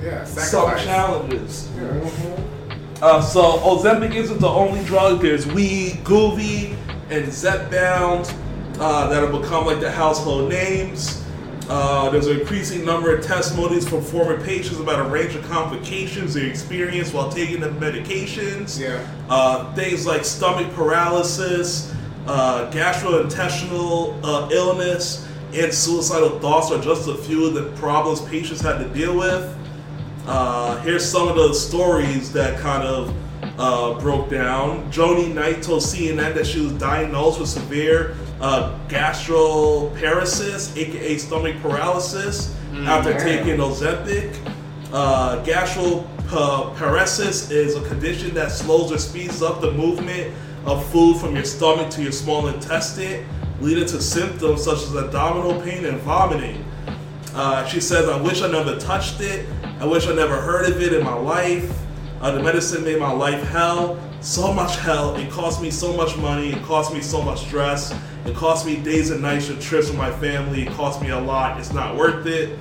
Yeah, 0.00 0.24
some 0.24 0.70
challenges. 0.78 1.68
Mm-hmm. 1.76 3.02
Uh, 3.02 3.20
so 3.20 3.42
Ozempic 3.42 4.14
isn't 4.14 4.40
the 4.40 4.48
only 4.48 4.84
drug. 4.84 5.22
There's 5.22 5.44
Wegovy, 5.44 6.76
and 7.10 7.26
Zepbound 7.26 8.32
uh, 8.78 9.08
that 9.08 9.20
have 9.24 9.32
become 9.32 9.66
like 9.66 9.80
the 9.80 9.90
household 9.90 10.48
names. 10.50 11.21
Uh, 11.74 12.10
there's 12.10 12.26
an 12.26 12.38
increasing 12.38 12.84
number 12.84 13.16
of 13.16 13.24
testimonies 13.24 13.88
from 13.88 14.02
former 14.02 14.38
patients 14.44 14.78
about 14.78 15.00
a 15.00 15.08
range 15.08 15.34
of 15.34 15.42
complications 15.48 16.34
they 16.34 16.46
experienced 16.46 17.14
while 17.14 17.32
taking 17.32 17.60
the 17.60 17.68
medications. 17.70 18.78
Yeah. 18.78 19.02
Uh, 19.30 19.72
things 19.72 20.06
like 20.06 20.22
stomach 20.22 20.70
paralysis, 20.74 21.90
uh, 22.26 22.70
gastrointestinal 22.70 24.20
uh, 24.22 24.50
illness, 24.52 25.26
and 25.54 25.72
suicidal 25.72 26.38
thoughts 26.40 26.70
are 26.70 26.78
just 26.78 27.08
a 27.08 27.16
few 27.16 27.46
of 27.46 27.54
the 27.54 27.70
problems 27.80 28.20
patients 28.20 28.60
had 28.60 28.76
to 28.76 28.88
deal 28.90 29.16
with. 29.16 29.56
Uh, 30.26 30.78
here's 30.82 31.10
some 31.10 31.26
of 31.26 31.36
the 31.36 31.54
stories 31.54 32.30
that 32.34 32.60
kind 32.60 32.82
of 32.82 33.16
uh, 33.58 33.98
broke 33.98 34.28
down. 34.28 34.92
Joni 34.92 35.32
Knight 35.32 35.62
told 35.62 35.80
CNN 35.80 36.34
that 36.34 36.46
she 36.46 36.60
was 36.60 36.72
diagnosed 36.74 37.40
with 37.40 37.48
severe 37.48 38.14
uh, 38.42 38.76
gastroparesis, 38.88 40.76
aka 40.76 41.16
stomach 41.16 41.56
paralysis, 41.62 42.54
after 42.80 43.12
damn. 43.12 43.22
taking 43.22 43.56
Ozempic. 43.58 44.36
Uh, 44.92 45.42
gastroparesis 45.44 47.50
is 47.50 47.76
a 47.76 47.88
condition 47.88 48.34
that 48.34 48.50
slows 48.50 48.92
or 48.92 48.98
speeds 48.98 49.42
up 49.42 49.60
the 49.60 49.70
movement 49.72 50.34
of 50.66 50.84
food 50.90 51.16
from 51.18 51.34
your 51.34 51.44
stomach 51.44 51.90
to 51.90 52.02
your 52.02 52.12
small 52.12 52.48
intestine, 52.48 53.24
leading 53.60 53.86
to 53.86 54.02
symptoms 54.02 54.64
such 54.64 54.82
as 54.82 54.94
abdominal 54.96 55.60
pain 55.62 55.84
and 55.84 55.98
vomiting. 56.00 56.64
Uh, 57.34 57.64
she 57.66 57.80
says, 57.80 58.08
I 58.08 58.20
wish 58.20 58.42
I 58.42 58.50
never 58.50 58.76
touched 58.78 59.20
it. 59.20 59.46
I 59.80 59.86
wish 59.86 60.06
I 60.06 60.14
never 60.14 60.40
heard 60.40 60.68
of 60.68 60.82
it 60.82 60.92
in 60.92 61.04
my 61.04 61.14
life. 61.14 61.72
Uh, 62.20 62.32
the 62.32 62.42
medicine 62.42 62.84
made 62.84 62.98
my 62.98 63.12
life 63.12 63.42
hell. 63.48 63.98
So 64.22 64.52
much 64.52 64.76
hell. 64.76 65.16
It 65.16 65.30
cost 65.30 65.60
me 65.60 65.70
so 65.72 65.92
much 65.92 66.16
money. 66.16 66.52
It 66.52 66.62
cost 66.62 66.94
me 66.94 67.00
so 67.00 67.20
much 67.20 67.40
stress. 67.40 67.92
It 68.24 68.36
cost 68.36 68.64
me 68.64 68.76
days 68.76 69.10
and 69.10 69.20
nights 69.20 69.48
of 69.48 69.60
trips 69.60 69.88
with 69.88 69.98
my 69.98 70.12
family. 70.12 70.62
It 70.62 70.68
cost 70.70 71.02
me 71.02 71.10
a 71.10 71.18
lot. 71.18 71.58
It's 71.58 71.72
not 71.72 71.96
worth 71.96 72.24
it. 72.26 72.56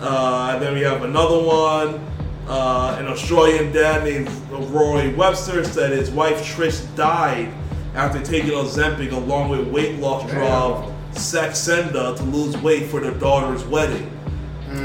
Uh, 0.00 0.50
and 0.52 0.62
then 0.62 0.74
we 0.74 0.82
have 0.82 1.02
another 1.02 1.42
one. 1.42 2.06
Uh, 2.46 2.96
an 2.98 3.06
Australian 3.06 3.72
dad 3.72 4.04
named 4.04 4.28
Roy 4.50 5.14
Webster 5.16 5.64
said 5.64 5.92
his 5.92 6.10
wife 6.10 6.42
Trish 6.44 6.84
died 6.94 7.54
after 7.94 8.22
taking 8.22 8.50
Ozempic 8.50 9.12
along 9.12 9.48
with 9.48 9.68
weight 9.68 9.98
loss 9.98 10.28
drug 10.30 10.92
Saxenda 11.12 12.16
to 12.16 12.22
lose 12.24 12.56
weight 12.58 12.86
for 12.86 13.00
their 13.00 13.14
daughter's 13.14 13.64
wedding. 13.64 14.10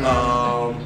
Um, 0.05 0.85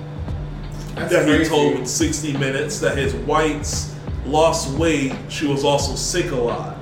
That's 0.95 1.11
that 1.13 1.27
he 1.27 1.45
told 1.45 1.79
with 1.79 1.87
60 1.87 2.37
Minutes 2.37 2.79
that 2.79 2.97
his 2.97 3.13
wife's 3.13 3.95
lost 4.25 4.77
weight. 4.77 5.13
She 5.29 5.47
was 5.47 5.63
also 5.63 5.95
sick 5.95 6.31
a 6.31 6.35
lot 6.35 6.77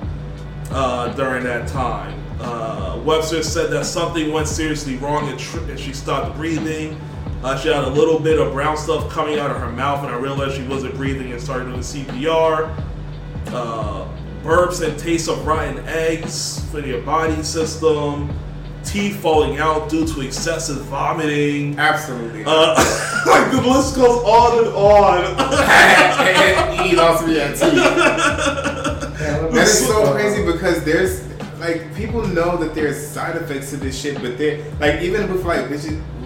uh, 0.70 1.12
during 1.14 1.44
that 1.44 1.68
time. 1.68 2.18
Uh, 2.40 3.00
Webster 3.04 3.42
said 3.42 3.70
that 3.70 3.84
something 3.84 4.32
went 4.32 4.48
seriously 4.48 4.96
wrong 4.96 5.28
and, 5.28 5.38
tr- 5.38 5.58
and 5.58 5.78
she 5.78 5.92
stopped 5.92 6.36
breathing. 6.36 6.98
Uh, 7.42 7.58
she 7.58 7.68
had 7.68 7.84
a 7.84 7.88
little 7.88 8.18
bit 8.18 8.38
of 8.38 8.52
brown 8.52 8.76
stuff 8.76 9.10
coming 9.10 9.38
out 9.38 9.50
of 9.50 9.56
her 9.56 9.70
mouth, 9.72 10.04
and 10.04 10.14
I 10.14 10.18
realized 10.18 10.56
she 10.56 10.62
wasn't 10.64 10.94
breathing 10.94 11.32
and 11.32 11.40
started 11.40 11.66
doing 11.66 11.80
CPR. 11.80 12.74
Uh, 13.48 14.06
burps 14.42 14.86
and 14.86 14.98
taste 14.98 15.28
of 15.28 15.46
rotten 15.46 15.78
eggs 15.86 16.64
for 16.70 16.80
your 16.80 17.02
body 17.02 17.42
system. 17.42 18.30
Teeth 18.84 19.20
falling 19.20 19.58
out 19.58 19.88
due 19.88 20.06
to 20.06 20.20
excessive 20.22 20.84
vomiting. 20.84 21.78
Absolutely. 21.78 22.44
Uh, 22.44 22.74
like 23.26 23.50
the 23.52 23.60
list 23.60 23.96
goes 23.96 24.22
on 24.24 24.64
and 24.64 24.74
on. 24.74 25.24
and 26.26 26.86
eat 26.86 26.98
all 26.98 27.18
three 27.18 27.40
at 27.40 27.56
tea. 27.56 27.76
That 29.20 29.52
is 29.54 29.86
so 29.86 30.12
crazy 30.12 30.44
because 30.44 30.84
there's 30.84 31.28
like 31.58 31.94
people 31.94 32.26
know 32.26 32.56
that 32.56 32.74
there's 32.74 33.06
side 33.06 33.36
effects 33.36 33.70
to 33.70 33.76
this 33.76 34.00
shit, 34.00 34.20
but 34.20 34.38
they're 34.38 34.64
like 34.80 35.02
even 35.02 35.30
with 35.30 35.44
like 35.44 35.68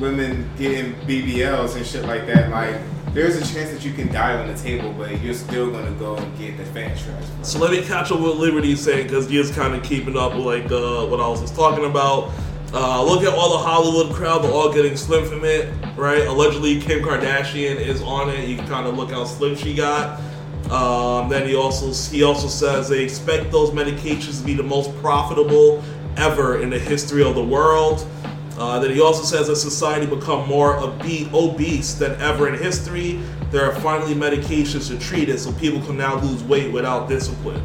women 0.00 0.48
getting 0.56 0.94
BBLs 1.06 1.76
and 1.76 1.84
shit 1.84 2.04
like 2.04 2.26
that, 2.26 2.50
like 2.50 2.80
there's 3.14 3.36
a 3.36 3.54
chance 3.54 3.70
that 3.70 3.84
you 3.84 3.92
can 3.92 4.12
die 4.12 4.36
on 4.36 4.48
the 4.48 4.54
table, 4.54 4.92
but 4.98 5.20
you're 5.20 5.34
still 5.34 5.70
gonna 5.70 5.92
go 5.92 6.16
and 6.16 6.38
get 6.38 6.58
the 6.58 6.64
fan 6.66 6.90
trash. 6.98 7.24
So 7.42 7.60
let 7.60 7.70
me 7.70 7.80
catch 7.82 8.10
up 8.10 8.20
with 8.20 8.34
Liberty 8.34 8.74
saying 8.74 9.06
because 9.06 9.28
he 9.28 9.38
is 9.38 9.52
kind 9.52 9.72
of 9.72 9.84
keeping 9.84 10.16
up 10.16 10.34
with 10.34 10.44
like 10.44 10.64
uh, 10.64 11.06
what 11.06 11.20
I 11.20 11.28
was 11.28 11.40
just 11.40 11.54
talking 11.54 11.84
about. 11.84 12.32
Uh, 12.72 13.04
look 13.04 13.22
at 13.22 13.32
all 13.32 13.52
the 13.52 13.64
Hollywood 13.64 14.12
crowd; 14.14 14.42
they're 14.42 14.50
all 14.50 14.72
getting 14.72 14.96
slim 14.96 15.24
from 15.28 15.44
it, 15.44 15.72
right? 15.96 16.26
Allegedly, 16.26 16.80
Kim 16.80 17.04
Kardashian 17.04 17.76
is 17.76 18.02
on 18.02 18.30
it. 18.30 18.48
You 18.48 18.56
can 18.56 18.66
kind 18.66 18.88
of 18.88 18.96
look 18.96 19.10
how 19.10 19.24
slim 19.24 19.54
she 19.54 19.74
got. 19.74 20.20
Um, 20.70 21.28
then 21.28 21.46
he 21.46 21.54
also 21.54 21.92
he 22.10 22.24
also 22.24 22.48
says 22.48 22.88
they 22.88 23.04
expect 23.04 23.52
those 23.52 23.70
medications 23.70 24.40
to 24.40 24.44
be 24.44 24.54
the 24.54 24.64
most 24.64 24.92
profitable 24.96 25.84
ever 26.16 26.62
in 26.62 26.70
the 26.70 26.80
history 26.80 27.22
of 27.22 27.36
the 27.36 27.44
world. 27.44 28.04
Uh, 28.56 28.78
then 28.78 28.90
he 28.92 29.00
also 29.00 29.24
says 29.24 29.48
as 29.48 29.60
society 29.60 30.06
become 30.06 30.48
more 30.48 30.76
obe- 30.78 31.32
obese 31.34 31.94
than 31.94 32.20
ever 32.20 32.48
in 32.48 32.54
history, 32.54 33.20
there 33.50 33.64
are 33.64 33.74
finally 33.80 34.14
medications 34.14 34.88
to 34.88 34.98
treat 34.98 35.28
it, 35.28 35.38
so 35.38 35.52
people 35.52 35.80
can 35.82 35.96
now 35.96 36.20
lose 36.20 36.42
weight 36.44 36.72
without 36.72 37.08
discipline. 37.08 37.62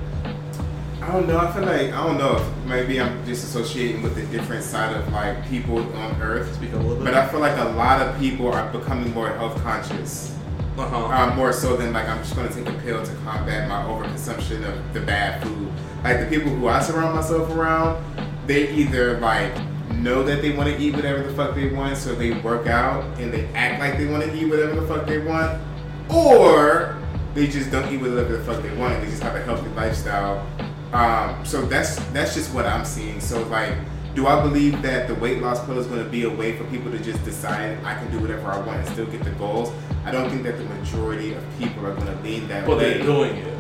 I 1.01 1.13
don't 1.13 1.27
know. 1.27 1.39
I 1.39 1.51
feel 1.51 1.63
like 1.63 1.91
I 1.91 2.05
don't 2.05 2.17
know. 2.17 2.37
if 2.37 2.65
Maybe 2.65 3.01
I'm 3.01 3.23
disassociating 3.25 4.03
with 4.03 4.15
the 4.15 4.25
different 4.27 4.63
side 4.63 4.95
of 4.95 5.11
like 5.11 5.43
people 5.47 5.79
on 5.95 6.21
Earth. 6.21 6.53
Speak 6.53 6.71
a 6.73 6.75
little 6.75 6.95
bit. 6.97 7.05
But 7.05 7.13
I 7.15 7.27
feel 7.27 7.39
like 7.39 7.57
a 7.57 7.69
lot 7.69 7.99
of 8.01 8.19
people 8.19 8.51
are 8.51 8.71
becoming 8.71 9.11
more 9.13 9.29
health 9.29 9.59
conscious. 9.63 10.35
Uh-huh. 10.77 11.05
Um, 11.07 11.35
more 11.35 11.51
so 11.51 11.75
than 11.75 11.93
like 11.93 12.07
I'm 12.07 12.19
just 12.19 12.35
going 12.35 12.47
to 12.47 12.53
take 12.53 12.69
a 12.69 12.77
pill 12.79 13.03
to 13.03 13.13
combat 13.23 13.67
my 13.67 13.83
overconsumption 13.83 14.63
of 14.65 14.93
the 14.93 15.01
bad 15.01 15.43
food. 15.43 15.71
Like 16.03 16.19
the 16.19 16.27
people 16.27 16.51
who 16.51 16.67
I 16.67 16.79
surround 16.79 17.15
myself 17.15 17.49
around, 17.49 18.05
they 18.45 18.71
either 18.71 19.19
like 19.19 19.53
know 19.99 20.23
that 20.23 20.41
they 20.41 20.51
want 20.55 20.69
to 20.69 20.77
eat 20.77 20.95
whatever 20.95 21.23
the 21.23 21.33
fuck 21.33 21.55
they 21.55 21.69
want, 21.69 21.97
so 21.97 22.15
they 22.15 22.31
work 22.31 22.67
out 22.67 23.03
and 23.19 23.31
they 23.31 23.45
act 23.53 23.79
like 23.79 23.97
they 23.97 24.05
want 24.05 24.23
to 24.23 24.33
eat 24.33 24.45
whatever 24.45 24.79
the 24.79 24.87
fuck 24.87 25.05
they 25.05 25.19
want, 25.19 25.61
or 26.09 26.97
they 27.33 27.47
just 27.47 27.71
don't 27.71 27.91
eat 27.93 28.01
whatever 28.01 28.37
the 28.37 28.43
fuck 28.43 28.61
they 28.63 28.75
want 28.75 28.99
they 29.01 29.07
just 29.07 29.21
have 29.21 29.35
a 29.35 29.43
healthy 29.43 29.69
lifestyle. 29.69 30.45
Um, 30.93 31.45
so 31.45 31.61
that's 31.61 31.97
that's 32.07 32.33
just 32.33 32.53
what 32.53 32.65
I'm 32.65 32.83
seeing. 32.83 33.21
So 33.21 33.43
like, 33.43 33.75
do 34.15 34.25
I 34.27 34.41
believe 34.41 34.81
that 34.81 35.07
the 35.07 35.15
weight 35.15 35.39
loss 35.41 35.63
pill 35.65 35.77
is 35.77 35.85
going 35.85 36.03
to 36.03 36.09
be 36.09 36.23
a 36.23 36.29
way 36.29 36.57
for 36.57 36.63
people 36.65 36.91
to 36.91 36.99
just 36.99 37.23
decide 37.23 37.77
I 37.83 37.93
can 37.93 38.11
do 38.11 38.19
whatever 38.19 38.47
I 38.49 38.57
want 38.59 38.79
and 38.79 38.87
still 38.89 39.05
get 39.05 39.23
the 39.23 39.31
goals? 39.31 39.71
I 40.05 40.11
don't 40.11 40.29
think 40.29 40.43
that 40.43 40.57
the 40.57 40.63
majority 40.65 41.33
of 41.33 41.43
people 41.59 41.85
are 41.85 41.93
going 41.93 42.07
to 42.07 42.23
lean 42.23 42.47
that 42.47 42.65
but 42.65 42.77
way. 42.77 42.93
they're 42.95 43.03
doing 43.03 43.35
it. 43.35 43.58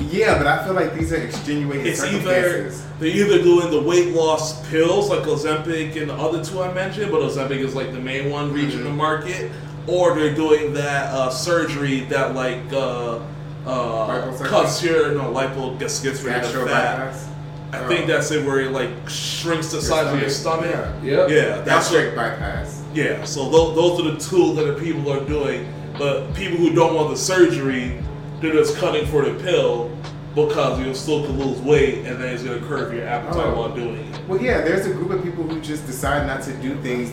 Yeah, 0.00 0.38
but 0.38 0.46
I 0.46 0.64
feel 0.64 0.74
like 0.74 0.94
these 0.94 1.12
are 1.12 1.16
extenuating 1.16 1.86
It's 1.86 2.02
either 2.02 2.20
circumstances. 2.20 2.86
they're 2.98 3.08
either 3.08 3.42
doing 3.42 3.70
the 3.70 3.80
weight 3.80 4.14
loss 4.14 4.68
pills 4.70 5.08
like 5.10 5.20
Ozempic 5.22 6.00
and 6.00 6.10
the 6.10 6.14
other 6.14 6.44
two 6.44 6.62
I 6.62 6.72
mentioned, 6.72 7.10
but 7.10 7.20
Ozempic 7.20 7.58
is 7.58 7.74
like 7.74 7.92
the 7.92 8.00
main 8.00 8.30
one 8.30 8.52
reaching 8.52 8.84
the 8.84 8.90
market, 8.90 9.50
or 9.86 10.14
they're 10.14 10.34
doing 10.34 10.72
that 10.74 11.12
uh, 11.12 11.30
surgery 11.30 12.00
that 12.06 12.34
like 12.34 12.60
uh, 12.72 13.18
uh, 13.66 14.30
Liposuction? 14.30 14.46
cuts 14.46 14.82
your 14.82 15.12
no 15.12 15.32
lipo 15.32 15.78
gets 15.78 16.00
gets 16.02 16.22
rid 16.22 16.36
of 16.36 16.42
Gastro 16.42 16.64
the 16.64 16.70
fat. 16.70 16.98
bypass. 16.98 17.28
I 17.72 17.78
Oh. 17.84 17.88
think 17.88 18.06
that's 18.06 18.30
it 18.30 18.46
where 18.46 18.60
it 18.60 18.70
like 18.70 18.90
shrinks 19.08 19.72
the 19.72 19.82
size 19.82 20.12
of 20.12 20.20
your 20.20 20.30
stomach. 20.30 20.86
Yep. 21.02 21.30
Yeah, 21.30 21.60
that's 21.62 21.90
what, 21.90 22.14
bypass. 22.14 22.82
yeah. 22.94 23.24
So 23.24 23.50
those, 23.50 23.74
those 23.74 24.00
are 24.00 24.10
the 24.12 24.18
two 24.18 24.54
that 24.54 24.64
the 24.72 24.80
people 24.80 25.10
are 25.12 25.24
doing. 25.24 25.72
But 25.98 26.32
people 26.34 26.58
who 26.58 26.72
don't 26.74 26.94
want 26.94 27.10
the 27.10 27.16
surgery, 27.16 27.98
they're 28.40 28.52
just 28.52 28.76
cutting 28.76 29.06
for 29.06 29.24
the 29.24 29.34
pill 29.42 29.90
because 30.34 30.78
you 30.80 30.92
still 30.94 31.24
can 31.24 31.38
lose 31.38 31.58
weight 31.60 32.04
and 32.06 32.20
then 32.22 32.34
it's 32.34 32.42
gonna 32.42 32.60
curb 32.66 32.92
your 32.92 33.06
appetite 33.06 33.46
Oh. 33.46 33.54
while 33.56 33.74
doing 33.74 33.96
it. 33.96 34.20
Well, 34.28 34.40
yeah, 34.40 34.60
there's 34.60 34.86
a 34.86 34.90
group 34.90 35.10
of 35.10 35.22
people 35.22 35.44
who 35.44 35.60
just 35.60 35.86
decide 35.86 36.26
not 36.26 36.42
to 36.42 36.52
do 36.54 36.74
things 36.82 37.10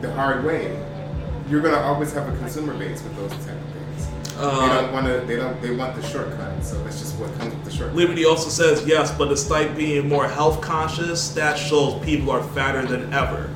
the 0.00 0.12
hard 0.14 0.44
way. 0.44 0.78
You're 1.50 1.60
gonna 1.60 1.76
always 1.80 2.12
have 2.14 2.26
a 2.32 2.36
consumer 2.38 2.72
base 2.74 3.02
with 3.02 3.14
those 3.16 3.30
type 3.44 3.56
of 3.56 3.72
things. 3.74 4.38
they 4.38 4.42
Uh, 4.46 4.80
don't 4.80 4.92
want 4.92 5.06
to. 5.06 5.22
They 5.26 5.36
don't. 5.36 5.60
They 5.60 5.70
want 5.72 5.94
the 5.94 6.02
shortcut. 6.08 6.64
So 6.64 6.82
that's 6.82 6.98
just 6.98 7.16
what 7.18 7.38
comes 7.38 7.52
with 7.54 7.64
the 7.64 7.70
shortcut. 7.70 7.94
Liberty 7.96 8.24
also 8.24 8.48
says 8.48 8.82
yes, 8.86 9.12
but 9.12 9.28
despite 9.28 9.76
being 9.76 10.08
more 10.08 10.26
health 10.26 10.62
conscious, 10.62 11.28
that 11.34 11.58
shows 11.58 12.02
people 12.02 12.30
are 12.30 12.42
fatter 12.42 12.86
than 12.86 13.12
ever, 13.12 13.50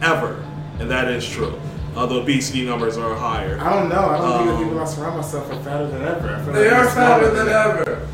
ever, 0.00 0.42
and 0.80 0.90
that 0.90 1.08
is 1.08 1.28
true. 1.28 1.52
Uh, 1.96 2.04
the 2.04 2.16
obesity 2.16 2.64
numbers 2.66 2.98
are 2.98 3.14
higher. 3.16 3.58
I 3.58 3.72
don't 3.72 3.88
know. 3.88 4.00
I 4.10 4.18
don't 4.18 4.38
think 4.38 4.50
Um, 4.50 4.58
the 4.58 4.64
people 4.64 4.80
I 4.80 4.84
surround 4.84 5.16
myself 5.16 5.50
are 5.50 5.62
fatter 5.62 5.86
than 5.88 6.02
ever. 6.02 6.36
I 6.36 6.44
feel 6.44 6.52
They 6.52 6.70
like 6.70 6.80
are 6.80 6.90
fatter 6.90 7.30
than 7.30 7.48
ever. 7.48 8.06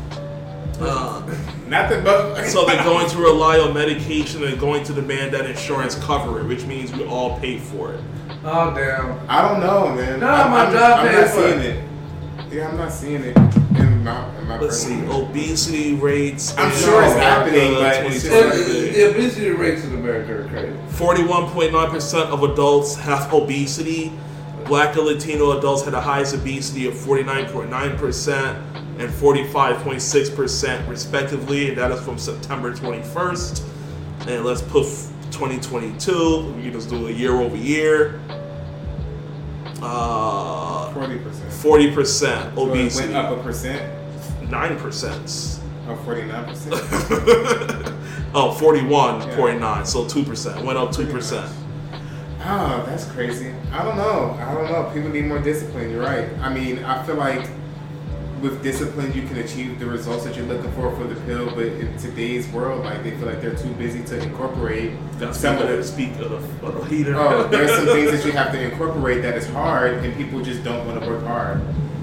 Uh, 0.79 1.21
Not 1.67 1.89
that, 1.89 2.03
but 2.03 2.45
so 2.47 2.65
they're 2.65 2.81
going 2.83 3.09
to 3.09 3.17
rely 3.17 3.59
on 3.59 3.73
medication 3.73 4.43
and 4.45 4.57
going 4.59 4.83
to 4.85 4.93
demand 4.93 5.33
that 5.33 5.45
insurance 5.45 5.95
cover 5.95 6.39
it, 6.39 6.45
which 6.45 6.65
means 6.65 6.93
we 6.93 7.05
all 7.05 7.37
pay 7.39 7.59
for 7.59 7.93
it. 7.93 7.99
Oh 8.45 8.73
damn. 8.73 9.19
I 9.29 9.41
don't 9.47 9.59
know, 9.59 9.93
man. 9.93 10.19
No, 10.21 10.27
I'm, 10.27 10.51
my 10.51 10.65
I'm, 10.65 10.73
job 10.73 10.99
I'm 10.99 11.07
pays 11.07 11.15
not 11.17 11.29
for 11.29 11.41
seeing 11.49 11.59
it. 11.59 11.65
it. 11.65 12.53
Yeah, 12.53 12.69
I'm 12.69 12.77
not 12.77 12.91
seeing 12.91 13.21
it 13.23 13.37
in 14.03 14.09
my, 14.13 14.39
in 14.39 14.47
my 14.47 14.59
Let's 14.59 14.77
see, 14.77 14.95
personal- 14.95 15.25
obesity 15.29 15.93
rates. 15.93 16.53
I'm 16.57 16.71
sure 16.71 17.03
it's 17.03 17.13
happening, 17.15 17.73
but 17.75 18.05
it's 18.05 18.23
The 18.23 19.09
obesity 19.09 19.49
rates 19.51 19.85
in 19.85 19.93
America 19.93 20.41
are 20.43 20.47
crazy. 20.49 20.73
41.9% 20.97 22.25
of 22.29 22.43
adults 22.43 22.95
have 22.95 23.33
obesity. 23.33 24.11
Black 24.65 24.95
and 24.95 25.05
Latino 25.05 25.57
adults 25.57 25.83
had 25.83 25.93
the 25.93 26.01
highest 26.01 26.35
obesity 26.35 26.87
of 26.87 26.93
49.9% 26.93 28.55
and 28.99 29.09
45.6% 29.09 30.87
respectively, 30.87 31.69
and 31.69 31.77
that 31.77 31.91
is 31.91 32.01
from 32.01 32.17
September 32.17 32.73
21st. 32.73 33.63
And 34.27 34.45
let's 34.45 34.61
put 34.61 34.83
2022, 35.31 36.53
we 36.55 36.63
can 36.63 36.71
just 36.73 36.89
do 36.89 37.07
a 37.07 37.11
year 37.11 37.33
over 37.33 37.55
year. 37.57 38.19
Uh, 39.83 40.91
Forty 40.93 41.17
percent. 41.19 41.49
40% 41.51 42.05
So 42.05 42.27
it 42.27 42.57
obesity, 42.57 43.13
went 43.13 43.25
up 43.25 43.37
a 43.37 43.43
percent. 43.43 43.99
9%. 44.43 45.59
Oh, 45.87 45.95
49 46.05 46.45
percent. 46.45 47.89
Oh, 48.35 48.49
41.9, 48.59 49.85
so 49.85 50.05
2%. 50.05 50.63
Went 50.63 50.75
up 50.79 50.89
2%. 50.89 51.51
Oh, 52.45 52.83
that's 52.87 53.05
crazy. 53.11 53.53
I 53.71 53.83
don't 53.83 53.95
know. 53.95 54.35
I 54.39 54.53
don't 54.55 54.71
know. 54.71 54.89
People 54.91 55.09
need 55.09 55.25
more 55.25 55.37
discipline. 55.37 55.91
You're 55.91 56.01
right. 56.01 56.27
I 56.39 56.51
mean, 56.51 56.83
I 56.83 57.03
feel 57.03 57.13
like 57.15 57.47
with 58.43 58.61
discipline, 58.61 59.13
you 59.13 59.25
can 59.25 59.37
achieve 59.37 59.79
the 59.79 59.85
results 59.85 60.25
that 60.25 60.35
you're 60.35 60.45
looking 60.45 60.69
for 60.73 60.93
for 60.97 61.05
the 61.05 61.19
pill. 61.21 61.45
But 61.55 61.67
in 61.67 61.97
today's 61.97 62.45
world, 62.49 62.83
like 62.83 63.01
they 63.01 63.11
feel 63.11 63.27
like 63.27 63.41
they're 63.41 63.55
too 63.55 63.71
busy 63.75 64.03
to 64.03 64.21
incorporate 64.21 64.91
That's 65.13 65.39
some 65.39 65.57
of 65.57 65.67
the. 65.67 65.81
speak 65.83 66.11
of 66.19 66.29
the, 66.29 66.67
of 66.67 66.75
the 66.75 66.85
heater. 66.85 67.15
Oh, 67.15 67.47
there's 67.47 67.71
some 67.71 67.85
things 67.85 68.11
that 68.11 68.25
you 68.25 68.31
have 68.33 68.51
to 68.51 68.61
incorporate 68.61 69.21
that 69.21 69.35
is 69.35 69.47
hard, 69.47 69.93
and 70.03 70.15
people 70.17 70.41
just 70.43 70.63
don't 70.63 70.85
want 70.85 71.01
to 71.01 71.09
work 71.09 71.23
hard. 71.23 71.61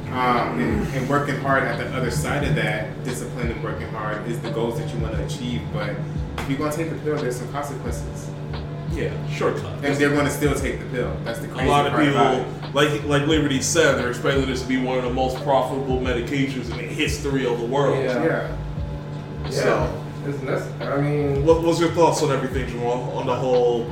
Um, 0.09 0.59
and, 0.59 0.89
and 0.89 1.09
working 1.09 1.37
hard 1.37 1.63
at 1.63 1.79
the 1.79 1.87
other 1.97 2.11
side 2.11 2.43
of 2.43 2.57
that, 2.57 3.05
discipline 3.05 3.53
and 3.53 3.63
working 3.63 3.87
hard 3.91 4.27
is 4.27 4.41
the 4.41 4.51
goals 4.51 4.77
that 4.81 4.93
you 4.93 4.99
want 4.99 5.15
to 5.15 5.25
achieve. 5.25 5.63
But 5.73 5.91
if 6.39 6.49
you're 6.49 6.59
going 6.59 6.73
to 6.73 6.77
take 6.77 6.91
the 6.91 6.97
pill, 6.97 7.17
there's 7.17 7.37
some 7.37 7.53
consequences. 7.53 8.29
Yeah, 8.93 9.29
shortcut. 9.29 9.85
And 9.85 9.97
they're 9.97 10.11
going 10.11 10.25
to 10.27 10.31
still 10.31 10.55
take 10.55 10.81
the 10.81 10.87
pill. 10.87 11.17
That's 11.25 11.39
the 11.39 11.53
A 11.55 11.65
lot 11.67 11.87
of 11.87 11.93
part 11.93 12.05
people, 12.05 12.73
like 12.73 13.05
like 13.05 13.27
Liberty 13.27 13.63
said, 13.63 13.97
they're 13.99 14.11
expecting 14.11 14.47
this 14.47 14.63
to 14.63 14.69
be 14.69 14.79
one 14.83 14.99
of 14.99 15.05
the 15.05 15.13
most 15.15 15.43
profitable 15.45 15.99
medications 16.01 16.71
in 16.71 16.77
the 16.77 16.83
history 16.83 17.47
of 17.47 17.59
the 17.61 17.67
world. 17.67 17.99
Yeah. 17.99 18.25
Yeah. 18.25 18.57
Yeah. 19.45 19.51
So, 19.51 20.03
It's 20.27 20.43
necessary. 20.43 20.93
I 20.93 21.01
mean, 21.01 21.47
what 21.47 21.63
was 21.63 21.81
your 21.81 21.91
thoughts 21.93 22.23
on 22.23 22.31
everything, 22.31 22.67
Jamaal? 22.67 23.15
On 23.17 23.27
the 23.27 23.35
whole 23.35 23.87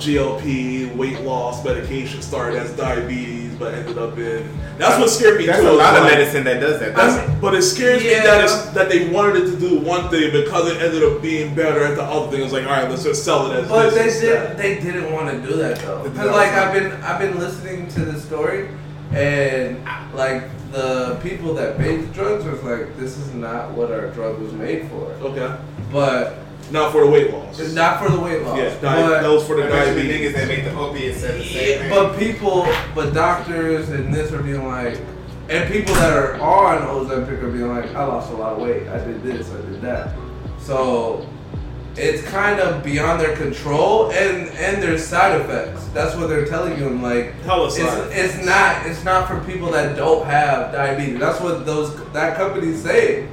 GLP 0.00 0.94
weight 0.96 1.20
loss 1.22 1.64
medication 1.64 2.22
started 2.22 2.58
as 2.58 2.70
diabetes, 2.76 3.54
but 3.56 3.74
ended 3.74 3.98
up 3.98 4.16
in. 4.18 4.48
That's 4.78 4.98
what 5.00 5.10
scared 5.10 5.38
me 5.38 5.46
That's 5.46 5.60
too. 5.60 5.70
a 5.70 5.72
lot 5.72 5.96
of 5.96 6.04
like- 6.04 6.12
medicine 6.12 6.44
that 6.44 6.60
does 6.60 6.78
that. 6.80 6.94
That's, 6.94 7.16
doesn't 7.16 7.36
it? 7.36 7.40
but 7.40 7.54
it 7.54 7.62
scares 7.62 8.02
me 8.02 8.10
that 8.10 8.44
it's, 8.44 8.66
that 8.70 8.88
they 8.88 9.08
wanted 9.10 9.36
it 9.44 9.50
to 9.50 9.56
do 9.58 9.78
one 9.80 10.08
thing 10.08 10.30
because 10.32 10.70
it 10.70 10.80
ended 10.80 11.02
up 11.02 11.20
being 11.20 11.54
better 11.54 11.84
at 11.84 11.96
the 11.96 12.02
other 12.02 12.30
thing. 12.30 12.42
It's 12.44 12.52
like, 12.52 12.64
all 12.64 12.70
right, 12.72 12.88
let's 12.88 13.02
just 13.04 13.24
sell 13.24 13.50
it 13.50 13.56
as 13.62 13.68
But 13.68 13.90
this 13.90 13.94
they 13.94 14.04
instead. 14.30 14.56
did. 14.56 14.58
They 14.58 14.80
didn't 14.92 15.12
want 15.12 15.30
to 15.30 15.48
do 15.48 15.56
that 15.56 15.78
though. 15.80 16.02
They 16.04 16.08
did 16.10 16.16
'Cause, 16.16 16.26
not. 16.26 16.34
like 16.36 16.52
I've 16.52 16.72
been, 16.72 16.92
I've 17.02 17.18
been 17.18 17.38
listening 17.38 17.88
to 17.88 18.04
the 18.04 18.20
story, 18.20 18.68
and 19.12 19.84
like 20.14 20.44
the 20.72 21.18
people 21.22 21.54
that 21.54 21.78
made 21.78 22.02
the 22.02 22.06
drugs 22.12 22.44
was 22.44 22.62
like, 22.62 22.96
this 22.98 23.16
is 23.18 23.32
not 23.34 23.70
what 23.72 23.90
our 23.90 24.08
drug 24.08 24.38
was 24.38 24.52
made 24.52 24.88
for. 24.90 25.04
Okay, 25.26 25.56
But 25.90 26.36
not 26.70 26.92
for 26.92 27.04
the 27.04 27.10
weight 27.10 27.32
loss. 27.32 27.58
it's 27.58 27.74
not 27.74 28.02
for 28.02 28.10
the 28.10 28.20
weight 28.20 28.42
loss. 28.42 28.58
Yeah, 28.58 28.74
di- 28.80 28.80
but, 28.80 29.22
that 29.22 29.46
for 29.46 29.56
the 29.56 29.64
I 29.64 29.66
the 29.66 29.94
diabetes. 29.94 30.32
niggas 30.32 30.34
that 30.34 30.48
make 30.48 30.64
the 30.64 30.74
opiates 30.76 31.20
said 31.20 31.40
the 31.40 31.44
same 31.44 31.78
thing. 31.80 31.90
but 31.90 32.18
people, 32.18 32.66
but 32.94 33.14
doctors 33.14 33.88
and 33.90 34.12
this 34.12 34.32
are 34.32 34.42
being 34.42 34.66
like, 34.66 35.00
and 35.48 35.70
people 35.72 35.94
that 35.94 36.12
are 36.12 36.34
on 36.40 36.82
Ozempic 36.82 37.42
are 37.42 37.50
being 37.50 37.68
like, 37.68 37.94
I 37.94 38.04
lost 38.04 38.30
a 38.30 38.34
lot 38.34 38.54
of 38.54 38.58
weight. 38.58 38.86
I 38.88 39.02
did 39.02 39.22
this. 39.22 39.50
I 39.50 39.56
did 39.62 39.80
that. 39.80 40.14
So 40.58 41.26
it's 41.96 42.22
kind 42.28 42.60
of 42.60 42.84
beyond 42.84 43.20
their 43.20 43.34
control, 43.36 44.10
and 44.12 44.48
and 44.50 44.82
there's 44.82 45.04
side 45.04 45.40
effects. 45.40 45.86
That's 45.88 46.14
what 46.16 46.28
they're 46.28 46.46
telling 46.46 46.78
you. 46.78 46.86
I'm 46.86 47.02
like, 47.02 47.34
Hella 47.42 47.66
it's, 47.66 47.78
it's 47.78 48.44
not 48.46 48.86
it's 48.86 49.04
not 49.04 49.26
for 49.26 49.40
people 49.44 49.70
that 49.72 49.96
don't 49.96 50.24
have 50.26 50.72
diabetes. 50.72 51.18
That's 51.18 51.40
what 51.40 51.66
those 51.66 51.96
that 52.12 52.36
company's 52.36 52.82
saying. 52.82 53.28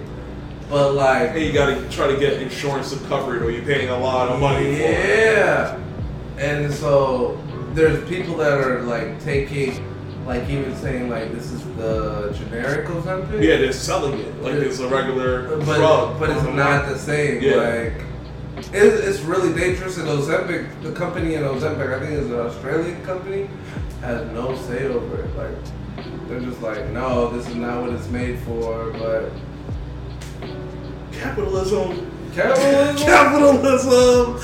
But 0.70 0.94
like, 0.94 1.32
And 1.32 1.42
you 1.42 1.54
gotta 1.54 1.88
try 1.90 2.08
to 2.08 2.18
get 2.18 2.42
insurance 2.42 2.92
to 2.92 3.00
cover 3.08 3.36
it, 3.36 3.44
or 3.44 3.52
you're 3.52 3.66
paying 3.66 3.90
a 3.90 3.98
lot 3.98 4.30
of 4.30 4.40
money 4.40 4.76
for 4.76 4.82
it. 4.82 5.36
yeah. 5.36 5.80
And 6.38 6.74
so 6.74 7.42
there's 7.74 8.08
people 8.10 8.36
that 8.38 8.54
are 8.54 8.82
like 8.82 9.22
taking, 9.24 9.86
like 10.26 10.50
even 10.50 10.76
saying 10.78 11.10
like 11.10 11.32
this 11.32 11.52
is 11.52 11.64
the 11.76 12.34
generic 12.38 12.88
Ozempic. 12.88 13.44
Yeah, 13.44 13.58
they're 13.58 13.74
selling 13.74 14.20
it 14.20 14.42
like 14.42 14.54
it's 14.56 14.80
a 14.80 14.88
regular 14.88 15.58
but 15.60 15.78
drug. 15.78 16.20
but 16.20 16.30
it's 16.30 16.40
uh-huh. 16.40 16.52
not 16.52 16.90
the 16.90 16.98
same. 16.98 17.42
Yeah. 17.44 17.56
Like 17.56 18.02
it's, 18.58 18.74
it's 18.74 19.20
really 19.20 19.54
dangerous. 19.54 19.98
And 19.98 20.08
Ozempic, 20.08 20.82
the 20.82 20.94
company 20.94 21.36
in 21.36 21.44
Ozempic, 21.44 21.94
I 21.94 22.00
think 22.00 22.14
is 22.14 22.32
an 22.32 22.40
Australian 22.40 23.04
company, 23.04 23.50
has 24.02 24.26
no 24.32 24.56
say 24.64 24.86
over 24.86 25.22
it. 25.22 25.36
Like 25.36 26.28
they're 26.28 26.42
just 26.42 26.62
like, 26.62 26.88
no, 26.88 27.30
this 27.30 27.48
is 27.48 27.56
not 27.56 27.82
what 27.82 27.94
it's 27.94 28.10
made 28.10 28.40
for. 28.40 28.92
But 28.94 29.32
capitalism. 31.20 32.12
capitalism. 32.34 33.06
Capitalism. 33.06 34.34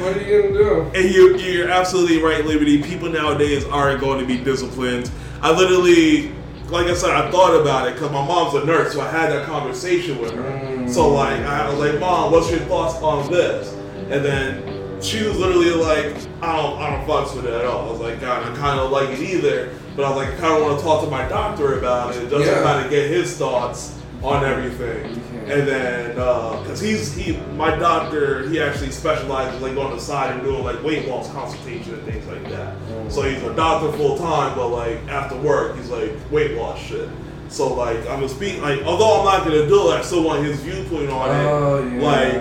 what 0.00 0.16
are 0.16 0.20
you 0.20 0.42
gonna 0.42 0.54
do? 0.54 0.82
And 0.94 1.12
you, 1.12 1.36
you're 1.38 1.68
absolutely 1.68 2.22
right, 2.22 2.44
Liberty. 2.44 2.82
People 2.82 3.08
nowadays 3.08 3.64
aren't 3.64 4.00
going 4.00 4.20
to 4.20 4.26
be 4.26 4.42
disciplined. 4.42 5.10
I 5.42 5.52
literally, 5.52 6.32
like 6.68 6.86
I 6.86 6.94
said, 6.94 7.10
I 7.10 7.30
thought 7.30 7.60
about 7.60 7.88
it 7.88 7.94
because 7.94 8.10
my 8.10 8.26
mom's 8.26 8.54
a 8.54 8.64
nurse, 8.64 8.94
so 8.94 9.00
I 9.00 9.10
had 9.10 9.30
that 9.30 9.46
conversation 9.46 10.18
with 10.18 10.32
her. 10.32 10.88
So 10.88 11.10
mm. 11.10 11.14
like, 11.14 11.40
I 11.40 11.68
was 11.68 11.78
like, 11.78 12.00
"Mom, 12.00 12.32
what's 12.32 12.50
your 12.50 12.60
thoughts 12.60 12.96
on 13.02 13.30
this?" 13.30 13.72
And 14.10 14.24
then 14.24 15.00
she 15.02 15.22
was 15.24 15.36
literally 15.36 15.72
like, 15.72 16.16
"I 16.42 16.56
don't, 16.56 16.80
I 16.80 16.90
don't 16.90 17.06
fucks 17.06 17.34
with 17.34 17.46
it 17.46 17.52
at 17.52 17.64
all." 17.64 17.88
I 17.88 17.90
was 17.90 18.00
like, 18.00 18.20
"God, 18.20 18.50
I 18.50 18.56
kind 18.56 18.80
of 18.80 18.90
like 18.90 19.10
it 19.10 19.20
either," 19.20 19.72
but 19.94 20.04
I 20.04 20.08
was 20.10 20.16
like, 20.16 20.34
I 20.34 20.40
kind 20.40 20.56
of 20.56 20.62
want 20.62 20.78
to 20.78 20.84
talk 20.84 21.04
to 21.04 21.10
my 21.10 21.28
doctor 21.28 21.78
about 21.78 22.14
it 22.14 22.28
just 22.28 22.46
Yeah. 22.46 22.58
to 22.58 22.62
kind 22.62 22.84
of 22.84 22.90
get 22.90 23.10
his 23.10 23.36
thoughts 23.36 23.94
on 24.26 24.44
everything. 24.44 25.22
And 25.48 25.68
then, 25.68 26.18
uh, 26.18 26.60
because 26.60 26.80
he's 26.80 27.14
he, 27.14 27.36
my 27.54 27.76
doctor, 27.76 28.48
he 28.48 28.60
actually 28.60 28.90
specializes 28.90 29.60
like 29.62 29.76
on 29.76 29.92
the 29.94 30.00
side 30.00 30.32
and 30.34 30.42
doing 30.42 30.64
like 30.64 30.82
weight 30.82 31.06
loss 31.06 31.30
consultation 31.30 31.94
and 31.94 32.02
things 32.02 32.26
like 32.26 32.42
that. 32.50 32.76
So 33.12 33.22
he's 33.22 33.40
a 33.42 33.54
doctor 33.54 33.92
full 33.96 34.18
time, 34.18 34.56
but 34.56 34.68
like 34.68 34.98
after 35.08 35.36
work, 35.36 35.76
he's 35.76 35.88
like 35.88 36.10
weight 36.32 36.56
loss 36.56 36.80
shit. 36.80 37.08
So 37.48 37.72
like 37.74 37.98
I'm 38.00 38.16
gonna 38.20 38.28
speak 38.28 38.60
like 38.60 38.82
although 38.82 39.20
I'm 39.20 39.24
not 39.24 39.44
gonna 39.46 39.68
do 39.68 39.92
it, 39.92 39.94
I 39.94 40.02
still 40.02 40.24
want 40.24 40.44
his 40.44 40.58
viewpoint 40.60 41.10
on 41.10 41.28
Oh, 41.30 41.76
it. 41.86 41.92
yeah. 41.92 42.02
Like, 42.02 42.32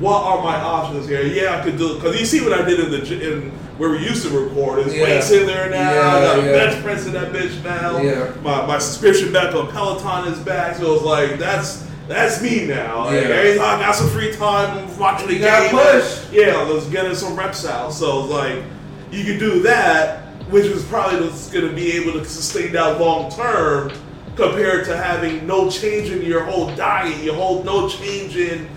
what 0.00 0.22
are 0.22 0.42
my 0.42 0.56
options 0.60 1.08
here? 1.08 1.22
Yeah, 1.22 1.58
I 1.58 1.64
could 1.64 1.76
do 1.78 1.94
because 1.96 2.18
you 2.18 2.26
see 2.26 2.40
what 2.42 2.52
I 2.52 2.64
did 2.64 2.80
in 2.80 2.90
the 2.90 3.32
in 3.34 3.50
where 3.78 3.90
we 3.90 3.98
used 3.98 4.26
to 4.26 4.38
record. 4.38 4.80
There's 4.84 4.94
Yeah. 4.94 5.02
weights 5.04 5.30
in 5.30 5.46
there 5.46 5.70
now. 5.70 5.92
Yeah, 5.92 6.08
I 6.16 6.20
got 6.20 6.38
a 6.38 6.42
yeah. 6.42 6.52
bench 6.52 6.82
press 6.84 7.06
in 7.06 7.12
that 7.12 7.32
bitch 7.32 7.62
now. 7.64 8.00
Yeah. 8.00 8.30
My 8.42 8.66
my 8.66 8.78
subscription 8.78 9.32
back 9.32 9.54
on 9.54 9.68
Peloton 9.70 10.32
is 10.32 10.38
back. 10.40 10.76
So 10.76 10.94
it's 10.94 11.04
like 11.04 11.38
that's 11.38 11.84
that's 12.08 12.40
me 12.42 12.66
now. 12.66 13.04
Like, 13.06 13.22
Yeah. 13.24 13.56
time 13.56 13.80
I 13.80 13.82
got 13.86 13.94
some 13.94 14.08
free 14.10 14.32
time, 14.32 14.78
I'm 14.88 14.98
watching 14.98 15.28
the 15.28 15.34
You 15.34 15.40
game. 15.40 15.70
push. 15.70 16.18
Yeah, 16.32 16.56
let's 16.62 16.86
get 16.86 17.04
in 17.06 17.14
some 17.14 17.36
reps 17.36 17.66
out. 17.66 17.92
So 17.92 18.24
it's 18.24 18.32
like 18.32 18.62
you 19.10 19.24
can 19.24 19.38
do 19.38 19.62
that, 19.62 20.20
which 20.50 20.64
is 20.66 20.82
probably 20.84 21.20
what's 21.20 21.48
going 21.50 21.66
to 21.68 21.74
be 21.74 21.92
able 21.96 22.12
to 22.14 22.24
sustain 22.24 22.72
that 22.72 23.00
long 23.00 23.30
term, 23.30 23.92
compared 24.36 24.84
to 24.86 24.96
having 24.96 25.46
no 25.46 25.70
change 25.70 26.10
in 26.10 26.22
your 26.22 26.44
whole 26.44 26.70
diet, 26.76 27.16
your 27.22 27.34
whole 27.34 27.62
no 27.64 27.88
change 27.88 28.36
in 28.36 28.68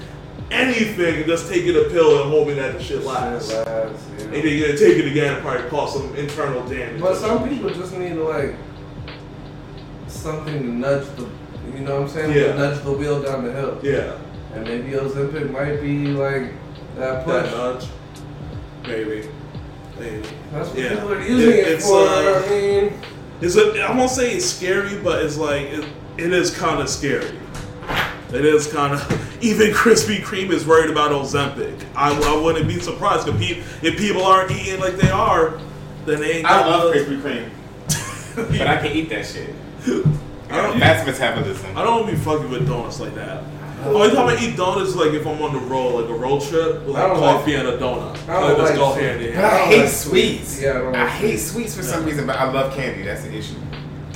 anything, 0.51 1.15
and 1.17 1.25
just 1.25 1.49
taking 1.49 1.75
a 1.75 1.89
pill 1.89 2.21
and 2.21 2.29
hoping 2.31 2.57
that 2.57 2.73
the 2.77 2.83
shit 2.83 3.03
lasts. 3.03 3.49
Shit 3.51 3.65
lasts, 3.67 4.07
yeah. 4.17 4.23
And 4.25 4.33
then 4.33 4.47
you're 4.47 4.67
gonna 4.67 4.79
take 4.79 4.97
it 4.97 5.07
again 5.09 5.33
and 5.35 5.41
probably 5.43 5.69
cause 5.69 5.93
some 5.93 6.15
internal 6.15 6.63
damage. 6.67 7.01
But 7.01 7.15
some 7.17 7.47
people 7.49 7.69
just 7.69 7.95
need 7.97 8.13
like 8.13 8.55
something 10.07 10.53
to 10.61 10.67
nudge 10.67 11.07
the, 11.15 11.27
you 11.73 11.79
know 11.85 12.01
what 12.01 12.03
I'm 12.03 12.09
saying? 12.09 12.35
Yeah. 12.35 12.51
To 12.53 12.57
nudge 12.57 12.83
the 12.83 12.91
wheel 12.91 13.21
down 13.21 13.43
the 13.45 13.51
hill. 13.51 13.79
yeah, 13.81 14.17
And 14.53 14.63
maybe 14.65 14.91
Ozempic 14.91 15.51
might 15.51 15.81
be 15.81 16.07
like 16.07 16.51
that 16.97 17.25
that 17.25 17.51
nudge, 17.51 17.85
maybe, 18.83 19.27
maybe. 19.99 20.27
That's 20.51 20.69
what 20.69 20.77
Yeah. 20.77 20.89
people 20.89 21.13
are 21.13 21.21
using 21.21 21.49
It- 21.51 21.55
it, 21.59 21.67
it's, 21.69 21.87
for. 21.87 22.01
uh, 22.07 22.43
I 22.45 22.49
mean, 22.49 22.93
It's 23.41 23.55
a, 23.55 23.81
I 23.81 23.95
won't 23.97 24.11
say 24.11 24.33
it's 24.33 24.45
scary, 24.45 24.97
but 25.03 25.23
it's 25.25 25.37
like 25.37 25.61
it, 25.63 25.85
it 26.17 26.31
is 26.33 26.55
kind 26.55 26.79
of 26.81 26.89
scary. 26.89 27.31
It 28.33 28.45
is 28.45 28.71
kind 28.71 28.93
of 28.93 29.37
even 29.43 29.71
Krispy 29.71 30.17
Kreme 30.21 30.51
is 30.51 30.65
worried 30.65 30.89
about 30.89 31.11
Ozempic. 31.11 31.77
I, 31.95 32.11
I 32.17 32.41
wouldn't 32.41 32.67
be 32.67 32.79
surprised 32.79 33.27
if, 33.27 33.37
pe- 33.39 33.61
if 33.87 33.97
people 33.97 34.23
aren't 34.23 34.51
eating 34.51 34.79
like 34.79 34.95
they 34.95 35.09
are, 35.09 35.59
then 36.05 36.21
they 36.21 36.37
ain't. 36.37 36.45
I 36.45 36.65
love 36.65 36.93
the- 36.93 36.99
Krispy 36.99 37.21
Kreme, 37.21 37.49
but 38.57 38.67
I 38.67 38.77
can 38.77 38.95
eat 38.95 39.09
that 39.09 39.25
shit. 39.25 39.53
I 39.85 40.03
I 40.59 40.61
don't, 40.63 40.79
fast 40.79 41.05
metabolism. 41.07 41.77
I 41.77 41.83
don't 41.83 42.05
be 42.07 42.15
fucking 42.15 42.49
with 42.49 42.67
donuts 42.67 42.99
like 42.99 43.15
that. 43.15 43.43
Oh, 43.83 43.95
Only 44.03 44.13
time 44.15 44.27
I 44.27 44.37
eat 44.39 44.55
donuts 44.57 44.89
is 44.89 44.95
like 44.95 45.11
if 45.11 45.25
I'm 45.25 45.41
on 45.41 45.53
the 45.53 45.59
road, 45.59 46.01
like 46.01 46.09
a 46.09 46.13
road 46.13 46.41
trip, 46.43 46.81
with 46.85 46.89
like 46.89 47.07
don't 47.07 47.17
coffee 47.19 47.55
and 47.55 47.67
a 47.67 47.77
donut. 47.77 48.15
I 48.29 48.39
don't 48.39 48.59
Like, 48.59 48.69
like 48.69 48.75
go 48.75 48.93
hand 48.93 49.21
in 49.23 49.33
hand. 49.33 49.45
I 49.45 49.65
hate 49.65 49.79
like 49.81 49.89
sweets. 49.89 50.61
Yeah, 50.61 50.69
I 50.71 50.73
don't 50.73 50.95
I 50.95 51.03
like 51.05 51.11
hate 51.13 51.37
sweets 51.37 51.75
for 51.75 51.81
some 51.83 52.05
reason, 52.05 52.27
but 52.27 52.35
I 52.37 52.51
love 52.51 52.73
candy. 52.75 53.01
That's 53.03 53.23
the 53.23 53.33
issue. 53.35 53.55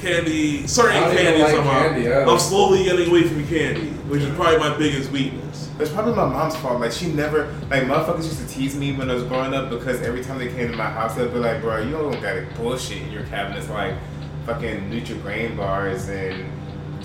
Candy, 0.05 0.67
certain 0.67 0.97
I 0.97 0.99
don't 1.07 1.17
candies 1.17 1.41
like 1.43 1.55
somehow. 1.55 1.79
candy, 1.81 2.01
yeah. 2.03 2.25
I'm 2.29 2.39
slowly 2.39 2.83
getting 2.83 3.09
away 3.09 3.23
from 3.23 3.47
candy, 3.47 3.87
which 4.07 4.21
is 4.21 4.33
probably 4.35 4.57
my 4.59 4.77
biggest 4.77 5.11
weakness. 5.11 5.69
It's 5.79 5.91
probably 5.91 6.13
my 6.13 6.25
mom's 6.27 6.55
fault. 6.57 6.79
Like 6.79 6.91
she 6.91 7.11
never, 7.11 7.47
like 7.69 7.83
motherfuckers 7.83 8.23
used 8.25 8.39
to 8.39 8.47
tease 8.47 8.75
me 8.75 8.93
when 8.93 9.09
I 9.09 9.15
was 9.15 9.23
growing 9.23 9.53
up 9.53 9.69
because 9.69 10.01
every 10.01 10.23
time 10.23 10.37
they 10.37 10.47
came 10.49 10.69
to 10.71 10.77
my 10.77 10.85
house, 10.89 11.15
they'd 11.15 11.33
be 11.33 11.39
like, 11.39 11.59
"Bro, 11.61 11.83
you 11.83 11.91
don't 11.91 12.11
got 12.21 12.35
like 12.37 12.55
bullshit 12.55 13.01
in 13.01 13.11
your 13.11 13.23
cabinets 13.23 13.67
like 13.69 13.95
fucking 14.45 14.89
Nutri-Grain 14.91 15.57
bars 15.57 16.07
and 16.07 16.45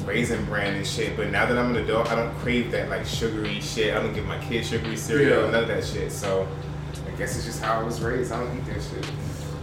Raisin 0.07 0.45
Bran 0.45 0.75
and 0.75 0.87
shit." 0.87 1.17
But 1.17 1.31
now 1.31 1.47
that 1.47 1.57
I'm 1.59 1.75
an 1.75 1.83
adult, 1.83 2.11
I 2.13 2.15
don't 2.17 2.35
crave 2.41 2.71
that 2.73 2.91
like 2.91 3.07
sugary 3.07 3.61
shit. 3.61 3.95
I 3.97 4.01
don't 4.03 4.13
give 4.15 4.27
my 4.27 4.39
kids 4.45 4.69
sugary 4.69 4.97
cereal, 4.97 5.47
Yeah. 5.47 5.51
none 5.51 5.63
of 5.63 5.69
that 5.69 5.85
shit. 5.85 6.13
So 6.13 6.47
I 7.09 7.17
guess 7.19 7.35
it's 7.37 7.47
just 7.47 7.61
how 7.63 7.81
I 7.81 7.83
was 7.83 8.01
raised. 8.03 8.31
I 8.31 8.39
don't 8.45 8.57
eat 8.57 8.67
that 8.67 8.75
shit. 8.83 9.11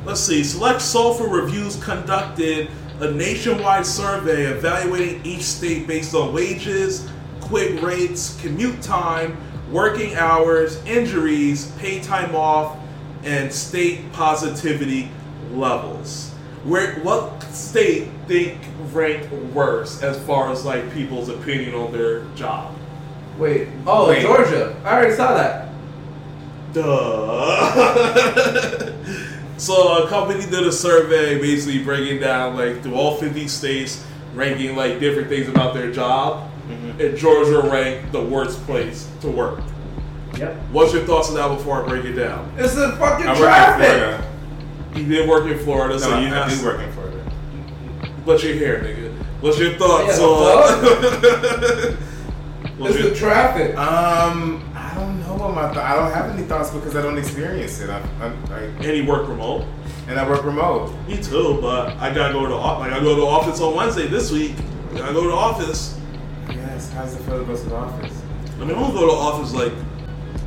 Let's 0.06 0.22
see. 0.22 0.44
Select 0.44 0.82
Software 0.82 1.30
Reviews 1.30 1.82
conducted 1.84 2.70
a 3.00 3.12
nationwide 3.12 3.86
survey 3.86 4.46
evaluating 4.46 5.24
each 5.26 5.44
state 5.44 5.86
based 5.88 6.16
on 6.16 6.34
wages, 6.34 7.08
quit 7.42 7.82
rates, 7.82 8.40
commute 8.42 8.82
time, 8.82 9.38
working 9.72 10.16
hours, 10.16 10.84
injuries, 10.86 11.72
pay 11.78 12.00
time 12.02 12.36
off, 12.36 12.78
and 13.24 13.52
state 13.54 14.12
positivity 14.14 15.12
levels. 15.52 16.32
Where 16.64 16.96
what 17.02 17.44
state 17.44 18.10
think 18.28 18.60
ranked 18.92 19.32
worse 19.54 20.02
as 20.02 20.20
far 20.26 20.52
as 20.52 20.66
like 20.66 20.92
people's 20.94 21.30
opinion 21.30 21.76
on 21.76 21.92
their 21.92 22.24
job? 22.36 22.76
Wait. 23.38 23.68
Oh, 23.86 24.10
Wait. 24.10 24.24
Georgia. 24.24 24.76
I 24.84 24.94
already 24.98 25.16
saw 25.16 25.36
that. 25.36 25.70
Duh. 26.74 27.74
so 29.58 30.04
a 30.04 30.08
company 30.08 30.46
did 30.46 30.66
a 30.66 30.72
survey 30.72 31.40
basically 31.42 31.84
breaking 31.84 32.20
down 32.20 32.56
like 32.56 32.82
through 32.84 32.96
all 32.96 33.18
50 33.18 33.48
states, 33.48 34.06
ranking 34.34 34.76
like 34.76 35.00
different 35.00 35.28
things 35.30 35.48
about 35.48 35.74
their 35.74 35.92
job. 35.92 36.50
And 37.00 37.16
Georgia 37.18 37.62
ranked 37.70 38.12
the 38.12 38.22
worst 38.22 38.62
place 38.66 39.08
to 39.22 39.30
work. 39.30 39.62
Yep. 40.38 40.56
What's 40.72 40.94
your 40.94 41.04
thoughts 41.06 41.30
on 41.30 41.36
that 41.36 41.48
before 41.56 41.84
I 41.84 41.88
break 41.88 42.06
it 42.06 42.14
down? 42.14 42.52
It's 42.58 42.76
the 42.76 42.92
fucking 42.94 43.26
I 43.28 43.32
work 43.32 43.40
traffic. 43.40 44.26
You 44.96 45.06
did 45.08 45.30
work 45.30 45.46
in 45.50 45.58
Florida, 45.60 45.94
No, 45.94 46.00
so 46.00 46.10
you 46.20 46.28
I 46.28 46.30
have 46.30 46.50
do 46.60 46.66
work 46.66 46.80
in 46.82 46.92
Florida. 46.92 47.32
But 48.26 48.44
you're 48.44 48.54
here, 48.54 48.80
nigga. 48.82 49.14
What's 49.42 49.58
your 49.60 49.74
thoughts 49.76 50.20
Yeah, 50.20 50.26
on? 50.26 51.94
What's 52.78 52.96
It's 52.96 53.04
your- 53.04 53.10
the 53.12 53.16
traffic. 53.16 53.78
Um, 53.78 54.67
I 55.48 55.52
don't 55.52 55.56
my 55.56 55.74
th- 55.74 55.86
I 55.86 55.96
don't 55.96 56.12
have 56.12 56.38
any 56.38 56.44
thoughts 56.44 56.72
because 56.72 56.96
I 56.98 57.02
don't 57.02 57.18
experience 57.18 57.80
it. 57.80 57.90
I'm, 57.90 58.04
I'm 58.22 58.46
like, 58.48 58.86
and 58.86 58.86
he 58.86 59.02
work 59.02 59.30
remote. 59.30 59.66
and 60.10 60.20
I 60.20 60.28
work 60.30 60.44
remote. 60.44 60.94
Me 61.08 61.22
too, 61.22 61.60
but 61.62 61.96
I 61.98 62.14
gotta 62.14 62.34
go 62.34 62.42
to 62.44 62.50
the 62.50 62.54
office. 62.56 62.92
Like 62.92 63.00
I 63.00 63.04
go 63.04 63.16
to 63.16 63.22
office 63.26 63.62
on 63.62 63.74
Wednesday 63.76 64.08
this 64.08 64.30
week. 64.30 64.56
I 64.96 65.14
go 65.14 65.24
to 65.24 65.34
office. 65.34 65.98
Yes. 66.50 66.92
How 66.92 67.04
does 67.04 67.16
it 67.16 67.24
feel 67.24 67.40
to 67.40 67.46
go 67.46 67.56
to 67.56 67.64
the 67.64 67.76
office? 67.76 68.22
I 68.56 68.66
mean, 68.66 68.72
I 68.72 68.74
only 68.74 68.94
go 69.00 69.08
to 69.08 69.14
office 69.14 69.54
like 69.54 69.72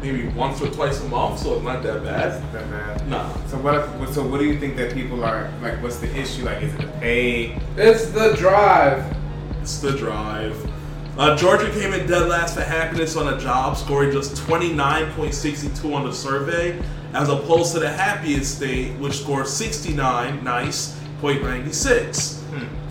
maybe 0.02 0.28
once 0.28 0.60
or 0.60 0.68
twice 0.68 1.01
a 1.02 1.09
month, 1.09 1.39
so 1.39 1.55
it's 1.55 1.64
not 1.64 1.82
that 1.82 2.05
bad. 2.05 2.43
That 2.52 2.70
bad. 2.70 3.09
Nah. 3.09 3.32
So 3.47 3.56
what? 3.56 4.12
So 4.12 4.27
what 4.27 4.39
do 4.39 4.44
you 4.44 4.60
think 4.60 4.77
that 4.77 4.93
people 4.93 5.24
are 5.24 5.51
like? 5.62 5.82
What's 5.82 5.97
the 5.98 6.14
issue? 6.14 6.44
Like, 6.44 6.62
is 6.62 6.74
it 6.74 6.81
the 6.82 6.89
pay? 7.01 7.59
It's 7.78 8.10
the 8.10 8.35
drive. 8.35 9.16
It's 9.62 9.78
the 9.78 9.93
drive. 9.93 10.69
Uh, 11.19 11.37
Georgia 11.37 11.70
came 11.73 11.93
in 11.93 12.07
dead 12.07 12.28
last 12.28 12.55
for 12.55 12.62
happiness 12.62 13.16
on 13.16 13.35
a 13.35 13.39
job, 13.41 13.77
scoring 13.77 14.11
just 14.11 14.35
29.62 14.37 15.95
on 15.95 16.05
the 16.05 16.12
survey, 16.12 16.81
as 17.12 17.28
opposed 17.28 17.74
to 17.74 17.81
the 17.81 17.91
happiest 17.91 18.57
state, 18.57 18.97
which 18.99 19.20
scored 19.20 19.47
69, 19.47 20.43
nice, 20.45 20.99
point 21.20 21.43
96. 21.43 22.43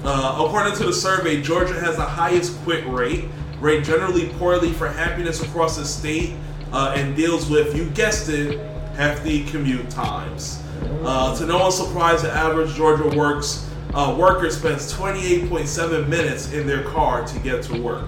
Uh, 0.04 0.44
according 0.46 0.74
to 0.76 0.86
the 0.86 0.94
survey, 0.94 1.42
Georgia 1.42 1.80
has 1.80 1.96
the 1.96 2.06
highest 2.06 2.58
quit 2.64 2.86
rate, 2.88 3.26
rate 3.60 3.84
generally 3.84 4.30
poorly 4.38 4.72
for 4.74 4.88
happiness 4.88 5.42
across 5.42 5.78
the 5.78 5.86
state, 5.86 6.34
uh, 6.72 6.94
and 6.96 7.16
deals 7.16 7.50
with, 7.50 7.76
you 7.76 7.90
guessed 7.92 8.30
it, 8.30 8.60
hefty 8.96 9.46
commute 9.46 9.90
times. 9.90 10.62
Uh, 11.04 11.36
to 11.36 11.46
no 11.46 11.58
one's 11.58 11.76
surprise, 11.76 12.22
the 12.22 12.32
average 12.32 12.74
Georgia 12.76 13.08
works 13.18 13.69
uh, 13.94 14.16
worker 14.18 14.50
spends 14.50 14.92
28.7 14.94 16.08
minutes 16.08 16.52
in 16.52 16.66
their 16.68 16.84
car 16.84 17.26
to 17.26 17.40
get 17.40 17.64
to 17.64 17.82
work. 17.82 18.06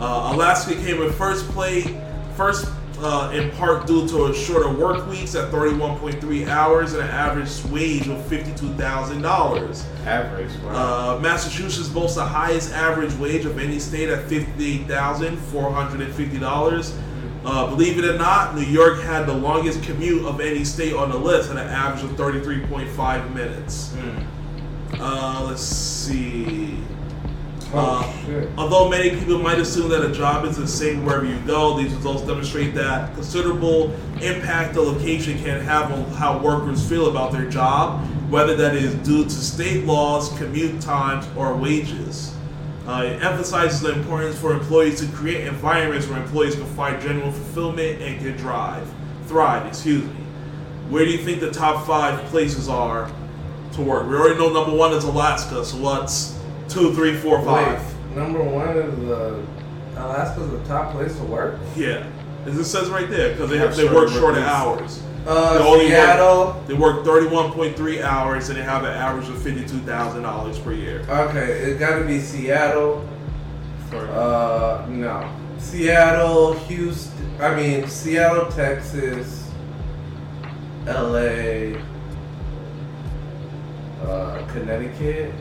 Uh, 0.00 0.32
Alaska 0.34 0.74
came 0.74 1.02
in 1.02 1.12
first 1.12 1.46
place, 1.48 1.88
first 2.36 2.66
uh, 2.98 3.30
in 3.34 3.50
part 3.52 3.86
due 3.86 4.06
to 4.08 4.26
a 4.26 4.34
shorter 4.34 4.70
work 4.70 5.06
weeks 5.08 5.34
at 5.34 5.50
31.3 5.50 6.48
hours 6.48 6.92
and 6.94 7.02
an 7.02 7.10
average 7.10 7.64
wage 7.66 8.08
of 8.08 8.16
$52,000. 8.18 10.06
Average. 10.06 10.56
Wow. 10.62 11.16
Uh, 11.16 11.20
Massachusetts 11.20 11.88
boasts 11.88 12.16
the 12.16 12.24
highest 12.24 12.72
average 12.72 13.12
wage 13.14 13.44
of 13.44 13.58
any 13.58 13.78
state 13.78 14.08
at 14.08 14.26
$58,450. 14.28 16.92
Uh, 17.44 17.66
believe 17.68 17.98
it 17.98 18.06
or 18.06 18.16
not, 18.16 18.54
New 18.54 18.62
York 18.62 19.00
had 19.00 19.26
the 19.26 19.34
longest 19.34 19.82
commute 19.82 20.24
of 20.24 20.40
any 20.40 20.64
state 20.64 20.94
on 20.94 21.10
the 21.10 21.18
list 21.18 21.50
at 21.50 21.58
an 21.58 21.68
average 21.68 22.02
of 22.04 22.12
33.5 22.16 23.34
minutes. 23.34 23.92
Uh, 25.00 25.44
let's 25.48 25.62
see. 25.62 26.76
Oh, 27.72 27.78
Uh, 27.78 28.12
shit. 28.26 28.48
Although 28.56 28.88
many 28.88 29.10
people 29.10 29.38
might 29.38 29.58
assume 29.58 29.88
that 29.90 30.04
a 30.04 30.12
job 30.12 30.44
is 30.44 30.56
the 30.56 30.66
same 30.68 31.04
wherever 31.04 31.24
you 31.24 31.38
go, 31.46 31.76
these 31.76 31.92
results 31.92 32.22
demonstrate 32.22 32.74
that 32.74 33.12
considerable 33.14 33.92
impact 34.22 34.74
the 34.74 34.80
location 34.80 35.36
can 35.42 35.60
have 35.60 35.90
on 35.90 36.04
how 36.12 36.38
workers 36.38 36.86
feel 36.88 37.08
about 37.10 37.32
their 37.32 37.46
job, 37.50 38.00
whether 38.30 38.54
that 38.54 38.76
is 38.76 38.94
due 39.06 39.24
to 39.24 39.30
state 39.30 39.84
laws, 39.84 40.28
commute 40.38 40.80
times, 40.80 41.26
or 41.36 41.54
wages. 41.56 42.32
Uh, 42.86 43.02
it 43.06 43.22
emphasizes 43.24 43.80
the 43.80 43.92
importance 43.92 44.38
for 44.38 44.52
employees 44.52 45.00
to 45.00 45.06
create 45.16 45.46
environments 45.46 46.06
where 46.06 46.20
employees 46.20 46.54
can 46.54 46.66
find 46.76 47.00
general 47.02 47.32
fulfillment 47.32 48.00
and 48.00 48.20
can 48.20 48.36
drive, 48.36 48.86
thrive. 49.26 49.66
Excuse 49.66 50.04
me. 50.04 50.10
Where 50.90 51.04
do 51.04 51.10
you 51.10 51.18
think 51.18 51.40
the 51.40 51.50
top 51.50 51.86
five 51.86 52.20
places 52.26 52.68
are 52.68 53.10
to 53.76 53.82
work? 53.82 54.08
We 54.08 54.14
already 54.16 54.38
know 54.38 54.52
number 54.52 54.74
one 54.76 54.92
is 54.92 55.04
Alaska, 55.04 55.64
so 55.64 55.76
what's 55.78 56.38
two, 56.68 56.94
three, 56.94 57.16
four, 57.16 57.42
five? 57.44 57.78
Wait, 57.82 58.16
number 58.16 58.42
one 58.42 58.68
is 58.76 59.10
uh, 59.10 59.42
Alaska's 59.96 60.50
the 60.50 60.62
top 60.64 60.92
place 60.92 61.14
to 61.16 61.24
work. 61.24 61.58
Yeah, 61.76 62.06
as 62.46 62.58
it 62.58 62.64
says 62.64 62.88
right 62.90 63.08
there, 63.08 63.30
because 63.32 63.50
they 63.50 63.58
Have 63.58 63.76
they 63.76 63.84
work 63.88 64.08
shorter 64.10 64.40
hours. 64.40 65.02
Uh, 65.26 65.58
They 65.58 65.64
only 65.64 65.86
Seattle. 65.88 66.46
Work, 66.48 66.66
they 66.66 66.74
work 66.74 67.04
thirty-one 67.04 67.52
point 67.52 67.76
three 67.76 68.02
hours, 68.02 68.50
and 68.50 68.58
they 68.58 68.62
have 68.62 68.84
an 68.84 68.90
average 68.90 69.28
of 69.28 69.40
fifty-two 69.42 69.78
thousand 69.80 70.22
dollars 70.22 70.58
per 70.58 70.72
year. 70.72 71.00
Okay, 71.08 71.62
it 71.72 71.78
got 71.78 71.98
to 71.98 72.04
be 72.04 72.20
Seattle. 72.20 73.08
Uh, 73.92 74.84
no, 74.88 75.30
Seattle, 75.58 76.52
Houston. 76.54 77.12
I 77.40 77.54
mean 77.54 77.86
Seattle, 77.88 78.50
Texas, 78.52 79.50
L.A., 80.86 81.80
uh, 84.06 84.46
Connecticut, 84.52 85.32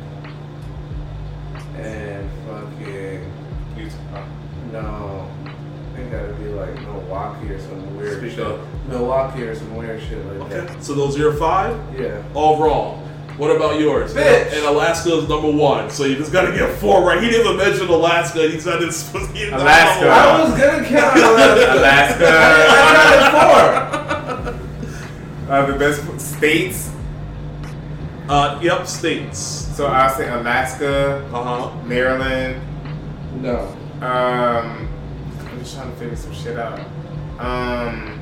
and 1.78 2.30
fucking 2.48 3.32
Utah. 3.78 4.26
no. 4.72 5.30
I 5.46 5.48
think 5.96 6.12
gotta 6.12 6.34
be 6.34 6.46
like 6.46 6.74
Milwaukee 6.82 7.50
or 7.52 7.60
some 7.60 7.98
weird 7.98 8.18
Speak 8.20 8.32
shit. 8.32 8.40
up. 8.48 8.60
Milwaukee 8.88 9.44
or 9.44 9.54
some 9.56 9.76
weird 9.76 10.02
shit 10.02 10.26
like 10.26 10.52
Okay, 10.52 10.66
that. 10.74 10.84
so 10.84 10.94
those 10.96 11.16
are 11.16 11.20
your 11.20 11.34
five 11.34 11.78
Yeah. 12.00 12.22
all 12.34 12.58
wrong. 12.64 13.00
What 13.38 13.56
about 13.56 13.80
yours? 13.80 14.12
Bitch. 14.14 14.54
And 14.54 14.66
Alaska 14.66 15.14
is 15.18 15.28
number 15.30 15.52
one, 15.52 15.90
so 15.92 16.06
you 16.06 16.16
just 16.16 16.32
gotta 16.32 16.52
get 16.52 16.72
four 16.80 17.04
right. 17.04 17.22
He 17.22 17.30
didn't 17.30 17.46
even 17.46 17.58
mention 17.58 17.88
Alaska. 17.90 18.48
He 18.50 18.60
said 18.60 18.82
it's 18.82 19.12
he 19.12 19.20
didn't 19.40 19.52
know 19.52 19.58
Alaska. 19.64 20.08
I 20.08 20.42
was 20.44 20.54
gonna 20.60 20.84
count 20.86 21.18
Alaska. 21.74 21.74
Alaska. 21.74 22.28
I 22.30 22.32
counted 24.44 24.60
four. 25.48 25.54
Uh, 25.54 25.66
the 25.66 25.74
best 25.78 26.02
states. 26.38 26.90
One. 28.28 28.30
Uh, 28.30 28.60
yep, 28.62 28.88
states. 28.88 29.38
So 29.40 29.88
I'll 29.88 30.10
say 30.16 30.30
Alaska, 30.30 31.26
Uh 31.34 31.44
huh. 31.70 31.84
Maryland. 31.86 32.62
No. 33.42 33.60
Um, 34.02 34.88
I'm 35.40 35.60
just 35.60 35.76
trying 35.76 35.92
to 35.92 35.98
figure 35.98 36.16
some 36.16 36.34
shit 36.34 36.58
out. 36.60 36.80
Um, 37.40 38.20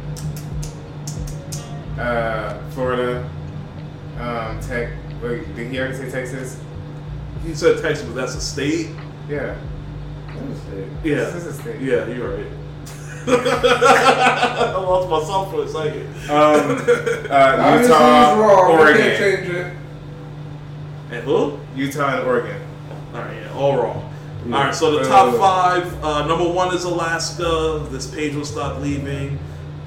uh, 1.99 2.57
Florida. 2.71 3.29
Um, 4.19 4.59
Tech. 4.61 4.89
Wait, 5.21 5.55
did 5.55 5.71
he 5.71 5.79
already 5.79 5.95
say 5.97 6.09
Texas? 6.09 6.59
He 7.45 7.53
said 7.55 7.81
Texas, 7.81 8.05
but 8.05 8.15
that's 8.15 8.35
a 8.35 8.41
state. 8.41 8.89
Yeah. 9.27 9.55
Let 10.27 10.45
me 10.45 10.55
see. 10.55 11.09
Yeah. 11.09 11.15
This 11.25 11.35
is 11.35 11.45
a 11.47 11.53
state. 11.53 11.81
Yeah, 11.81 12.07
you're 12.07 12.37
right. 12.37 12.47
I 13.27 14.71
lost 14.77 15.09
myself 15.09 15.51
for 15.51 15.63
a 15.63 15.67
second. 15.67 16.07
Um, 16.29 17.29
uh, 17.29 17.57
Obviously, 17.59 17.93
Utah, 17.93 18.29
he's 18.29 18.39
wrong. 18.39 18.71
We 18.71 18.93
can't 18.93 19.21
Oregon. 19.31 19.77
And 21.11 21.23
who? 21.23 21.59
Utah 21.75 22.17
and 22.19 22.27
Oregon. 22.27 22.59
All 23.13 23.19
right, 23.19 23.35
yeah, 23.35 23.53
all 23.53 23.77
wrong. 23.77 24.07
All 24.45 24.49
right, 24.51 24.73
so 24.73 24.97
the 24.97 25.03
top 25.07 25.35
five. 25.35 26.03
Uh, 26.03 26.25
number 26.25 26.47
one 26.49 26.73
is 26.73 26.85
Alaska. 26.85 27.85
This 27.91 28.07
page 28.09 28.33
will 28.33 28.45
stop 28.45 28.79
leaving. 28.79 29.37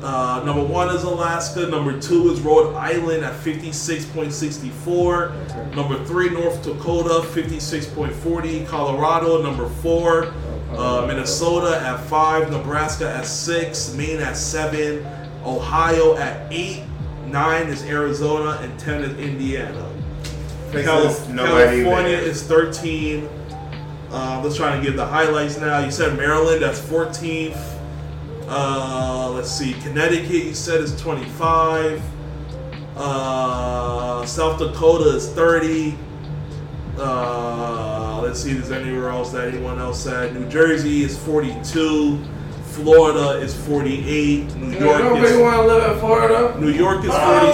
Uh, 0.02 0.42
number 0.44 0.62
one 0.62 0.94
is 0.94 1.02
Alaska. 1.02 1.66
Number 1.66 1.98
two 1.98 2.30
is 2.30 2.40
Rhode 2.42 2.74
Island 2.74 3.24
at 3.24 3.32
56.64. 3.42 5.74
Number 5.74 6.04
three, 6.04 6.28
North 6.28 6.62
Dakota, 6.62 7.26
56.40. 7.28 8.66
Colorado, 8.68 9.42
number 9.42 9.66
four. 9.68 10.26
Uh, 10.70 11.06
Minnesota 11.06 11.80
at 11.80 12.00
five. 12.04 12.50
Nebraska 12.50 13.08
at 13.10 13.24
six. 13.24 13.94
Maine 13.94 14.20
at 14.20 14.36
seven. 14.36 15.06
Ohio 15.44 16.16
at 16.16 16.52
eight. 16.52 16.84
Nine 17.26 17.68
is 17.68 17.82
Arizona, 17.84 18.58
and 18.62 18.78
ten 18.78 19.02
is 19.02 19.16
Indiana. 19.18 19.90
Calif- 20.82 21.28
California 21.84 22.16
is 22.16 22.42
13. 22.42 23.28
Uh, 24.10 24.40
let's 24.44 24.56
try 24.56 24.74
and 24.74 24.84
give 24.84 24.96
the 24.96 25.06
highlights 25.06 25.58
now. 25.58 25.78
You 25.80 25.90
said 25.90 26.16
Maryland, 26.16 26.62
that's 26.62 26.80
14th. 26.80 27.58
Uh, 28.48 29.30
let's 29.30 29.50
see. 29.50 29.74
Connecticut, 29.82 30.30
you 30.30 30.54
said 30.54 30.80
is 30.80 30.98
25. 31.00 32.02
Uh, 32.96 34.24
South 34.26 34.58
Dakota 34.58 35.16
is 35.16 35.28
30. 35.30 35.96
Uh, 36.96 38.20
let's 38.22 38.40
see 38.40 38.52
if 38.52 38.58
there's 38.58 38.70
anywhere 38.70 39.08
else 39.10 39.32
that 39.32 39.48
anyone 39.48 39.78
else 39.80 40.00
said. 40.02 40.34
New 40.34 40.48
Jersey 40.48 41.02
is 41.02 41.18
42. 41.18 42.20
Florida 42.74 43.40
is 43.40 43.54
48. 43.66 44.54
New 44.56 44.70
You 44.72 44.78
York 44.84 44.98
nobody 45.02 45.26
is 45.26 45.38
want 45.40 45.56
to 45.56 45.62
live 45.62 45.92
in 45.92 45.98
Florida. 46.00 46.60
New 46.60 46.70
York 46.70 47.04
is 47.04 47.10
Oh, 47.12 47.52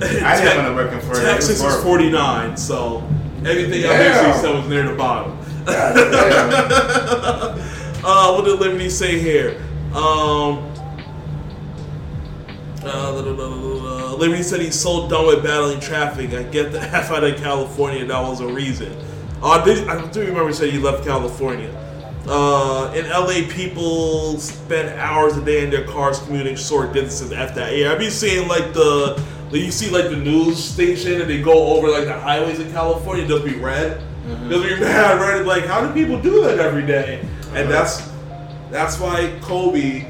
47. 0.00 0.22
I 0.24 0.40
didn't 0.40 0.56
want 0.64 0.68
to 0.68 0.74
work 0.74 0.92
in 0.92 1.00
Florida. 1.00 1.28
It 1.28 1.32
Texas 1.34 1.62
is 1.62 1.82
49. 1.82 2.56
So 2.56 3.02
everything 3.44 3.84
I 3.84 3.88
Damn. 3.88 4.12
basically 4.12 4.40
said 4.40 4.54
was 4.56 4.68
near 4.68 4.88
the 4.88 4.94
bottom. 4.94 5.36
Uh, 8.02 8.32
what 8.34 8.46
did 8.46 8.58
Liberty 8.58 8.88
say 8.88 9.18
here? 9.18 9.60
Um, 9.94 10.64
uh, 12.82 12.82
da, 12.82 13.12
da, 13.12 13.22
da, 13.22 13.36
da, 13.36 13.48
da. 14.08 14.14
Liberty 14.14 14.42
said 14.42 14.62
he's 14.62 14.80
so 14.80 15.06
done 15.06 15.26
with 15.26 15.42
battling 15.44 15.80
traffic. 15.80 16.32
I 16.32 16.44
get 16.44 16.72
the 16.72 16.80
F 16.80 17.10
out 17.10 17.24
of 17.24 17.36
California. 17.36 18.02
That 18.06 18.22
was 18.22 18.40
a 18.40 18.46
reason. 18.48 18.96
Uh, 19.42 19.62
did, 19.62 19.86
I 19.86 20.00
do 20.10 20.20
remember 20.20 20.46
he 20.48 20.54
said 20.54 20.70
he 20.70 20.78
left 20.78 21.04
California. 21.04 21.70
Uh, 22.28 22.92
in 22.94 23.08
LA, 23.08 23.48
people 23.52 24.38
spend 24.38 24.98
hours 25.00 25.36
a 25.36 25.44
day 25.44 25.64
in 25.64 25.70
their 25.70 25.86
cars 25.86 26.18
commuting 26.20 26.54
short 26.56 26.92
distances. 26.92 27.32
F 27.32 27.54
that. 27.54 27.76
Yeah, 27.76 27.92
I 27.92 27.98
be 27.98 28.10
seeing 28.10 28.46
like 28.46 28.72
the, 28.74 29.20
like, 29.50 29.62
you 29.62 29.70
see 29.72 29.90
like 29.90 30.10
the 30.10 30.16
news 30.16 30.62
station 30.62 31.20
and 31.20 31.28
they 31.30 31.40
go 31.42 31.52
over 31.76 31.88
like 31.88 32.04
the 32.04 32.18
highways 32.18 32.60
in 32.60 32.70
California. 32.72 33.24
they'll 33.26 33.42
be 33.44 33.54
red. 33.54 34.02
Just 34.48 34.62
be 34.64 34.80
mad 34.80 35.20
red. 35.20 35.46
Like, 35.46 35.64
how 35.64 35.80
do 35.84 35.92
people 35.94 36.20
do 36.20 36.42
that 36.44 36.58
every 36.60 36.86
day? 36.86 37.26
And 37.54 37.68
that's 37.70 38.08
that's 38.70 39.00
why 39.00 39.36
Kobe, 39.40 40.06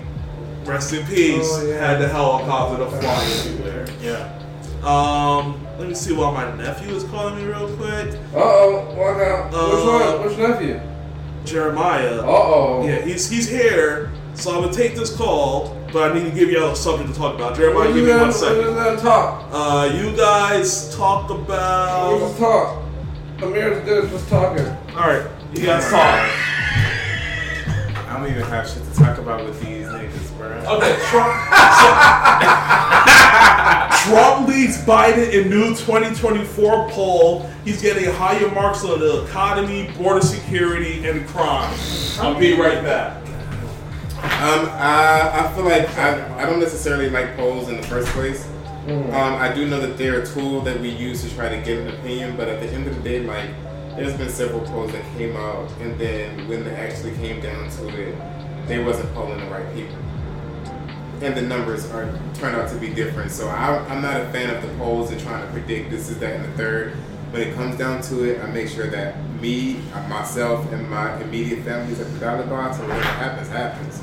rest 0.65 0.93
in 0.93 1.07
peace, 1.07 1.49
Oh, 1.51 1.65
yeah. 1.67 1.89
had 1.93 2.01
the 2.03 2.09
helicopter 2.09 2.85
to 2.85 2.91
fly 2.91 3.25
everywhere. 3.47 3.87
Yeah. 4.03 4.37
Um, 4.83 5.65
let 5.79 5.89
me 5.89 5.95
see 5.95 6.13
why 6.13 6.33
my 6.33 6.55
nephew 6.57 6.95
is 6.95 7.05
calling 7.05 7.37
me 7.37 7.45
real 7.45 7.75
quick. 7.77 8.15
Uh 8.35 8.37
oh, 8.37 8.95
walk 8.99 9.17
out. 9.23 9.47
Which 9.47 9.55
Uh, 9.55 10.17
one? 10.19 10.29
Which 10.29 10.39
nephew? 10.39 10.81
Jeremiah. 11.51 12.21
Uh 12.21 12.27
oh. 12.27 12.87
Yeah, 12.87 13.01
he's 13.03 13.29
he's 13.29 13.49
here, 13.49 14.11
so 14.35 14.55
I'm 14.55 14.63
gonna 14.63 14.73
take 14.73 14.95
this 14.95 15.15
call, 15.17 15.77
but 15.93 16.11
I 16.11 16.15
need 16.15 16.25
to 16.31 16.35
give 16.35 16.49
you 16.51 16.63
all 16.63 16.75
something 16.77 17.07
to 17.09 17.15
talk 17.15 17.35
about. 17.35 17.57
Jeremiah, 17.57 17.89
give 17.93 18.05
me 18.05 18.11
one 18.11 18.19
gonna, 18.21 18.27
what 18.33 18.35
you 18.57 18.63
second. 18.63 18.75
gonna 18.75 19.01
talk? 19.01 19.49
Uh, 19.53 19.91
you 19.95 20.17
guys 20.17 20.95
talk 20.95 21.29
Let's 21.31 21.43
about. 21.43 22.37
talk. 22.39 22.83
Amir's 23.43 23.85
good. 23.85 24.11
Just 24.11 24.29
talking. 24.29 24.67
All 24.97 25.09
right, 25.09 25.27
you 25.55 25.65
guys 25.67 25.85
talk. 25.91 26.31
I 28.09 28.17
don't 28.19 28.31
even 28.31 28.43
have 28.45 28.69
shit 28.69 28.85
to 28.85 28.95
talk 28.99 29.19
about 29.19 29.45
with 29.45 29.61
these 29.61 29.87
niggas, 29.87 30.37
bro. 30.37 30.49
Okay, 30.77 30.97
Trump. 31.11 32.87
Trump 34.05 34.49
leads 34.49 34.79
Biden 34.79 35.31
in 35.31 35.51
new 35.51 35.75
2024 35.75 36.89
poll. 36.91 37.47
He's 37.67 37.83
getting 37.83 38.11
higher 38.15 38.51
marks 38.51 38.83
on 38.83 38.99
the 38.99 39.25
economy, 39.25 39.91
border 39.99 40.23
security, 40.23 41.07
and 41.07 41.27
crime. 41.29 41.79
I'll 42.19 42.39
be 42.39 42.55
right 42.55 42.83
back. 42.83 43.19
Um, 44.23 44.69
I, 44.73 45.31
I 45.35 45.53
feel 45.55 45.65
like 45.65 45.89
I, 45.99 46.43
I 46.43 46.47
don't 46.47 46.61
necessarily 46.61 47.11
like 47.11 47.37
polls 47.37 47.69
in 47.69 47.77
the 47.77 47.87
first 47.89 48.09
place. 48.09 48.49
Um, 48.87 49.13
I 49.13 49.53
do 49.53 49.67
know 49.67 49.79
that 49.81 49.99
they're 49.99 50.23
a 50.23 50.27
tool 50.27 50.63
that 50.63 50.81
we 50.81 50.89
use 50.89 51.23
to 51.23 51.35
try 51.35 51.51
to 51.51 51.63
get 51.63 51.79
an 51.79 51.89
opinion, 51.89 52.39
but 52.39 52.49
at 52.49 52.61
the 52.61 52.69
end 52.71 52.87
of 52.87 52.97
the 52.97 53.03
day, 53.03 53.21
like, 53.21 53.51
there's 53.97 54.17
been 54.17 54.31
several 54.31 54.61
polls 54.63 54.93
that 54.93 55.05
came 55.19 55.37
out, 55.37 55.71
and 55.81 55.99
then 56.01 56.49
when 56.49 56.67
it 56.67 56.73
actually 56.73 57.15
came 57.17 57.41
down 57.43 57.69
to 57.71 57.89
it, 57.89 58.17
they 58.67 58.83
wasn't 58.83 59.13
polling 59.13 59.41
the 59.41 59.51
right 59.51 59.75
people. 59.75 59.97
And 61.23 61.37
the 61.37 61.43
numbers 61.43 61.91
are 61.91 62.07
turned 62.35 62.57
out 62.57 62.69
to 62.71 62.77
be 62.77 62.89
different. 62.89 63.31
So 63.31 63.49
I, 63.49 63.77
I'm 63.89 64.01
not 64.01 64.21
a 64.21 64.25
fan 64.31 64.55
of 64.55 64.63
the 64.63 64.69
polls 64.79 65.11
and 65.11 65.21
trying 65.21 65.45
to 65.47 65.53
predict 65.53 65.91
this 65.91 66.09
is 66.09 66.19
that 66.21 66.37
and 66.37 66.45
the 66.45 66.57
third. 66.57 66.93
When 67.31 67.43
it 67.43 67.55
comes 67.55 67.77
down 67.77 68.01
to 68.03 68.25
it, 68.25 68.41
I 68.43 68.47
make 68.47 68.69
sure 68.69 68.89
that 68.89 69.17
me, 69.41 69.83
myself, 70.09 70.71
and 70.73 70.89
my 70.91 71.21
immediate 71.23 71.63
families 71.65 72.01
at 72.01 72.13
the 72.13 72.19
ballot 72.19 72.49
box, 72.49 72.79
and 72.79 72.89
whatever 72.89 73.05
happens, 73.07 73.49
happens. 73.49 73.99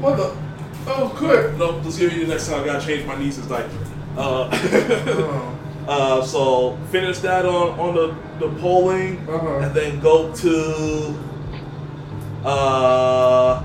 What 0.00 0.16
the? 0.16 0.36
Oh, 0.88 1.14
good. 1.16 1.56
No, 1.58 1.70
let's 1.78 1.96
give 1.98 2.12
you 2.12 2.24
the 2.26 2.32
next 2.32 2.48
time. 2.48 2.62
I 2.62 2.66
gotta 2.66 2.84
change 2.84 3.06
my 3.06 3.16
niece's 3.16 3.46
diaper. 3.46 3.70
Uh, 4.16 4.48
Oh. 5.84 6.20
uh, 6.20 6.22
so 6.22 6.76
finish 6.90 7.18
that 7.20 7.44
on 7.44 7.78
on 7.78 7.94
the 7.94 8.14
the 8.38 8.48
polling, 8.60 9.18
Uh-huh. 9.28 9.58
and 9.58 9.74
then 9.74 10.00
go 10.00 10.32
to 10.34 11.14
uh, 12.44 13.62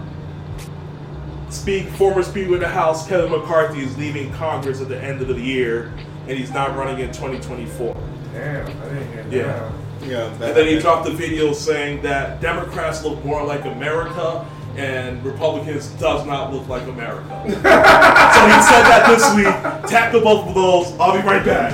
speak. 1.50 1.88
Former 1.90 2.24
Speaker 2.24 2.56
of 2.56 2.60
the 2.62 2.68
House 2.68 3.08
Kevin 3.08 3.32
McCarthy 3.32 3.82
is 3.82 3.98
leaving 3.98 4.32
Congress 4.34 4.82
at 4.82 4.88
the 4.90 5.02
end 5.02 5.22
of 5.22 5.28
the 5.28 5.36
year, 5.40 5.92
and 6.28 6.38
he's 6.38 6.52
not 6.52 6.76
running 6.76 7.00
in 7.00 7.08
2024. 7.12 7.96
Damn, 8.34 8.66
I 8.68 8.70
didn't 8.70 9.12
hear 9.14 9.26
Yeah. 9.30 9.44
that. 9.44 9.72
Yeah, 10.08 10.26
And 10.48 10.56
then 10.56 10.68
he 10.68 10.80
dropped 10.80 11.08
a 11.08 11.12
video 11.12 11.54
saying 11.54 12.02
that 12.04 12.40
Democrats 12.40 13.04
look 13.04 13.24
more 13.26 13.44
like 13.44 13.66
America 13.66 14.46
and 14.78 15.26
Republicans 15.26 15.88
does 16.00 16.24
not 16.26 16.54
look 16.54 16.68
like 16.70 16.84
America. 16.84 17.28
so 17.46 17.50
he 17.50 17.54
said 17.58 18.84
that 18.84 19.06
this 19.08 19.36
week. 19.36 19.90
Tackle 19.90 20.22
both 20.22 20.48
of 20.50 20.54
those. 20.54 20.94
I'll 21.00 21.14
be 21.20 21.28
right 21.28 21.44
back. 21.44 21.74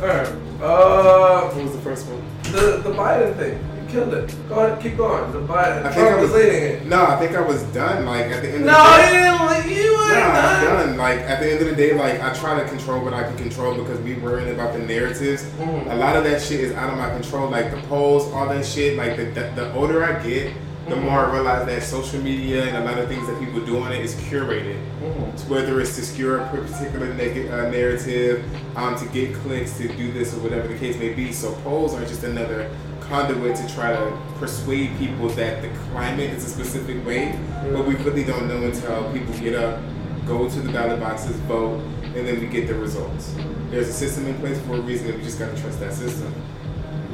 Alright. 0.00 0.28
Uh, 0.62 1.40
What 1.48 1.64
was 1.64 1.72
the 1.72 1.80
first 1.82 2.06
one? 2.06 2.22
the 2.44 2.78
the 2.88 2.90
Biden 2.94 3.34
thing. 3.36 3.58
You 3.92 4.00
killed 4.00 4.14
it. 4.14 4.48
Go 4.48 4.54
ahead, 4.66 4.80
keep 4.80 4.96
going. 4.96 5.32
The 5.32 5.40
Biden. 5.40 5.84
I 5.84 5.92
think 5.92 5.94
Trump 6.08 6.18
I 6.18 6.22
was 6.22 6.32
leading 6.32 6.62
it. 6.62 6.86
No, 6.86 7.06
I 7.06 7.16
think 7.18 7.36
I 7.36 7.40
was 7.40 7.62
done. 7.74 8.04
Like 8.06 8.26
at 8.26 8.42
the 8.42 8.50
end. 8.50 8.64
No, 8.66 8.72
of 8.78 8.96
the 8.96 9.02
you 9.02 9.10
day, 9.10 9.22
didn't. 9.22 9.46
Like, 9.46 9.66
you 9.66 9.92
No, 9.96 10.04
ain't 10.04 10.24
I'm 10.24 10.64
done. 10.64 10.86
done. 10.88 10.96
Like 10.96 11.18
at 11.20 11.40
the 11.40 11.50
end 11.50 11.60
of 11.62 11.68
the 11.68 11.74
day, 11.76 11.92
like 11.94 12.20
I 12.20 12.32
try 12.34 12.60
to 12.62 12.68
control 12.68 13.02
what 13.02 13.14
I 13.14 13.24
can 13.24 13.36
control 13.36 13.74
because 13.74 13.98
we 14.00 14.14
worrying 14.14 14.54
about 14.54 14.72
the 14.74 14.78
narratives. 14.80 15.42
Mhm. 15.58 15.90
A 15.92 15.96
lot 15.96 16.16
of 16.16 16.24
that 16.24 16.40
shit 16.40 16.60
is 16.60 16.72
out 16.76 16.90
of 16.90 16.98
my 16.98 17.10
control. 17.10 17.48
Like 17.50 17.70
the 17.72 17.78
polls, 17.88 18.32
all 18.32 18.46
that 18.48 18.64
shit. 18.64 18.96
Like 18.96 19.16
the 19.16 19.24
the, 19.24 19.50
the 19.56 19.74
older 19.74 20.04
I 20.04 20.22
get, 20.22 20.52
the 20.88 20.94
Mhm. 20.94 21.02
more 21.02 21.26
I 21.26 21.32
realize 21.32 21.66
that 21.66 21.82
social 21.82 22.20
media 22.20 22.64
and 22.66 22.76
a 22.76 22.84
lot 22.84 22.98
of 22.98 23.08
things 23.08 23.26
that 23.26 23.38
people 23.40 23.60
do 23.60 23.78
on 23.80 23.90
it 23.92 24.04
is 24.04 24.14
curated. 24.14 24.76
Mhm. 25.02 25.48
Whether 25.48 25.80
it's 25.80 25.96
to 25.96 26.02
skew 26.02 26.34
a 26.36 26.38
particular 26.46 27.12
neg- 27.14 27.50
uh, 27.50 27.68
narrative, 27.70 28.44
um, 28.76 28.94
to 28.96 29.04
get 29.06 29.34
clicks, 29.42 29.72
to 29.78 29.88
do 29.88 30.12
this 30.12 30.32
or 30.34 30.38
whatever 30.40 30.68
the 30.68 30.74
case 30.74 30.96
may 30.96 31.08
be. 31.10 31.32
So 31.32 31.52
polls 31.64 31.94
are 31.94 32.04
just 32.04 32.22
another 32.24 32.66
conduit 33.10 33.56
to 33.56 33.74
try 33.74 33.90
to 33.92 34.16
persuade 34.38 34.96
people 34.96 35.28
that 35.30 35.60
the 35.62 35.68
climate 35.90 36.30
is 36.30 36.44
a 36.44 36.48
specific 36.48 37.04
way, 37.04 37.36
but 37.72 37.84
we 37.84 37.96
really 37.96 38.22
don't 38.24 38.46
know 38.46 38.62
until 38.62 39.12
people 39.12 39.34
get 39.38 39.54
up, 39.56 39.80
go 40.26 40.48
to 40.48 40.60
the 40.60 40.72
ballot 40.72 41.00
boxes, 41.00 41.36
vote, 41.40 41.80
and 42.14 42.26
then 42.26 42.40
we 42.40 42.46
get 42.46 42.68
the 42.68 42.74
results. 42.74 43.34
There's 43.68 43.88
a 43.88 43.92
system 43.92 44.26
in 44.28 44.36
place 44.38 44.60
for 44.60 44.76
a 44.76 44.80
reason, 44.80 45.08
and 45.08 45.18
we 45.18 45.24
just 45.24 45.40
gotta 45.40 45.60
trust 45.60 45.80
that 45.80 45.92
system. 45.92 46.32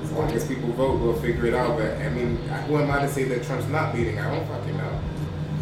As 0.03 0.13
long 0.13 0.31
as 0.33 0.47
people 0.47 0.71
vote, 0.73 1.01
we'll 1.01 1.15
figure 1.15 1.47
it 1.47 1.55
out. 1.55 1.79
But 1.79 1.93
I 1.97 2.11
mean, 2.11 2.37
who 2.69 2.77
am 2.79 2.91
I 2.91 3.01
to 3.01 3.09
say 3.09 3.25
that 3.25 3.43
Trump's 3.45 3.67
not 3.69 3.95
leading? 3.95 4.19
I 4.19 4.35
don't 4.35 4.47
fucking 4.47 4.77
know. 4.77 5.01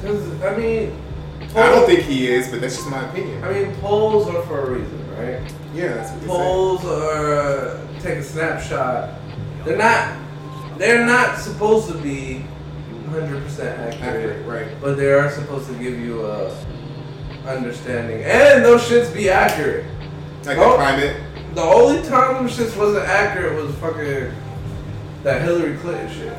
'Cause, 0.02 0.42
I 0.42 0.56
mean, 0.56 0.92
I 1.56 1.68
don't 1.70 1.86
think 1.86 2.00
he 2.00 2.28
is, 2.28 2.48
but 2.48 2.60
that's 2.60 2.76
just 2.76 2.88
my 2.90 3.08
opinion. 3.08 3.42
I 3.44 3.52
mean, 3.52 3.74
polls 3.76 4.28
are 4.28 4.42
for 4.42 4.60
a 4.66 4.70
reason, 4.78 4.98
right? 5.16 5.40
Yeah, 5.74 5.94
that's 5.94 6.10
what. 6.10 6.26
Polls 6.26 6.84
are 6.84 7.78
take 8.00 8.18
a 8.18 8.22
snapshot. 8.22 9.10
They're 9.64 9.76
not. 9.78 10.08
They're 10.78 11.06
not 11.06 11.38
supposed 11.38 11.88
to 11.88 11.98
be 11.98 12.40
100 12.40 13.42
percent 13.42 13.78
accurate, 13.78 14.02
Accurate, 14.02 14.46
right. 14.46 14.80
But 14.80 14.96
they 14.96 15.12
are 15.12 15.30
supposed 15.30 15.68
to 15.68 15.74
give 15.74 15.98
you 15.98 16.26
a 16.26 16.56
understanding, 17.46 18.22
and 18.24 18.64
those 18.64 18.82
shits 18.82 19.12
be 19.12 19.28
accurate. 19.28 19.84
Like 20.44 20.56
the 20.56 20.62
climate. 20.62 21.22
The 21.54 21.62
only 21.62 22.02
time 22.08 22.34
them 22.34 22.48
shits 22.48 22.76
wasn't 22.76 23.06
accurate 23.06 23.62
was 23.62 23.74
fucking 23.76 24.32
that 25.22 25.42
Hillary 25.42 25.76
Clinton 25.78 26.10
shit. 26.10 26.36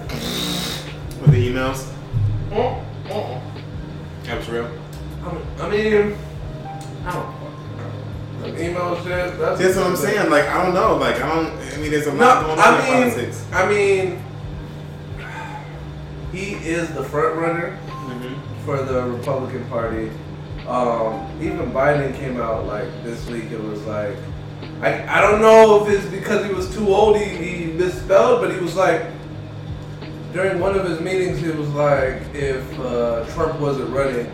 With 1.21 1.31
the 1.31 1.49
emails. 1.49 1.91
Mm, 2.49 2.85
mm. 3.05 3.41
That 4.23 4.37
was 4.37 4.49
real. 4.49 4.69
I 5.23 5.33
mean, 5.33 5.45
I 5.59 5.69
mean, 5.69 6.17
I 7.05 7.13
don't. 7.13 7.34
Fucking 8.51 8.73
know. 8.73 8.95
The 8.95 9.01
email 9.01 9.03
shit. 9.03 9.39
That's, 9.39 9.59
That's 9.61 9.75
what 9.77 9.87
I'm 9.87 9.95
saying. 9.95 10.29
Like 10.29 10.45
I 10.45 10.63
don't 10.63 10.73
know. 10.73 10.95
Like 10.97 11.15
I 11.21 11.27
don't. 11.35 11.47
I 11.73 11.77
mean, 11.77 11.91
there's 11.91 12.07
a 12.07 12.13
No, 12.13 12.25
lot 12.25 12.45
going 12.45 12.59
on 12.59 12.65
I 12.65 12.77
in 12.79 12.83
mean, 12.93 13.11
politics. 13.11 13.45
I 13.51 13.69
mean, 13.69 14.23
he 16.31 16.53
is 16.67 16.89
the 16.93 17.03
front 17.03 17.35
runner 17.37 17.77
Mm-hmm. 18.05 18.65
for 18.65 18.81
the 18.83 19.01
Republican 19.03 19.65
Party. 19.65 20.11
Um, 20.67 21.27
even 21.41 21.71
Biden 21.71 22.15
came 22.15 22.39
out 22.39 22.65
like 22.67 22.85
this 23.03 23.25
week. 23.27 23.45
It 23.51 23.59
was 23.59 23.81
like, 23.85 24.15
I, 24.81 25.17
I 25.17 25.21
don't 25.21 25.41
know 25.41 25.83
if 25.85 25.91
it's 25.91 26.05
because 26.11 26.45
he 26.45 26.53
was 26.53 26.71
too 26.73 26.87
old. 26.89 27.17
He, 27.17 27.25
he 27.25 27.65
misspelled, 27.73 28.41
but 28.41 28.53
he 28.53 28.59
was 28.59 28.75
like, 28.75 29.05
during 30.33 30.59
one 30.59 30.75
of 30.77 30.87
his 30.87 30.99
meetings, 31.01 31.39
he 31.39 31.49
was 31.49 31.67
like, 31.69 32.21
if 32.35 32.79
uh, 32.79 33.25
Trump 33.33 33.59
wasn't 33.59 33.89
running, 33.89 34.31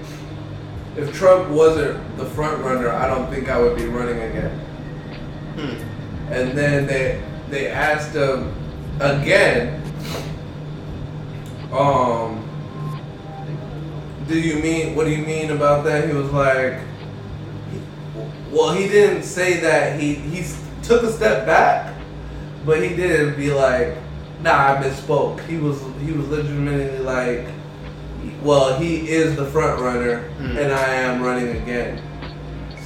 if 0.97 1.13
Trump 1.13 1.49
wasn't 1.49 2.18
the 2.18 2.26
front 2.26 2.61
runner, 2.63 2.89
I 2.89 3.07
don't 3.07 3.30
think 3.30 3.49
I 3.49 3.59
would 3.59 3.77
be 3.77 3.85
running 3.85 4.19
again. 4.19 4.59
Hmm. 5.55 6.34
And 6.34 6.57
then 6.57 6.88
they 6.88 7.23
they 7.49 7.68
asked 7.68 8.15
him 8.15 8.53
again, 8.99 9.81
um, 11.72 12.47
do 14.27 14.39
you 14.39 14.61
mean 14.61 14.95
what 14.95 15.05
do 15.05 15.11
you 15.11 15.26
mean 15.26 15.51
about 15.51 15.84
that? 15.85 16.07
He 16.07 16.13
was 16.13 16.31
like, 16.31 16.80
well, 18.51 18.73
he 18.73 18.88
didn't 18.88 19.23
say 19.23 19.59
that. 19.61 19.99
He 19.99 20.15
he 20.15 20.45
took 20.84 21.03
a 21.03 21.11
step 21.11 21.45
back, 21.45 21.95
but 22.65 22.81
he 22.81 22.95
didn't 22.95 23.38
be 23.38 23.51
like, 23.51 23.95
nah, 24.41 24.73
I 24.73 24.84
misspoke. 24.84 25.39
He 25.47 25.57
was 25.57 25.81
he 26.01 26.11
was 26.11 26.27
legitimately 26.27 26.99
like, 26.99 27.47
well, 28.43 28.77
he 28.77 29.10
is 29.10 29.35
the 29.35 29.45
front 29.45 29.81
runner, 29.81 30.23
Mhm. 30.39 30.57
and 30.57 30.72
I 30.73 30.88
am 30.95 31.22
running 31.23 31.56
again. 31.57 32.02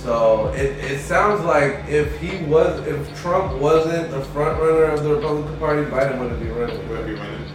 So 0.04 0.54
it, 0.56 0.78
it 0.92 1.00
sounds 1.02 1.44
like 1.44 1.86
if 1.90 2.20
he 2.20 2.44
was 2.46 2.86
if 2.86 3.22
Trump 3.22 3.60
wasn't 3.60 4.12
the 4.12 4.22
front 4.22 4.60
runner 4.62 4.84
of 4.84 5.04
the 5.04 5.16
Republican 5.16 5.58
Party, 5.58 5.84
Biden 5.84 6.20
wouldn't 6.20 6.40
be 6.40 6.50
running. 6.50 6.88
Will 6.88 7.04
be 7.04 7.14
running. 7.14 7.46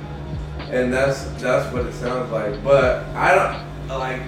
And 0.70 0.92
that's 0.92 1.24
that's 1.40 1.72
what 1.72 1.86
it 1.86 1.94
sounds 1.94 2.30
like. 2.32 2.62
But 2.64 3.04
I 3.14 3.34
don't 3.88 3.98
like 3.98 4.20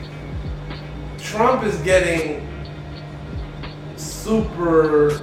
Trump 1.18 1.64
is 1.64 1.76
getting 1.78 2.46
super 3.96 5.20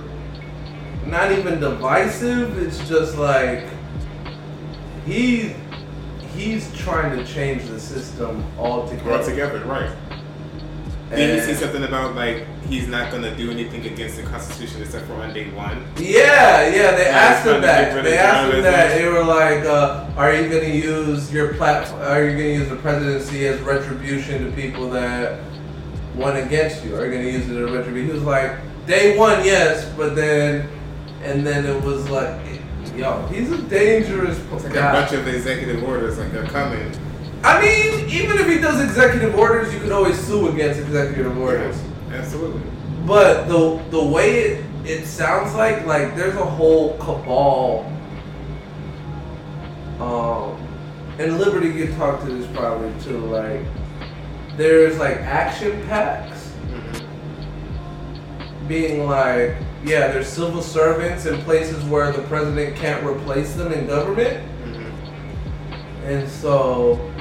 not 1.05 1.31
even 1.31 1.59
divisive, 1.59 2.57
it's 2.59 2.87
just 2.87 3.17
like 3.17 3.63
he 5.05 5.55
he's 6.35 6.71
trying 6.77 7.17
to 7.17 7.25
change 7.25 7.63
the 7.67 7.79
system 7.79 8.43
altogether. 8.57 9.11
Altogether, 9.11 9.59
right. 9.65 9.89
Did 11.09 11.19
you 11.29 11.35
And- 11.37 11.43
see 11.43 11.53
something 11.55 11.83
about 11.83 12.15
like 12.15 12.45
he's 12.69 12.87
not 12.87 13.11
gonna 13.11 13.35
do 13.35 13.49
anything 13.49 13.83
against 13.85 14.17
the 14.17 14.21
Constitution 14.23 14.83
except 14.83 15.07
for 15.07 15.13
on 15.13 15.33
day 15.33 15.45
one? 15.55 15.83
Yeah, 15.97 16.67
yeah, 16.67 16.91
they 16.91 17.05
Yeah, 17.05 17.17
asked 17.17 17.45
him 17.47 17.61
trying 17.63 17.63
to 17.63 17.67
get 17.67 17.93
that. 17.95 18.03
They 18.03 18.17
asked 18.17 18.53
him 18.53 18.61
that. 18.61 18.95
They 18.95 19.07
were 19.07 19.23
like, 19.23 19.65
uh, 19.65 20.05
"Are 20.15 20.31
you 20.33 20.47
going 20.49 20.63
to 20.65 20.77
use 20.77 21.33
your 21.33 21.55
platform? 21.55 22.01
Are 22.03 22.23
you 22.23 22.31
going 22.37 22.43
to 22.43 22.53
use 22.59 22.69
the 22.69 22.75
presidency 22.75 23.47
as 23.47 23.59
retribution 23.61 24.45
to 24.45 24.51
people 24.51 24.87
that 24.91 25.39
went 26.15 26.37
against 26.37 26.85
you? 26.85 26.95
Are 26.95 27.05
you 27.07 27.11
going 27.11 27.23
to 27.25 27.31
use 27.31 27.49
it 27.49 27.57
as 27.57 27.71
retribution?" 27.71 28.05
He 28.09 28.13
was 28.13 28.21
like, 28.23 28.51
"Day 28.85 29.17
one, 29.17 29.43
yes, 29.43 29.85
but 29.97 30.15
then, 30.15 30.67
and 31.23 31.45
then 31.45 31.65
it 31.65 31.83
was 31.83 32.07
like, 32.11 32.35
yo, 32.99 33.25
he's 33.27 33.51
a 33.51 33.57
dangerous 33.63 34.37
It's 34.37 34.63
like 34.63 34.75
a 34.75 34.79
bunch 34.79 35.13
of 35.13 35.27
executive 35.27 35.83
orders, 35.83 36.17
like 36.17 36.31
they're 36.31 36.45
coming. 36.45 36.91
I 37.43 37.61
mean, 37.61 38.09
even 38.09 38.37
if 38.37 38.47
he 38.47 38.59
does 38.59 38.81
executive 38.81 39.35
orders, 39.35 39.73
you 39.73 39.79
can 39.79 39.91
always 39.91 40.19
sue 40.19 40.49
against 40.49 40.81
executive 40.81 41.37
orders. 41.37 41.81
Absolutely. 42.11 42.61
But 43.05 43.47
the 43.47 43.81
the 43.89 44.03
way 44.03 44.39
it, 44.39 44.65
it 44.85 45.05
sounds 45.05 45.55
like 45.55 45.85
like 45.85 46.15
there's 46.15 46.35
a 46.35 46.45
whole 46.45 46.97
cabal. 46.97 47.85
Um, 49.99 50.55
and 51.17 51.37
Liberty 51.37 51.73
could 51.73 51.95
talk 51.95 52.21
to 52.21 52.27
this 52.27 52.47
probably 52.55 52.93
too. 53.01 53.17
Like, 53.17 53.65
there's 54.57 54.97
like 54.97 55.17
action 55.17 55.81
PACs, 55.83 56.51
being 58.67 59.05
like, 59.07 59.55
yeah, 59.83 60.11
there's 60.11 60.27
civil 60.27 60.61
servants 60.61 61.25
in 61.25 61.39
places 61.41 61.83
where 61.85 62.11
the 62.11 62.21
president 62.23 62.75
can't 62.75 63.05
replace 63.05 63.53
them 63.53 63.71
in 63.71 63.87
government, 63.87 64.45
mm-hmm. 64.63 66.03
and 66.05 66.27
so 66.27 67.11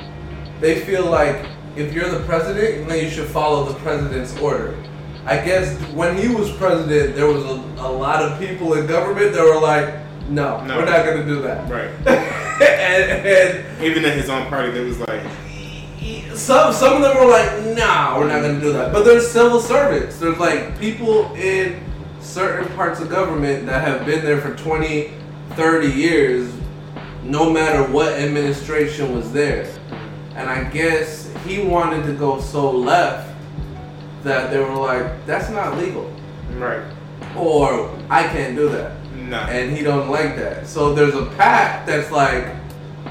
they 0.60 0.80
feel 0.80 1.06
like 1.06 1.47
if 1.76 1.93
you're 1.93 2.09
the 2.09 2.24
president, 2.24 2.89
then 2.89 3.05
you 3.05 3.10
should 3.10 3.28
follow 3.28 3.64
the 3.64 3.78
president's 3.80 4.36
order. 4.39 4.76
I 5.24 5.36
guess 5.36 5.78
when 5.93 6.16
he 6.16 6.28
was 6.28 6.51
president, 6.52 7.14
there 7.14 7.26
was 7.26 7.44
a, 7.44 7.82
a 7.82 7.90
lot 7.90 8.22
of 8.22 8.39
people 8.40 8.74
in 8.74 8.86
government 8.86 9.32
that 9.35 9.44
were 9.44 9.60
like, 9.60 9.94
no, 10.28 10.64
No. 10.64 10.78
we're 10.78 10.85
not 10.85 11.05
going 11.05 11.18
to 11.18 11.26
do 11.26 11.43
that. 11.43 11.70
Right. 11.70 11.90
and, 12.62 13.26
and 13.26 13.85
Even 13.85 14.05
in 14.05 14.18
his 14.18 14.28
own 14.28 14.47
party, 14.48 14.70
there 14.70 14.85
was 14.85 14.98
like, 15.01 15.22
some 16.35 16.72
some 16.72 16.97
of 16.97 17.02
them 17.02 17.16
were 17.16 17.30
like, 17.30 17.76
nah, 17.76 18.16
we're 18.18 18.28
not 18.28 18.40
gonna 18.40 18.60
do 18.60 18.72
that. 18.72 18.93
But 18.93 19.05
there's 19.05 19.28
civil 19.28 19.60
servants. 19.60 20.18
There's 20.18 20.39
like 20.39 20.78
people 20.78 21.35
in 21.35 21.82
certain 22.20 22.69
parts 22.74 23.01
of 23.01 23.09
government 23.09 23.66
that 23.66 23.82
have 23.86 24.05
been 24.07 24.24
there 24.24 24.40
for 24.40 24.55
20, 24.55 25.11
30 25.51 25.89
years, 25.89 26.53
no 27.23 27.51
matter 27.51 27.82
what 27.90 28.12
administration 28.15 29.15
was 29.15 29.32
there. 29.32 29.69
And 30.35 30.49
I 30.49 30.65
guess 30.70 31.31
he 31.47 31.61
wanted 31.61 32.05
to 32.07 32.12
go 32.12 32.40
so 32.40 32.70
left 32.70 33.35
that 34.23 34.51
they 34.51 34.59
were 34.59 34.74
like, 34.74 35.27
that's 35.27 35.51
not 35.51 35.77
legal. 35.78 36.12
right. 36.57 36.82
Or 37.36 37.90
I 38.09 38.23
can't 38.24 38.57
do 38.57 38.69
that 38.70 38.93
No. 39.15 39.36
and 39.39 39.77
he 39.77 39.82
don't 39.82 40.09
like 40.09 40.36
that. 40.36 40.66
So 40.66 40.95
there's 40.95 41.15
a 41.15 41.27
pact 41.36 41.86
that's 41.86 42.11
like 42.11 42.47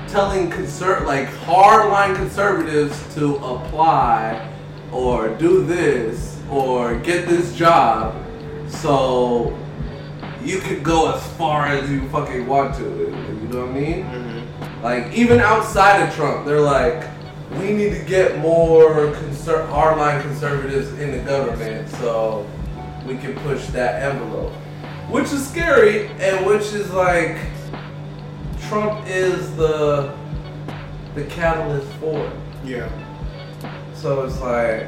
telling 0.08 0.50
conser- 0.50 1.06
like 1.06 1.28
hardline 1.46 2.16
conservatives 2.16 2.98
to 3.16 3.36
apply 3.38 4.50
or 4.92 5.30
do 5.36 5.66
this 5.66 6.40
or 6.50 6.96
get 7.00 7.28
this 7.28 7.54
job 7.56 8.16
so 8.70 9.58
you 10.44 10.60
could 10.60 10.84
go 10.84 11.14
as 11.14 11.26
far 11.34 11.68
as 11.68 11.90
you 11.90 12.08
fucking 12.10 12.48
want 12.48 12.76
to. 12.76 12.84
You 12.84 13.48
know 13.50 13.66
what 13.66 13.70
I 13.70 13.80
mean? 13.80 14.04
Mm-hmm. 14.04 14.84
Like 14.84 15.14
even 15.14 15.40
outside 15.40 16.02
of 16.02 16.14
Trump, 16.14 16.46
they're 16.46 16.62
like, 16.62 17.08
we 17.60 17.72
need 17.72 17.92
to 17.92 18.04
get 18.06 18.40
more 18.40 19.12
conser- 19.14 19.68
hardline 19.70 20.22
conservatives 20.22 20.90
in 21.00 21.12
the 21.12 21.20
government 21.20 21.90
so 21.90 22.48
we 23.06 23.18
can 23.18 23.36
push 23.40 23.66
that 23.68 24.04
envelope, 24.04 24.52
which 25.10 25.32
is 25.32 25.48
scary 25.48 26.08
and 26.20 26.46
which 26.46 26.74
is 26.74 26.92
like 26.92 27.38
Trump 28.68 29.06
is 29.08 29.56
the 29.56 30.14
the 31.16 31.24
catalyst 31.26 31.92
for 31.94 32.20
it. 32.20 32.34
Yeah. 32.66 32.90
So 33.94 34.26
it's 34.26 34.40
like 34.42 34.88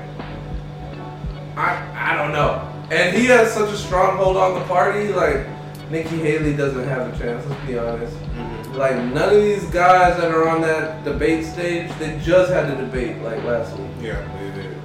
I 1.56 1.86
I 1.96 2.18
don't 2.18 2.34
know. 2.34 2.79
And 2.92 3.16
he 3.16 3.26
has 3.26 3.54
such 3.54 3.72
a 3.72 3.78
stronghold 3.78 4.36
on 4.36 4.60
the 4.60 4.66
party, 4.66 5.10
like 5.10 5.46
Nikki 5.92 6.18
Haley 6.18 6.56
doesn't 6.56 6.88
have 6.88 7.14
a 7.14 7.18
chance, 7.20 7.46
let's 7.48 7.66
be 7.66 7.78
honest. 7.78 8.16
Mm-hmm. 8.16 8.74
Like 8.74 8.96
none 8.96 9.36
of 9.36 9.42
these 9.42 9.64
guys 9.66 10.20
that 10.20 10.32
are 10.32 10.48
on 10.48 10.62
that 10.62 11.04
debate 11.04 11.46
stage, 11.46 11.92
they 12.00 12.20
just 12.24 12.52
had 12.52 12.70
a 12.70 12.78
debate 12.78 13.22
like 13.22 13.44
last 13.44 13.78
week. 13.78 13.92
Yeah, 14.02 14.28
they 14.40 14.62
did. 14.62 14.78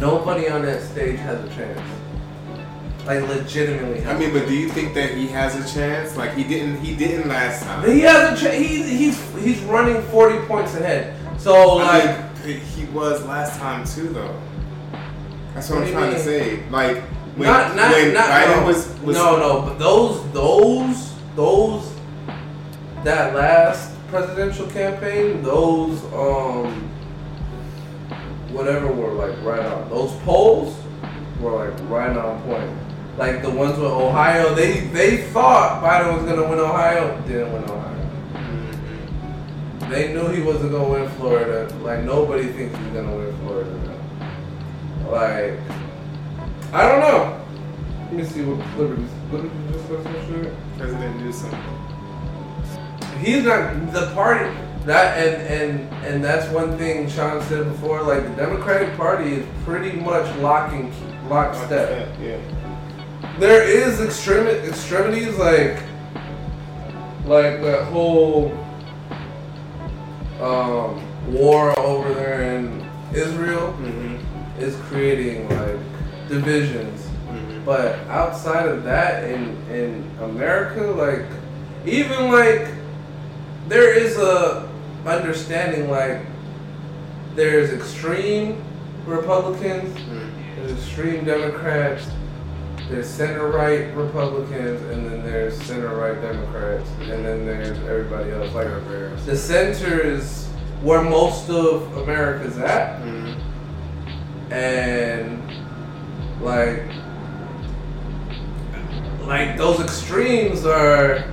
Nobody 0.00 0.48
on 0.48 0.62
that 0.62 0.82
stage 0.82 1.18
has 1.20 1.44
a 1.44 1.54
chance. 1.54 1.80
Like 3.06 3.22
legitimately. 3.28 4.04
I 4.04 4.18
mean, 4.18 4.32
but 4.32 4.46
do 4.46 4.54
you 4.54 4.68
think 4.68 4.94
that 4.94 5.14
he 5.14 5.26
has 5.28 5.54
a 5.54 5.74
chance? 5.74 6.16
Like 6.16 6.34
he 6.34 6.44
didn't. 6.44 6.80
He 6.80 6.94
didn't 6.94 7.28
last 7.28 7.62
time. 7.62 7.88
he 7.88 8.00
has 8.00 8.38
a 8.38 8.42
chance. 8.42 8.56
He's 8.56 8.88
he's 8.88 9.44
he's 9.44 9.60
running 9.62 10.02
forty 10.04 10.38
points 10.46 10.74
ahead. 10.74 11.16
So 11.40 11.76
like. 11.76 12.04
Mean, 12.04 12.30
he 12.60 12.86
was 12.86 13.22
last 13.26 13.58
time 13.58 13.84
too, 13.84 14.08
though. 14.08 14.34
That's 15.54 15.68
what, 15.70 15.80
What 15.80 15.88
I'm 15.88 15.92
trying 15.92 16.12
to 16.14 16.20
say. 16.20 16.68
Like 16.70 17.02
when, 17.36 17.48
not 17.48 17.76
not 17.76 17.92
when 17.92 18.14
not 18.14 18.28
Biden 18.28 18.60
no. 18.60 18.66
was, 18.66 19.00
was 19.00 19.16
no 19.16 19.36
no 19.38 19.62
but 19.62 19.78
those 19.78 20.32
those 20.32 21.14
those 21.36 21.94
that 23.04 23.34
last 23.34 23.94
presidential 24.08 24.66
campaign 24.68 25.42
those 25.42 26.02
um 26.12 26.88
whatever 28.50 28.92
were 28.92 29.12
like 29.12 29.40
right 29.44 29.64
on 29.64 29.88
those 29.88 30.12
polls 30.22 30.76
were 31.40 31.64
like 31.64 31.88
right 31.88 32.16
on 32.16 32.42
point 32.42 32.70
like 33.16 33.42
the 33.42 33.50
ones 33.50 33.78
with 33.78 33.90
Ohio 33.90 34.54
they 34.54 34.80
they 34.88 35.22
thought 35.28 35.82
Biden 35.82 36.16
was 36.16 36.24
gonna 36.24 36.48
win 36.48 36.58
Ohio 36.58 37.20
didn't 37.28 37.52
win 37.52 37.64
Ohio 37.64 37.80
they 39.88 40.12
knew 40.12 40.28
he 40.28 40.42
wasn't 40.42 40.72
gonna 40.72 40.88
win 40.88 41.08
Florida 41.10 41.72
like 41.76 42.02
nobody 42.04 42.48
thinks 42.48 42.76
he's 42.76 42.86
gonna 42.88 43.16
win 43.16 43.36
Florida. 43.38 43.89
Like 45.08 45.58
I 46.72 46.88
don't 46.88 47.00
know 47.00 47.40
let 48.10 48.18
me 48.18 48.24
see 48.24 48.42
what 48.42 48.58
Liberty's. 48.76 49.08
Liberty 49.30 49.54
just 49.70 49.86
said 49.86 50.02
some 50.02 50.26
shit. 50.26 50.52
President 50.76 51.20
Newsom. 51.20 51.50
He's 53.20 53.44
not 53.44 53.92
the 53.92 54.10
party. 54.14 54.52
That 54.84 55.16
and 55.16 55.42
and 55.46 56.04
and 56.04 56.24
that's 56.24 56.52
one 56.52 56.76
thing 56.76 57.08
Sean 57.08 57.40
said 57.42 57.66
before. 57.66 58.02
Like 58.02 58.24
the 58.24 58.30
Democratic 58.30 58.96
Party 58.96 59.34
is 59.34 59.46
pretty 59.64 59.92
much 59.92 60.26
locking 60.38 60.92
lockstep. 61.28 62.08
Yeah. 62.20 62.40
There 63.38 63.62
is 63.62 64.00
extremi- 64.00 64.66
extremities 64.68 65.38
like 65.38 65.80
like 67.26 67.62
that 67.62 67.84
whole 67.92 68.50
um, 70.40 71.32
war 71.32 71.78
over 71.78 72.12
there 72.12 72.56
in 72.56 72.84
Israel 73.14 73.72
Mm-hmm. 73.78 74.29
Is 74.62 74.76
creating 74.88 75.48
like 75.48 75.78
divisions. 76.28 77.00
Mm-hmm. 77.02 77.64
But 77.64 77.98
outside 78.08 78.66
of 78.66 78.84
that, 78.84 79.24
in 79.24 79.56
in 79.70 80.10
America, 80.20 80.82
like 80.82 81.26
even 81.86 82.30
like 82.30 82.68
there 83.68 83.92
is 83.92 84.16
a 84.16 84.68
understanding 85.06 85.90
like 85.90 86.26
there's 87.34 87.70
extreme 87.70 88.62
Republicans, 89.06 89.94
there's 90.56 90.72
extreme 90.72 91.24
Democrats, 91.24 92.06
there's 92.90 93.08
center 93.08 93.46
right 93.48 93.94
Republicans, 93.94 94.82
and 94.90 95.06
then 95.06 95.22
there's 95.22 95.60
center 95.62 95.94
right 95.94 96.20
Democrats, 96.20 96.88
and 97.00 97.24
then 97.24 97.46
there's 97.46 97.78
everybody 97.88 98.30
else. 98.32 98.52
Like 98.52 98.66
the 99.24 99.36
center 99.36 100.00
is 100.00 100.48
where 100.82 101.02
most 101.02 101.48
of 101.50 101.96
America's 101.98 102.58
at, 102.58 103.00
and 104.50 105.42
like 106.40 106.82
like 109.22 109.56
those 109.56 109.80
extremes 109.80 110.66
are 110.66 111.24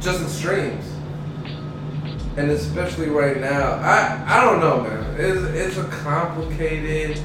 just 0.00 0.22
extremes. 0.22 0.86
And 2.36 2.50
especially 2.50 3.10
right 3.10 3.38
now, 3.38 3.72
I 3.72 4.22
I 4.26 4.44
don't 4.44 4.60
know, 4.60 4.82
man. 4.82 5.20
It's 5.20 5.42
it's 5.42 5.76
a 5.76 5.84
complicated. 5.88 7.20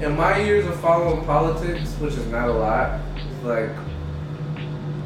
In 0.00 0.16
my 0.16 0.42
years 0.42 0.66
of 0.66 0.78
following 0.80 1.24
politics, 1.24 1.92
which 2.00 2.14
is 2.14 2.26
not 2.26 2.48
a 2.48 2.52
lot, 2.52 3.00
like, 3.44 3.70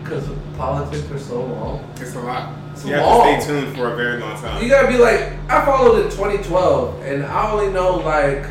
because 0.03 0.27
politics 0.57 1.11
are 1.11 1.19
so 1.19 1.45
long. 1.45 1.95
It's 2.01 2.15
a 2.15 2.21
lot. 2.21 2.55
It's 2.73 2.87
you 2.87 2.95
have 2.95 3.05
long. 3.05 3.35
to 3.35 3.43
stay 3.43 3.53
tuned 3.53 3.77
for 3.77 3.93
a 3.93 3.97
very 3.97 4.19
long 4.19 4.41
time. 4.41 4.63
You 4.63 4.71
gotta 4.71 4.89
be 4.89 4.97
like, 4.97 5.33
I 5.51 5.67
followed 5.67 6.03
in 6.03 6.11
2012, 6.11 7.03
and 7.03 7.27
I 7.27 7.51
only 7.51 7.71
know 7.71 7.97
like 7.97 8.47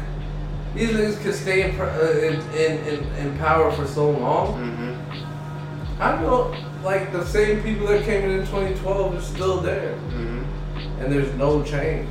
these 0.76 0.90
niggas 0.90 1.22
can 1.22 1.34
stay 1.34 1.70
in, 1.70 1.80
uh, 1.80 1.86
in, 2.22 2.34
in, 2.56 2.88
in, 2.88 3.04
in 3.16 3.38
power 3.38 3.72
for 3.72 3.88
so 3.88 4.10
long. 4.12 4.54
Mm-hmm. 4.62 6.02
I 6.02 6.12
don't 6.12 6.22
know 6.24 6.56
like 6.84 7.12
the 7.12 7.26
same 7.26 7.64
people 7.64 7.88
that 7.88 8.04
came 8.06 8.24
in 8.26 8.32
in 8.42 8.46
2012 8.46 9.16
are 9.16 9.22
still 9.22 9.60
there, 9.62 9.94
Mm-hmm. 9.96 11.02
and 11.02 11.12
there's 11.12 11.34
no 11.36 11.64
change. 11.64 12.10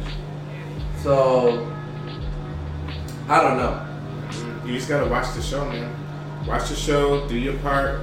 So 1.02 1.70
I 3.28 3.40
don't 3.40 3.56
know. 3.58 3.80
You 4.66 4.74
just 4.74 4.88
gotta 4.88 5.08
watch 5.08 5.32
the 5.34 5.42
show, 5.42 5.64
man. 5.66 5.94
Watch 6.46 6.68
the 6.70 6.74
show, 6.76 7.26
do 7.28 7.36
your 7.38 7.56
part. 7.58 8.00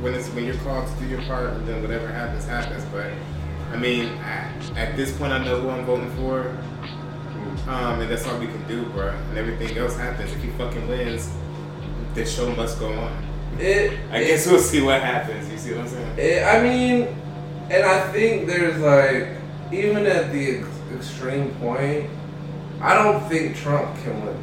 When 0.00 0.14
it's 0.14 0.28
when 0.28 0.44
you're 0.44 0.54
called 0.56 0.86
to 0.86 0.94
do 1.02 1.08
your 1.08 1.22
part, 1.22 1.50
and 1.54 1.66
then 1.66 1.82
whatever 1.82 2.06
happens, 2.06 2.44
happens. 2.44 2.84
But 2.92 3.10
I 3.72 3.76
mean, 3.76 4.08
at, 4.18 4.76
at 4.76 4.96
this 4.96 5.16
point, 5.16 5.32
I 5.32 5.42
know 5.44 5.60
who 5.60 5.70
I'm 5.70 5.84
voting 5.84 6.10
for, 6.12 6.56
um, 7.66 8.00
and 8.00 8.10
that's 8.10 8.26
all 8.26 8.38
we 8.38 8.46
can 8.46 8.66
do, 8.68 8.84
bro. 8.86 9.08
And 9.08 9.38
everything 9.38 9.76
else 9.76 9.96
happens. 9.96 10.32
If 10.32 10.42
he 10.42 10.50
fucking 10.50 10.86
wins, 10.88 11.30
the 12.14 12.24
show 12.24 12.54
must 12.54 12.78
go 12.78 12.92
on. 12.92 13.24
It. 13.58 13.98
I 14.10 14.24
guess 14.24 14.46
we'll 14.46 14.60
see 14.60 14.82
what 14.82 15.00
happens. 15.00 15.50
You 15.50 15.58
see 15.58 15.72
what 15.72 15.80
I'm 15.80 15.88
saying? 15.88 16.18
it 16.18 16.44
I 16.44 16.62
mean, 16.62 17.08
and 17.70 17.84
I 17.84 18.12
think 18.12 18.46
there's 18.46 18.78
like 18.78 19.38
even 19.72 20.06
at 20.06 20.32
the 20.32 20.58
ex- 20.58 20.68
extreme 20.94 21.50
point, 21.56 22.08
I 22.80 22.94
don't 22.94 23.28
think 23.28 23.56
Trump 23.56 23.94
can 24.02 24.24
win. 24.24 24.36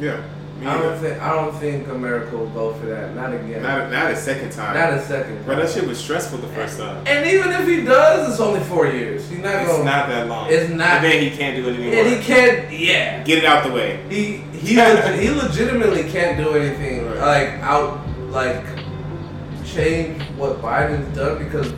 Yeah. 0.00 0.22
I 0.64 0.76
don't 0.82 0.98
think 0.98 1.20
I 1.22 1.32
don't 1.34 1.54
think 1.56 1.86
America 1.88 2.36
will 2.36 2.48
go 2.50 2.74
for 2.74 2.86
that. 2.86 3.14
Not 3.14 3.32
again. 3.32 3.62
Not, 3.62 3.90
not 3.92 4.10
a 4.10 4.16
second 4.16 4.50
time. 4.50 4.74
Not 4.74 4.92
a 4.94 5.02
second. 5.04 5.44
Bro, 5.44 5.56
that 5.56 5.70
shit 5.70 5.86
was 5.86 5.98
stressful 5.98 6.38
the 6.38 6.48
first 6.48 6.78
time. 6.78 7.04
And 7.06 7.26
even 7.28 7.52
if 7.52 7.66
he 7.68 7.84
does, 7.84 8.30
it's 8.32 8.40
only 8.40 8.60
four 8.64 8.86
years. 8.88 9.28
He's 9.28 9.38
not 9.38 9.54
It's 9.54 9.70
going. 9.70 9.84
not 9.84 10.08
that 10.08 10.26
long. 10.26 10.50
It's 10.50 10.68
not- 10.70 10.96
And 10.96 11.04
then 11.04 11.22
he 11.22 11.30
can't 11.36 11.56
do 11.56 11.68
it 11.68 11.74
anymore. 11.76 11.94
And 12.04 12.08
he 12.08 12.22
can't. 12.22 12.72
Yeah. 12.72 13.22
Get 13.22 13.38
it 13.38 13.44
out 13.44 13.64
the 13.64 13.72
way. 13.72 14.00
He 14.10 14.38
he 14.58 14.76
leg- 14.76 15.20
he 15.20 15.30
legitimately 15.30 16.10
can't 16.10 16.36
do 16.36 16.50
anything 16.56 17.06
Right. 17.06 17.18
like 17.18 17.48
out 17.62 18.00
like 18.30 18.64
change 19.64 20.22
what 20.36 20.60
Biden's 20.60 21.16
done 21.16 21.38
because 21.38 21.70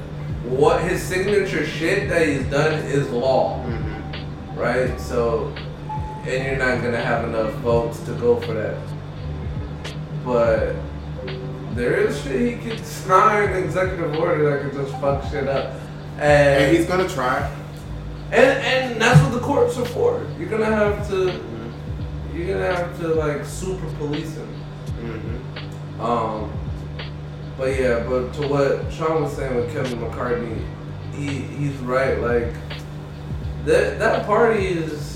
what 0.44 0.82
his 0.82 1.02
signature 1.02 1.66
shit 1.66 2.08
that 2.08 2.26
he's 2.26 2.44
done 2.44 2.74
is 2.86 3.08
law, 3.10 3.62
Mm-hmm. 3.66 4.58
right? 4.58 4.98
So, 5.00 5.52
and 6.30 6.44
you're 6.46 6.56
not 6.56 6.82
gonna 6.82 7.00
have 7.00 7.24
enough 7.28 7.52
votes 7.54 8.00
to 8.00 8.12
go 8.14 8.40
for 8.40 8.54
that. 8.54 8.76
But 10.24 10.74
there 11.74 11.94
is 11.96 12.22
shit 12.22 12.40
he 12.40 12.70
could 12.70 12.84
sign 12.84 13.50
an 13.50 13.64
executive 13.64 14.14
order 14.16 14.50
that 14.50 14.62
could 14.70 14.80
just 14.80 15.00
fuck 15.00 15.24
shit 15.30 15.48
up, 15.48 15.72
and 16.18 16.64
And 16.64 16.76
he's 16.76 16.86
gonna 16.86 17.08
try. 17.08 17.50
and 18.30 18.58
and 18.62 19.00
that's 19.00 19.20
what 19.22 19.32
the 19.32 19.40
courts 19.40 19.76
are 19.78 19.84
for. 19.86 20.24
You're 20.38 20.48
gonna 20.48 20.66
have 20.66 21.08
to, 21.08 21.40
you're 22.34 22.46
gonna 22.46 22.74
have 22.76 22.98
to 23.00 23.08
like 23.08 23.44
super 23.44 23.86
police 23.94 24.34
him. 24.36 24.48
Mm-hmm. 25.02 26.00
Um, 26.00 26.52
but 27.58 27.78
yeah, 27.78 28.04
but 28.08 28.32
to 28.34 28.46
what 28.48 28.92
Sean 28.92 29.22
was 29.22 29.32
saying 29.34 29.54
with 29.56 29.72
Kevin 29.72 30.00
McCarthy, 30.00 30.62
he 31.14 31.26
he's 31.26 31.74
right. 31.78 32.20
Like 32.20 32.52
that 33.64 33.98
that 33.98 34.26
party 34.26 34.68
is. 34.68 35.09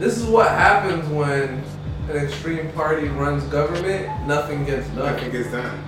This 0.00 0.16
is 0.16 0.24
what 0.24 0.48
happens 0.48 1.06
when 1.10 1.62
an 2.08 2.16
extreme 2.16 2.72
party 2.72 3.08
runs 3.08 3.44
government. 3.44 4.26
Nothing 4.26 4.64
gets 4.64 4.86
done. 4.88 4.96
Nothing 4.96 5.30
gets 5.30 5.50
done. 5.50 5.78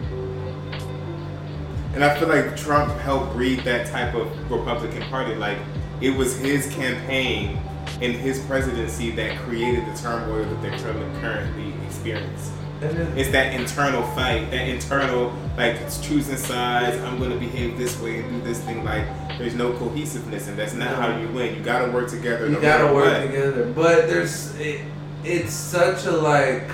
And 1.95 2.05
I 2.05 2.19
feel 2.19 2.29
like 2.29 2.55
Trump 2.55 2.93
helped 3.01 3.33
breed 3.33 3.61
that 3.61 3.87
type 3.87 4.15
of 4.15 4.29
Republican 4.51 5.03
Party. 5.09 5.35
Like 5.35 5.57
it 6.03 6.11
was 6.11 6.39
his 6.39 6.71
campaign 6.75 7.59
and 8.03 8.13
his 8.13 8.39
presidency 8.41 9.13
that 9.13 9.39
created 9.39 9.87
the 9.87 9.99
turmoil 9.99 10.45
that 10.45 10.61
they're 10.61 10.79
currently- 10.79 11.73
experiencing. 11.87 12.62
It's 12.83 13.31
that 13.31 13.55
internal 13.55 14.03
fight, 14.09 14.51
that 14.51 14.69
internal 14.69 15.33
like 15.57 15.77
it's 15.77 16.05
choosing 16.05 16.37
sides. 16.37 16.97
I'm 17.03 17.21
gonna 17.21 17.37
behave 17.37 17.79
this 17.79 17.99
way 18.01 18.21
and 18.21 18.31
do 18.31 18.41
this 18.49 18.61
thing. 18.61 18.85
Like 18.85 19.07
there's 19.39 19.55
no 19.55 19.73
cohesiveness, 19.75 20.49
and 20.49 20.59
that's 20.59 20.75
not 20.75 20.97
how 20.97 21.17
you 21.17 21.29
win. 21.29 21.55
You 21.55 21.63
gotta 21.63 21.93
work 21.93 22.11
together. 22.11 22.47
you 22.47 22.53
no 22.53 22.61
gotta 22.61 22.93
work 22.93 23.13
what. 23.13 23.27
together. 23.27 23.73
But 23.73 24.09
there's 24.09 24.55
it, 24.57 24.81
it's 25.23 25.53
such 25.53 26.07
a 26.07 26.11
like 26.11 26.69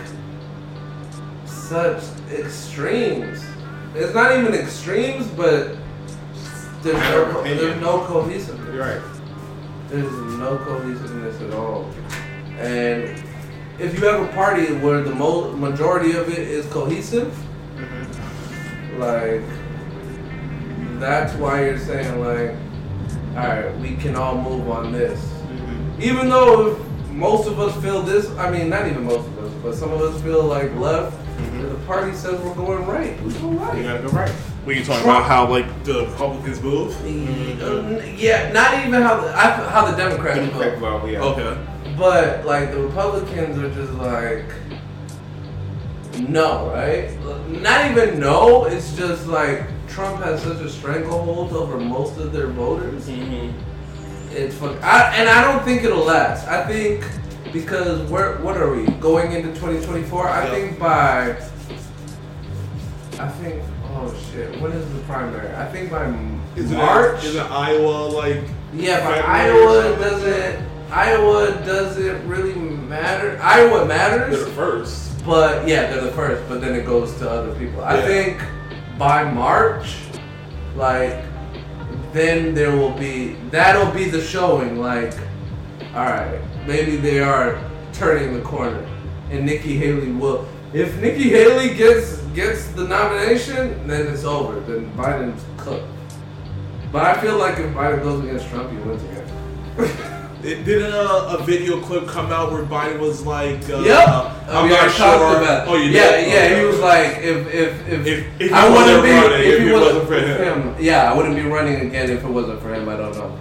such 1.45 2.03
extremes. 2.31 3.45
It's 3.95 4.15
not 4.15 4.33
even 4.33 4.55
extremes, 4.55 5.27
but 5.29 5.77
there's 6.83 6.97
no 7.11 7.43
there's 7.43 7.81
no 7.83 8.01
cohesiveness. 8.07 8.75
You're 8.75 8.85
right. 8.85 9.03
There's 9.89 10.13
no 10.39 10.57
cohesiveness 10.59 11.41
at 11.43 11.53
all. 11.53 11.91
And 12.59 13.23
if 13.79 13.99
you 13.99 14.07
have 14.07 14.21
a 14.23 14.33
party 14.33 14.73
where 14.75 15.03
the 15.03 15.15
mo- 15.15 15.53
majority 15.53 16.13
of 16.17 16.29
it 16.29 16.39
is 16.39 16.67
cohesive, 16.67 17.33
Mm-hmm. 17.77 19.01
like 19.01 19.43
that's 21.01 21.33
why 21.35 21.65
you're 21.65 21.79
saying 21.79 22.21
like, 22.21 22.57
all 23.37 23.49
right, 23.49 23.77
we 23.79 23.95
can 23.97 24.17
all 24.17 24.37
move 24.37 24.69
on 24.69 24.91
this. 24.93 25.21
Mm-hmm. 25.21 26.03
Even 26.03 26.29
though 26.29 26.73
if 26.73 26.79
most 27.11 27.47
of 27.49 27.61
us 27.61 27.81
feel 27.83 28.03
this, 28.03 28.29
I 28.37 28.51
mean, 28.51 28.69
not 28.69 28.87
even 28.89 29.05
most 29.05 29.27
of 29.29 29.39
us, 29.39 29.53
but 29.63 29.75
some 29.75 29.93
of 29.93 30.01
us 30.01 30.21
feel 30.23 30.43
like 30.43 30.75
left. 30.75 31.17
Mhm. 31.39 31.69
The 31.71 31.87
party 31.87 32.13
says 32.15 32.41
we're 32.41 32.55
going 32.55 32.85
right. 32.85 33.21
We 33.23 33.33
go 33.35 33.51
You 33.53 33.59
right. 33.59 33.83
gotta 33.83 34.03
go 34.03 34.09
right. 34.09 34.31
When 34.65 34.77
you 34.77 34.85
talking 34.85 35.05
about 35.05 35.23
how 35.25 35.47
like 35.49 35.67
the 35.85 36.07
Republicans 36.07 36.61
move? 36.61 36.93
Uh, 37.63 38.03
Yeah, 38.17 38.51
not 38.53 38.85
even 38.85 39.01
how 39.03 39.21
the, 39.21 39.29
I, 39.29 39.51
how 39.71 39.89
the 39.89 39.97
Democrats 39.97 40.39
Democrat 40.41 40.79
vote. 40.79 41.01
vote, 41.03 41.11
yeah. 41.11 41.21
Okay. 41.23 41.57
But 41.99 42.47
like 42.47 42.71
the 42.71 42.81
Republicans 42.81 43.59
are 43.59 43.75
just 43.75 43.93
like 43.95 44.45
no, 46.29 46.69
right? 46.71 47.11
Not 47.49 47.91
even 47.91 48.19
no. 48.21 48.65
It's 48.65 48.97
just 48.97 49.27
like 49.27 49.65
Trump 49.89 50.23
has 50.23 50.43
such 50.43 50.59
a 50.61 50.69
stranglehold 50.71 51.53
over 51.53 51.79
most 51.79 52.19
of 52.19 52.33
their 52.33 52.49
voters. 52.49 53.09
Mm-hmm. 53.09 53.57
It's 54.37 54.55
fuck. 54.57 54.83
I, 54.83 55.15
and 55.17 55.29
I 55.29 55.43
don't 55.51 55.65
think 55.65 55.83
it'll 55.85 56.05
last. 56.05 56.47
I 56.47 56.65
think 56.67 57.05
because 57.53 58.09
we're 58.11 58.41
what 58.43 58.57
are 58.57 58.73
we 58.73 58.87
going 59.01 59.33
into 59.33 59.49
2024? 59.55 60.29
I 60.29 60.45
Yeah. 60.45 60.51
think 60.51 60.79
by. 60.79 61.31
I 63.19 63.29
think 63.29 63.63
oh 63.95 64.15
shit. 64.33 64.61
When 64.61 64.71
is 64.73 64.93
the 64.93 65.01
primary? 65.01 65.53
I 65.57 65.67
think 65.67 65.91
by 65.91 66.07
Is 66.57 66.71
March. 66.71 67.19
It, 67.25 67.29
is 67.31 67.35
it 67.37 67.51
Iowa 67.51 68.09
like? 68.09 68.45
Yeah, 68.73 69.05
but 69.09 69.25
Iowa 69.25 69.97
doesn't. 69.97 70.69
Iowa 70.91 71.51
doesn't 71.67 72.27
really 72.27 72.55
matter. 72.55 73.39
Iowa 73.43 73.85
matters. 73.85 74.37
They're 74.37 74.47
the 74.47 74.53
first. 74.53 75.25
but 75.25 75.69
yeah, 75.69 75.91
they're 75.91 76.01
the 76.05 76.13
first. 76.13 76.49
But 76.49 76.61
then 76.61 76.75
it 76.75 76.87
goes 76.87 77.15
to 77.19 77.31
other 77.31 77.55
people. 77.59 77.83
I 77.85 78.01
think 78.03 78.41
by 78.99 79.31
March, 79.31 79.97
like, 80.77 81.25
then 82.13 82.55
there 82.55 82.73
will 82.73 82.93
be 82.93 83.35
that'll 83.51 83.93
be 83.93 84.09
the 84.09 84.23
showing. 84.23 84.79
Like, 84.79 85.15
all 85.95 86.07
right, 86.07 86.41
maybe 86.67 86.97
they 86.97 87.21
are 87.21 87.63
turning 87.93 88.33
the 88.33 88.41
corner, 88.43 88.87
and 89.31 89.45
Nikki 89.45 89.77
Haley 89.77 90.13
will. 90.13 90.49
If 90.73 90.99
Nikki 91.01 91.31
Haley 91.31 91.75
gets 91.75 92.19
gets 92.35 92.69
the 92.69 92.87
nomination, 92.89 93.87
then 93.87 94.07
it's 94.07 94.25
over. 94.25 94.61
Then 94.61 94.91
Biden's 94.93 95.45
cooked. 95.59 95.85
But 96.91 97.05
I 97.05 97.21
feel 97.21 97.37
like 97.37 97.59
if 97.59 97.67
Biden 97.75 98.03
goes 98.03 98.25
against 98.25 98.49
Trump, 98.49 98.71
he 98.71 98.79
wins 98.79 99.03
again. 99.05 99.29
It, 100.43 100.65
didn't 100.65 100.93
a, 100.93 101.37
a 101.39 101.43
video 101.43 101.81
clip 101.81 102.07
come 102.07 102.31
out 102.31 102.53
where 102.53 102.63
Biden 102.63 103.01
was 103.01 103.27
like, 103.27 103.69
uh, 103.69 103.81
Yep. 103.81 104.09
uh, 104.09 104.35
Oh, 104.51 104.59
I'm 104.61 104.67
I 104.67 104.69
not 104.69 104.91
sure. 104.93 105.37
about- 105.37 105.67
Oh, 105.69 105.75
you 105.75 105.91
yeah, 105.91 106.11
did? 106.13 106.29
yeah. 106.29 106.35
Okay. 106.37 106.59
He 106.61 106.65
was 106.67 106.79
like, 106.79 107.19
if 107.19 107.55
if 107.55 107.89
if, 107.89 108.07
If- 108.07 108.41
if 108.43 108.53
I 108.53 108.69
wouldn't 108.69 109.03
be 109.03 109.11
running, 109.11 109.41
if, 109.41 109.61
if 109.61 109.67
it 109.67 109.73
wasn't 109.73 110.07
for 110.07 110.15
him. 110.15 110.75
yeah, 110.79 111.11
I 111.11 111.17
wouldn't 111.17 111.35
be 111.35 111.43
running 111.43 111.81
again 111.89 112.11
if 112.11 112.23
it 112.23 112.29
wasn't 112.29 112.63
for 112.63 112.73
him. 112.73 112.89
I 112.89 112.97
don't 112.97 113.15
know. 113.17 113.37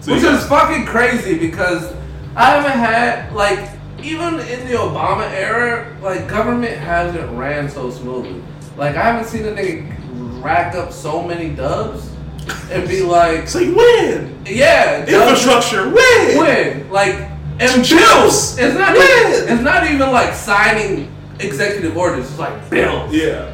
So 0.00 0.12
Which 0.14 0.24
is 0.24 0.44
fucking 0.46 0.84
crazy 0.86 1.38
because 1.38 1.92
I 2.34 2.50
haven't 2.56 2.72
had 2.78 3.32
like 3.32 3.70
even 4.02 4.34
in 4.40 4.66
the 4.68 4.74
Obama 4.74 5.30
era, 5.30 5.96
like 6.02 6.26
government 6.28 6.76
hasn't 6.76 7.30
ran 7.38 7.70
so 7.70 7.88
smoothly. 7.90 8.42
Like 8.76 8.96
I 8.96 9.02
haven't 9.02 9.28
seen 9.28 9.44
a 9.46 9.52
nigga 9.52 10.42
rack 10.42 10.74
up 10.74 10.92
so 10.92 11.22
many 11.22 11.50
dubs 11.50 12.10
and 12.70 12.88
be 12.88 13.02
like, 13.02 13.48
So 13.48 13.58
you 13.60 13.74
win. 13.74 14.38
yeah, 14.46 15.00
Infrastructure, 15.06 15.88
win. 15.88 16.38
win. 16.38 16.90
Like 16.90 17.14
and 17.60 17.88
Bills. 17.88 18.58
It's 18.58 18.76
not 18.76 18.96
even, 18.96 19.48
it's 19.54 19.62
not 19.62 19.88
even 19.90 20.10
like 20.12 20.34
signing 20.34 21.14
executive 21.40 21.96
orders. 21.96 22.28
It's 22.28 22.38
like 22.38 22.68
bills. 22.70 23.12
Yeah. 23.14 23.50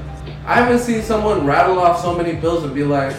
I 0.47 0.55
haven't 0.55 0.79
seen 0.81 1.03
someone 1.03 1.45
rattle 1.47 1.79
off 1.79 2.01
so 2.01 2.15
many 2.15 2.35
bills 2.35 2.65
and 2.65 2.75
be 2.75 2.83
like, 2.83 3.15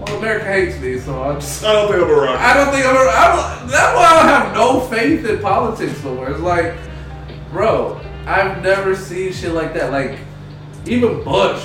Well, 0.00 0.16
America 0.18 0.46
hates 0.46 0.80
me, 0.80 0.98
so 0.98 1.22
I 1.22 1.34
just. 1.34 1.62
I 1.64 1.72
don't 1.74 1.88
think 1.92 2.02
I'm 2.02 2.10
around. 2.10 2.36
I 2.38 2.54
don't 2.54 2.72
think 2.72 2.86
I'm. 2.86 2.96
A, 2.96 2.98
I 2.98 3.58
don't, 3.60 3.70
that's 3.70 3.96
why 3.96 4.04
I 4.04 4.14
don't 4.14 4.28
have 4.28 4.54
no 4.54 4.80
faith 4.88 5.26
in 5.26 5.38
politics 5.40 6.02
more. 6.02 6.30
It's 6.30 6.40
like, 6.40 6.74
bro, 7.52 8.00
I've 8.26 8.62
never 8.62 8.96
seen 8.96 9.32
shit 9.32 9.52
like 9.52 9.74
that. 9.74 9.92
Like, 9.92 10.18
even 10.86 11.22
Bush. 11.22 11.62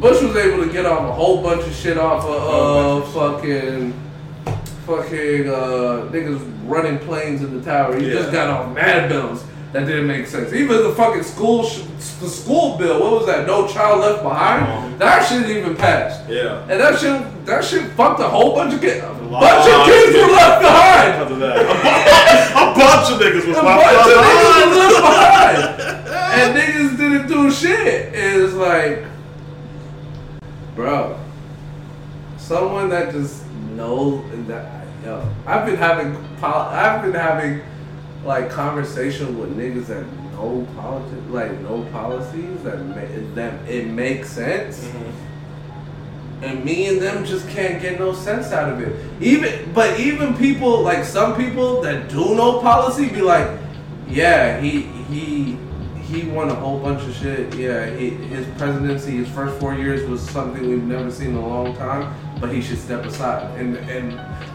Bush 0.00 0.20
was 0.22 0.36
able 0.36 0.64
to 0.64 0.72
get 0.72 0.84
off 0.86 1.00
a 1.08 1.12
whole 1.12 1.42
bunch 1.42 1.64
of 1.66 1.74
shit 1.74 1.96
off 1.98 2.24
of 2.24 3.04
uh, 3.04 3.06
fucking, 3.12 3.92
fucking 4.86 5.48
uh, 5.48 6.08
niggas 6.10 6.40
running 6.66 6.98
planes 7.00 7.42
in 7.42 7.56
the 7.56 7.64
tower. 7.64 7.96
He 7.96 8.06
just 8.10 8.32
got 8.32 8.48
off 8.48 8.74
mad 8.74 9.08
bills 9.08 9.44
that 9.72 9.86
didn't 9.86 10.06
make 10.06 10.26
sense. 10.26 10.52
Even 10.52 10.82
the 10.82 10.94
fucking 10.94 11.22
school, 11.22 11.64
sh- 11.64 11.82
the 12.20 12.28
school 12.28 12.76
bill. 12.76 13.00
What 13.00 13.12
was 13.12 13.26
that? 13.26 13.46
No 13.46 13.66
child 13.66 14.00
left 14.00 14.22
behind. 14.22 14.98
That 15.00 15.26
shit 15.26 15.46
didn't 15.46 15.56
even 15.64 15.76
passed. 15.76 16.28
Yeah. 16.28 16.60
And 16.68 16.78
that 16.80 16.98
shit, 16.98 17.46
that 17.46 17.64
shit 17.64 17.90
fucked 17.92 18.20
a 18.20 18.28
whole 18.28 18.54
bunch 18.54 18.74
of 18.74 18.80
kids. 18.80 19.02
A 19.02 19.08
bunch 19.08 19.68
of 19.68 19.86
kids 19.86 20.14
were 20.14 20.32
left 20.32 20.60
behind. 20.60 21.12
Because 21.12 21.32
of 21.32 21.38
that. 21.40 21.56
A, 22.52 22.74
bunch 22.76 23.12
of 23.12 23.18
niggas 23.20 23.46
was 23.48 23.56
A 23.56 23.62
left 23.62 23.82
bunch 23.82 23.96
of 23.96 24.14
behind. 24.20 24.72
niggas 24.72 25.00
left 25.00 25.76
behind. 25.78 26.12
and 26.34 26.58
niggas 26.58 26.96
didn't 26.98 27.26
do 27.28 27.50
shit. 27.50 28.12
It's 28.14 28.52
like, 28.54 29.04
bro, 30.74 31.18
someone 32.38 32.88
that 32.90 33.12
just 33.12 33.46
knows 33.76 34.24
that. 34.48 34.82
Yo, 35.04 35.28
I've 35.46 35.66
been 35.66 35.76
having, 35.76 36.16
I've 36.44 37.02
been 37.02 37.14
having 37.14 37.60
like 38.24 38.48
conversation 38.50 39.36
with 39.36 39.56
niggas 39.56 39.86
that 39.86 40.06
know 40.32 40.66
politics, 40.76 41.22
like 41.28 41.50
know 41.62 41.82
policies 41.90 42.62
that 42.62 42.78
ma- 42.86 43.34
that 43.34 43.68
it 43.68 43.88
makes 43.88 44.30
sense. 44.30 44.84
Mm-hmm. 44.84 46.44
And 46.44 46.64
me 46.64 46.88
and 46.88 47.00
them 47.00 47.24
just 47.24 47.48
can't 47.48 47.80
get 47.80 47.98
no 47.98 48.12
sense 48.12 48.52
out 48.52 48.72
of 48.72 48.80
it. 48.80 48.94
Even, 49.20 49.72
but 49.72 49.98
even 49.98 50.36
people 50.36 50.82
like 50.82 51.04
some 51.04 51.36
people 51.36 51.80
that 51.82 52.08
do 52.08 52.34
know 52.34 52.60
policy 52.60 53.08
be 53.08 53.22
like, 53.22 53.48
yeah, 54.08 54.60
he 54.60 54.82
he 54.82 55.58
he 56.12 56.28
won 56.28 56.50
a 56.50 56.54
whole 56.54 56.78
bunch 56.78 57.02
of 57.08 57.14
shit. 57.14 57.54
Yeah, 57.54 57.86
he, 57.96 58.10
his 58.10 58.46
presidency, 58.58 59.12
his 59.12 59.28
first 59.30 59.58
four 59.58 59.74
years 59.74 60.08
was 60.08 60.20
something 60.20 60.68
we've 60.68 60.82
never 60.84 61.10
seen 61.10 61.30
in 61.30 61.36
a 61.36 61.46
long 61.46 61.74
time. 61.76 62.14
But 62.40 62.52
he 62.52 62.60
should 62.60 62.78
step 62.78 63.04
aside. 63.04 63.58
And 63.58 63.76
and 63.76 64.12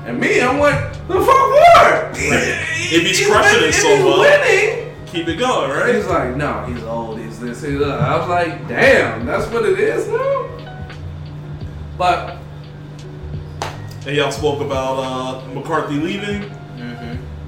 and 0.08 0.20
me, 0.20 0.42
I'm 0.42 0.60
like, 0.60 0.92
the 1.08 1.16
fuck 1.16 1.28
what? 1.28 2.18
If 2.90 3.04
he's 3.06 3.26
crushing 3.28 3.64
it 3.64 3.70
if 3.70 3.76
so 3.76 3.96
he's 3.96 4.06
well, 4.06 4.20
winning. 4.22 4.96
keep 5.08 5.28
it 5.28 5.38
going, 5.38 5.72
right? 5.72 5.94
He's 5.96 6.06
like, 6.08 6.36
no, 6.36 6.64
he's 6.66 6.84
old. 6.84 7.20
He's 7.20 7.40
this. 7.40 7.62
He's 7.62 7.80
that. 7.80 8.00
I 8.02 8.18
was 8.18 8.30
like, 8.30 8.68
damn, 8.68 9.26
that's 9.26 9.46
what 9.52 9.66
it 9.66 9.80
is 9.80 10.08
now. 10.08 10.50
But 11.98 12.38
And 14.06 14.16
y'all 14.16 14.32
spoke 14.32 14.62
about 14.62 15.00
uh, 15.00 15.48
McCarthy 15.54 15.96
leaving. 15.96 16.52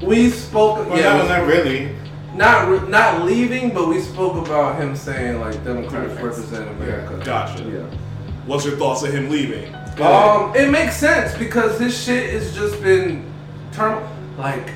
we 0.02 0.30
spoke. 0.30 0.88
Well, 0.90 0.98
yeah, 0.98 1.18
no, 1.18 1.28
not 1.28 1.48
really. 1.48 1.96
Not 2.40 2.90
not 2.90 3.26
leaving, 3.26 3.74
but 3.74 3.90
we 3.90 4.00
spoke 4.00 4.48
about 4.48 4.82
him 4.82 4.96
saying 4.96 5.42
like 5.42 5.62
Democrats 5.66 6.14
represent 6.22 6.70
America. 6.70 7.22
Gotcha. 7.24 7.64
Yeah. 7.64 7.98
What's 8.46 8.66
your 8.66 8.78
thoughts 8.78 9.04
of 9.04 9.14
him 9.14 9.30
leaving? 9.30 9.76
Um, 10.00 10.56
it 10.56 10.72
makes 10.72 10.96
sense 10.96 11.38
because 11.38 11.78
his 11.78 12.02
shit 12.02 12.32
has 12.32 12.56
just 12.56 12.82
been 12.82 13.30
turmoil. 13.74 14.10
Like, 14.38 14.70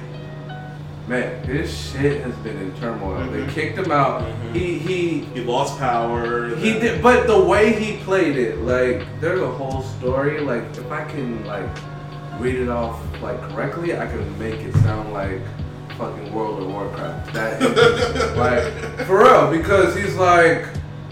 man, 1.08 1.42
his 1.46 1.74
shit 1.74 2.22
has 2.22 2.36
been 2.40 2.58
in 2.58 2.76
turmoil. 2.76 3.26
They 3.32 3.48
kicked 3.54 3.78
him 3.78 3.92
out. 3.92 4.30
He 4.52 4.78
he 4.78 5.20
He 5.34 5.40
lost 5.42 5.80
power. 5.80 6.54
he 6.58 6.74
did, 6.74 7.02
but 7.02 7.28
the 7.28 7.42
way 7.42 7.72
he 7.82 8.04
played 8.04 8.36
it, 8.36 8.60
like, 8.60 9.08
there's 9.22 9.40
a 9.40 9.52
whole 9.52 9.84
story. 9.84 10.42
Like, 10.42 10.64
if 10.76 10.92
I 10.92 11.06
can 11.06 11.46
like 11.46 11.70
read 12.40 12.56
it 12.56 12.68
off 12.68 13.00
like 13.22 13.40
correctly, 13.50 13.98
I 13.98 14.06
can 14.06 14.38
make 14.38 14.60
it 14.60 14.74
sound 14.84 15.14
like 15.14 15.42
fucking 15.98 16.34
World 16.34 16.62
of 16.62 16.70
Warcraft. 16.70 17.34
That 17.34 17.62
is, 17.62 18.38
like 18.38 19.06
for 19.08 19.24
real, 19.24 19.52
because 19.52 19.96
he's 19.96 20.16
like, 20.16 20.68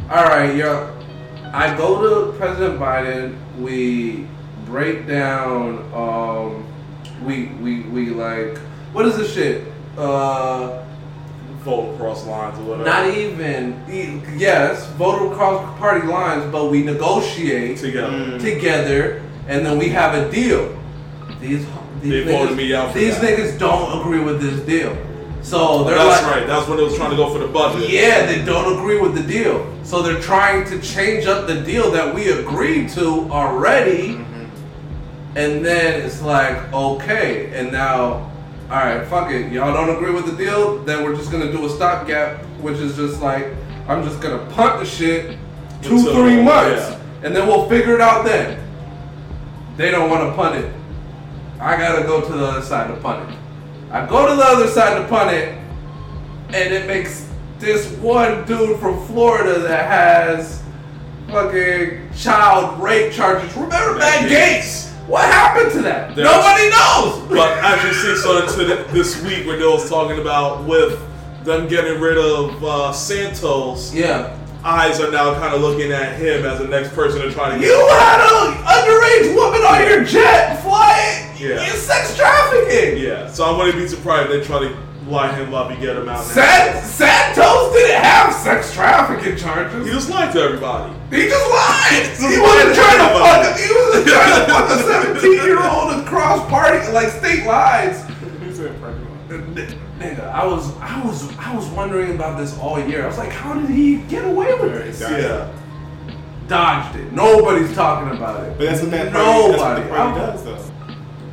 all 0.10 0.26
right, 0.26 0.56
yo, 0.56 0.95
I 1.53 1.76
go 1.78 2.32
to 2.32 2.38
President 2.38 2.80
Biden. 2.80 3.38
We 3.60 4.28
break 4.66 5.08
down. 5.08 5.91
Um, 5.94 6.68
we 7.26 7.45
we 7.62 7.82
we 7.82 8.10
like 8.10 8.58
what 8.94 9.06
is 9.06 9.16
this 9.18 9.34
shit? 9.34 9.68
Uh, 9.98 10.84
vote 11.60 11.94
across 11.94 12.26
lines 12.26 12.58
or 12.60 12.64
whatever. 12.64 12.90
not 12.90 13.08
even 13.18 13.82
yes, 14.38 14.88
vote 14.94 15.32
across 15.32 15.80
party 15.80 16.06
lines, 16.08 16.49
but 16.52 16.72
we 16.72 16.84
negotiate 16.84 17.78
together. 17.78 18.40
together, 18.40 19.24
and 19.48 19.66
then 19.66 19.78
we 19.78 19.90
have 19.90 20.16
a 20.16 20.30
deal. 20.32 20.78
These 21.40 21.66
these 22.02 22.26
They 22.26 22.32
niggas, 22.32 22.40
voted 22.40 22.57
me 22.57 22.73
out 22.73 22.91
for 22.91 22.99
these 22.99 23.19
that. 23.19 23.38
niggas 23.38 23.60
don't 23.60 24.02
agree 24.02 24.19
with 24.19 24.41
this 24.41 24.60
deal, 24.61 24.95
so 25.41 25.84
they're 25.84 25.95
That's 25.95 26.23
like, 26.23 26.36
right. 26.36 26.48
That's 26.48 26.68
when 26.68 26.78
they 26.78 26.84
was 26.84 26.95
trying 26.95 27.11
to 27.11 27.15
go 27.18 27.32
for 27.32 27.40
the 27.40 27.48
budget. 27.48 27.90
yeah, 27.90 28.26
they 28.26 28.44
don't 28.44 28.78
agree 28.78 28.99
with 28.99 29.15
the 29.15 29.23
deal, 29.23 29.72
so 29.84 30.02
they're 30.02 30.22
trying 30.22 30.65
to 30.65 30.80
change 30.82 31.26
up 31.26 31.48
the 31.48 31.61
deal 31.61 31.91
that 31.91 32.14
we 32.14 32.30
agreed 32.30 32.90
to 32.90 33.30
already, 33.32 34.15
mm-hmm. 34.15 34.45
and 35.38 35.64
then 35.65 36.02
it's 36.06 36.22
like 36.22 36.72
okay, 36.73 37.52
and 37.53 37.72
now. 37.72 38.28
All 38.69 38.78
right, 38.78 39.06
fuck 39.07 39.30
it. 39.30 39.52
Y'all 39.52 39.73
don't 39.73 39.94
agree 39.98 40.14
with 40.14 40.26
the 40.26 40.32
deal, 40.41 40.78
then 40.86 41.03
we're 41.03 41.14
just 41.14 41.30
gonna 41.30 41.52
do 41.52 41.65
a 41.65 41.69
stopgap, 41.69 42.41
which 42.61 42.78
is 42.78 42.95
just 42.95 43.22
like 43.22 43.48
I'm 43.90 44.02
just 44.02 44.22
gonna 44.22 44.45
punt 44.52 44.80
the 44.80 44.86
shit 44.86 45.38
two, 45.82 45.98
Until- 45.98 46.14
three 46.14 46.41
months, 46.41 46.90
yeah. 46.90 46.99
and 47.23 47.36
then 47.36 47.48
we'll 47.49 47.68
figure 47.68 47.95
it 47.95 47.99
out 47.99 48.23
then. 48.23 48.57
They 49.76 49.91
don't 49.91 50.10
want 50.10 50.30
to 50.30 50.34
punt 50.38 50.64
it. 50.64 50.73
I 51.62 51.78
gotta 51.78 52.04
go 52.04 52.22
to 52.22 52.34
the 52.34 52.46
other 52.46 52.62
side 52.62 52.88
to 52.94 53.00
punt 53.02 53.30
it. 53.30 53.38
I 53.92 54.06
go 54.08 54.28
to 54.28 54.36
the 54.36 54.44
other 54.44 54.68
side 54.68 55.02
to 55.02 55.08
punt 55.08 55.32
it, 55.32 55.58
and 56.48 56.74
it 56.74 56.88
makes 56.88 57.28
this 57.60 57.88
one 57.98 58.46
dude 58.46 58.80
from 58.80 59.06
Florida 59.08 59.60
that 59.60 59.86
has 59.88 60.64
fucking 61.30 62.10
child 62.18 62.82
rape 62.82 63.12
charges. 63.14 63.54
Remember 63.56 63.98
Matt 64.00 64.30
Gaetz? 64.30 64.90
What 65.08 65.26
happened 65.26 65.72
to 65.74 65.82
that? 65.84 66.16
There's- 66.16 66.32
Nobody 66.32 66.70
knows. 66.70 67.28
But 67.30 67.58
as 67.64 67.84
you 67.84 67.94
see, 67.94 68.22
so 68.22 68.38
into 68.42 68.84
this 68.94 69.22
week 69.24 69.46
where 69.46 69.58
they 69.58 69.66
was 69.66 69.90
talking 69.90 70.20
about 70.20 70.64
with 70.66 71.00
them 71.44 71.68
getting 71.68 72.00
rid 72.00 72.18
of 72.18 72.64
uh, 72.64 72.92
Santos, 72.94 73.94
Yeah. 73.94 74.30
eyes 74.64 75.00
are 75.02 75.12
now 75.12 75.34
kind 75.36 75.54
of 75.54 75.62
looking 75.62 75.92
at 75.92 76.14
him 76.18 76.46
as 76.46 76.60
the 76.60 76.68
next 76.68 76.94
person 76.96 77.22
to 77.22 77.32
try 77.32 77.52
to 77.52 77.60
get. 77.60 77.68
You 77.68 77.88
had 77.90 78.22
an 78.22 78.54
underage 78.64 79.36
woman 79.36 79.62
on 79.62 79.88
your 79.88 80.04
jet 80.04 80.62
flying. 80.64 81.20
Yeah. 81.41 81.65
You 81.65 81.72
sex 81.73 82.15
trafficking. 82.15 82.97
Yeah, 83.03 83.27
so 83.31 83.45
I 83.45 83.57
wouldn't 83.57 83.77
be 83.77 83.88
surprised 83.88 84.30
if 84.31 84.41
they 84.41 84.45
try 84.45 84.59
to 84.59 84.77
lie 85.09 85.34
him 85.35 85.53
up 85.53 85.72
and 85.72 85.81
get 85.81 85.97
him 85.97 86.07
out. 86.07 86.18
now. 86.19 86.22
San- 86.22 86.84
Santos 86.85 87.73
didn't 87.73 88.03
have 88.03 88.34
sex 88.34 88.73
trafficking 88.73 89.35
charges. 89.35 89.85
He 89.88 89.91
just 89.91 90.09
lied 90.09 90.31
to 90.34 90.39
everybody. 90.39 90.93
He 91.09 91.27
just 91.27 91.49
lied. 91.49 92.03
Just 92.05 92.22
He 92.22 92.39
wasn't 92.39 92.76
trying 92.76 92.99
to 92.99 93.09
fuck. 93.19 93.57
He 93.59 93.73
wasn't 93.73 94.07
trying 94.07 94.45
to 94.45 94.53
fuck 94.53 94.69
a 94.69 94.77
seventeen-year-old 94.84 96.05
across 96.05 96.47
party 96.49 96.80
like 96.91 97.09
state 97.09 97.45
lines. 97.45 97.97
Nigga, 99.30 100.30
I 100.31 100.45
was, 100.45 100.76
I 100.80 101.03
was, 101.05 101.38
I 101.38 101.55
was 101.55 101.68
wondering 101.69 102.15
about 102.15 102.38
this 102.39 102.57
all 102.57 102.80
year. 102.80 103.03
I 103.03 103.07
was 103.07 103.18
like, 103.18 103.30
how 103.30 103.53
did 103.53 103.69
he 103.69 103.97
get 103.97 104.26
away 104.26 104.53
with 104.55 104.72
this? 104.73 104.99
Yeah. 105.01 105.51
Dodged 106.47 106.97
it. 106.99 107.13
Nobody's 107.13 107.73
talking 107.73 108.15
about 108.18 108.43
it. 108.43 108.57
But 108.57 108.65
that's 108.65 108.81
what 108.81 108.91
that 108.91 109.11
party, 109.13 109.51
that's 109.51 109.61
what 109.61 109.69
Nobody. 109.77 109.84
the 109.84 109.89
party 109.89 110.19
does, 110.19 110.43
though. 110.43 110.70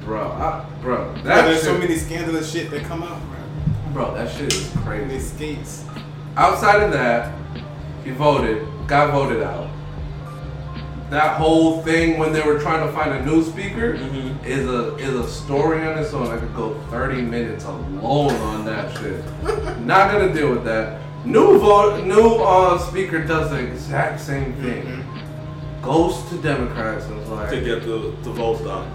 Bro, 0.09 0.23
I, 0.33 0.65
bro, 0.81 1.13
Bro, 1.13 1.23
that 1.25 1.45
there's 1.45 1.57
shit, 1.59 1.65
so 1.67 1.77
many 1.77 1.95
scandalous 1.97 2.51
shit 2.51 2.71
that 2.71 2.83
come 2.85 3.03
out, 3.03 3.21
bro. 3.93 4.07
bro, 4.07 4.15
that 4.15 4.35
shit 4.35 4.51
is 4.55 4.75
And 4.75 4.85
crazy. 4.87 5.05
they 5.07 5.19
skates. 5.21 5.85
Outside 6.35 6.83
of 6.83 6.93
that, 6.95 7.31
he 8.05 8.13
voted, 8.13 8.67
got 8.87 9.13
voted 9.13 9.43
out. 9.43 9.67
That 11.11 11.37
whole 11.37 11.83
thing 11.83 12.17
when 12.19 12.33
they 12.33 12.41
were 12.41 12.59
trying 12.59 12.87
to 12.87 12.93
find 12.95 13.13
a 13.13 13.23
new 13.27 13.43
speaker 13.45 13.95
Mhm. 13.99 14.43
is 14.47 14.67
a 14.67 14.97
is 14.97 15.15
a 15.15 15.29
story 15.29 15.87
on 15.87 15.99
its 15.99 16.15
own. 16.15 16.29
I 16.29 16.39
could 16.39 16.57
go 16.57 16.75
30 16.91 17.21
minutes 17.21 17.67
alone 17.67 18.35
on 18.35 18.65
that 18.65 18.91
shit. 18.97 19.23
Not 19.85 20.11
gonna 20.11 20.33
deal 20.33 20.49
with 20.51 20.65
that. 20.65 21.01
New 21.27 21.59
vote, 21.59 22.05
new 22.05 22.37
uh, 22.37 22.79
speaker 22.79 23.19
does 23.25 23.51
the 23.51 23.59
exact 23.59 24.21
same 24.21 24.55
thing. 24.55 25.05
Goes 25.83 26.17
to 26.31 26.37
Democrats 26.39 27.05
and 27.07 27.21
is 27.21 27.29
like 27.29 27.51
To 27.51 27.61
get 27.61 27.83
the, 27.85 28.13
the 28.23 28.31
votes 28.31 28.63
done. 28.63 28.87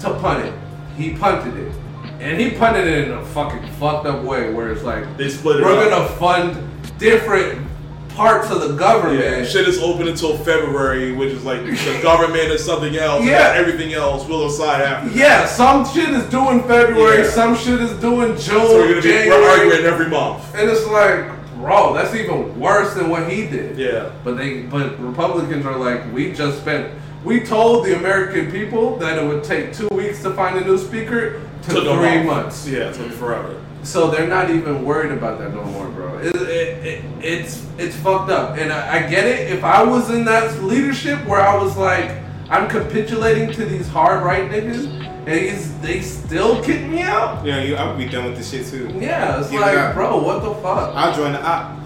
To 0.00 0.14
punt 0.20 0.44
it. 0.46 0.54
He 0.96 1.14
punted 1.14 1.56
it. 1.56 1.72
And 2.20 2.40
he 2.40 2.50
punted 2.52 2.86
it 2.86 3.08
in 3.08 3.12
a 3.14 3.24
fucking 3.26 3.66
fucked 3.72 4.06
up 4.06 4.22
way 4.24 4.52
where 4.52 4.70
it's 4.72 4.82
like 4.82 5.16
They 5.16 5.28
split 5.28 5.60
it 5.60 5.64
we're 5.64 5.78
up. 5.78 5.90
gonna 5.90 6.08
fund 6.16 6.56
different 6.98 7.66
parts 8.10 8.50
of 8.50 8.60
the 8.62 8.74
government. 8.74 9.20
Yeah, 9.22 9.44
shit 9.44 9.68
is 9.68 9.78
open 9.78 10.08
until 10.08 10.38
February, 10.38 11.12
which 11.12 11.28
is 11.32 11.44
like 11.44 11.64
the 11.66 12.00
government 12.02 12.44
is 12.44 12.64
something 12.64 12.96
else. 12.96 13.22
Yeah. 13.24 13.52
everything 13.54 13.92
else 13.92 14.26
will 14.26 14.48
decide 14.48 14.80
after. 14.80 15.10
that. 15.10 15.16
Yeah, 15.16 15.46
some 15.46 15.84
shit 15.86 16.08
is 16.08 16.24
due 16.30 16.50
in 16.50 16.62
February, 16.62 17.24
Yeah. 17.24 17.30
some 17.30 17.54
shit 17.56 17.80
is 17.82 17.92
due 18.00 18.22
in 18.22 18.28
June, 18.38 18.40
So 18.66 18.78
we're 18.78 18.88
gonna 18.88 19.02
be 19.02 19.28
we're 19.28 19.48
arguing 19.50 19.84
every 19.84 20.08
month. 20.08 20.42
and 20.54 20.70
it's 20.70 20.86
like, 20.86 21.26
bro, 21.56 21.92
that's 21.92 22.14
even 22.14 22.58
worse 22.58 22.94
than 22.94 23.10
what 23.10 23.30
he 23.30 23.46
did. 23.46 23.76
Yeah. 23.76 24.10
But 24.24 24.38
they, 24.38 24.62
but 24.62 24.98
Republicans 24.98 25.66
are 25.66 25.76
like, 25.76 26.10
we 26.14 26.32
just 26.32 26.58
spent, 26.62 26.90
We 27.26 27.40
told 27.40 27.84
the 27.84 27.96
American 27.96 28.52
people 28.52 28.96
that 28.98 29.18
it 29.18 29.26
would 29.26 29.42
take 29.42 29.72
two 29.74 29.88
weeks 29.88 30.22
to 30.22 30.32
find 30.32 30.56
a 30.58 30.64
new 30.64 30.78
speaker 30.78 31.42
to 31.62 31.68
Took 31.68 31.98
three 31.98 32.22
months. 32.22 32.68
Yeah, 32.68 32.90
it 32.90 32.94
took 32.94 33.10
forever. 33.10 33.60
So 33.82 34.08
they're 34.12 34.28
not 34.28 34.48
even 34.48 34.84
worried 34.84 35.10
about 35.10 35.40
that 35.40 35.52
no 35.52 35.64
more, 35.64 35.88
bro. 35.88 36.18
It, 36.18 36.36
it, 36.36 36.86
it, 36.86 37.04
it's 37.20 37.66
it's 37.78 37.96
fucked 37.96 38.30
up, 38.30 38.56
and 38.58 38.72
I, 38.72 38.98
I 38.98 39.10
get 39.10 39.26
it. 39.26 39.50
If 39.50 39.64
I 39.64 39.82
was 39.82 40.08
in 40.10 40.24
that 40.26 40.62
leadership 40.62 41.26
where 41.26 41.40
I 41.40 41.60
was 41.60 41.76
like, 41.76 42.12
I'm 42.48 42.68
capitulating 42.68 43.50
to 43.54 43.64
these 43.64 43.88
hard 43.88 44.22
right 44.22 44.48
niggas, 44.48 44.86
and 45.26 45.28
he's, 45.28 45.76
they 45.80 46.02
still 46.02 46.62
kick 46.62 46.86
me 46.86 47.02
out. 47.02 47.44
Yeah, 47.44 47.60
you, 47.60 47.74
I 47.74 47.88
would 47.88 47.98
be 47.98 48.08
done 48.08 48.26
with 48.26 48.36
this 48.36 48.52
shit 48.52 48.66
too. 48.68 48.96
Yeah, 49.00 49.40
it's 49.40 49.52
like, 49.52 49.94
bro, 49.94 50.22
what 50.22 50.44
the 50.44 50.54
fuck? 50.62 50.94
I'll 50.94 51.12
join 51.12 51.32
the 51.32 51.44
op. 51.44 51.76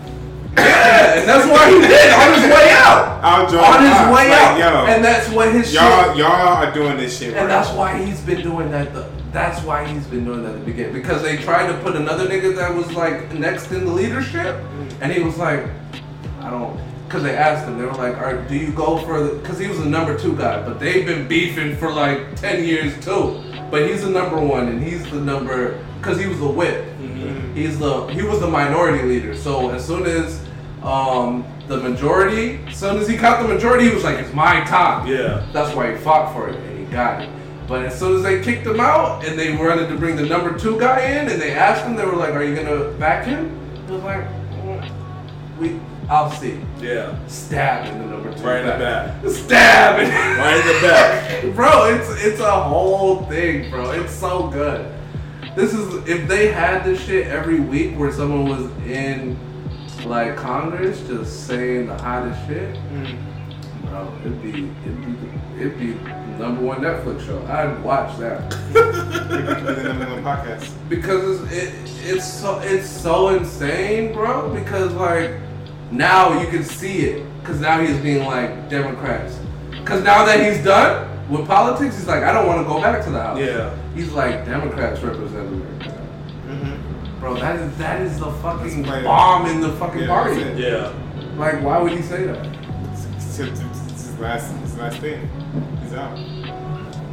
Yeah, 0.56 1.18
and 1.20 1.28
that's 1.28 1.48
why 1.50 1.70
he 1.70 1.80
did 1.80 2.12
on 2.12 2.34
his 2.40 2.50
way 2.50 2.70
out. 2.72 3.20
I'll 3.22 3.48
join 3.50 3.60
On 3.62 3.80
his 3.82 4.14
way 4.14 4.30
Like, 4.30 4.32
out, 4.32 4.58
yo, 4.58 4.92
and 4.92 5.04
that's 5.04 5.28
what 5.30 5.52
his 5.52 5.72
y'all, 5.72 6.08
shit. 6.08 6.16
y'all 6.18 6.30
are 6.30 6.72
doing 6.72 6.96
this 6.96 7.18
shit 7.18 7.32
right. 7.34 7.42
And 7.42 7.50
that's 7.50 7.70
why 7.70 8.02
he's 8.04 8.20
been 8.20 8.42
doing 8.42 8.70
that. 8.70 8.92
The, 8.92 9.10
that's 9.32 9.62
why 9.62 9.86
he's 9.86 10.06
been 10.06 10.24
doing 10.24 10.42
that 10.42 10.54
at 10.54 10.58
the 10.60 10.64
beginning 10.64 10.92
because 10.92 11.22
they 11.22 11.36
tried 11.36 11.68
to 11.68 11.74
put 11.84 11.94
another 11.94 12.26
nigga 12.26 12.54
that 12.56 12.74
was 12.74 12.90
like 12.92 13.32
next 13.34 13.70
in 13.70 13.84
the 13.84 13.92
leadership, 13.92 14.56
and 15.00 15.12
he 15.12 15.22
was 15.22 15.36
like, 15.38 15.64
I 16.40 16.50
don't. 16.50 16.78
Because 17.06 17.22
they 17.24 17.36
asked 17.36 17.66
him, 17.66 17.76
they 17.78 17.84
were 17.84 17.92
like, 17.92 18.16
"Are 18.18 18.40
do 18.48 18.56
you 18.56 18.70
go 18.72 18.98
for 18.98 19.20
the?" 19.22 19.34
Because 19.36 19.58
he 19.58 19.66
was 19.66 19.78
the 19.78 19.84
number 19.86 20.16
two 20.16 20.36
guy, 20.36 20.64
but 20.64 20.78
they've 20.78 21.04
been 21.04 21.26
beefing 21.28 21.76
for 21.76 21.92
like 21.92 22.36
ten 22.36 22.64
years 22.64 22.92
too. 23.04 23.40
But 23.70 23.88
he's 23.88 24.02
the 24.02 24.10
number 24.10 24.40
one, 24.40 24.68
and 24.68 24.82
he's 24.82 25.08
the 25.10 25.20
number 25.20 25.84
because 25.98 26.18
he 26.20 26.26
was 26.28 26.38
the 26.38 26.46
whip. 26.48 26.86
He's 27.54 27.78
the 27.78 28.06
he 28.06 28.22
was 28.22 28.40
the 28.40 28.48
minority 28.48 29.02
leader. 29.06 29.34
So 29.34 29.70
as 29.70 29.86
soon 29.86 30.06
as 30.06 30.44
um, 30.82 31.44
the 31.68 31.76
majority, 31.76 32.60
as 32.66 32.76
soon 32.76 32.98
as 32.98 33.08
he 33.08 33.16
got 33.16 33.42
the 33.42 33.48
majority, 33.48 33.88
he 33.88 33.94
was 33.94 34.04
like, 34.04 34.18
"It's 34.18 34.32
my 34.32 34.60
time." 34.64 35.06
Yeah. 35.06 35.46
That's 35.52 35.74
why 35.74 35.92
he 35.92 35.98
fought 35.98 36.32
for 36.32 36.48
it 36.48 36.56
and 36.56 36.78
he 36.78 36.84
got 36.86 37.22
it. 37.22 37.30
But 37.68 37.84
as 37.84 37.98
soon 37.98 38.16
as 38.16 38.22
they 38.22 38.42
kicked 38.42 38.66
him 38.66 38.80
out 38.80 39.24
and 39.24 39.38
they 39.38 39.56
wanted 39.56 39.88
to 39.88 39.96
bring 39.96 40.16
the 40.16 40.26
number 40.26 40.58
two 40.58 40.78
guy 40.80 41.00
in 41.02 41.28
and 41.28 41.40
they 41.40 41.52
asked 41.52 41.84
him, 41.84 41.96
they 41.96 42.04
were 42.04 42.16
like, 42.16 42.34
"Are 42.34 42.42
you 42.42 42.56
gonna 42.56 42.90
back 42.98 43.26
him?" 43.26 43.56
He 43.86 43.92
was 43.92 44.02
like, 44.02 44.24
"Mm, 44.64 44.90
"We, 45.58 45.80
I'll 46.08 46.30
see." 46.30 46.58
Yeah. 46.80 47.16
Stab 47.28 47.86
in 47.86 47.98
the 47.98 48.06
number 48.06 48.32
two. 48.34 48.42
Right 48.42 48.60
in 48.60 48.66
the 48.66 48.72
back. 48.72 49.24
Stab. 49.28 49.98
Right 49.98 50.60
in 50.60 50.66
the 50.66 50.88
back. 50.88 51.54
bro, 51.54 51.94
it's 51.94 52.24
it's 52.24 52.40
a 52.40 52.50
whole 52.50 53.24
thing, 53.26 53.70
bro. 53.70 53.90
It's 53.92 54.12
so 54.12 54.48
good. 54.48 54.90
This 55.60 55.74
is 55.74 56.08
if 56.08 56.26
they 56.26 56.50
had 56.50 56.84
this 56.84 57.04
shit 57.04 57.26
every 57.26 57.60
week 57.60 57.94
where 57.98 58.10
someone 58.10 58.48
was 58.48 58.64
in 58.86 59.38
like 60.06 60.34
Congress 60.34 61.06
just 61.06 61.46
saying 61.46 61.86
the 61.86 61.98
hottest 61.98 62.46
shit, 62.46 62.76
mm. 62.76 63.18
bro, 63.82 64.10
it'd 64.20 64.42
be 64.42 64.70
it'd 64.80 65.04
be 65.04 65.60
it'd 65.60 65.78
be 65.78 65.92
number 66.38 66.62
one 66.62 66.80
Netflix 66.80 67.26
show. 67.26 67.44
I'd 67.46 67.78
watch 67.84 68.18
that 68.20 68.50
the 68.72 69.82
number 69.84 70.06
one 70.06 70.24
podcast. 70.24 70.72
because 70.88 71.42
it's 71.52 71.52
it, 71.52 72.08
it's 72.08 72.26
so 72.26 72.58
it's 72.60 72.88
so 72.88 73.28
insane, 73.28 74.14
bro. 74.14 74.54
Because 74.54 74.94
like 74.94 75.32
now 75.90 76.40
you 76.40 76.48
can 76.48 76.64
see 76.64 77.00
it 77.00 77.26
because 77.40 77.60
now 77.60 77.82
he's 77.82 77.98
being 77.98 78.24
like 78.24 78.70
Democrats. 78.70 79.38
Because 79.72 80.02
now 80.02 80.24
that 80.24 80.40
he's 80.42 80.64
done 80.64 81.06
with 81.28 81.46
politics, 81.46 81.98
he's 81.98 82.08
like, 82.08 82.22
I 82.22 82.32
don't 82.32 82.46
want 82.46 82.62
to 82.62 82.64
go 82.64 82.80
back 82.80 83.04
to 83.04 83.10
the 83.10 83.20
house. 83.20 83.38
Yeah. 83.38 83.76
He's 83.94 84.10
like, 84.12 84.44
Democrats 84.44 85.00
represent 85.02 85.48
America. 85.48 86.06
Mm-hmm. 86.46 87.20
Bro, 87.20 87.34
that 87.40 87.56
is 87.60 87.76
that 87.78 88.00
is 88.00 88.18
the 88.18 88.30
fucking 88.34 88.82
That's 88.82 89.04
bomb 89.04 89.46
in 89.46 89.60
the 89.60 89.72
fucking 89.72 90.02
Yeah, 90.02 90.06
party. 90.06 90.40
Yeah. 90.56 90.92
Like, 91.36 91.62
why 91.62 91.78
would 91.78 91.92
he 91.92 92.02
say 92.02 92.24
that? 92.24 92.46
It's, 92.92 93.38
it's, 93.38 93.60
it's 93.60 94.06
his 94.06 94.18
last, 94.18 94.52
his 94.60 94.76
last 94.78 94.98
thing. 94.98 95.28
He's 95.82 95.92
out. 95.94 96.16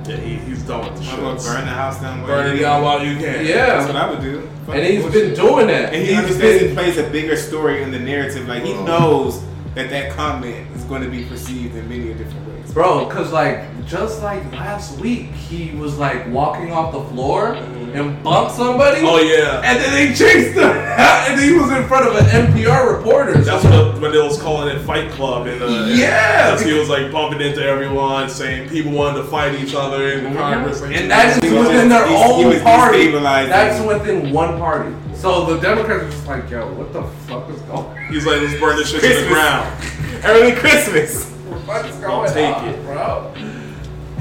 Yeah, 0.08 0.16
he, 0.18 0.36
he's 0.36 0.64
done 0.64 0.86
with 0.91 1.04
the 1.04 1.12
I'm 1.12 1.20
gonna 1.20 1.38
shit. 1.40 1.48
burn 1.49 1.66
the 1.66 1.72
house 1.72 1.99
down. 1.99 2.26
Burn 2.26 2.56
it 2.56 2.60
down 2.62 2.82
while 2.84 3.04
you 3.06 3.16
can. 3.18 3.45
Yeah. 3.45 3.66
That's 3.68 3.88
what 3.88 3.95
I 3.98 4.10
would 4.10 4.22
do. 4.22 4.48
Fuck 4.66 4.76
And 4.76 4.86
he's 4.86 5.02
bullshit. 5.04 5.36
been 5.36 5.45
doing 5.45 5.68
that. 5.68 5.94
And 5.94 6.02
he 6.04 6.10
He's 6.10 6.18
understands 6.18 6.60
been- 6.60 6.70
he 6.70 6.74
plays 6.76 6.98
a 6.98 7.10
bigger 7.10 7.36
story 7.36 7.84
in 7.84 7.91
the 7.91 7.99
narrative. 7.99 8.48
Like 8.48 8.64
he 8.64 8.74
knows 8.74 9.44
that 9.78 9.90
that 9.90 10.12
comment 10.16 10.68
is 10.76 10.84
going 10.86 11.02
to 11.04 11.10
be 11.10 11.24
perceived 11.26 11.76
in 11.76 11.88
many 11.88 12.14
different 12.14 12.48
ways. 12.48 12.74
Bro, 12.74 13.08
cause 13.08 13.32
like 13.32 13.64
just 13.88 14.22
like 14.22 14.44
last 14.52 14.99
week, 14.99 15.28
he 15.32 15.72
was 15.78 15.98
like 15.98 16.28
walking 16.28 16.72
off 16.72 16.91
the 16.91 17.04
floor 17.06 17.54
and 17.54 18.22
bumped 18.24 18.52
somebody. 18.54 19.02
Oh 19.04 19.18
yeah. 19.20 19.62
And 19.64 19.80
then 19.80 19.91
they 19.94 20.14
chased 20.14 20.56
him, 20.56 20.64
and 20.66 21.40
he 21.40 21.54
was 21.54 21.72
in 21.72 21.88
front 21.88 22.08
of 22.08 22.16
an 22.16 22.26
NPR 22.26 22.98
reporter. 22.98 23.38
That's 23.40 23.64
what 23.64 23.99
when 24.02 24.12
they 24.12 24.22
was 24.22 24.40
calling 24.41 24.76
it 24.76 24.82
Fight 24.82 25.10
Club 25.12 25.48
and 25.48 25.62
uh, 25.64 25.86
Yeah. 25.90 26.52
because 26.52 26.66
he 26.66 26.74
was 26.74 26.90
like 26.90 27.12
bumping 27.12 27.41
into 27.41 27.64
everyone, 27.64 28.30
saying 28.30 28.70
people 28.70 28.91
wanted 28.91 29.22
to 29.22 29.28
fight 29.28 29.56
each 29.56 29.74
other 29.74 30.12
in 30.12 30.36
Congress, 30.36 30.82
and 30.82 31.10
that 31.10 31.38
is 31.38 31.49
He 31.49 31.56
was 31.58 31.68
within 31.68 31.90
their 31.90 32.06
own 32.06 32.60
party. 32.62 33.10
That's 33.12 33.84
within 33.86 34.32
one 34.34 34.58
party. 34.60 34.94
So 35.16 35.45
the 35.45 35.60
Democrats 35.60 36.04
are 36.04 36.10
just 36.12 36.28
like, 36.28 36.49
yo, 36.49 36.72
what 36.74 36.94
the 36.94 37.04
fuck 37.26 37.49
is 37.49 37.60
going? 37.62 37.97
He's 38.09 38.25
like, 38.25 38.41
let's 38.41 38.59
burn 38.59 38.75
this 38.77 38.89
shit 38.91 39.01
to 39.01 39.07
the 39.23 39.27
ground. 39.29 39.84
Early 40.25 40.53
Christmas. 40.53 41.25
What's 41.65 41.95
going 41.99 42.31
take 42.34 42.55
on, 42.55 42.67
it. 42.69 42.81
bro? 42.84 43.34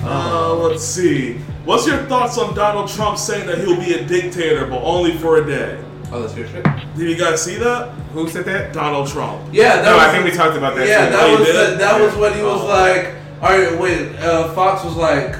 Uh, 0.02 0.54
let's 0.54 0.84
see. 0.84 1.38
What's 1.64 1.86
your 1.86 1.98
thoughts 2.06 2.38
on 2.38 2.54
Donald 2.54 2.88
Trump 2.88 3.18
saying 3.18 3.46
that 3.46 3.58
he'll 3.58 3.76
be 3.80 3.94
a 3.94 4.04
dictator, 4.04 4.66
but 4.66 4.80
only 4.82 5.16
for 5.18 5.38
a 5.38 5.46
day? 5.46 5.82
Oh, 6.12 6.22
that's 6.22 6.36
your 6.36 6.46
shit. 6.46 6.62
Did 6.96 7.10
you 7.10 7.16
guys 7.16 7.42
see 7.42 7.56
that? 7.56 7.90
Who 8.12 8.28
said 8.28 8.44
that? 8.44 8.72
Donald 8.72 9.08
Trump. 9.08 9.48
Yeah, 9.52 9.76
that 9.76 9.84
No, 9.84 9.96
was, 9.96 10.04
I 10.06 10.12
think 10.12 10.24
we 10.24 10.30
talked 10.30 10.56
about 10.56 10.76
that. 10.76 10.86
Yeah, 10.86 11.06
too. 11.06 11.12
that 11.12 11.24
Oh, 11.28 11.38
was 11.38 11.46
the, 11.48 11.76
that 11.78 12.00
was 12.00 12.14
what 12.16 12.36
he 12.36 12.42
was 12.42 12.60
Oh. 12.62 12.66
like. 12.66 13.14
All 13.42 13.58
right, 13.58 13.80
wait. 13.80 14.14
Uh, 14.16 14.52
Fox 14.54 14.84
was 14.84 14.94
like, 14.96 15.34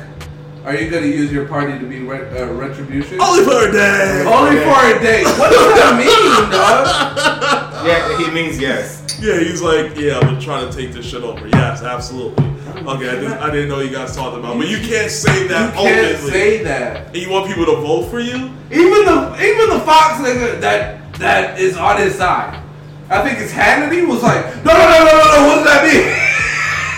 "Are 0.67 0.75
you 0.75 0.91
gonna 0.91 1.07
use 1.07 1.33
your 1.33 1.47
party 1.47 1.79
to 1.79 1.87
be 1.87 2.01
re- 2.01 2.29
uh, 2.39 2.47
retribution?" 2.53 3.21
Only 3.21 3.45
for 3.45 3.69
a 3.69 3.73
day. 3.73 4.25
Only 4.27 4.57
for 4.61 4.79
a 4.93 5.01
day. 5.01 5.23
What 5.39 5.51
does 5.53 5.75
that 5.81 5.97
mean, 5.97 6.51
dog? 6.51 7.87
Yeah, 7.87 8.19
he 8.19 8.31
means 8.33 8.59
yes. 8.59 9.03
Yeah, 9.21 9.39
he's 9.39 9.63
like, 9.63 9.97
yeah, 9.97 10.19
I'm 10.19 10.39
trying 10.39 10.39
to 10.39 10.45
try 10.45 10.65
to 10.65 10.73
take 10.77 10.93
this 10.93 11.07
shit 11.07 11.23
over. 11.23 11.49
Yes, 11.49 11.83
absolutely. 11.83 12.45
Okay, 12.45 13.09
I 13.09 13.15
didn't, 13.15 13.33
I 13.39 13.51
didn't 13.51 13.69
know 13.71 13.81
you 13.81 13.91
guys 13.91 14.15
talked 14.15 14.37
about, 14.37 14.59
but 14.59 14.69
you 14.69 14.77
can't 14.79 15.11
say 15.11 15.47
that. 15.49 15.71
You 15.71 15.73
that 15.73 15.75
can't 15.75 16.15
openly. 16.17 16.31
say 16.31 16.63
that. 16.65 17.07
and 17.07 17.17
you 17.17 17.31
want 17.31 17.47
people 17.47 17.65
to 17.65 17.77
vote 17.81 18.11
for 18.11 18.21
you? 18.21 18.51
Even 18.71 19.05
the 19.07 19.37
even 19.41 19.71
the 19.71 19.81
Fox 19.87 20.21
nigga 20.21 20.61
that 20.61 21.13
that 21.15 21.59
is 21.59 21.77
on 21.77 21.97
his 21.99 22.15
side. 22.17 22.63
I 23.09 23.23
think 23.23 23.39
it's 23.41 23.53
Hannity 23.53 24.07
was 24.07 24.23
like, 24.23 24.45
no, 24.65 24.73
no, 24.73 24.87
no, 24.91 24.99
no, 24.99 25.13
no, 25.13 25.27
no. 25.31 25.47
What 25.47 25.55
does 25.57 25.65
that 25.65 25.85
mean? 25.87 26.23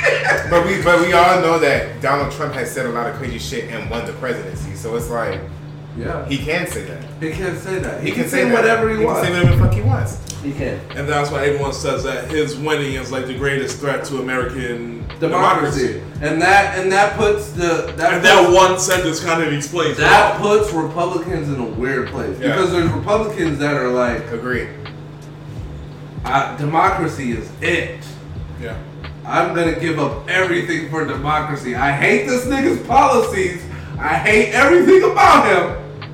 But 0.50 0.64
we 0.66 0.80
but 0.82 1.00
we 1.06 1.12
all 1.12 1.40
know 1.42 1.58
that 1.58 2.00
Donald 2.00 2.32
Trump 2.32 2.54
has 2.54 2.70
said 2.72 2.86
a 2.86 2.90
lot 2.90 3.06
of 3.08 3.16
crazy 3.16 3.38
shit 3.38 3.64
and 3.70 3.90
won 3.90 4.06
the 4.06 4.12
presidency. 4.14 4.74
So 4.74 4.96
it's 4.96 5.10
like 5.10 5.40
yeah, 5.96 6.26
he 6.28 6.38
can 6.38 6.66
say 6.66 6.84
that. 6.84 7.02
he 7.22 7.30
can't 7.32 7.58
say 7.58 7.78
that. 7.80 8.00
He, 8.02 8.10
He 8.10 8.14
can, 8.14 8.28
say, 8.28 8.44
that. 8.44 8.52
whatever 8.54 8.88
he, 8.90 8.98
he 8.98 9.04
wants. 9.04 9.22
Can 9.26 9.32
say 9.34 9.40
whatever 9.40 9.56
the 9.56 9.64
fuck 9.64 9.74
he 9.74 9.82
wants. 9.82 10.32
he 10.42 10.52
can. 10.52 10.78
And 10.96 11.08
that's 11.08 11.30
why 11.30 11.44
everyone 11.46 11.72
says 11.72 12.04
that 12.04 12.30
his 12.30 12.56
winning 12.56 12.94
is 12.94 13.10
like 13.10 13.26
the 13.26 13.36
greatest 13.36 13.80
threat 13.80 14.04
to 14.04 14.18
American 14.20 15.04
Democracy. 15.18 16.00
and 16.22 16.40
that 16.40 16.78
and 16.78 16.92
that 16.92 17.16
puts 17.16 17.50
the 17.52 17.92
that 17.96 18.12
And 18.12 18.22
puts, 18.22 18.28
that 18.32 18.52
one 18.52 18.78
sentence 18.78 19.18
kind 19.22 19.42
of 19.42 19.52
explains 19.52 19.96
that 19.98 20.36
it. 20.36 20.40
puts 20.40 20.72
Republicans 20.72 21.48
in 21.48 21.58
a 21.60 21.66
weird 21.66 22.08
place 22.10 22.38
Yeah. 22.38 22.52
because 22.54 22.70
there's 22.70 22.90
Republicans 22.92 23.58
that 23.58 23.74
are 23.74 23.88
like, 23.90 24.30
agree. 24.30 24.68
uh, 26.24 26.56
democracy 26.58 27.32
is 27.32 27.50
it. 27.60 27.98
Yeah. 28.62 28.76
I'm 29.28 29.54
gonna 29.54 29.78
give 29.78 29.98
up 29.98 30.28
everything 30.28 30.88
for 30.90 31.04
democracy. 31.06 31.74
I 31.74 31.92
hate 31.92 32.26
this 32.26 32.46
nigga's 32.46 32.84
policies. 32.86 33.62
I 33.98 34.14
hate 34.14 34.52
everything 34.54 35.10
about 35.10 35.46
him. 35.46 36.08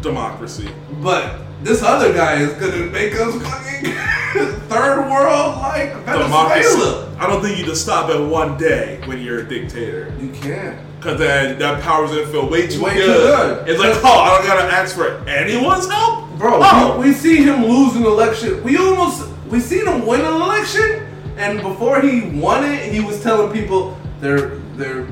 Democracy. 0.00 0.68
But 1.02 1.38
this 1.62 1.82
other 1.82 2.12
guy 2.12 2.34
is 2.40 2.52
gonna 2.54 2.86
make 2.86 3.14
us 3.14 3.34
fucking 3.42 3.92
third 4.68 5.08
world 5.10 5.56
like 5.58 5.92
Democracy. 6.04 6.68
Venezuela. 6.68 7.16
I 7.18 7.26
don't 7.26 7.40
think 7.42 7.58
you 7.58 7.64
just 7.64 7.82
stop 7.82 8.10
at 8.10 8.20
one 8.20 8.56
day 8.58 9.00
when 9.06 9.20
you're 9.20 9.40
a 9.40 9.48
dictator. 9.48 10.12
You 10.20 10.30
can't. 10.30 10.78
Cause 11.00 11.18
then 11.18 11.58
that 11.58 11.82
power's 11.82 12.10
gonna 12.10 12.26
feel 12.26 12.48
way 12.48 12.66
too 12.68 12.82
Way 12.82 12.92
too 12.94 12.98
good. 12.98 13.64
good. 13.64 13.68
It's 13.68 13.80
like, 13.80 13.94
oh, 14.04 14.18
I 14.20 14.36
don't 14.38 14.46
gotta 14.46 14.72
ask 14.72 14.94
for 14.94 15.18
anyone's 15.28 15.88
help, 15.88 16.28
Bro, 16.38 16.60
Oh. 16.62 16.98
we, 16.98 17.08
we 17.08 17.12
see 17.14 17.36
him 17.42 17.64
lose 17.64 17.96
an 17.96 18.04
election. 18.04 18.62
We 18.62 18.76
almost 18.76 19.28
we 19.48 19.58
seen 19.60 19.86
him 19.86 20.06
win 20.06 20.20
an 20.20 20.34
election, 20.34 21.06
and 21.42 21.60
before 21.60 22.00
he 22.00 22.22
won 22.38 22.64
it, 22.64 22.92
he 22.92 23.00
was 23.00 23.22
telling 23.22 23.52
people 23.52 23.96
they're 24.20 24.56
they're 24.76 25.06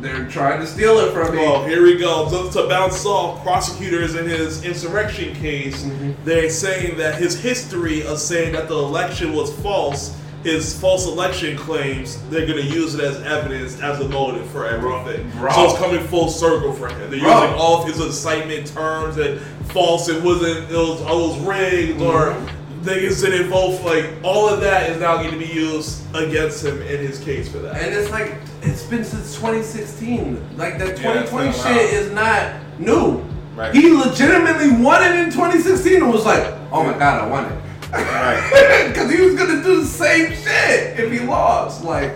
they're 0.00 0.26
trying 0.28 0.60
to 0.60 0.66
steal 0.66 0.98
it 1.00 1.12
from 1.12 1.34
me. 1.36 1.44
Oh, 1.44 1.62
here 1.66 1.82
we 1.82 1.98
go. 1.98 2.28
Just 2.30 2.56
to 2.56 2.66
bounce 2.68 3.04
off, 3.04 3.42
prosecutors 3.42 4.14
in 4.14 4.26
his 4.26 4.64
insurrection 4.64 5.34
case, 5.34 5.82
Mm-hmm. 5.84 6.12
they're 6.24 6.48
saying 6.48 6.96
that 6.96 7.16
his 7.16 7.38
history 7.38 8.02
of 8.06 8.18
saying 8.18 8.54
that 8.54 8.66
the 8.68 8.74
election 8.78 9.34
was 9.34 9.52
false, 9.60 10.16
his 10.42 10.78
false 10.80 11.06
election 11.06 11.54
claims, 11.58 12.16
they're 12.30 12.46
going 12.46 12.56
to 12.66 12.74
use 12.74 12.94
it 12.94 13.00
as 13.04 13.20
evidence 13.24 13.78
as 13.82 14.00
a 14.00 14.08
motive 14.08 14.48
for 14.50 14.64
everything. 14.66 15.30
Bro. 15.32 15.52
So 15.52 15.64
it's 15.66 15.78
coming 15.78 16.02
full 16.06 16.28
circle 16.30 16.72
for 16.72 16.88
him. 16.88 17.10
They're 17.10 17.20
Bro. 17.20 17.42
using 17.42 17.58
all 17.58 17.82
of 17.82 17.86
his 17.86 18.00
incitement 18.00 18.68
terms 18.68 19.18
and 19.18 19.38
false, 19.70 20.08
it 20.08 20.22
wasn't, 20.24 20.70
it 20.70 20.74
was, 20.76 21.00
it 21.02 21.04
was 21.06 21.38
rigged, 21.40 22.00
or 22.00 22.34
niggas 22.82 23.22
didn't 23.22 23.50
vote 23.50 23.78
for 23.78 23.90
like 23.94 24.06
all 24.22 24.48
of 24.48 24.60
that 24.60 24.90
is 24.90 24.98
now 25.00 25.16
going 25.16 25.32
to 25.32 25.38
be 25.38 25.46
used 25.52 26.02
against 26.14 26.64
him 26.64 26.80
in 26.82 26.98
his 26.98 27.18
case 27.22 27.50
for 27.50 27.58
that. 27.58 27.80
And 27.82 27.94
it's 27.94 28.10
like 28.10 28.34
it's 28.62 28.82
been 28.84 29.04
since 29.04 29.34
2016. 29.36 30.56
Like 30.56 30.78
that 30.78 30.96
2020 30.96 31.20
it's 31.20 31.62
been 31.62 31.72
a 31.72 31.74
shit 31.74 31.92
is 31.92 32.10
not 32.12 32.54
new. 32.78 33.24
Right. 33.54 33.74
He 33.74 33.92
legitimately 33.92 34.82
won 34.82 35.02
it 35.02 35.18
in 35.20 35.26
2016 35.30 36.02
and 36.02 36.10
was 36.10 36.24
like, 36.24 36.46
"Oh 36.72 36.82
my 36.84 36.96
god, 36.98 37.24
I 37.24 37.26
won 37.28 37.44
it." 37.46 37.60
Right. 37.92 38.86
Because 38.90 39.10
he 39.12 39.20
was 39.20 39.34
gonna 39.34 39.62
do 39.62 39.80
the 39.80 39.86
same 39.86 40.30
shit 40.32 40.98
if 40.98 41.12
he 41.12 41.20
lost. 41.20 41.84
Like, 41.84 42.12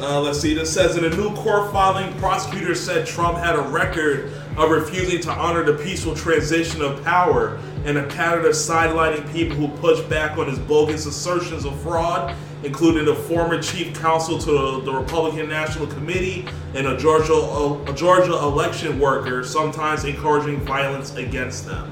Uh, 0.00 0.20
let's 0.20 0.40
see. 0.40 0.54
This 0.54 0.72
says 0.72 0.96
in 0.96 1.04
a 1.04 1.10
new 1.10 1.34
court 1.36 1.70
filing, 1.72 2.12
prosecutors 2.18 2.80
said 2.80 3.06
Trump 3.06 3.38
had 3.38 3.54
a 3.56 3.60
record 3.62 4.32
of 4.56 4.70
refusing 4.70 5.20
to 5.20 5.30
honor 5.30 5.64
the 5.64 5.82
peaceful 5.82 6.14
transition 6.14 6.82
of 6.82 7.02
power 7.04 7.58
and 7.84 7.96
a 7.98 8.06
pattern 8.08 8.44
of 8.44 8.52
sidelining 8.52 9.30
people 9.32 9.56
who 9.56 9.68
pushed 9.78 10.08
back 10.08 10.36
on 10.38 10.48
his 10.48 10.58
bogus 10.58 11.06
assertions 11.06 11.64
of 11.64 11.80
fraud, 11.80 12.36
including 12.62 13.04
the 13.04 13.14
former 13.14 13.60
chief 13.60 13.98
counsel 13.98 14.38
to 14.38 14.50
the, 14.52 14.80
the 14.84 14.92
Republican 14.92 15.48
National 15.48 15.86
Committee 15.86 16.46
and 16.74 16.86
a 16.86 16.96
Georgia 16.96 17.32
a 17.32 17.94
Georgia 17.94 18.32
election 18.32 19.00
worker, 19.00 19.42
sometimes 19.42 20.04
encouraging 20.04 20.60
violence 20.60 21.14
against 21.16 21.66
them. 21.66 21.91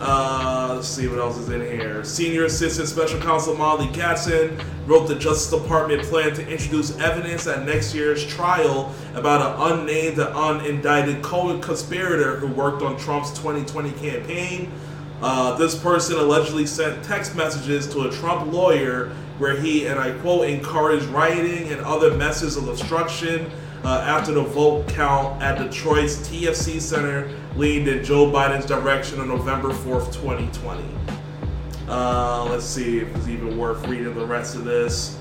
Uh, 0.00 0.74
let's 0.76 0.86
see 0.86 1.08
what 1.08 1.18
else 1.18 1.36
is 1.36 1.48
in 1.48 1.60
here. 1.60 2.04
Senior 2.04 2.44
Assistant 2.44 2.88
Special 2.88 3.20
Counsel 3.20 3.56
Molly 3.56 3.88
Gaston 3.88 4.56
wrote 4.86 5.08
the 5.08 5.16
Justice 5.16 5.50
Department 5.60 6.04
plan 6.04 6.32
to 6.34 6.48
introduce 6.48 6.96
evidence 6.98 7.48
at 7.48 7.66
next 7.66 7.94
year's 7.94 8.24
trial 8.24 8.94
about 9.14 9.40
an 9.40 9.80
unnamed 9.80 10.18
and 10.20 10.28
unindicted 10.34 11.20
co-conspirator 11.22 12.36
who 12.36 12.46
worked 12.46 12.80
on 12.82 12.96
Trump's 12.96 13.30
2020 13.30 13.90
campaign. 13.92 14.70
Uh, 15.20 15.56
this 15.56 15.76
person 15.76 16.16
allegedly 16.16 16.64
sent 16.64 17.02
text 17.04 17.34
messages 17.34 17.88
to 17.88 18.02
a 18.02 18.12
Trump 18.12 18.52
lawyer 18.52 19.08
where 19.38 19.56
he, 19.56 19.86
and 19.86 19.98
I 19.98 20.12
quote, 20.18 20.48
encouraged 20.48 21.06
rioting 21.06 21.72
and 21.72 21.80
other 21.80 22.16
methods 22.16 22.56
of 22.56 22.68
obstruction 22.68 23.50
uh, 23.84 24.04
after 24.06 24.32
the 24.32 24.42
vote 24.42 24.88
count 24.88 25.40
at 25.42 25.58
Detroit's 25.58 26.16
TCF 26.28 26.80
Center 26.80 27.30
leaned 27.56 27.88
in 27.88 28.04
Joe 28.04 28.30
Biden's 28.30 28.66
direction 28.66 29.20
on 29.20 29.28
November 29.28 29.70
4th, 29.70 30.12
2020. 30.12 30.84
Uh, 31.88 32.44
let's 32.44 32.64
see 32.64 32.98
if 32.98 33.16
it's 33.16 33.28
even 33.28 33.56
worth 33.56 33.86
reading 33.86 34.14
the 34.14 34.26
rest 34.26 34.54
of 34.56 34.64
this. 34.64 35.18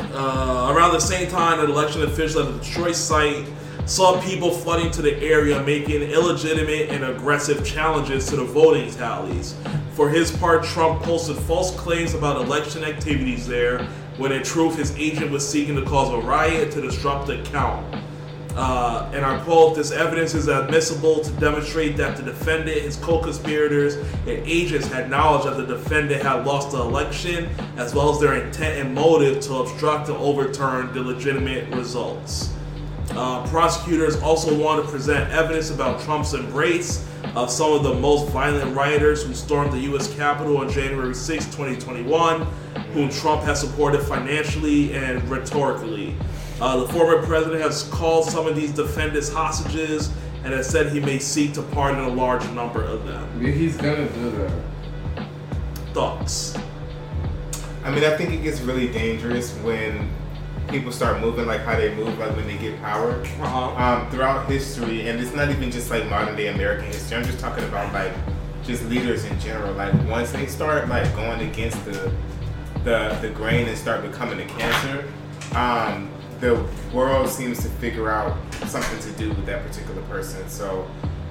Uh, 0.00 0.72
around 0.74 0.92
the 0.92 1.00
same 1.00 1.28
time, 1.28 1.60
an 1.60 1.70
election 1.70 2.02
official 2.02 2.42
at 2.42 2.52
the 2.52 2.58
Detroit 2.60 2.96
site 2.96 3.46
saw 3.84 4.20
people 4.22 4.50
flooding 4.50 4.90
to 4.90 5.02
the 5.02 5.16
area 5.22 5.62
making 5.62 6.02
illegitimate 6.02 6.90
and 6.90 7.04
aggressive 7.04 7.64
challenges 7.64 8.26
to 8.28 8.36
the 8.36 8.44
voting 8.44 8.90
tallies. 8.92 9.54
For 9.94 10.08
his 10.08 10.30
part, 10.30 10.62
Trump 10.62 11.02
posted 11.02 11.36
false 11.36 11.74
claims 11.74 12.14
about 12.14 12.36
election 12.36 12.84
activities 12.84 13.46
there, 13.46 13.88
when 14.18 14.32
in 14.32 14.42
truth 14.42 14.76
his 14.76 14.94
agent 14.98 15.30
was 15.30 15.48
seeking 15.48 15.76
to 15.76 15.82
cause 15.82 16.12
a 16.12 16.26
riot 16.26 16.70
to 16.72 16.80
disrupt 16.80 17.28
the 17.28 17.42
count. 17.44 17.86
Uh, 18.54 19.08
and 19.14 19.24
I 19.24 19.38
quote, 19.44 19.76
this 19.76 19.92
evidence 19.92 20.34
is 20.34 20.48
admissible 20.48 21.20
to 21.20 21.30
demonstrate 21.34 21.96
that 21.98 22.16
the 22.16 22.24
defendant, 22.24 22.82
his 22.82 22.96
co-conspirators, 22.96 23.94
and 23.94 24.28
agents 24.28 24.88
had 24.88 25.08
knowledge 25.08 25.44
that 25.44 25.56
the 25.56 25.76
defendant 25.76 26.22
had 26.24 26.44
lost 26.44 26.72
the 26.72 26.80
election, 26.80 27.48
as 27.76 27.94
well 27.94 28.10
as 28.12 28.18
their 28.18 28.34
intent 28.34 28.84
and 28.84 28.92
motive 28.92 29.40
to 29.42 29.54
obstruct 29.58 30.08
and 30.08 30.18
overturn 30.18 30.92
the 30.92 31.00
legitimate 31.00 31.72
results. 31.72 32.52
Uh, 33.10 33.46
prosecutors 33.48 34.16
also 34.22 34.54
want 34.56 34.84
to 34.84 34.90
present 34.90 35.30
evidence 35.32 35.70
about 35.70 36.00
Trump's 36.00 36.34
embrace 36.34 37.06
of 37.34 37.50
some 37.50 37.72
of 37.72 37.82
the 37.82 37.94
most 37.94 38.30
violent 38.30 38.74
rioters 38.76 39.24
who 39.24 39.34
stormed 39.34 39.72
the 39.72 39.80
U.S. 39.80 40.14
Capitol 40.14 40.58
on 40.58 40.68
January 40.68 41.14
6, 41.14 41.44
2021, 41.46 42.42
whom 42.92 43.08
Trump 43.10 43.42
has 43.42 43.60
supported 43.60 44.02
financially 44.02 44.92
and 44.94 45.22
rhetorically. 45.28 46.14
Uh, 46.60 46.84
the 46.84 46.92
former 46.92 47.24
president 47.24 47.62
has 47.62 47.84
called 47.84 48.24
some 48.24 48.46
of 48.46 48.56
these 48.56 48.72
defendants 48.72 49.32
hostages 49.32 50.10
and 50.44 50.52
has 50.52 50.68
said 50.68 50.92
he 50.92 51.00
may 51.00 51.18
seek 51.18 51.52
to 51.54 51.62
pardon 51.62 52.04
a 52.04 52.08
large 52.08 52.48
number 52.50 52.82
of 52.82 53.06
them. 53.06 53.40
he's 53.40 53.76
gonna 53.76 54.08
do 54.08 54.30
that. 54.30 54.52
Thoughts? 55.92 56.56
I 57.84 57.90
mean, 57.90 58.04
I 58.04 58.16
think 58.16 58.30
it 58.30 58.42
gets 58.42 58.60
really 58.60 58.88
dangerous 58.88 59.54
when 59.58 60.10
people 60.68 60.92
start 60.92 61.20
moving 61.20 61.46
like 61.46 61.62
how 61.62 61.76
they 61.76 61.94
move, 61.94 62.18
like 62.18 62.34
when 62.36 62.46
they 62.46 62.56
get 62.58 62.80
power. 62.80 63.12
Uh-huh. 63.12 63.74
Um, 63.76 64.10
throughout 64.10 64.48
history, 64.48 65.08
and 65.08 65.20
it's 65.20 65.34
not 65.34 65.50
even 65.50 65.70
just 65.70 65.90
like 65.90 66.08
modern 66.08 66.36
day 66.36 66.48
American 66.48 66.86
history. 66.86 67.16
I'm 67.16 67.24
just 67.24 67.40
talking 67.40 67.64
about 67.64 67.92
like 67.92 68.12
just 68.64 68.84
leaders 68.84 69.24
in 69.24 69.38
general. 69.40 69.72
Like 69.74 69.94
once 70.06 70.30
they 70.32 70.46
start 70.46 70.88
like 70.88 71.12
going 71.14 71.48
against 71.48 71.84
the 71.84 72.12
the 72.84 73.18
the 73.20 73.30
grain 73.30 73.66
and 73.68 73.76
start 73.76 74.02
becoming 74.02 74.40
a 74.40 74.46
cancer, 74.46 75.10
um, 75.56 76.10
the 76.40 76.64
world 76.92 77.28
seems 77.28 77.62
to 77.62 77.68
figure 77.68 78.10
out 78.10 78.36
something 78.66 78.98
to 79.00 79.18
do 79.18 79.30
with 79.30 79.46
that 79.46 79.66
particular 79.66 80.02
person. 80.02 80.48
So, 80.48 80.88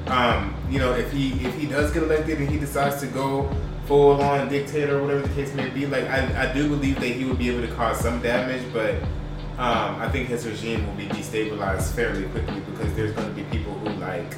um, 0.08 0.56
you 0.70 0.80
know, 0.80 0.94
if 0.94 1.12
he 1.12 1.34
if 1.46 1.56
he 1.56 1.68
does 1.68 1.92
get 1.92 2.04
elected 2.04 2.40
and 2.40 2.50
he 2.50 2.60
decides 2.60 3.00
to 3.02 3.08
go 3.08 3.54
full 3.86 4.22
on 4.22 4.50
dictator 4.50 5.00
or 5.00 5.02
whatever 5.04 5.22
the 5.22 5.34
case 5.34 5.54
may 5.54 5.70
be, 5.70 5.86
like 5.86 6.06
I, 6.06 6.50
I 6.50 6.54
do 6.54 6.68
believe 6.68 7.00
that 7.00 7.08
he 7.08 7.24
would 7.24 7.38
be 7.38 7.50
able 7.50 7.66
to 7.66 7.74
cause 7.76 8.00
some 8.00 8.22
damage, 8.22 8.64
but 8.74 8.96
um, 9.58 9.96
I 10.00 10.08
think 10.10 10.28
his 10.28 10.46
regime 10.46 10.86
will 10.86 10.94
be 10.96 11.08
destabilized 11.08 11.94
fairly 11.94 12.26
quickly 12.28 12.60
because 12.62 12.94
there's 12.96 13.12
going 13.14 13.28
to 13.28 13.34
be 13.34 13.44
people 13.56 13.74
who 13.74 13.90
like 14.00 14.36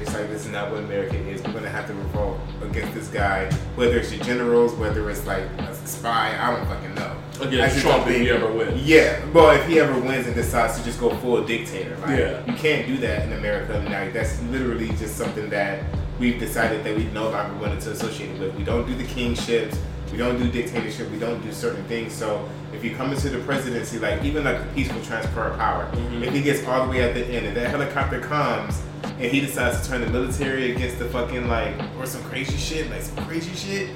it's 0.00 0.14
like 0.14 0.28
this 0.30 0.46
is 0.46 0.50
not 0.52 0.70
what 0.70 0.80
America 0.80 1.14
is. 1.14 1.42
We're 1.42 1.52
gonna 1.52 1.68
have 1.68 1.86
to 1.88 1.94
revolt 1.94 2.38
against 2.62 2.94
this 2.94 3.08
guy, 3.08 3.52
whether 3.74 3.98
it's 3.98 4.10
your 4.12 4.24
generals, 4.24 4.72
whether 4.74 5.10
it's 5.10 5.26
like 5.26 5.42
a 5.58 5.74
spy. 5.86 6.34
I 6.40 6.56
don't 6.56 6.66
fucking 6.66 6.94
know. 6.94 7.16
Against 7.42 7.80
Trump 7.80 8.06
if 8.06 8.16
he 8.16 8.30
ever 8.30 8.50
wins. 8.50 8.82
Yeah, 8.82 9.22
well, 9.34 9.50
if 9.50 9.66
he 9.66 9.78
ever 9.78 9.98
wins 10.00 10.26
and 10.26 10.34
decides 10.34 10.78
to 10.78 10.84
just 10.84 11.00
go 11.00 11.14
full 11.16 11.44
dictator, 11.44 11.96
like, 11.98 12.18
Yeah. 12.18 12.44
you 12.46 12.54
can't 12.54 12.86
do 12.86 12.96
that 12.98 13.24
in 13.26 13.32
America. 13.34 13.74
Like 13.90 14.14
that's 14.14 14.40
literally 14.44 14.88
just 14.96 15.16
something 15.16 15.50
that 15.50 15.84
we've 16.18 16.38
decided 16.38 16.82
that 16.84 16.96
we 16.96 17.04
no 17.04 17.28
longer 17.28 17.54
wanted 17.60 17.80
to 17.82 17.90
associate 17.90 18.30
it 18.30 18.40
with. 18.40 18.54
We 18.54 18.64
don't 18.64 18.86
do 18.86 18.94
the 18.94 19.04
kingships. 19.04 19.78
We 20.10 20.18
don't 20.18 20.38
do 20.38 20.50
dictatorship. 20.50 21.10
We 21.10 21.18
don't 21.18 21.40
do 21.40 21.52
certain 21.52 21.84
things. 21.84 22.12
So 22.12 22.48
if 22.72 22.84
you 22.84 22.96
come 22.96 23.12
into 23.12 23.28
the 23.28 23.38
presidency, 23.40 23.98
like 23.98 24.22
even 24.24 24.44
like 24.44 24.58
the 24.58 24.74
peaceful 24.74 25.00
transfer 25.02 25.44
of 25.44 25.56
power, 25.58 25.90
if 25.94 26.32
he 26.32 26.42
gets 26.42 26.64
all 26.66 26.86
the 26.86 26.90
way 26.90 27.02
at 27.02 27.14
the 27.14 27.24
end 27.26 27.46
and 27.46 27.56
that 27.56 27.70
helicopter 27.70 28.20
comes 28.20 28.82
and 29.04 29.30
he 29.30 29.40
decides 29.40 29.82
to 29.82 29.88
turn 29.88 30.00
the 30.00 30.08
military 30.08 30.72
against 30.72 30.98
the 30.98 31.06
fucking 31.06 31.48
like 31.48 31.74
or 31.98 32.06
some 32.06 32.22
crazy 32.24 32.56
shit, 32.56 32.90
like 32.90 33.02
some 33.02 33.24
crazy 33.26 33.54
shit, 33.54 33.90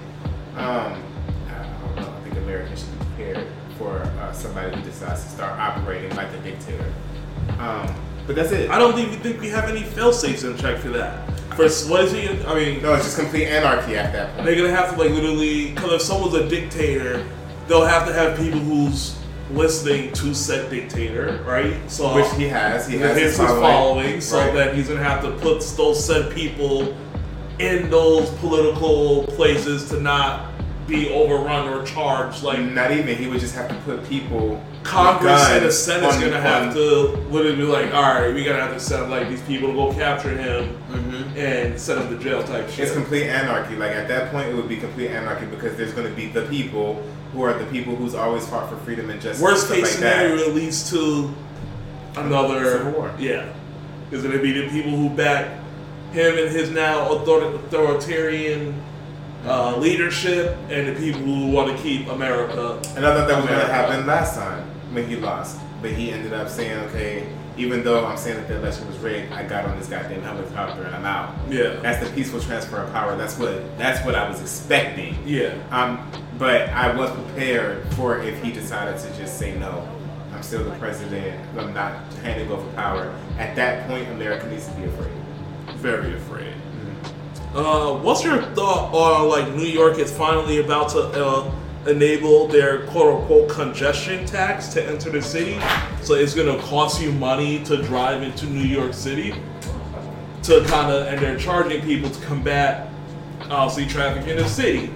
um, 0.57 1.03
I 1.49 1.66
don't 1.82 1.97
know. 1.97 2.15
I 2.16 2.20
think 2.23 2.36
Americans 2.36 2.81
should 2.81 2.99
be 2.99 3.05
prepared 3.07 3.47
for 3.77 3.99
uh, 3.99 4.32
somebody 4.32 4.77
who 4.77 4.82
decides 4.82 5.24
to 5.24 5.31
start 5.31 5.59
operating 5.59 6.15
like 6.16 6.32
a 6.32 6.39
dictator. 6.39 6.93
Um, 7.59 7.93
but 8.27 8.37
that's 8.37 8.53
it. 8.53 8.71
I 8.71 8.79
don't 8.79 8.99
even 8.99 9.19
think 9.21 9.41
we 9.41 9.49
have 9.51 9.69
any 9.69 9.83
fail 9.83 10.13
safes 10.13 10.45
in 10.45 10.57
check 10.57 10.79
for 10.79 10.89
that. 10.91 11.29
For 11.57 11.69
what 11.89 12.05
is 12.05 12.13
he? 12.13 12.29
I 12.47 12.55
mean, 12.55 12.83
No, 12.83 12.95
it's 12.95 13.05
just 13.05 13.19
complete 13.19 13.47
anarchy 13.47 13.97
at 13.97 14.13
that 14.13 14.35
point. 14.35 14.47
They're 14.47 14.57
gonna 14.57 14.75
have 14.75 14.95
to 14.95 15.01
like 15.01 15.11
literally, 15.11 15.73
because 15.73 15.93
if 15.93 16.03
someone's 16.03 16.35
a 16.35 16.49
dictator, 16.49 17.25
they'll 17.69 17.85
have 17.85 18.07
to 18.09 18.13
have 18.13 18.37
people 18.39 18.59
who's 18.59 19.17
listening 19.53 20.13
to 20.15 20.35
said 20.35 20.69
dictator, 20.71 21.41
right? 21.47 21.77
So 21.89 22.13
Which 22.15 22.27
he 22.37 22.49
has. 22.49 22.89
He 22.89 22.97
has 22.99 23.17
his 23.17 23.37
his 23.37 23.37
following. 23.37 23.61
following, 23.63 24.21
so 24.21 24.39
Right. 24.39 24.55
that 24.55 24.75
he's 24.75 24.89
gonna 24.89 25.03
have 25.05 25.23
to 25.23 25.31
put 25.33 25.61
those 25.77 26.03
said 26.05 26.33
people 26.35 26.97
in 27.61 27.89
those 27.89 28.29
political 28.41 29.25
places 29.37 29.89
to 29.91 30.01
not 30.01 30.47
be 30.86 31.11
overrun 31.11 31.69
or 31.69 31.85
charged. 31.85 32.43
Like 32.43 32.61
Not 32.61 32.90
even. 32.90 33.16
He 33.16 33.27
would 33.27 33.40
just 33.40 33.55
have 33.55 33.69
to 33.69 33.74
put 33.77 34.05
people. 34.09 34.62
Congress 34.82 35.48
and 35.48 35.65
the 35.65 35.73
Senate's 35.73 36.16
on- 36.16 36.20
gonna 36.20 36.40
have 36.40 36.69
on- 36.69 36.74
to 36.74 37.16
literally 37.31 37.56
be 37.56 37.62
like, 37.62 37.94
all 37.94 38.02
right, 38.02 38.35
we 38.35 38.44
gotta 38.44 38.62
have 38.62 38.74
to 38.74 38.81
send 38.81 39.11
like 39.11 39.28
these 39.28 39.40
people 39.43 39.69
to 39.69 39.74
go 39.74 39.93
capture 39.94 40.36
him 40.36 40.78
mm-hmm. 40.90 41.39
and 41.39 41.81
send 41.81 42.02
him 42.02 42.16
to 42.16 42.23
jail 42.23 42.43
type 42.43 42.69
shit. 42.69 42.81
It's 42.81 42.93
complete 42.93 43.28
anarchy. 43.28 43.77
Like 43.77 43.93
at 43.93 44.09
that 44.09 44.31
point, 44.31 44.48
it 44.48 44.55
would 44.55 44.69
be 44.69 44.77
complete 44.77 45.09
anarchy 45.09 45.47
because 45.47 45.77
there's 45.77 45.93
going 45.93 46.09
to 46.09 46.15
be 46.15 46.27
the 46.27 46.43
people 46.43 47.02
who 47.32 47.43
are 47.43 47.55
the 47.55 47.66
people 47.66 47.97
who's 47.97 48.15
always 48.15 48.47
fought 48.47 48.69
for 48.69 48.77
freedom 48.78 49.11
and 49.11 49.20
justice. 49.20 49.43
Worst 49.43 49.70
and 49.70 49.81
case 49.81 49.93
stuff 49.93 50.02
like 50.02 50.12
that. 50.12 50.23
scenario, 50.23 50.51
it 50.51 50.55
leads 50.55 50.90
to 50.90 51.35
another 52.16 52.65
Civil 52.65 52.93
war. 52.93 53.15
Yeah, 53.19 53.52
is 54.11 54.23
going 54.23 54.36
to 54.36 54.43
be 54.43 54.52
the 54.52 54.69
people 54.69 54.93
who 54.93 55.09
back 55.11 55.65
him 56.12 56.39
and 56.39 56.48
his 56.48 56.70
now 56.70 57.11
authoritarian 57.11 58.81
uh, 59.47 59.77
leadership, 59.77 60.57
and 60.71 60.89
the 60.89 61.01
people 61.01 61.21
who 61.21 61.51
want 61.51 61.77
to 61.77 61.83
keep 61.83 62.09
America. 62.09 62.81
And 62.97 63.07
I 63.07 63.15
thought 63.15 63.29
that 63.29 63.37
was 63.37 63.47
going 63.47 63.61
to 63.61 63.73
happen 63.73 64.07
last 64.07 64.35
time 64.35 64.65
when 64.93 65.07
he 65.07 65.16
lost, 65.16 65.59
but 65.83 65.93
he 65.93 66.11
ended 66.11 66.33
up 66.33 66.49
saying, 66.49 66.79
"Okay, 66.89 67.27
even 67.57 67.85
though 67.85 68.07
I'm 68.07 68.16
saying 68.16 68.37
that 68.37 68.49
the 68.49 68.57
election 68.57 68.87
was 68.89 68.97
rigged, 68.99 69.33
I 69.33 69.45
got 69.47 69.65
on 69.65 69.79
this 69.79 69.89
goddamn 69.89 70.23
helicopter 70.23 70.83
and 70.83 70.95
I'm 70.95 71.05
out." 71.05 71.35
Yeah. 71.51 71.77
That's 71.81 72.07
the 72.07 72.12
peaceful 72.15 72.41
transfer 72.41 72.79
of 72.79 72.93
power. 72.93 73.16
That's 73.16 73.39
what 73.39 73.77
that's 73.79 74.05
what 74.05 74.15
I 74.15 74.29
was 74.29 74.41
expecting. 74.41 75.16
Yeah. 75.27 75.55
Um, 75.71 76.11
but 76.39 76.69
I 76.71 76.95
was 76.97 77.11
prepared 77.11 77.87
for 77.95 78.21
if 78.21 78.43
he 78.43 78.51
decided 78.51 78.99
to 79.01 79.16
just 79.16 79.39
say 79.39 79.57
no. 79.59 79.89
I'm 80.33 80.43
still 80.43 80.65
the 80.65 80.77
president. 80.79 81.41
I'm 81.57 81.73
not 81.73 82.12
handing 82.25 82.51
over 82.51 82.69
power. 82.73 83.15
At 83.39 83.55
that 83.55 83.87
point, 83.87 84.09
America 84.11 84.49
needs 84.49 84.66
to 84.66 84.75
be 84.75 84.85
afraid. 84.85 85.12
Very 85.77 86.15
afraid. 86.15 86.54
Uh, 87.55 87.97
what's 87.99 88.25
your 88.25 88.43
thought 88.43 88.93
on 88.93 89.29
like 89.29 89.55
New 89.55 89.63
York 89.63 89.99
is 89.99 90.11
finally 90.11 90.59
about 90.59 90.89
to 90.89 90.99
uh, 90.99 91.55
enable 91.87 92.49
their 92.49 92.85
quote 92.89 93.21
unquote 93.21 93.49
congestion 93.49 94.27
tax 94.27 94.69
to 94.69 94.85
enter 94.85 95.09
the 95.11 95.23
city? 95.23 95.61
So 96.03 96.15
it's 96.15 96.35
gonna 96.35 96.59
cost 96.63 97.01
you 97.01 97.13
money 97.13 97.63
to 97.65 97.81
drive 97.81 98.25
into 98.25 98.47
New 98.47 98.65
York 98.65 98.93
City 98.93 99.35
to 100.43 100.65
kind 100.67 100.91
of, 100.93 101.07
and 101.07 101.21
they're 101.21 101.39
charging 101.39 101.81
people 101.83 102.11
to 102.11 102.21
combat 102.27 102.89
obviously 103.49 103.87
traffic 103.87 104.27
in 104.27 104.37
the 104.37 104.49
city. 104.49 104.91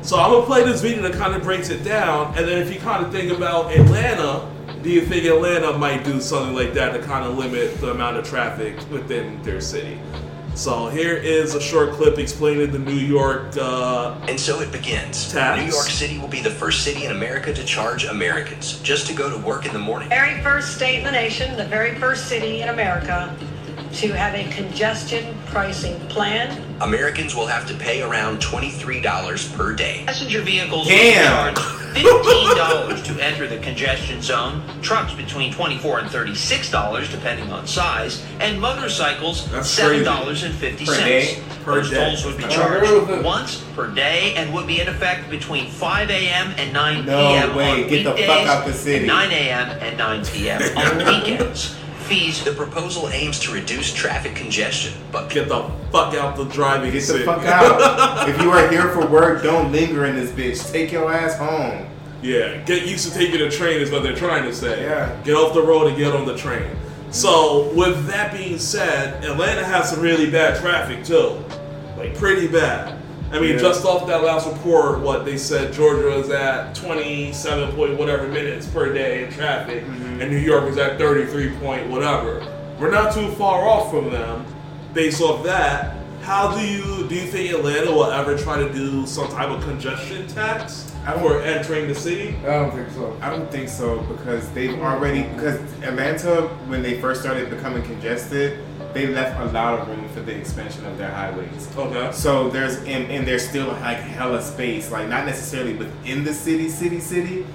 So 0.00 0.16
I'm 0.18 0.30
gonna 0.30 0.46
play 0.46 0.64
this 0.64 0.80
video 0.80 1.02
that 1.02 1.12
kind 1.12 1.34
of 1.34 1.42
breaks 1.42 1.68
it 1.68 1.84
down, 1.84 2.28
and 2.34 2.48
then 2.48 2.62
if 2.62 2.72
you 2.72 2.80
kind 2.80 3.04
of 3.04 3.12
think 3.12 3.30
about 3.30 3.72
Atlanta, 3.72 4.50
do 4.82 4.88
you 4.88 5.02
think 5.02 5.26
Atlanta 5.26 5.76
might 5.76 6.02
do 6.04 6.18
something 6.18 6.54
like 6.54 6.72
that 6.72 6.94
to 6.94 7.02
kind 7.02 7.26
of 7.26 7.36
limit 7.36 7.78
the 7.82 7.90
amount 7.90 8.16
of 8.16 8.26
traffic 8.26 8.78
within 8.90 9.42
their 9.42 9.60
city? 9.60 10.00
So 10.54 10.88
here 10.88 11.14
is 11.14 11.54
a 11.54 11.60
short 11.60 11.92
clip 11.92 12.18
explaining 12.18 12.70
the 12.70 12.78
New 12.78 12.92
York. 12.92 13.56
Uh, 13.56 14.14
And 14.28 14.38
so 14.38 14.60
it 14.60 14.70
begins. 14.70 15.32
Tax. 15.32 15.62
New 15.62 15.70
York 15.70 15.86
City 15.86 16.18
will 16.18 16.28
be 16.28 16.40
the 16.40 16.50
first 16.50 16.84
city 16.84 17.06
in 17.06 17.12
America 17.12 17.52
to 17.54 17.64
charge 17.64 18.04
Americans 18.04 18.78
just 18.82 19.06
to 19.06 19.14
go 19.14 19.30
to 19.30 19.38
work 19.38 19.64
in 19.64 19.72
the 19.72 19.78
morning. 19.78 20.08
Very 20.08 20.40
first 20.42 20.76
state 20.76 20.98
in 20.98 21.04
the 21.04 21.12
nation, 21.12 21.56
the 21.56 21.64
very 21.64 21.94
first 21.98 22.26
city 22.28 22.60
in 22.62 22.68
America 22.68 23.34
to 23.92 24.12
have 24.12 24.34
a 24.34 24.48
congestion 24.52 25.34
pricing 25.46 25.98
plan. 26.08 26.62
Americans 26.80 27.34
will 27.34 27.46
have 27.46 27.66
to 27.66 27.74
pay 27.74 28.02
around 28.02 28.38
$23 28.40 29.56
per 29.56 29.74
day. 29.74 30.04
Passenger 30.06 30.42
vehicles 30.42 30.86
Damn. 30.88 31.54
will 31.54 31.60
be 31.94 32.02
charged 32.02 33.04
$15 33.04 33.04
to 33.04 33.24
enter 33.24 33.48
the 33.48 33.58
congestion 33.58 34.22
zone, 34.22 34.62
trucks 34.80 35.12
between 35.12 35.52
24 35.52 35.98
and 36.00 36.08
$36 36.08 37.10
depending 37.10 37.50
on 37.50 37.66
size, 37.66 38.24
and 38.38 38.60
motorcycles 38.60 39.50
That's 39.50 39.76
$7.50. 39.76 40.86
Per 40.86 40.94
day? 40.96 41.42
Per 41.64 41.74
Those 41.80 41.90
day. 41.90 41.96
tolls 41.96 42.24
would 42.24 42.38
be 42.38 42.44
I 42.44 42.48
charged 42.48 42.84
agree 42.84 43.00
with 43.00 43.10
it. 43.10 43.24
once 43.24 43.56
per 43.74 43.88
day 43.88 44.34
and 44.36 44.54
would 44.54 44.68
be 44.68 44.80
in 44.80 44.86
effect 44.88 45.28
between 45.28 45.68
5 45.68 46.10
a.m. 46.10 46.54
and 46.58 46.72
9 46.72 47.04
No 47.06 47.28
p.m. 47.28 47.56
way. 47.56 47.82
on 47.84 47.88
Get 47.88 48.04
the 48.04 48.10
fuck 48.10 48.16
weekdays 48.18 48.48
out 48.48 48.66
the 48.66 48.72
city. 48.72 48.98
and 48.98 49.06
9 49.08 49.30
a.m. 49.32 49.68
and 49.82 49.98
9 49.98 50.24
p.m. 50.26 50.62
on 50.78 50.98
weekends. 51.22 51.76
Fees 52.10 52.42
The 52.42 52.50
proposal 52.50 53.08
aims 53.10 53.38
to 53.38 53.52
reduce 53.52 53.94
traffic 53.94 54.34
congestion, 54.34 54.92
but 55.12 55.30
get 55.30 55.48
the 55.48 55.62
fuck 55.92 56.12
out 56.16 56.34
the 56.34 56.44
driving 56.46 56.90
Get 56.90 57.06
the 57.06 57.20
fuck 57.20 57.44
out. 57.44 58.28
if 58.28 58.42
you 58.42 58.50
are 58.50 58.68
here 58.68 58.88
for 58.88 59.06
work, 59.06 59.44
don't 59.44 59.70
linger 59.70 60.06
in 60.06 60.16
this 60.16 60.32
bitch. 60.32 60.72
Take 60.72 60.90
your 60.90 61.12
ass 61.12 61.38
home. 61.38 61.88
Yeah, 62.20 62.56
get 62.64 62.84
used 62.84 63.06
to 63.06 63.16
taking 63.16 63.38
the 63.38 63.48
train 63.48 63.80
is 63.80 63.92
what 63.92 64.02
they're 64.02 64.16
trying 64.16 64.42
to 64.42 64.52
say. 64.52 64.82
Yeah. 64.82 65.22
Get 65.22 65.36
off 65.36 65.54
the 65.54 65.62
road 65.62 65.86
and 65.86 65.96
get 65.96 66.12
on 66.12 66.26
the 66.26 66.36
train. 66.36 66.68
So, 67.12 67.72
with 67.76 68.04
that 68.08 68.36
being 68.36 68.58
said, 68.58 69.24
Atlanta 69.24 69.64
has 69.64 69.90
some 69.90 70.00
really 70.00 70.28
bad 70.28 70.60
traffic 70.60 71.04
too. 71.04 71.40
Like, 71.96 72.16
pretty 72.16 72.48
bad. 72.48 72.99
I 73.32 73.38
mean, 73.38 73.52
Yeah. 73.52 73.58
just 73.58 73.84
off 73.84 74.06
that 74.08 74.24
last 74.24 74.46
report, 74.48 75.00
what 75.00 75.24
they 75.24 75.36
said 75.36 75.72
Georgia 75.72 76.16
was 76.18 76.30
at 76.30 76.74
27 76.74 77.72
point 77.76 77.96
whatever 77.98 78.26
minutes 78.26 78.66
per 78.66 78.92
day 78.92 79.24
in 79.24 79.32
traffic, 79.32 79.84
Mm-hmm. 79.86 80.20
and 80.20 80.30
New 80.30 80.36
York 80.38 80.64
was 80.66 80.78
at 80.78 80.98
33 80.98 81.50
point 81.60 81.88
whatever. 81.88 82.42
We're 82.80 82.90
not 82.90 83.14
too 83.14 83.28
far 83.32 83.68
off 83.68 83.90
from 83.90 84.10
them. 84.10 84.44
Based 84.94 85.20
off 85.20 85.44
that, 85.44 85.94
how 86.22 86.54
do 86.56 86.66
you 86.66 87.06
do 87.08 87.14
you 87.14 87.26
think 87.26 87.52
Atlanta 87.52 87.92
will 87.92 88.10
ever 88.10 88.36
try 88.36 88.58
to 88.58 88.70
do 88.72 89.06
some 89.06 89.28
type 89.28 89.48
of 89.50 89.62
congestion 89.62 90.26
tax 90.26 90.92
for 91.20 91.40
entering 91.42 91.86
the 91.88 91.94
city? 91.94 92.36
I 92.42 92.46
don't 92.46 92.72
think 92.74 92.90
so. 92.90 93.16
I 93.22 93.30
don't 93.30 93.50
think 93.50 93.68
so 93.68 94.00
because 94.00 94.48
they've 94.50 94.78
already 94.80 95.22
because 95.34 95.56
Atlanta 95.82 96.48
when 96.66 96.82
they 96.82 97.00
first 97.00 97.20
started 97.22 97.48
becoming 97.48 97.82
congested, 97.84 98.58
they 98.94 99.06
left 99.06 99.40
a 99.40 99.46
lot 99.52 99.78
of 99.78 99.88
room 99.88 100.08
for 100.10 100.20
the 100.20 100.34
expansion 100.34 100.84
of 100.86 100.98
their 100.98 101.10
highways. 101.10 101.68
Okay. 101.76 102.12
So 102.12 102.48
there's 102.48 102.76
and, 102.78 103.10
and 103.10 103.26
there's 103.26 103.48
still 103.48 103.68
like 103.68 103.98
hella 103.98 104.42
space, 104.42 104.90
like 104.90 105.08
not 105.08 105.26
necessarily 105.26 105.74
within 105.74 106.24
the 106.24 106.34
city, 106.34 106.68
city, 106.68 107.00
city, 107.00 107.46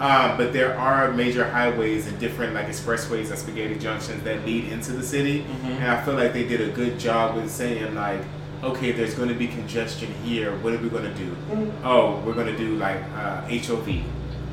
um, 0.00 0.36
but 0.36 0.52
there 0.52 0.76
are 0.76 1.12
major 1.12 1.48
highways 1.48 2.06
and 2.06 2.18
different 2.18 2.54
like 2.54 2.66
expressways 2.66 3.30
and 3.30 3.38
spaghetti 3.38 3.78
junctions 3.78 4.22
that 4.24 4.44
lead 4.44 4.64
into 4.72 4.92
the 4.92 5.02
city, 5.02 5.44
and 5.64 5.84
I 5.84 6.04
feel 6.04 6.14
like 6.14 6.32
they 6.32 6.46
did 6.46 6.60
a 6.60 6.72
good 6.72 6.98
job 6.98 7.36
with 7.36 7.50
saying 7.50 7.94
like, 7.94 8.20
okay, 8.62 8.92
there's 8.92 9.14
going 9.14 9.28
to 9.28 9.34
be 9.34 9.46
congestion 9.46 10.12
here. 10.24 10.56
What 10.58 10.72
are 10.74 10.78
we 10.78 10.88
going 10.88 11.04
to 11.04 11.14
do? 11.14 11.36
Oh, 11.84 12.20
we're 12.24 12.34
going 12.34 12.46
to 12.46 12.56
do 12.56 12.76
like 12.76 13.00
uh, 13.14 13.42
HOV. 13.42 14.02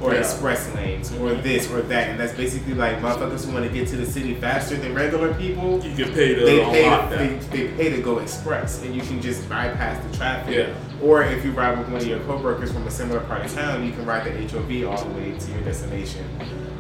Or 0.02 0.14
Yeah. 0.14 0.20
express 0.22 0.74
lanes, 0.74 1.12
or 1.20 1.34
this 1.36 1.70
or 1.72 1.82
that, 1.84 2.10
and 2.10 2.20
that's 2.20 2.34
basically 2.34 2.74
like 2.74 3.00
motherfuckers 3.02 3.46
who 3.46 3.52
want 3.54 3.66
to 3.66 3.72
get 3.72 3.88
to 3.90 3.98
the 3.98 4.06
city 4.06 4.34
faster 4.34 4.76
than 4.76 4.96
regular 4.96 5.32
people 5.36 5.80
You 5.86 5.94
get 5.96 6.14
paid. 6.16 6.36
to 6.40 6.46
they 6.46 6.64
pay, 6.66 6.90
that. 6.90 7.10
they, 7.12 7.28
they 7.52 7.68
pay 7.76 7.90
to 7.96 8.02
go 8.02 8.18
express, 8.18 8.82
and 8.82 8.96
you 8.96 9.02
can 9.02 9.22
just 9.22 9.48
bypass 9.48 10.04
the 10.06 10.18
traffic. 10.18 10.56
Yeah. 10.56 10.74
Or 11.08 11.24
if 11.24 11.46
you 11.46 11.52
ride 11.52 11.78
with 11.78 11.88
one 11.90 12.02
of 12.02 12.08
your 12.08 12.20
coworkers 12.22 12.72
from 12.72 12.88
a 12.88 12.92
similar 12.92 13.20
part 13.22 13.46
of 13.46 13.54
town, 13.54 13.86
you 13.86 13.92
can 13.92 14.06
ride 14.06 14.24
the 14.24 14.32
HOV 14.32 14.86
all 14.86 15.04
the 15.06 15.14
way 15.20 15.38
to 15.38 15.52
your 15.52 15.62
destination. 15.62 16.26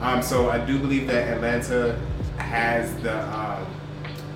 Um, 0.02 0.22
so 0.24 0.50
I 0.50 0.58
do 0.66 0.80
believe 0.80 1.06
that 1.08 1.28
Atlanta 1.28 2.00
has 2.38 2.94
the 3.04 3.24
um, 3.38 3.66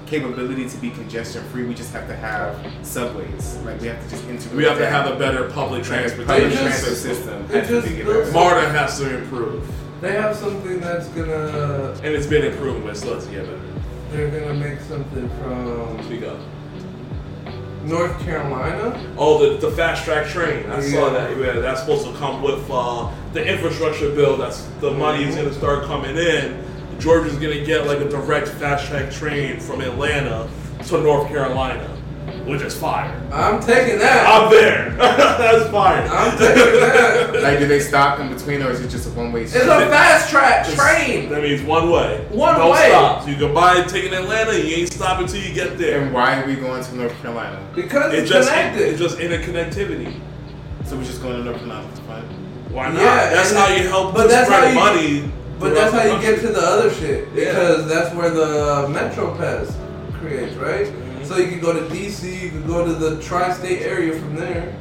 capability 0.06 0.69
to 0.69 0.77
be 0.77 0.90
congestion 0.91 1.44
free. 1.45 1.64
We 1.65 1.73
just 1.73 1.91
have 1.94 2.07
to 2.07 2.15
have 2.15 2.56
subways. 2.86 3.57
Like 3.65 3.82
we 3.82 3.88
have 3.88 4.02
to 4.03 4.10
just 4.10 4.23
integrate. 4.27 4.56
We 4.56 4.64
have 4.65 4.77
to 4.77 4.88
have 4.88 5.07
a 5.11 5.18
better 5.18 5.49
public 5.49 5.84
Public 5.84 5.84
transportation 5.84 6.52
transit 6.52 6.95
system. 6.98 7.15
system. 7.15 7.44
It 7.45 7.52
has 7.52 7.68
to 7.68 7.82
just 7.82 7.88
be 7.88 8.03
looks- 8.03 8.30
better. 8.30 8.32
MARTA 8.34 8.69
has 8.69 8.98
to 8.99 9.18
improve, 9.18 9.68
They 10.02 10.11
have 10.14 10.36
something 10.36 10.80
that's 10.80 11.07
gonna. 11.10 11.94
and 12.03 12.14
it's 12.14 12.27
been 12.27 12.45
improving, 12.45 12.84
but 12.84 12.95
still 12.98 13.15
has 13.15 13.26
to 13.26 13.32
get 13.32 13.45
better. 13.45 13.60
They're 14.11 14.40
gonna 14.40 14.53
make 14.53 14.80
something 14.82 15.30
from 15.41 16.03
Speak 16.06 16.23
up. 16.23 16.38
North 17.86 18.19
Carolina. 18.22 18.99
Oh, 19.18 19.38
the, 19.38 19.57
the 19.57 19.69
fast 19.76 20.06
track 20.06 20.27
train. 20.27 20.65
I 20.72 20.80
saw 20.82 21.10
that. 21.11 21.38
Yeah, 21.38 21.60
that's 21.60 21.82
supposed 21.82 22.06
to 22.07 22.14
come 22.14 22.41
with 22.41 22.68
uh, 22.72 23.11
the 23.34 23.45
infrastructure 23.45 24.10
bill. 24.10 24.38
That's 24.38 24.64
the 24.82 24.90
money 24.91 25.23
is 25.23 25.36
going 25.36 25.48
to 25.48 25.53
start 25.53 25.84
coming 25.86 26.18
in. 26.18 26.64
Georgia's 26.99 27.38
going 27.38 27.57
to 27.57 27.65
get 27.65 27.85
like 27.88 27.99
a 27.99 28.09
direct 28.09 28.47
fast 28.47 28.88
track 28.88 29.11
train 29.11 29.59
from 29.59 29.81
Atlanta 29.81 30.49
to 30.88 31.01
North 31.01 31.27
Carolina, 31.27 31.88
which 32.45 32.61
is 32.61 32.76
fire. 32.76 33.11
I'm 33.34 33.59
taking 33.61 33.99
that. 33.99 34.26
I'm 34.27 34.49
there. 34.49 34.91
that's 34.97 35.69
fire. 35.72 36.07
I'm 36.09 36.38
taking 36.38 36.55
that. 36.80 37.26
Like, 37.45 37.59
do 37.59 37.67
they 37.67 37.80
stop 37.80 38.19
in 38.19 38.34
between, 38.34 38.63
or 38.63 38.72
is 38.72 38.81
it 38.81 38.88
just 38.89 39.05
a 39.07 39.11
one 39.11 39.31
way? 39.31 39.43
It's 39.43 39.53
a 39.53 39.59
fast 39.59 40.31
track 40.31 40.65
train. 40.65 41.30
That 41.30 41.43
means 41.43 41.61
one 41.61 41.91
way. 41.91 42.26
One 42.31 42.57
no 42.57 42.72
way. 42.72 42.89
stops. 42.89 43.27
You 43.27 43.35
can 43.35 43.53
buy 43.53 43.76
a 43.76 43.85
ticket 43.88 44.13
in 44.13 44.23
Atlanta. 44.23 44.53
You 44.57 44.77
ain't 44.77 44.91
stopping 44.91 45.26
until 45.26 45.41
you 45.41 45.53
get 45.53 45.77
there. 45.77 46.01
And 46.01 46.11
why 46.13 46.41
are 46.41 46.47
we 46.47 46.55
going 46.55 46.84
to 46.84 46.95
North 46.95 47.13
Carolina? 47.22 47.59
Because 47.76 48.13
It 48.13 48.19
it's 48.19 48.31
just 48.31 48.49
connected. 48.49 48.81
it's 48.89 48.99
just 48.99 49.17
interconnectivity. 49.19 50.19
So 50.85 50.97
we're 50.97 51.03
just 51.03 51.22
going 51.22 51.38
to 51.38 51.43
North 51.43 51.57
Carolina 51.57 51.88
for 51.89 52.01
fun. 52.03 52.23
Why 52.72 52.88
not? 52.89 52.99
Yeah, 53.01 53.30
that's 53.30 53.49
and 53.51 53.59
how 53.59 53.67
you 53.76 53.88
help 53.89 54.15
but 54.15 54.27
that's 54.27 54.47
spread 54.47 54.73
how 54.76 54.95
you- 54.95 55.22
money. 55.22 55.31
But 55.60 55.73
that's 55.73 55.94
how 55.94 56.03
you 56.03 56.22
get 56.22 56.40
to 56.41 56.48
the 56.49 56.60
other 56.61 56.91
shit 56.94 57.27
Yeah. 57.34 57.52
because 57.53 57.88
that's 57.88 58.14
where 58.15 58.30
the 58.30 58.88
Metro 58.90 59.36
Pass 59.38 59.76
creates, 60.19 60.53
right? 60.56 60.88
Mm-hmm. 60.88 61.23
So 61.23 61.38
you 61.38 61.48
can 61.48 61.60
go 61.60 61.73
to 61.73 61.82
DC, 61.94 62.41
you 62.44 62.49
can 62.49 62.68
go 62.68 62.86
to 62.86 62.94
the 62.94 63.22
tri-state 63.22 63.82
area 63.82 64.14
from 64.19 64.36
there, 64.36 64.76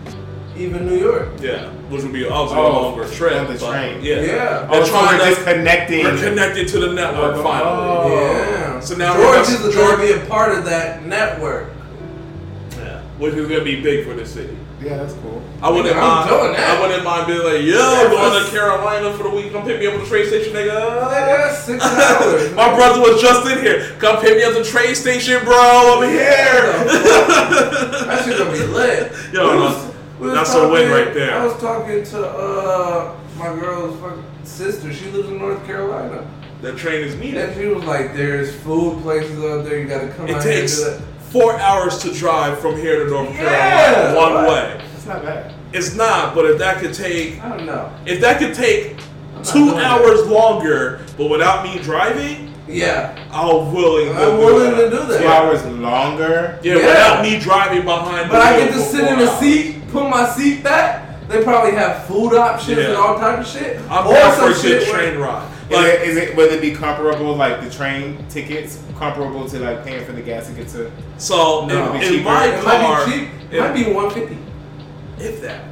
even 0.56 0.86
New 0.86 0.96
York. 0.98 1.28
Yeah, 1.40 1.70
which 1.90 2.02
would 2.02 2.12
be 2.12 2.26
obviously 2.26 2.58
Oh, 2.62 2.66
a 2.70 2.72
longer 2.82 3.08
trip. 3.08 3.34
on 3.34 3.52
the 3.52 3.58
train. 3.58 4.02
Yeah. 4.02 4.16
Yeah. 4.20 4.22
They're 4.24 4.68
Oh, 4.70 4.84
so 4.84 4.90
trying 4.90 5.18
we're 5.18 5.24
to- 5.24 5.30
just 5.34 5.46
connecting. 5.46 6.04
We're 6.04 6.18
connected 6.18 6.68
to 6.68 6.78
the 6.80 6.92
network 6.92 7.36
Oh. 7.36 7.42
finally. 7.42 8.14
Yeah. 8.16 8.80
So 8.80 8.96
now 8.96 9.14
George 9.14 9.26
we're- 9.26 9.40
is 9.42 9.58
going 9.60 9.72
George- 9.72 9.96
to 10.00 10.02
be 10.02 10.12
a 10.12 10.26
part 10.26 10.52
of 10.58 10.64
that 10.66 11.06
network. 11.06 11.66
Yeah. 13.18 13.24
Which 13.24 13.34
is 13.34 13.48
gonna 13.48 13.62
be 13.64 13.80
big 13.80 14.06
for 14.06 14.14
the 14.14 14.26
city. 14.26 14.56
Yeah, 14.82 14.96
that's 14.98 15.14
cool. 15.14 15.40
I 15.62 15.70
wouldn't 15.70 15.94
I'm 15.96 16.02
mind. 16.02 16.28
doing 16.28 16.52
that. 16.52 16.76
I 16.76 16.80
wouldn't 16.80 17.04
mind 17.04 17.26
being 17.28 17.38
like, 17.44 17.62
yo, 17.62 17.78
Yeah, 17.78 18.10
going 18.10 18.44
to 18.44 18.50
Carolina 18.50 19.16
for 19.16 19.22
the 19.22 19.30
week. 19.30 19.52
Come 19.52 19.64
pick 19.64 19.78
me 19.80 19.86
up 19.86 19.94
at 19.94 20.00
the 20.00 20.06
train 20.06 20.26
station, 20.26 20.52
nigga. 20.52 20.74
Nigga, 21.08 21.54
six 21.54 21.82
hours. 21.84 22.52
My 22.54 22.74
brother 22.74 23.00
was 23.00 23.22
just 23.22 23.46
in 23.50 23.62
here. 23.62 23.94
Come 23.98 24.20
pick 24.20 24.36
me 24.36 24.42
up 24.42 24.52
at 24.52 24.58
the 24.58 24.68
train 24.68 24.94
station, 24.94 25.42
bro. 25.44 25.54
Over 25.96 26.08
here. 26.08 26.84
That 28.04 28.24
shit 28.24 28.36
gonna 28.38 28.52
be 28.52 28.58
lit. 28.66 29.12
Yo, 29.32 29.48
We 29.52 29.58
no, 29.58 29.94
we 30.20 30.28
that's 30.34 30.54
a 30.54 30.68
win 30.68 30.90
right 30.90 31.14
there. 31.14 31.38
I 31.38 31.44
was 31.46 31.56
talking 31.60 32.02
to 32.04 32.26
uh 32.28 33.16
my 33.38 33.46
girl's 33.58 33.96
sister. 34.42 34.92
She 34.92 35.10
lives 35.10 35.28
in 35.28 35.38
North 35.38 35.64
Carolina, 35.66 36.28
that 36.62 36.76
train 36.76 37.02
is 37.02 37.14
needed. 37.16 37.48
and 37.48 37.56
she 37.60 37.66
was 37.66 37.84
like, 37.84 38.14
"There's 38.14 38.54
food 38.54 39.02
places 39.02 39.42
out 39.44 39.64
there. 39.64 39.78
You 39.80 39.86
gotta 39.88 40.08
come 40.08 40.28
It 40.28 40.36
out 40.36 40.42
takes 40.42 40.78
here." 40.82 41.00
And 41.34 41.40
do 41.40 41.40
four 41.40 41.58
hours 41.60 41.98
to 41.98 42.12
drive 42.12 42.58
from 42.60 42.76
here 42.76 43.04
to 43.04 43.10
North 43.10 43.34
Yeah, 43.34 43.92
Carolina 44.14 44.16
one 44.16 44.34
right. 44.34 44.48
way. 44.48 44.84
That's 44.92 45.06
not 45.06 45.22
bad. 45.22 45.54
It's 45.72 45.94
not, 45.94 46.34
but 46.34 46.44
if 46.46 46.58
that 46.58 46.78
could 46.78 46.94
take. 46.94 47.42
I 47.42 47.48
don't 47.56 47.66
know. 47.66 47.90
If 48.06 48.20
that 48.20 48.38
could 48.38 48.54
take 48.54 48.96
not 49.34 49.44
two 49.44 49.64
doing 49.66 49.76
that. 49.76 50.00
hours 50.00 50.26
longer, 50.28 51.00
but 51.18 51.28
without 51.30 51.64
me 51.64 51.78
driving, 51.82 52.52
Yeah, 52.68 53.14
I'm 53.32 53.72
willing. 53.74 54.10
I'm 54.16 54.30
do 54.30 54.38
willing 54.38 54.70
that. 54.76 54.90
to 54.90 54.90
do 54.90 55.04
that. 55.06 55.20
Two 55.20 55.26
hours 55.28 55.64
longer. 55.66 56.58
Yeah, 56.62 56.74
Yeah. 56.76 56.86
without 56.86 57.22
me 57.22 57.38
driving 57.40 57.84
behind. 57.84 58.30
but 58.30 58.38
the 58.38 58.44
I 58.44 58.56
wheel 58.56 58.66
get 58.66 58.74
to 58.74 58.80
sit 58.80 59.04
in 59.12 59.18
a 59.20 59.26
seat, 59.38 59.90
put 59.92 60.08
my 60.08 60.28
seat 60.30 60.62
back, 60.62 61.28
they 61.28 61.42
probably 61.42 61.72
have 61.72 62.04
food 62.06 62.34
options 62.34 62.78
and 62.78 62.94
all 62.96 63.18
type 63.18 63.40
of 63.40 63.46
shit. 63.46 63.80
I'm 63.90 64.06
Or 64.06 64.14
some 64.14 64.32
for 64.32 64.44
a 64.44 64.48
good 64.62 64.82
shit 64.82 64.88
train 64.88 65.18
ride. 65.18 65.46
Is 65.74 65.78
Like, 65.78 65.92
it, 66.00 66.08
is 66.08 66.16
it 66.16 66.36
would 66.36 66.52
it 66.52 66.60
be 66.60 66.72
comparable 66.72 67.34
like 67.36 67.60
the 67.62 67.70
train 67.70 68.24
tickets 68.28 68.82
comparable 68.96 69.48
to 69.48 69.58
like 69.58 69.84
paying 69.84 70.04
for 70.04 70.12
the 70.12 70.22
gas 70.22 70.46
to 70.48 70.52
get 70.52 70.68
to? 70.68 70.90
so 71.18 71.66
No. 71.66 71.92
in, 71.94 72.02
in 72.02 72.08
cheaper. 72.08 72.24
my 72.24 72.46
It 72.46 72.62
car, 72.64 72.78
might 72.82 73.04
be 73.06 73.12
cheap. 73.12 73.28
It 73.52 73.60
might 73.60 73.72
be 73.74 73.92
one 73.92 74.10
fifty. 74.10 74.38
if 75.18 75.40
that. 75.42 75.64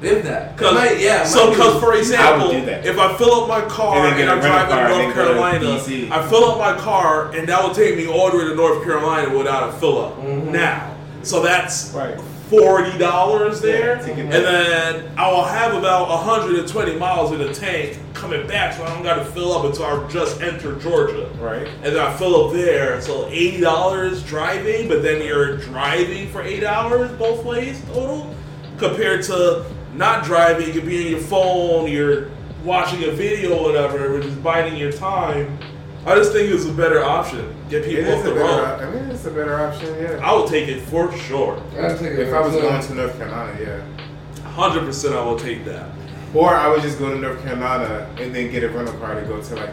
If 0.00 0.22
that. 0.24 0.56
Cause, 0.56 0.74
might- 0.74 1.00
yeah. 1.00 1.24
so, 1.24 1.50
because 1.50 1.80
for 1.80 1.94
example, 1.94 2.50
do 2.50 2.58
if 2.58 2.98
I 2.98 3.16
fill 3.16 3.34
up 3.42 3.48
my 3.48 3.60
car 3.68 3.96
And 3.96 4.06
and, 4.06 4.12
then 4.12 4.26
get 4.26 4.28
a 4.28 4.32
I'm 4.32 4.40
driving 4.40 4.68
car 4.70 4.82
to 4.82 4.88
North 4.88 4.98
then 4.98 5.08
go 5.16 5.24
to 5.24 5.40
Carolina, 5.40 6.14
I 6.14 6.28
fill 6.28 6.44
up 6.44 6.58
my 6.58 6.80
car 6.80 7.32
and 7.34 7.48
that 7.48 7.62
will 7.62 7.74
take 7.74 7.96
me 7.96 8.06
all 8.06 8.30
the 8.30 8.38
way 8.38 8.44
to 8.44 8.54
North 8.54 8.84
Carolina 8.84 9.36
without 9.36 9.68
a 9.68 9.72
fill 9.72 10.04
up 10.04 10.16
Mhm. 10.18 10.52
now. 10.52 10.94
So 11.24 11.42
that's 11.42 11.90
Right. 11.92 12.16
Forty 12.48 12.96
dollars 12.98 13.60
there, 13.60 13.96
and 13.96 14.30
then 14.30 15.18
I 15.18 15.30
will 15.30 15.44
have 15.44 15.74
about 15.74 16.08
120 16.08 16.96
miles 16.96 17.32
in 17.32 17.38
the 17.38 17.52
tank 17.52 17.98
coming 18.14 18.46
back, 18.46 18.74
so 18.74 18.84
I 18.84 18.92
don't 18.94 19.02
got 19.02 19.16
to 19.16 19.24
fill 19.24 19.52
up 19.52 19.64
until 19.64 19.84
I 19.84 20.08
just 20.08 20.40
enter 20.40 20.74
Georgia. 20.76 21.30
Right. 21.38 21.66
And 21.82 21.94
then 21.94 21.98
I 21.98 22.16
fill 22.16 22.46
up 22.46 22.52
there, 22.52 23.00
so 23.00 23.28
eighty 23.28 23.60
dollars 23.60 24.22
driving, 24.22 24.88
but 24.88 25.02
then 25.02 25.24
you're 25.24 25.58
driving 25.58 26.28
for 26.28 26.42
eight 26.42 26.64
hours 26.64 27.10
both 27.12 27.44
ways 27.44 27.82
total, 27.92 28.34
compared 28.78 29.22
to 29.24 29.64
not 29.94 30.24
driving. 30.24 30.66
You 30.66 30.72
could 30.72 30.86
be 30.86 31.04
on 31.04 31.10
your 31.10 31.20
phone, 31.20 31.90
you're 31.90 32.30
watching 32.64 33.04
a 33.04 33.10
video, 33.12 33.58
or 33.58 33.64
whatever, 33.64 34.12
which 34.14 34.24
is 34.24 34.34
biding 34.36 34.76
your 34.76 34.92
time. 34.92 35.58
I 36.06 36.14
just 36.14 36.32
think 36.32 36.50
it's 36.50 36.64
a 36.64 36.72
better 36.72 37.04
option. 37.04 37.54
Get 37.68 37.84
people 37.84 38.04
is 38.04 38.18
off 38.20 38.24
a 38.24 38.28
the 38.28 38.34
better. 38.34 38.44
road. 38.62 38.64
op- 38.64 38.80
I 38.80 38.90
mean, 38.90 39.10
it's 39.10 39.24
a 39.26 39.30
better 39.30 39.60
option. 39.60 39.94
Yeah. 40.00 40.20
I 40.22 40.34
would 40.34 40.48
take 40.48 40.68
it 40.68 40.80
for 40.82 41.12
sure. 41.12 41.60
I'd 41.78 41.98
take 41.98 42.12
it 42.12 42.18
If 42.20 42.32
I 42.34 42.40
was 42.40 42.54
too. 42.54 42.62
going 42.62 42.82
to 42.82 42.94
North 42.94 43.16
Carolina, 43.18 43.58
yeah. 43.60 44.48
Hundred 44.50 44.84
percent, 44.86 45.14
I 45.14 45.22
will 45.24 45.38
take 45.38 45.64
that. 45.66 45.90
Or 46.34 46.54
I 46.54 46.68
would 46.68 46.82
just 46.82 46.98
go 46.98 47.10
to 47.10 47.18
North 47.18 47.42
Carolina 47.42 48.08
and 48.18 48.34
then 48.34 48.50
get 48.50 48.64
a 48.64 48.68
rental 48.68 48.94
car 48.98 49.14
to 49.14 49.22
go 49.26 49.40
to 49.42 49.54
like 49.54 49.70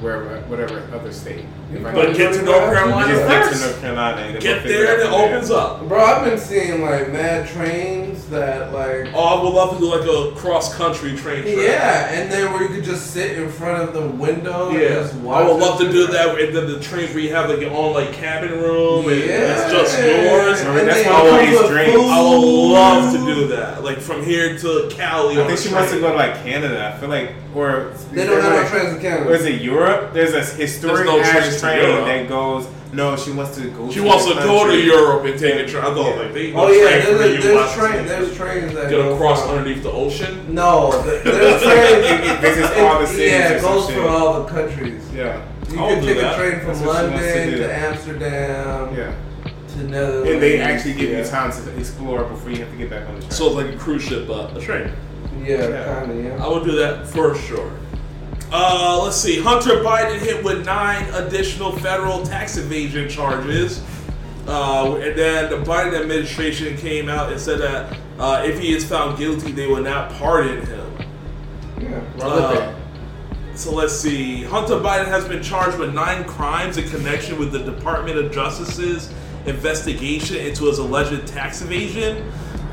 wherever, 0.00 0.40
whatever 0.48 0.86
other 0.94 1.12
state. 1.12 1.44
If 1.72 1.86
I 1.86 1.92
But 1.92 2.16
get 2.16 2.34
to 2.34 2.42
North 2.42 2.72
Carolina 2.74 3.12
just 3.14 3.28
get 3.28 3.42
to 3.44 3.48
first. 3.50 3.62
North 3.64 3.80
Carolina 3.80 4.20
and 4.22 4.34
then 4.34 4.42
Get 4.42 4.52
we'll 4.54 4.62
figure 4.62 4.78
there 4.86 4.92
and 4.94 5.02
it 5.02 5.04
it 5.04 5.06
out 5.12 5.20
from 5.20 5.32
opens 5.34 5.50
up. 5.50 5.88
Bro, 5.88 6.04
I've 6.04 6.24
been 6.24 6.38
seeing 6.38 6.82
like 6.82 7.12
mad 7.12 7.48
trains 7.48 8.26
that 8.28 8.72
like 8.72 9.12
Oh, 9.14 9.22
I 9.38 9.42
would 9.42 9.52
love 9.54 9.74
to 9.74 9.78
do 9.78 9.86
like 9.94 10.06
a 10.08 10.34
cross 10.36 10.74
country 10.74 11.16
train 11.16 11.42
trip. 11.42 11.56
Yeah, 11.56 12.10
and 12.10 12.30
then 12.30 12.52
where 12.52 12.62
you 12.62 12.68
could 12.68 12.84
just 12.84 13.12
sit 13.12 13.38
in 13.38 13.48
front 13.50 13.82
of 13.88 13.94
the 13.94 14.06
window 14.08 14.70
and 14.70 14.78
Yeah, 14.80 14.88
just 14.88 15.14
watch 15.16 15.44
I 15.44 15.48
would 15.48 15.60
love 15.60 15.78
to 15.80 15.90
do 15.92 16.06
that. 16.08 16.38
And 16.40 16.56
then 16.56 16.66
the 16.66 16.80
trains 16.80 17.10
where 17.14 17.20
you 17.22 17.32
have 17.34 17.48
like 17.48 17.60
your 17.60 17.70
own 17.72 17.94
like 17.94 18.12
cabin 18.12 18.50
room 18.50 19.08
and 19.08 19.18
Yeah. 19.20 19.62
it's 19.62 19.70
just 19.72 19.98
yours. 19.98 20.60
And 20.62 20.76
That's 20.88 21.02
then 21.04 21.12
my 21.12 21.20
it 21.20 21.32
always 21.32 21.48
comes 21.58 21.60
with 21.60 21.70
dream. 21.70 22.00
I 22.10 22.20
would 22.20 22.72
love 22.72 23.12
to 23.12 23.18
do 23.34 23.46
that. 23.48 23.84
Like 23.84 23.98
from 24.00 24.24
here 24.24 24.58
to 24.58 24.88
Cali. 24.90 25.36
I 25.38 25.42
on 25.42 25.46
think 25.46 25.58
a 25.58 25.62
she 25.62 25.72
wants 25.72 25.90
to 25.92 25.98
train. 25.98 26.02
go 26.02 26.10
to 26.12 26.16
like 26.18 26.42
Canada. 26.42 26.92
I 26.94 26.98
feel 26.98 27.08
like, 27.08 27.32
or 27.54 27.92
They 28.12 28.26
don't 28.26 28.40
have 28.42 28.52
no 28.52 28.58
like, 28.60 28.68
trains 28.68 28.94
in 28.94 29.00
Canada. 29.00 29.30
Or 29.30 29.34
is 29.34 29.44
it 29.44 29.60
Europe? 29.60 30.12
There's 30.12 30.34
a 30.34 30.42
historic 30.44 31.06
no 31.06 31.20
ass 31.20 31.30
trains 31.30 31.54
to 31.56 31.59
train 31.60 31.82
Europe. 31.82 32.04
that 32.06 32.28
goes. 32.28 32.66
No, 32.92 33.16
she 33.16 33.30
wants 33.30 33.56
to 33.56 33.70
go. 33.70 33.88
She 33.88 34.00
to 34.00 34.04
wants 34.04 34.24
the 34.26 34.34
to 34.34 34.40
go 34.40 34.66
to. 34.66 34.76
Europe 34.76 35.24
and 35.24 35.38
take 35.38 35.54
a 35.54 35.66
train. 35.70 35.84
I 35.84 35.94
thought 35.94 36.16
Yeah. 36.16 36.22
like 36.22 36.34
they 36.34 36.52
Oh 36.52 36.68
yeah, 36.72 36.88
train 36.88 37.02
from 37.02 37.12
the 37.12 37.18
there's, 37.18 37.44
there's, 37.44 37.54
U.S. 37.54 37.74
train, 37.76 38.06
there's 38.06 38.36
trains 38.36 38.74
that 38.74 38.90
Get 38.90 38.96
go 38.96 39.14
across 39.14 39.42
from- 39.42 39.50
underneath 39.58 39.82
the 39.84 39.92
ocean. 39.92 40.52
No, 40.54 40.90
there's 41.02 41.22
trains. 41.62 42.40
This 42.40 42.56
is 42.58 42.78
all 42.78 42.98
the 42.98 43.06
cities 43.06 43.30
Yeah, 43.30 43.48
it 43.52 43.62
goes 43.62 43.90
for 43.90 44.08
all 44.08 44.42
the 44.42 44.48
countries. 44.50 45.02
Yeah. 45.14 45.46
You 45.70 45.78
I'll 45.78 45.88
can 45.94 46.02
do 46.02 46.14
take 46.14 46.22
a 46.24 46.34
train 46.34 46.58
from 46.60 46.68
what 46.84 47.00
to 47.02 47.06
London 47.08 47.58
to 47.58 47.72
Amsterdam 47.72 48.96
Yeah. 48.96 49.14
to 49.68 49.78
Netherlands. 49.84 50.30
And 50.30 50.42
they 50.42 50.60
actually 50.60 50.94
give 50.94 51.10
yeah. 51.10 51.18
you 51.18 51.24
time 51.24 51.52
to 51.52 51.78
explore 51.78 52.24
before 52.24 52.50
you 52.50 52.56
have 52.58 52.70
to 52.72 52.76
get 52.76 52.90
back 52.90 53.08
on 53.08 53.14
the 53.14 53.20
train. 53.20 53.30
So 53.30 53.46
it's 53.46 53.54
like 53.54 53.74
a 53.74 53.78
cruise 53.78 54.02
ship, 54.02 54.26
but 54.26 54.56
a 54.56 54.60
train. 54.60 54.90
Yeah, 55.44 55.68
Yeah. 55.68 55.84
kind 55.84 56.10
of. 56.10 56.24
Yeah. 56.24 56.44
I 56.44 56.48
would 56.48 56.64
do 56.64 56.72
that 56.72 57.06
for 57.06 57.36
sure. 57.36 57.70
Uh, 58.52 59.00
let's 59.04 59.16
see. 59.16 59.40
Hunter 59.40 59.76
Biden 59.76 60.18
hit 60.18 60.42
with 60.42 60.64
nine 60.66 61.08
additional 61.14 61.72
federal 61.78 62.24
tax 62.24 62.56
evasion 62.56 63.08
charges. 63.08 63.82
Uh, 64.46 64.96
and 64.96 65.16
then 65.16 65.50
the 65.50 65.58
Biden 65.58 65.98
administration 66.00 66.76
came 66.76 67.08
out 67.08 67.30
and 67.30 67.40
said 67.40 67.60
that 67.60 67.96
uh, 68.18 68.42
if 68.44 68.58
he 68.58 68.74
is 68.74 68.84
found 68.84 69.16
guilty, 69.16 69.52
they 69.52 69.68
will 69.68 69.82
not 69.82 70.10
pardon 70.12 70.66
him. 70.66 70.92
Yeah. 71.78 72.02
Uh, 72.20 72.74
so 73.54 73.72
let's 73.72 73.94
see. 73.94 74.42
Hunter 74.42 74.76
Biden 74.76 75.06
has 75.06 75.28
been 75.28 75.42
charged 75.42 75.78
with 75.78 75.94
nine 75.94 76.24
crimes 76.24 76.76
in 76.76 76.88
connection 76.88 77.38
with 77.38 77.52
the 77.52 77.60
Department 77.60 78.18
of 78.18 78.32
Justice's 78.32 79.12
investigation 79.46 80.36
into 80.36 80.64
his 80.64 80.78
alleged 80.78 81.26
tax 81.28 81.62
evasion. 81.62 82.30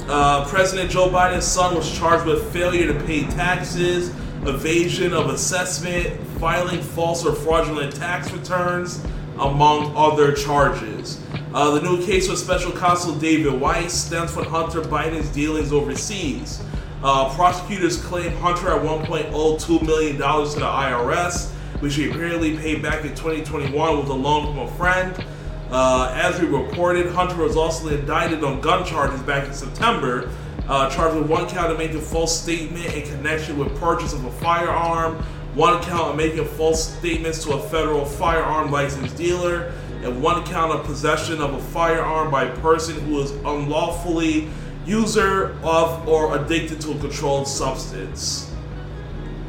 Uh, 0.08 0.46
President 0.46 0.90
Joe 0.90 1.10
Biden's 1.10 1.46
son 1.46 1.76
was 1.76 1.92
charged 1.98 2.26
with 2.26 2.52
failure 2.52 2.92
to 2.92 3.00
pay 3.06 3.24
taxes, 3.24 4.14
evasion 4.48 5.14
of 5.14 5.30
assessment, 5.30 6.20
filing 6.40 6.82
false 6.82 7.26
or 7.26 7.34
fraudulent 7.34 7.96
tax 7.96 8.32
returns, 8.32 9.04
among 9.40 9.96
other 9.96 10.34
charges. 10.34 11.22
Uh, 11.54 11.72
the 11.72 11.82
new 11.82 12.04
case 12.06 12.30
with 12.30 12.40
special 12.40 12.72
counsel 12.72 13.14
David 13.16 13.54
Weiss 13.60 13.94
stems 13.94 14.32
from 14.32 14.46
Hunter 14.46 14.82
Biden's 14.82 15.30
dealings 15.30 15.72
overseas. 15.72 16.64
Uh, 17.04 17.34
prosecutors 17.36 18.02
claim 18.04 18.32
Hunter 18.38 18.70
at 18.70 18.84
one 18.84 19.06
point 19.06 19.28
owed 19.32 19.60
$2 19.60 19.86
million 19.86 20.16
to 20.16 20.60
the 20.60 20.66
IRS, 20.66 21.52
which 21.80 21.96
he 21.96 22.10
apparently 22.10 22.58
paid 22.58 22.82
back 22.82 23.06
in 23.06 23.10
2021 23.16 24.00
with 24.00 24.08
a 24.08 24.14
loan 24.14 24.48
from 24.48 24.60
a 24.60 24.72
friend. 24.72 25.26
Uh, 25.70 26.12
as 26.16 26.40
we 26.40 26.48
reported, 26.48 27.12
Hunter 27.12 27.44
was 27.44 27.56
also 27.56 27.90
indicted 27.90 28.44
on 28.44 28.62
gun 28.62 28.86
charges 28.86 29.22
back 29.22 29.48
in 29.48 29.54
September, 29.54 30.32
uh, 30.68 30.90
charged 30.90 31.16
with 31.18 31.30
one 31.30 31.48
count 31.48 31.72
of 31.72 31.78
making 31.78 31.98
a 31.98 32.02
false 32.02 32.40
statement 32.42 32.86
in 32.94 33.04
connection 33.08 33.58
with 33.58 33.76
purchase 33.80 34.14
of 34.14 34.24
a 34.26 34.32
firearm, 34.32 35.16
one 35.56 35.82
count 35.84 36.10
of 36.12 36.16
making 36.16 36.44
false 36.46 36.96
statements 36.98 37.44
to 37.44 37.54
a 37.54 37.60
federal 37.70 38.06
firearm 38.06 38.72
license 38.72 39.12
dealer, 39.14 39.72
and 40.04 40.22
one 40.22 40.46
count 40.46 40.72
of 40.72 40.86
possession 40.86 41.42
of 41.42 41.54
a 41.54 41.60
firearm 41.72 42.30
by 42.30 42.44
a 42.46 42.56
person 42.58 43.00
who 43.06 43.20
is 43.22 43.32
unlawfully 43.32 44.48
user 44.86 45.58
of 45.64 46.08
or 46.08 46.38
addicted 46.38 46.80
to 46.82 46.92
a 46.92 47.00
controlled 47.00 47.48
substance. 47.48 48.54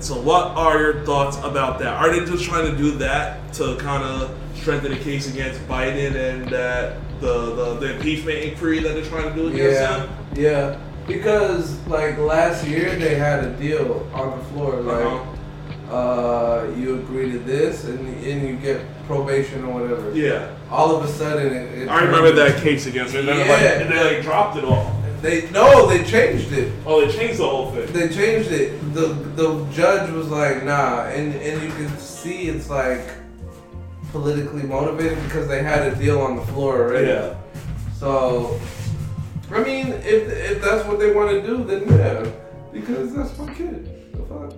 So, 0.01 0.21
what 0.21 0.57
are 0.57 0.79
your 0.79 1.05
thoughts 1.05 1.37
about 1.39 1.81
that? 1.81 1.95
Are 1.95 2.11
they 2.11 2.25
just 2.25 2.45
trying 2.45 2.71
to 2.71 2.77
do 2.77 2.93
that 2.99 3.53
to 3.55 3.77
kind 3.77 4.03
of 4.05 4.37
strengthen 4.55 4.93
the 4.93 4.99
case 4.99 5.29
against 5.33 5.61
Biden 5.69 6.15
and 6.15 6.49
that 6.49 6.97
the, 7.21 7.55
the 7.55 7.75
the 7.81 7.95
impeachment 7.97 8.39
inquiry 8.39 8.79
that 8.81 8.95
they're 8.95 9.05
trying 9.05 9.29
to 9.29 9.35
do 9.35 9.49
against 9.49 9.81
Yeah, 9.81 10.07
him? 10.07 10.11
yeah. 10.37 10.81
Because 11.09 11.77
like 11.89 12.19
last 12.19 12.67
year 12.67 12.95
they 12.97 13.15
had 13.17 13.43
a 13.45 13.51
deal 13.55 14.09
on 14.15 14.39
the 14.39 14.45
floor, 14.47 14.77
like 14.83 15.05
Uh-huh. 15.07 15.97
uh, 15.97 16.71
you 16.77 16.97
agree 16.97 17.33
to 17.33 17.39
this 17.39 17.85
and 17.85 18.01
and 18.25 18.47
you 18.49 18.57
get 18.57 18.79
probation 19.07 19.65
or 19.65 19.81
whatever. 19.81 20.15
Yeah, 20.15 20.51
All 20.71 20.95
of 20.95 21.03
a 21.03 21.09
sudden, 21.09 21.47
it, 21.53 21.79
it 21.79 21.89
I 21.89 22.03
remember 22.05 22.31
that 22.33 22.61
case 22.63 22.87
against 22.87 23.15
him. 23.15 23.21
And 23.21 23.29
then, 23.31 23.49
like, 23.49 23.63
Yeah. 23.63 23.81
and 23.81 23.91
they 23.91 24.15
like 24.17 24.23
dropped 24.23 24.59
it 24.59 24.65
all. 24.65 24.95
They 25.23 25.51
no, 25.51 25.87
they 25.89 26.05
changed 26.05 26.53
it. 26.53 26.71
Oh, 26.87 27.05
they 27.05 27.11
changed 27.11 27.39
the 27.41 27.49
whole 27.49 27.71
thing. 27.73 27.87
They 27.93 28.09
changed 28.15 28.53
it. 28.53 28.69
The 28.95 29.07
the 29.41 29.49
judge 29.73 30.11
was 30.11 30.29
like, 30.29 30.63
nah, 30.63 31.07
and 31.17 31.35
and 31.35 31.57
you 31.63 31.71
can 31.71 31.89
see 31.99 32.49
it's 32.53 32.69
like 32.71 33.01
politically 34.13 34.63
motivated 34.63 35.19
because 35.25 35.49
they 35.49 35.63
had 35.63 35.91
a 35.91 35.95
deal 35.97 36.21
on 36.21 36.37
the 36.37 36.43
floor 36.53 36.83
already. 36.85 37.09
Yeah. 37.09 37.35
So, 37.99 38.61
I 39.51 39.65
mean, 39.65 39.89
if 39.89 40.29
if 40.29 40.63
that's 40.63 40.87
what 40.87 40.99
they 40.99 41.13
want 41.13 41.31
to 41.31 41.43
do, 41.43 41.65
then 41.65 41.89
yeah, 41.89 42.31
because 42.73 43.15
that's 43.15 43.37
my 43.39 43.53
kid. 43.55 44.13
The 44.13 44.25
fuck. 44.25 44.53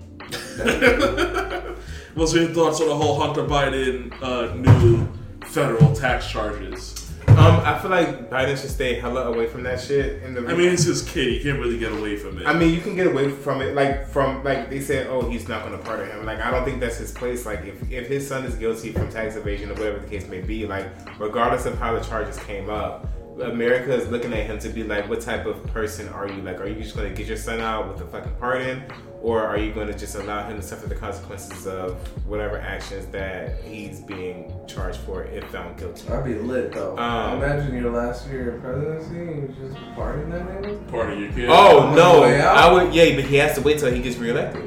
What's 2.15 2.35
your 2.35 2.49
thoughts 2.49 2.81
on 2.81 2.89
the 2.89 2.95
whole 2.95 3.21
Hunter 3.21 3.45
Biden 3.45 4.13
uh, 4.21 4.55
new 4.55 5.09
federal 5.47 5.95
tax 5.95 6.29
charges? 6.29 7.01
Um, 7.29 7.61
I 7.65 7.79
feel 7.79 7.91
like 7.91 8.29
Biden 8.29 8.61
should 8.61 8.71
stay 8.71 8.95
hella 8.95 9.33
away 9.33 9.47
from 9.47 9.63
that 9.63 9.81
shit. 9.81 10.23
In 10.25 10.35
the 10.35 10.47
I 10.47 10.55
mean, 10.55 10.73
it's 10.73 10.83
his 10.83 11.03
kid. 11.03 11.29
He 11.29 11.43
can't 11.43 11.61
really 11.61 11.79
get 11.79 11.93
away 11.93 12.17
from 12.17 12.39
it. 12.39 12.47
I 12.47 12.53
mean, 12.53 12.75
you 12.75 12.81
can 12.81 12.97
get 12.97 13.07
away 13.07 13.31
from 13.31 13.63
it, 13.63 13.75
like 13.75 14.09
from 14.09 14.43
like 14.43 14.69
they 14.69 14.81
said, 14.81 15.07
oh, 15.07 15.29
he's 15.29 15.49
not 15.49 15.65
going 15.65 15.79
to 15.79 15.85
pardon 15.85 16.11
him. 16.11 16.27
Like 16.27 16.41
I 16.41 16.51
don't 16.51 16.65
think 16.65 16.81
that's 16.81 16.97
his 16.97 17.13
place. 17.13 17.47
Like 17.47 17.65
if 17.65 17.91
if 17.91 18.09
his 18.09 18.27
son 18.27 18.45
is 18.45 18.57
guilty 18.57 18.91
from 18.93 19.09
tax 19.11 19.37
evasion 19.37 19.71
or 19.71 19.75
whatever 19.75 20.01
the 20.01 20.09
case 20.09 20.27
may 20.27 20.41
be, 20.41 20.67
like 20.67 20.87
regardless 21.21 21.65
of 21.67 21.79
how 21.79 21.97
the 21.97 22.05
charges 22.05 22.37
came 22.41 22.69
up, 22.69 23.07
America 23.41 23.95
is 23.95 24.09
looking 24.09 24.33
at 24.33 24.47
him 24.47 24.59
to 24.59 24.69
be 24.69 24.83
like, 24.83 25.09
what 25.09 25.21
type 25.21 25.47
of 25.47 25.65
person 25.69 26.09
are 26.09 26.29
you? 26.29 26.43
Like, 26.43 26.61
are 26.61 26.67
you 26.69 26.75
just 26.83 26.95
going 26.95 27.09
to 27.09 27.15
get 27.15 27.27
your 27.27 27.37
son 27.37 27.61
out 27.61 27.89
with 27.89 28.03
a 28.03 28.07
fucking 28.07 28.33
pardon, 28.39 28.83
or 29.23 29.41
are 29.43 29.57
you 29.57 29.73
going 29.73 29.87
to 29.87 29.97
just 29.97 30.15
allow 30.15 30.47
him 30.47 30.57
to 30.57 30.63
suffer 30.63 30.87
the 30.89 30.95
consequences 30.95 31.67
of 31.67 31.95
whatever 32.27 32.59
actions 32.59 33.07
that 33.07 33.63
he's 33.63 34.01
being 34.01 34.53
charged 34.67 34.99
for 35.01 35.25
if 35.25 35.45
found 35.47 35.79
guilty? 35.79 36.09
I'd 36.11 36.25
be 36.25 36.35
lit 36.35 36.73
though. 36.73 36.99
Um, 36.99 37.43
Imagine 37.43 37.75
your 37.81 37.93
last 37.93 38.29
year 38.29 38.57
of 38.57 38.63
presidency 38.63 39.21
and 39.21 39.43
you 39.43 39.55
just 39.69 39.77
partying 39.97 40.31
that 40.33 40.47
nigga. 40.47 40.89
Part 40.91 41.13
of 41.13 41.19
your 41.21 41.33
kid. 41.33 41.49
Oh 41.51 41.81
On 41.89 41.95
no, 41.97 42.17
the 42.17 42.21
way 42.23 42.41
out? 42.43 42.57
I 42.57 42.73
would 42.73 42.95
yeah, 42.95 43.15
but 43.15 43.25
he 43.25 43.37
has 43.37 43.55
to 43.57 43.63
wait 43.63 43.79
till 43.79 43.93
he 43.93 44.03
gets 44.03 44.17
reelected. 44.17 44.63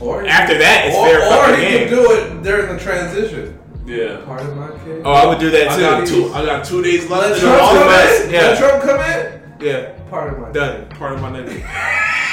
Or 0.00 0.22
he- 0.22 0.28
After 0.28 0.58
that, 0.58 0.86
it's 0.86 0.96
or, 0.96 1.06
fair 1.06 1.18
or 1.18 1.46
fucking 1.46 1.64
he 1.64 1.70
game. 1.78 1.88
could 1.88 1.94
do 1.94 2.12
it 2.12 2.42
during 2.42 2.76
the 2.76 2.82
transition. 2.82 3.58
Yeah. 3.84 4.24
Part 4.24 4.42
of 4.42 4.56
my 4.56 4.70
kid. 4.84 5.02
Oh, 5.04 5.12
I 5.12 5.26
would 5.26 5.38
do 5.38 5.50
that 5.50 5.68
I 5.68 5.74
too. 5.76 5.80
got 5.82 6.06
two. 6.06 6.32
I 6.34 6.44
got 6.46 6.64
two 6.64 6.82
days 6.82 7.08
left. 7.10 7.30
Let 7.32 7.40
Trump 7.40 7.62
all 7.62 7.74
come 7.74 7.88
in. 7.88 8.30
yeah. 8.30 8.40
Let 8.40 8.58
Trump 8.58 8.82
come 8.84 9.00
in. 9.00 9.42
Yeah, 9.60 9.92
Pardon 10.10 10.40
my 10.40 10.50
done. 10.50 10.88
Part 10.90 11.12
of 11.14 11.20
my 11.22 11.30
nigga. 11.30 11.62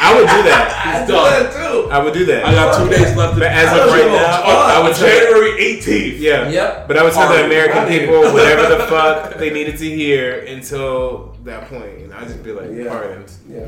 I 0.01 0.13
would 0.15 0.21
do 0.29 0.43
that. 0.49 0.81
I 0.85 0.99
He's 0.99 1.07
do 1.07 1.13
done. 1.13 1.43
that 1.43 1.53
too. 1.53 1.89
I 1.91 2.03
would 2.03 2.13
do 2.13 2.25
that. 2.25 2.45
I 2.45 2.53
got 2.53 2.75
two 2.77 2.89
days 2.89 3.15
left. 3.15 3.33
But 3.37 3.43
as 3.43 3.69
of 3.77 3.87
right 3.93 4.07
now, 4.07 4.41
fuck. 4.41 4.45
I 4.47 4.81
would 4.81 4.95
January 4.95 5.51
18th. 5.75 6.19
Yeah. 6.19 6.49
Yep. 6.49 6.87
But 6.87 6.97
I 6.97 7.03
would 7.03 7.13
tell 7.13 7.29
the 7.31 7.45
American 7.45 7.77
I 7.79 7.87
people 7.99 8.23
it. 8.23 8.33
whatever 8.33 8.75
the 8.75 8.85
fuck 8.87 9.35
they 9.37 9.51
needed 9.51 9.77
to 9.77 9.85
hear 9.89 10.39
until 10.45 11.35
that 11.43 11.67
point. 11.69 11.99
And 12.03 12.13
I'd 12.13 12.27
just 12.27 12.41
be 12.43 12.51
like, 12.51 12.71
Yeah. 12.71 12.87
pardoned. 12.89 13.31
Yeah. 13.47 13.67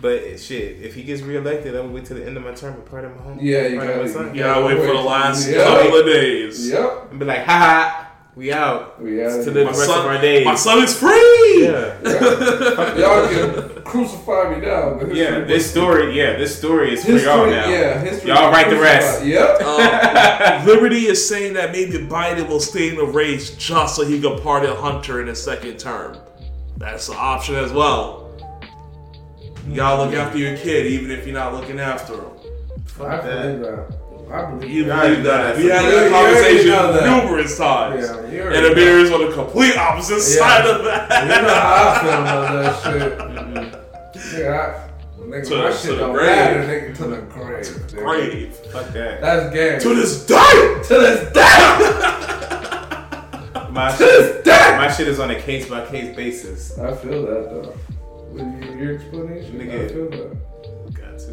But 0.00 0.38
shit, 0.38 0.80
if 0.82 0.94
he 0.94 1.02
gets 1.02 1.22
reelected, 1.22 1.74
I 1.76 1.80
would 1.80 1.92
wait 1.92 2.04
till 2.04 2.16
the 2.18 2.24
end 2.26 2.36
of 2.36 2.44
my 2.44 2.52
term 2.52 2.74
and 2.74 2.86
pardon 2.86 3.16
my 3.16 3.22
home. 3.22 3.38
Yeah, 3.40 3.66
you 3.66 3.78
pardon 3.78 3.96
my 3.96 4.02
gotta- 4.04 4.12
son. 4.12 4.34
you 4.34 4.40
Yeah, 4.42 4.56
I 4.56 4.64
wait 4.64 4.78
for 4.78 4.86
the 4.86 4.92
last 4.94 5.48
Yeah. 5.48 5.64
couple 5.64 5.98
of 5.98 6.06
days. 6.06 6.70
Yep. 6.70 7.06
And 7.10 7.18
be 7.18 7.24
like, 7.26 7.44
ha, 7.44 8.10
we 8.36 8.52
out. 8.52 9.02
We 9.02 9.24
out 9.24 9.30
to 9.30 9.36
live 9.38 9.54
the 9.54 9.64
My 9.64 9.70
rest 9.70 9.84
son, 9.86 9.98
of 10.00 10.06
our 10.06 10.20
days. 10.20 10.44
my 10.44 10.54
son 10.54 10.84
is 10.84 10.96
free. 10.96 11.64
Yeah. 11.64 11.94
Y'all 12.96 13.28
can 13.28 13.82
crucify 13.82 14.54
me 14.54 14.64
now. 14.64 14.94
but 15.00 15.12
Yeah, 15.12 15.40
this 15.40 15.64
books- 15.64 15.70
story, 15.72 16.16
yeah, 16.16 16.36
this 16.38 16.56
story 16.56 16.92
is 16.94 17.04
for 17.04 17.12
y'all 17.12 17.46
now. 17.50 17.68
yeah, 17.68 17.98
history. 18.00 18.28
Y'all 18.30 18.52
write 18.52 18.70
the 18.70 18.76
rest. 18.78 19.24
Yep. 19.24 19.62
Um, 19.68 20.66
Liberty 20.66 21.06
is 21.06 21.26
saying 21.28 21.54
that 21.54 21.72
maybe 21.72 21.98
Biden 21.98 22.48
will 22.48 22.60
stay 22.60 22.88
in 22.90 22.96
the 22.96 23.04
race 23.04 23.50
just 23.56 23.96
so 23.96 24.04
he 24.04 24.20
can 24.20 24.38
pardon 24.40 24.76
Hunter 24.76 25.20
in 25.20 25.26
his 25.26 25.42
second 25.42 25.78
term. 25.78 26.16
That's 26.76 27.08
an 27.08 27.16
option 27.18 27.56
as 27.56 27.72
well. 27.72 28.27
You 29.68 29.76
gotta 29.76 30.02
look 30.04 30.14
after 30.14 30.38
your 30.38 30.56
kid, 30.56 30.86
even 30.86 31.10
if 31.10 31.26
you're 31.26 31.34
not 31.34 31.52
looking 31.54 31.78
after 31.78 32.14
him. 32.14 32.22
I 33.00 33.16
believe 33.20 33.60
that. 33.60 33.86
I 34.32 34.44
believe 34.50 34.70
You 34.70 34.84
that. 34.84 35.02
believe 35.02 35.24
that? 35.24 35.56
We 35.56 35.66
had 35.66 35.84
You- 35.84 35.90
that 35.90 36.04
you 36.04 36.10
conversation 36.10 36.68
know 36.70 36.92
that. 36.92 37.04
numerous 37.24 37.56
times, 37.58 38.04
Yeah, 38.06 38.30
you 38.30 38.42
already 38.42 38.56
and. 38.58 38.66
Amir 38.66 38.98
is 38.98 39.10
on 39.12 39.26
the 39.26 39.32
complete 39.34 39.76
opposite 39.76 40.14
Yeah. 40.16 40.46
side 40.46 40.66
of 40.66 40.84
that. 40.84 41.22
You 41.22 41.28
know 41.28 41.54
how 41.54 41.88
I 41.88 41.98
feel 42.02 42.20
about 42.20 42.82
that 42.82 43.72
shit. 44.32 44.40
Yeah, 44.40 44.50
I, 44.60 45.22
nigga, 45.22 45.48
To- 45.48 45.56
my 45.56 45.70
to 45.70 45.76
shit 45.76 45.90
the 45.90 45.96
don't 45.96 46.12
grave. 46.12 46.26
matter, 46.36 46.60
nigga, 46.62 46.96
to 46.96 47.04
the 47.04 47.16
grave. 47.16 47.64
nigga. 47.66 48.04
Grave. 48.04 48.56
Fuck 48.72 48.92
that. 48.92 49.20
That's 49.20 49.54
game. 49.54 49.80
To 49.80 49.94
this 49.94 50.26
day. 50.26 50.82
To 50.88 50.94
this 50.94 51.32
day. 51.32 52.14
My 53.70 53.90
To 53.92 53.96
shit, 53.96 54.08
this 54.08 54.44
day. 54.44 54.76
my 54.76 54.90
shit 54.90 55.08
is 55.08 55.20
on 55.20 55.30
a 55.30 55.40
case 55.40 55.68
by 55.68 55.84
case 55.86 56.14
basis. 56.16 56.78
I 56.78 56.92
feel 56.96 57.22
that 57.26 57.50
though. 57.50 57.74
With 58.32 58.64
your, 58.64 58.76
your 58.78 58.92
explanation, 58.94 59.60
I 59.60 59.64
Nigga. 59.64 59.88
feel 59.92 60.08
that. 60.10 60.94
Got 60.94 61.18
to. 61.18 61.32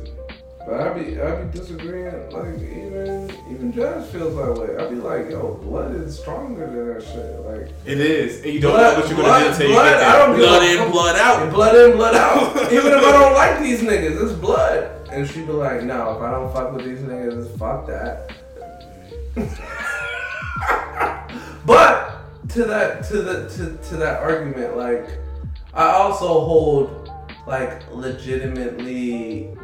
But 0.65 0.81
I 0.81 0.83
be 0.93 1.21
I 1.21 1.23
be 1.43 1.59
disagreeing. 1.59 2.29
Like 2.31 2.55
even 2.59 3.29
even 3.51 3.71
Judge 3.73 4.05
feels 4.09 4.35
that 4.35 4.53
way. 4.59 4.75
I 4.83 4.87
be 4.89 4.95
like, 4.95 5.29
yo, 5.29 5.53
blood 5.61 5.93
is 5.95 6.17
stronger 6.17 6.65
than 6.65 6.87
that 6.93 7.03
shit. 7.03 7.45
Like 7.45 7.69
It 7.85 7.99
is. 7.99 8.41
And 8.43 8.53
you 8.53 8.59
don't 8.61 8.71
blood, 8.71 8.93
know 8.95 8.99
what 9.01 9.09
you're 9.09 9.19
blood, 9.19 9.27
gonna 9.27 9.43
do 9.45 9.49
until 9.51 9.67
you 9.67 9.73
blood, 9.75 9.99
get. 9.99 10.03
I 10.03 10.17
don't 10.25 10.35
Blood 10.37 10.63
in, 10.63 10.91
blood 10.91 11.15
out. 11.17 11.53
Blood 11.53 11.75
in, 11.75 11.91
blood 11.97 12.15
out. 12.15 12.55
even 12.73 12.91
if 12.93 13.03
I 13.03 13.11
don't 13.11 13.33
like 13.33 13.59
these 13.61 13.81
niggas, 13.81 14.23
it's 14.23 14.33
blood. 14.33 14.91
And 15.11 15.27
she 15.29 15.41
be 15.45 15.51
like, 15.51 15.83
no, 15.83 16.15
if 16.17 16.21
I 16.23 16.31
don't 16.31 16.51
fuck 16.51 16.73
with 16.73 16.83
these 16.85 16.99
niggas, 16.99 17.45
it's 17.47 17.57
fuck 17.59 17.85
that. 17.87 18.31
but 21.65 22.21
to 22.49 22.63
that 22.65 23.03
to 23.05 23.21
the 23.21 23.49
to, 23.49 23.77
to 23.89 23.95
that 23.97 24.21
argument, 24.23 24.77
like 24.77 25.05
I 25.75 25.91
also 25.91 26.27
hold 26.27 27.11
like 27.45 27.83
legitimately 27.91 29.55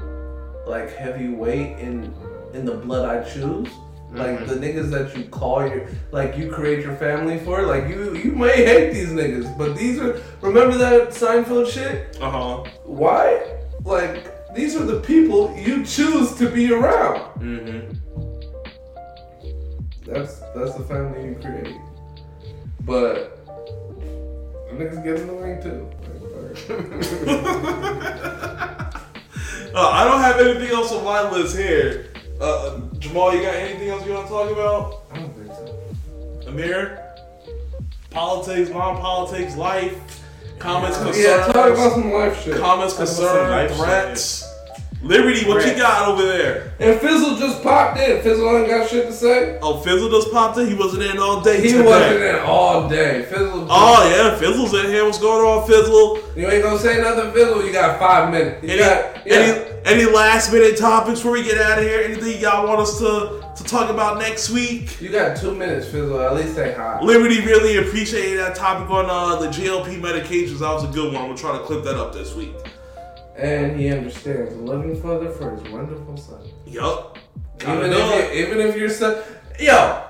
like 0.67 0.93
heavy 0.93 1.29
weight 1.29 1.79
in 1.79 2.13
in 2.53 2.65
the 2.65 2.75
blood 2.75 3.05
I 3.07 3.27
choose. 3.27 3.69
Like 4.13 4.45
the 4.45 4.55
niggas 4.55 4.91
that 4.91 5.15
you 5.17 5.23
call 5.29 5.65
your 5.65 5.87
like 6.11 6.37
you 6.37 6.51
create 6.51 6.83
your 6.83 6.95
family 6.97 7.39
for, 7.39 7.61
like 7.61 7.87
you 7.87 8.13
you 8.13 8.33
may 8.33 8.57
hate 8.65 8.91
these 8.91 9.09
niggas, 9.09 9.57
but 9.57 9.77
these 9.77 9.99
are 9.99 10.21
remember 10.41 10.77
that 10.77 11.11
Seinfeld 11.11 11.71
shit? 11.71 12.17
Uh 12.19 12.29
huh. 12.29 12.69
Why? 12.83 13.57
Like 13.85 14.53
these 14.53 14.75
are 14.75 14.83
the 14.83 14.99
people 14.99 15.55
you 15.57 15.85
choose 15.85 16.35
to 16.35 16.49
be 16.49 16.73
around. 16.73 17.21
Mm-hmm. 17.39 17.93
That's 20.03 20.39
that's 20.55 20.75
the 20.75 20.83
family 20.83 21.29
you 21.29 21.35
create. 21.35 21.77
But 22.81 23.40
niggas 24.81 25.03
get 25.03 25.19
in 25.19 25.27
the 25.27 25.33
ring 25.33 25.61
too. 25.61 25.89
Uh, 29.73 29.89
I 29.89 30.03
don't 30.03 30.19
have 30.19 30.37
anything 30.41 30.69
else 30.75 30.91
on 30.91 31.05
my 31.05 31.31
list 31.31 31.55
here. 31.55 32.07
Uh, 32.41 32.81
Jamaal, 32.95 33.33
you 33.33 33.41
got 33.41 33.55
anything 33.55 33.87
else 33.87 34.05
you 34.05 34.11
want 34.11 34.27
to 34.27 34.33
talk 34.33 34.51
about? 34.51 35.03
I 35.13 35.19
don't 35.19 35.33
think 35.33 35.47
so. 35.47 36.49
Amir? 36.49 37.01
Politics, 38.09 38.69
non-politics, 38.69 39.55
life, 39.55 39.95
comments, 40.59 40.97
concerns. 40.97 41.23
Yeah, 41.23 41.45
talk 41.45 41.71
about 41.71 41.93
some 41.93 42.11
life 42.11 42.43
shit. 42.43 42.57
comments, 42.57 42.97
concerns, 42.97 43.49
life 43.49 43.73
threats. 43.77 44.50
Liberty, 45.03 45.47
what 45.47 45.65
you 45.65 45.73
got 45.75 46.07
over 46.07 46.21
there? 46.23 46.73
And 46.79 46.99
Fizzle 46.99 47.35
just 47.37 47.63
popped 47.63 47.99
in. 47.99 48.21
Fizzle 48.21 48.57
ain't 48.57 48.67
got 48.67 48.87
shit 48.87 49.07
to 49.07 49.13
say. 49.13 49.57
Oh, 49.61 49.79
Fizzle 49.81 50.09
just 50.09 50.31
popped 50.31 50.59
in. 50.59 50.67
He 50.67 50.75
wasn't 50.75 51.01
in 51.03 51.17
all 51.17 51.41
day. 51.41 51.59
He 51.59 51.69
today. 51.71 51.83
wasn't 51.83 52.21
in 52.23 52.35
all 52.45 52.87
day. 52.87 53.23
Fizzle. 53.23 53.67
Oh 53.69 54.07
yeah, 54.15 54.37
Fizzle's 54.37 54.73
in 54.75 54.85
here. 54.91 55.03
What's 55.03 55.17
going 55.17 55.43
on, 55.43 55.67
Fizzle? 55.67 56.19
You 56.35 56.47
ain't 56.47 56.63
gonna 56.63 56.77
say 56.77 57.01
nothing, 57.01 57.31
Fizzle. 57.33 57.65
You 57.65 57.71
got 57.73 57.97
five 57.97 58.31
minutes. 58.31 58.61
You 58.63 58.69
Any, 58.69 58.79
got, 58.79 59.25
yeah. 59.27 59.33
any 59.35 59.71
any 60.03 60.05
last 60.13 60.53
minute 60.53 60.77
topics 60.77 61.19
before 61.19 61.31
we 61.31 61.43
get 61.43 61.59
out 61.59 61.79
of 61.79 61.83
here? 61.83 62.01
Anything 62.01 62.39
y'all 62.39 62.67
want 62.67 62.79
us 62.81 62.99
to 62.99 63.43
to 63.57 63.63
talk 63.63 63.89
about 63.89 64.19
next 64.19 64.51
week? 64.51 65.01
You 65.01 65.09
got 65.09 65.35
two 65.35 65.55
minutes, 65.55 65.87
Fizzle. 65.87 66.21
At 66.21 66.35
least 66.35 66.53
say 66.53 66.73
hi. 66.73 67.01
Liberty 67.01 67.41
really 67.41 67.77
appreciated 67.77 68.37
that 68.37 68.55
topic 68.55 68.87
on 68.91 69.07
uh, 69.09 69.37
the 69.39 69.47
GLP 69.47 69.99
medications. 69.99 70.59
That 70.59 70.71
was 70.73 70.83
a 70.83 70.93
good 70.93 71.11
one. 71.11 71.23
Gonna 71.23 71.35
try 71.37 71.53
to 71.57 71.63
clip 71.63 71.83
that 71.85 71.95
up 71.95 72.13
this 72.13 72.35
week. 72.35 72.53
And 73.37 73.79
he 73.79 73.89
understands. 73.89 74.53
Loving 74.55 75.01
father 75.01 75.29
for 75.31 75.55
his 75.55 75.71
wonderful 75.71 76.17
son. 76.17 76.41
Yup. 76.65 77.17
Even 77.61 77.91
if, 77.93 78.33
you, 78.33 78.45
even 78.45 78.59
if 78.59 78.75
your 78.75 78.89
son, 78.89 79.21
yo, 79.59 80.03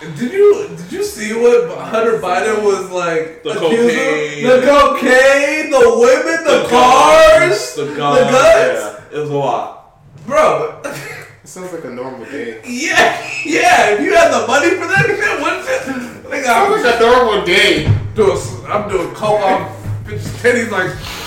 did 0.00 0.32
you 0.32 0.68
did 0.76 0.92
you 0.92 1.04
see 1.04 1.32
what 1.34 1.76
Hunter 1.78 2.18
Biden 2.20 2.62
was 2.64 2.90
like? 2.90 3.42
The 3.42 3.50
accusing- 3.50 3.98
cocaine. 3.98 4.44
the 4.44 4.66
cocaine, 4.66 5.70
the 5.70 5.98
women, 6.00 6.44
the, 6.44 6.66
cars, 6.70 7.74
the 7.74 7.84
the 7.84 7.94
guns, 7.96 8.20
guns, 8.20 8.32
yeah, 8.32 9.16
it 9.18 9.20
was 9.20 9.30
a 9.30 9.34
lot. 9.34 10.00
bro. 10.26 10.80
It 10.84 11.48
sounds 11.48 11.72
like 11.74 11.84
a 11.84 11.90
normal 11.90 12.24
day. 12.24 12.62
yeah, 12.66 13.20
yeah. 13.44 13.90
If 13.90 14.00
you 14.00 14.14
had 14.14 14.30
the 14.32 14.46
money 14.46 14.70
for 14.70 14.86
that 14.86 15.04
shit, 15.04 15.42
wouldn't 15.42 15.66
you? 15.68 16.30
Nigga, 16.30 16.48
I'm, 16.48 16.72
Sounds 16.72 16.84
like 16.84 16.96
a 16.96 17.00
normal 17.00 17.44
day. 17.44 17.84
doing, 18.14 18.38
I'm 18.66 18.88
doing 18.88 19.14
coke 19.14 19.42
on 19.42 19.70
bitches' 20.04 20.40
titties 20.40 20.70
like. 20.70 21.23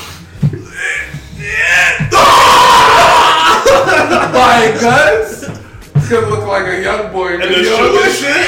Buying 4.34 4.80
guns. 4.80 5.44
It's 5.96 6.10
gonna 6.10 6.28
look 6.28 6.48
like 6.48 6.68
a 6.68 6.82
young 6.82 7.12
boy 7.12 7.34
And 7.34 7.44
the 7.44 7.48
video. 7.48 7.76
sugar 7.76 8.10
shit. 8.12 8.48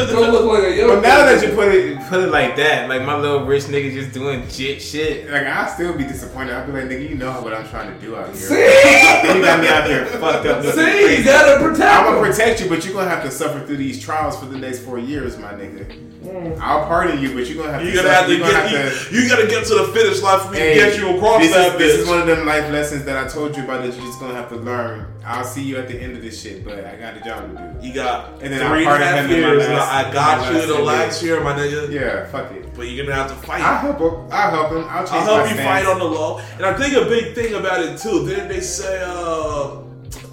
It's 0.00 0.12
gonna 0.12 0.32
look 0.32 0.52
like 0.52 0.72
a 0.72 0.76
young 0.76 0.88
But 0.88 1.00
now 1.02 1.24
that 1.26 1.42
you 1.42 1.54
put 1.54 1.68
it 1.74 1.98
put 2.08 2.20
it 2.24 2.30
like 2.30 2.56
that, 2.56 2.88
like 2.88 3.02
my 3.02 3.16
little 3.16 3.44
rich 3.44 3.64
nigga 3.64 3.92
just 3.92 4.12
doing 4.12 4.48
shit 4.48 4.80
shit, 4.80 5.30
like 5.30 5.44
I 5.44 5.68
still 5.72 5.96
be 5.96 6.04
disappointed. 6.04 6.54
I'd 6.54 6.66
be 6.66 6.72
like, 6.72 6.84
nigga, 6.84 7.08
you 7.08 7.16
know 7.16 7.32
what 7.42 7.52
I'm 7.54 7.68
trying 7.68 7.92
to 7.94 8.00
do 8.00 8.16
out 8.16 8.28
here. 8.28 8.34
See? 8.36 8.54
you 9.36 9.42
got 9.44 9.60
me 9.60 9.68
out 9.68 9.86
here 9.86 10.06
fucked 10.06 10.46
up. 10.46 10.64
See, 10.64 10.72
crazy. 10.72 11.18
you 11.18 11.24
gotta 11.24 11.62
protect 11.62 11.92
I'm 11.94 12.04
gonna 12.14 12.26
protect 12.30 12.60
you, 12.60 12.68
but 12.68 12.84
you're 12.84 12.94
gonna 12.94 13.10
have 13.10 13.22
to 13.24 13.30
suffer 13.30 13.64
through 13.64 13.76
these 13.76 14.00
trials 14.02 14.38
for 14.38 14.46
the 14.46 14.56
next 14.58 14.80
four 14.80 14.98
years, 14.98 15.36
my 15.38 15.52
nigga. 15.52 16.07
Mm. 16.28 16.58
I'll 16.60 16.84
pardon 16.86 17.22
you, 17.22 17.32
but 17.34 17.46
you're 17.48 17.56
gonna 17.62 17.72
have 17.78 17.82
You 17.84 17.90
to. 17.92 17.96
gotta 17.96 18.12
have 18.12 18.26
to 18.26 18.32
you're 18.36 18.40
gonna 18.40 18.52
get 18.70 18.84
have 18.92 19.12
you, 19.12 19.20
you 19.22 19.28
gotta 19.28 19.46
get 19.46 19.64
to 19.66 19.74
the 19.76 19.84
finish 19.94 20.20
line 20.20 20.40
for 20.40 20.50
me 20.52 20.58
Hey, 20.58 20.74
to 20.74 20.80
get 20.80 20.98
you 20.98 21.16
across 21.16 21.40
this 21.40 21.52
that 21.54 21.72
is, 21.72 21.78
This 21.78 21.98
is 22.00 22.08
one 22.08 22.20
of 22.20 22.26
them 22.26 22.44
life 22.46 22.70
lessons 22.70 23.04
that 23.06 23.16
I 23.16 23.26
told 23.28 23.56
you 23.56 23.64
about 23.64 23.82
that 23.82 23.94
you're 23.96 24.04
just 24.06 24.20
gonna 24.20 24.34
have 24.34 24.48
to 24.50 24.56
learn. 24.56 25.06
I'll 25.24 25.44
see 25.44 25.62
you 25.62 25.76
at 25.78 25.88
the 25.88 25.94
end 26.00 26.16
of 26.16 26.22
this 26.22 26.40
shit, 26.42 26.64
but 26.64 26.84
I 26.84 26.96
got 26.96 27.16
a 27.16 27.20
job 27.20 27.56
to 27.56 27.80
do. 27.80 27.86
You 27.86 27.94
got 27.94 28.42
And 28.42 28.52
then 28.52 28.60
three 28.70 28.86
I'll 28.86 28.94
and 28.94 29.02
a 29.04 29.06
pardon 29.06 29.30
him 29.30 29.30
years. 29.40 29.68
last- 29.68 30.06
I 30.06 30.12
got 30.12 30.52
you 30.52 30.66
the 30.66 30.78
last 30.82 31.22
year, 31.22 31.40
my 31.40 31.54
nigga. 31.54 31.90
Yeah, 31.90 32.26
fuck 32.26 32.50
it. 32.52 32.74
But 32.76 32.88
you're 32.88 33.04
gonna 33.06 33.16
have 33.16 33.28
to 33.30 33.46
fight. 33.46 33.60
I'll 33.62 33.78
help 33.78 33.98
him. 33.98 34.28
I'll 34.30 34.50
help 34.50 34.70
him. 34.72 34.84
I'll 34.88 35.06
I'll 35.08 35.24
help 35.24 35.48
you 35.48 35.54
stance. 35.54 35.60
fight 35.84 35.86
on 35.86 35.98
the 35.98 36.04
low. 36.04 36.40
And 36.56 36.66
I 36.66 36.74
think 36.74 36.94
a 36.94 37.04
big 37.08 37.34
thing 37.34 37.54
about 37.54 37.80
it 37.80 37.98
too. 37.98 38.26
Didn't 38.28 38.48
they 38.48 38.60
say? 38.60 39.02
uh 39.04 39.78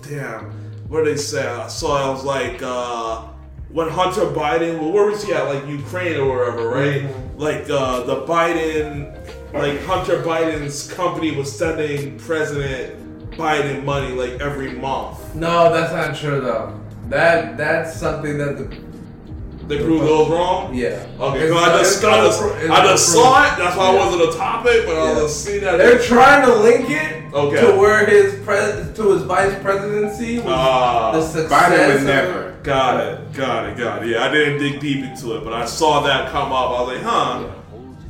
Damn, 0.08 0.52
what 0.88 1.04
did 1.06 1.14
they 1.16 1.22
say? 1.22 1.46
I 1.48 1.68
saw. 1.68 2.08
I 2.08 2.10
was 2.12 2.24
like, 2.24 2.62
uh 2.62 3.22
when 3.76 3.90
Hunter 3.90 4.22
Biden. 4.28 4.80
Well, 4.80 4.92
where 4.94 5.06
was 5.12 5.24
he 5.26 5.34
at? 5.34 5.44
Like 5.54 5.68
Ukraine 5.68 6.16
or 6.18 6.28
wherever, 6.30 6.68
right? 6.70 7.02
Mm-hmm. 7.04 7.40
Like 7.40 7.70
uh 7.70 8.04
the 8.04 8.18
Biden, 8.26 8.94
like 9.54 9.82
Hunter 9.84 10.24
Biden's 10.24 10.92
company 10.94 11.32
was 11.36 11.50
sending 11.62 12.18
President 12.18 13.32
Biden 13.32 13.84
money 13.84 14.12
like 14.22 14.40
every 14.42 14.72
month. 14.72 15.36
No, 15.36 15.72
that's 15.74 15.92
not 15.94 16.16
true 16.16 16.40
though. 16.40 16.80
That 17.10 17.58
that's 17.58 17.96
something 18.00 18.38
that 18.38 18.58
the 18.58 18.68
The 19.68 19.78
crew 19.84 20.00
goes 20.00 20.30
wrong. 20.30 20.74
yeah. 20.74 21.06
Okay, 21.20 21.42
It's 21.50 21.52
so 21.54 21.58
I 21.58 21.70
just, 21.80 21.96
it's 21.98 22.06
I 22.06 22.18
just, 22.26 22.42
appro- 22.42 22.62
it's 22.62 22.70
I 22.72 22.84
just 22.86 23.06
saw 23.14 23.44
it. 23.44 23.58
That's 23.58 23.76
why 23.76 23.88
Yeah. 23.92 24.00
I 24.00 24.06
wasn't 24.06 24.24
a 24.30 24.38
topic, 24.38 24.86
but 24.86 24.96
I 24.96 25.20
Yeah. 25.22 25.28
see 25.28 25.58
that. 25.60 25.78
They're 25.80 26.00
trying 26.00 26.46
to 26.48 26.54
link 26.68 26.90
it 26.90 27.34
Okay. 27.34 27.62
to 27.62 27.76
where 27.76 28.06
his 28.06 28.36
pres 28.46 28.94
to 28.96 29.04
his 29.14 29.24
vice 29.24 29.56
presidency 29.62 30.38
was 30.40 30.54
Ah. 30.56 31.12
the 31.12 31.22
success. 31.22 31.52
Biden 31.52 31.88
would 31.88 31.96
of- 31.98 32.04
never. 32.04 32.55
Got 32.66 33.00
it, 33.06 33.34
got 33.34 33.70
it, 33.70 33.78
got 33.78 34.04
it. 34.04 34.10
Yeah, 34.10 34.24
I 34.24 34.32
didn't 34.32 34.58
dig 34.58 34.80
deep 34.80 35.06
into 35.06 35.38
it, 35.38 35.44
but 35.44 35.54
I 35.54 35.66
saw 35.66 36.02
that 36.02 36.32
come 36.32 36.52
up. 36.52 36.72
I 36.72 36.82
was 36.82 36.94
like, 36.96 37.04
huh. 37.04 37.52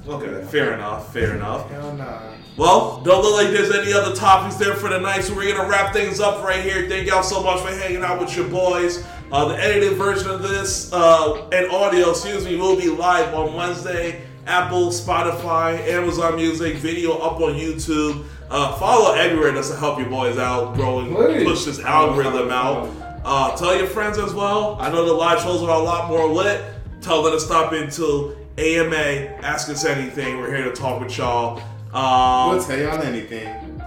Okay, 0.08 0.46
fair 0.50 0.74
enough. 0.76 1.12
Fair 1.12 1.36
enough. 1.36 1.70
Hell 1.70 1.94
nah. 1.94 2.22
Well, 2.56 3.02
don't 3.02 3.22
look 3.22 3.36
like 3.36 3.52
there's 3.52 3.76
any 3.76 3.92
other 3.92 4.16
topics 4.16 4.56
there 4.56 4.76
for 4.76 4.88
the 4.88 4.98
night, 4.98 5.26
so 5.26 5.36
we're 5.36 5.54
gonna 5.54 5.68
wrap 5.68 5.92
things 5.92 6.22
up 6.22 6.42
right 6.42 6.62
here. 6.62 6.88
Thank 6.88 7.08
y'all 7.08 7.22
so 7.22 7.44
much 7.44 7.60
for 7.60 7.68
hanging 7.68 8.02
out 8.02 8.18
with 8.18 8.34
your 8.38 8.48
boys. 8.48 9.06
Uh, 9.30 9.50
the 9.50 9.62
edited 9.62 9.98
version 9.98 10.30
of 10.30 10.42
this 10.42 10.90
uh, 10.94 11.50
and 11.50 11.70
audio, 11.70 12.12
excuse 12.12 12.46
me, 12.46 12.56
will 12.56 12.78
be 12.78 12.88
live 12.88 13.34
on 13.34 13.54
Wednesday. 13.56 14.22
Apple, 14.48 14.88
Spotify, 14.88 15.86
Amazon 15.90 16.38
Music, 16.38 16.78
video 16.78 17.18
up 17.18 17.42
on 17.42 17.56
YouTube. 17.56 18.26
Uh, 18.50 18.78
follow 18.78 19.16
everywhere 19.16 19.52
just 19.52 19.72
to 19.72 19.78
help 19.78 20.00
your 20.00 20.08
boys 20.08 20.38
out, 20.38 20.76
grow 20.76 21.00
and 21.00 21.14
push 21.46 21.66
this 21.66 21.80
algorithm 21.80 22.52
out. 22.52 23.05
Uh, 23.26 23.58
tell 23.58 23.76
your 23.76 23.88
friends 23.88 24.20
as 24.20 24.36
well. 24.36 24.78
I 24.80 24.92
know 24.92 25.04
the 25.04 25.12
live 25.12 25.42
shows 25.42 25.64
are 25.64 25.70
a 25.70 25.80
lot 25.84 26.10
more 26.10 26.32
lit. 26.32 26.64
Tell 27.02 27.24
them 27.24 27.34
to 27.34 27.40
stop 27.40 27.74
into 27.74 28.38
AMA, 28.60 28.96
ask 29.44 29.68
us 29.70 29.84
anything. 29.84 30.38
We're 30.38 30.56
here 30.56 30.66
to 30.66 30.72
talk 30.72 31.02
with 31.02 31.18
y'all. 31.18 31.60
Um, 31.92 32.56
We'll 32.56 32.64
tell 32.64 32.78
y'all 32.78 33.02
anything. 33.02 33.82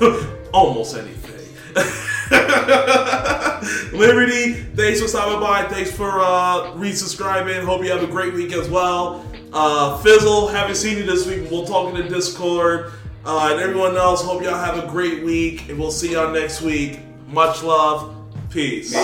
almost 0.54 0.96
anything. 0.96 1.54
Liberty, 3.92 4.54
thanks 4.74 5.00
for 5.02 5.08
stopping 5.08 5.38
by. 5.40 5.64
Thanks 5.68 5.90
for 5.92 6.20
uh, 6.20 6.72
resubscribing. 6.72 7.62
Hope 7.64 7.82
you 7.84 7.90
have 7.90 8.02
a 8.02 8.06
great 8.06 8.32
week 8.32 8.52
as 8.52 8.70
well. 8.70 9.22
Uh, 9.52 9.98
Fizzle, 9.98 10.48
haven't 10.48 10.76
seen 10.76 10.96
you 10.96 11.04
this 11.04 11.26
week. 11.26 11.50
We'll 11.50 11.66
talk 11.66 11.94
in 11.94 12.02
the 12.02 12.08
Discord. 12.08 12.92
Uh, 13.26 13.50
and 13.52 13.60
everyone 13.60 13.96
else, 13.98 14.22
hope 14.22 14.42
y'all 14.42 14.54
have 14.54 14.82
a 14.82 14.86
great 14.88 15.22
week. 15.24 15.68
And 15.68 15.78
we'll 15.78 15.90
see 15.90 16.12
y'all 16.12 16.32
next 16.32 16.62
week. 16.62 17.00
Much 17.26 17.62
love. 17.62 18.14
Peace. 18.50 18.94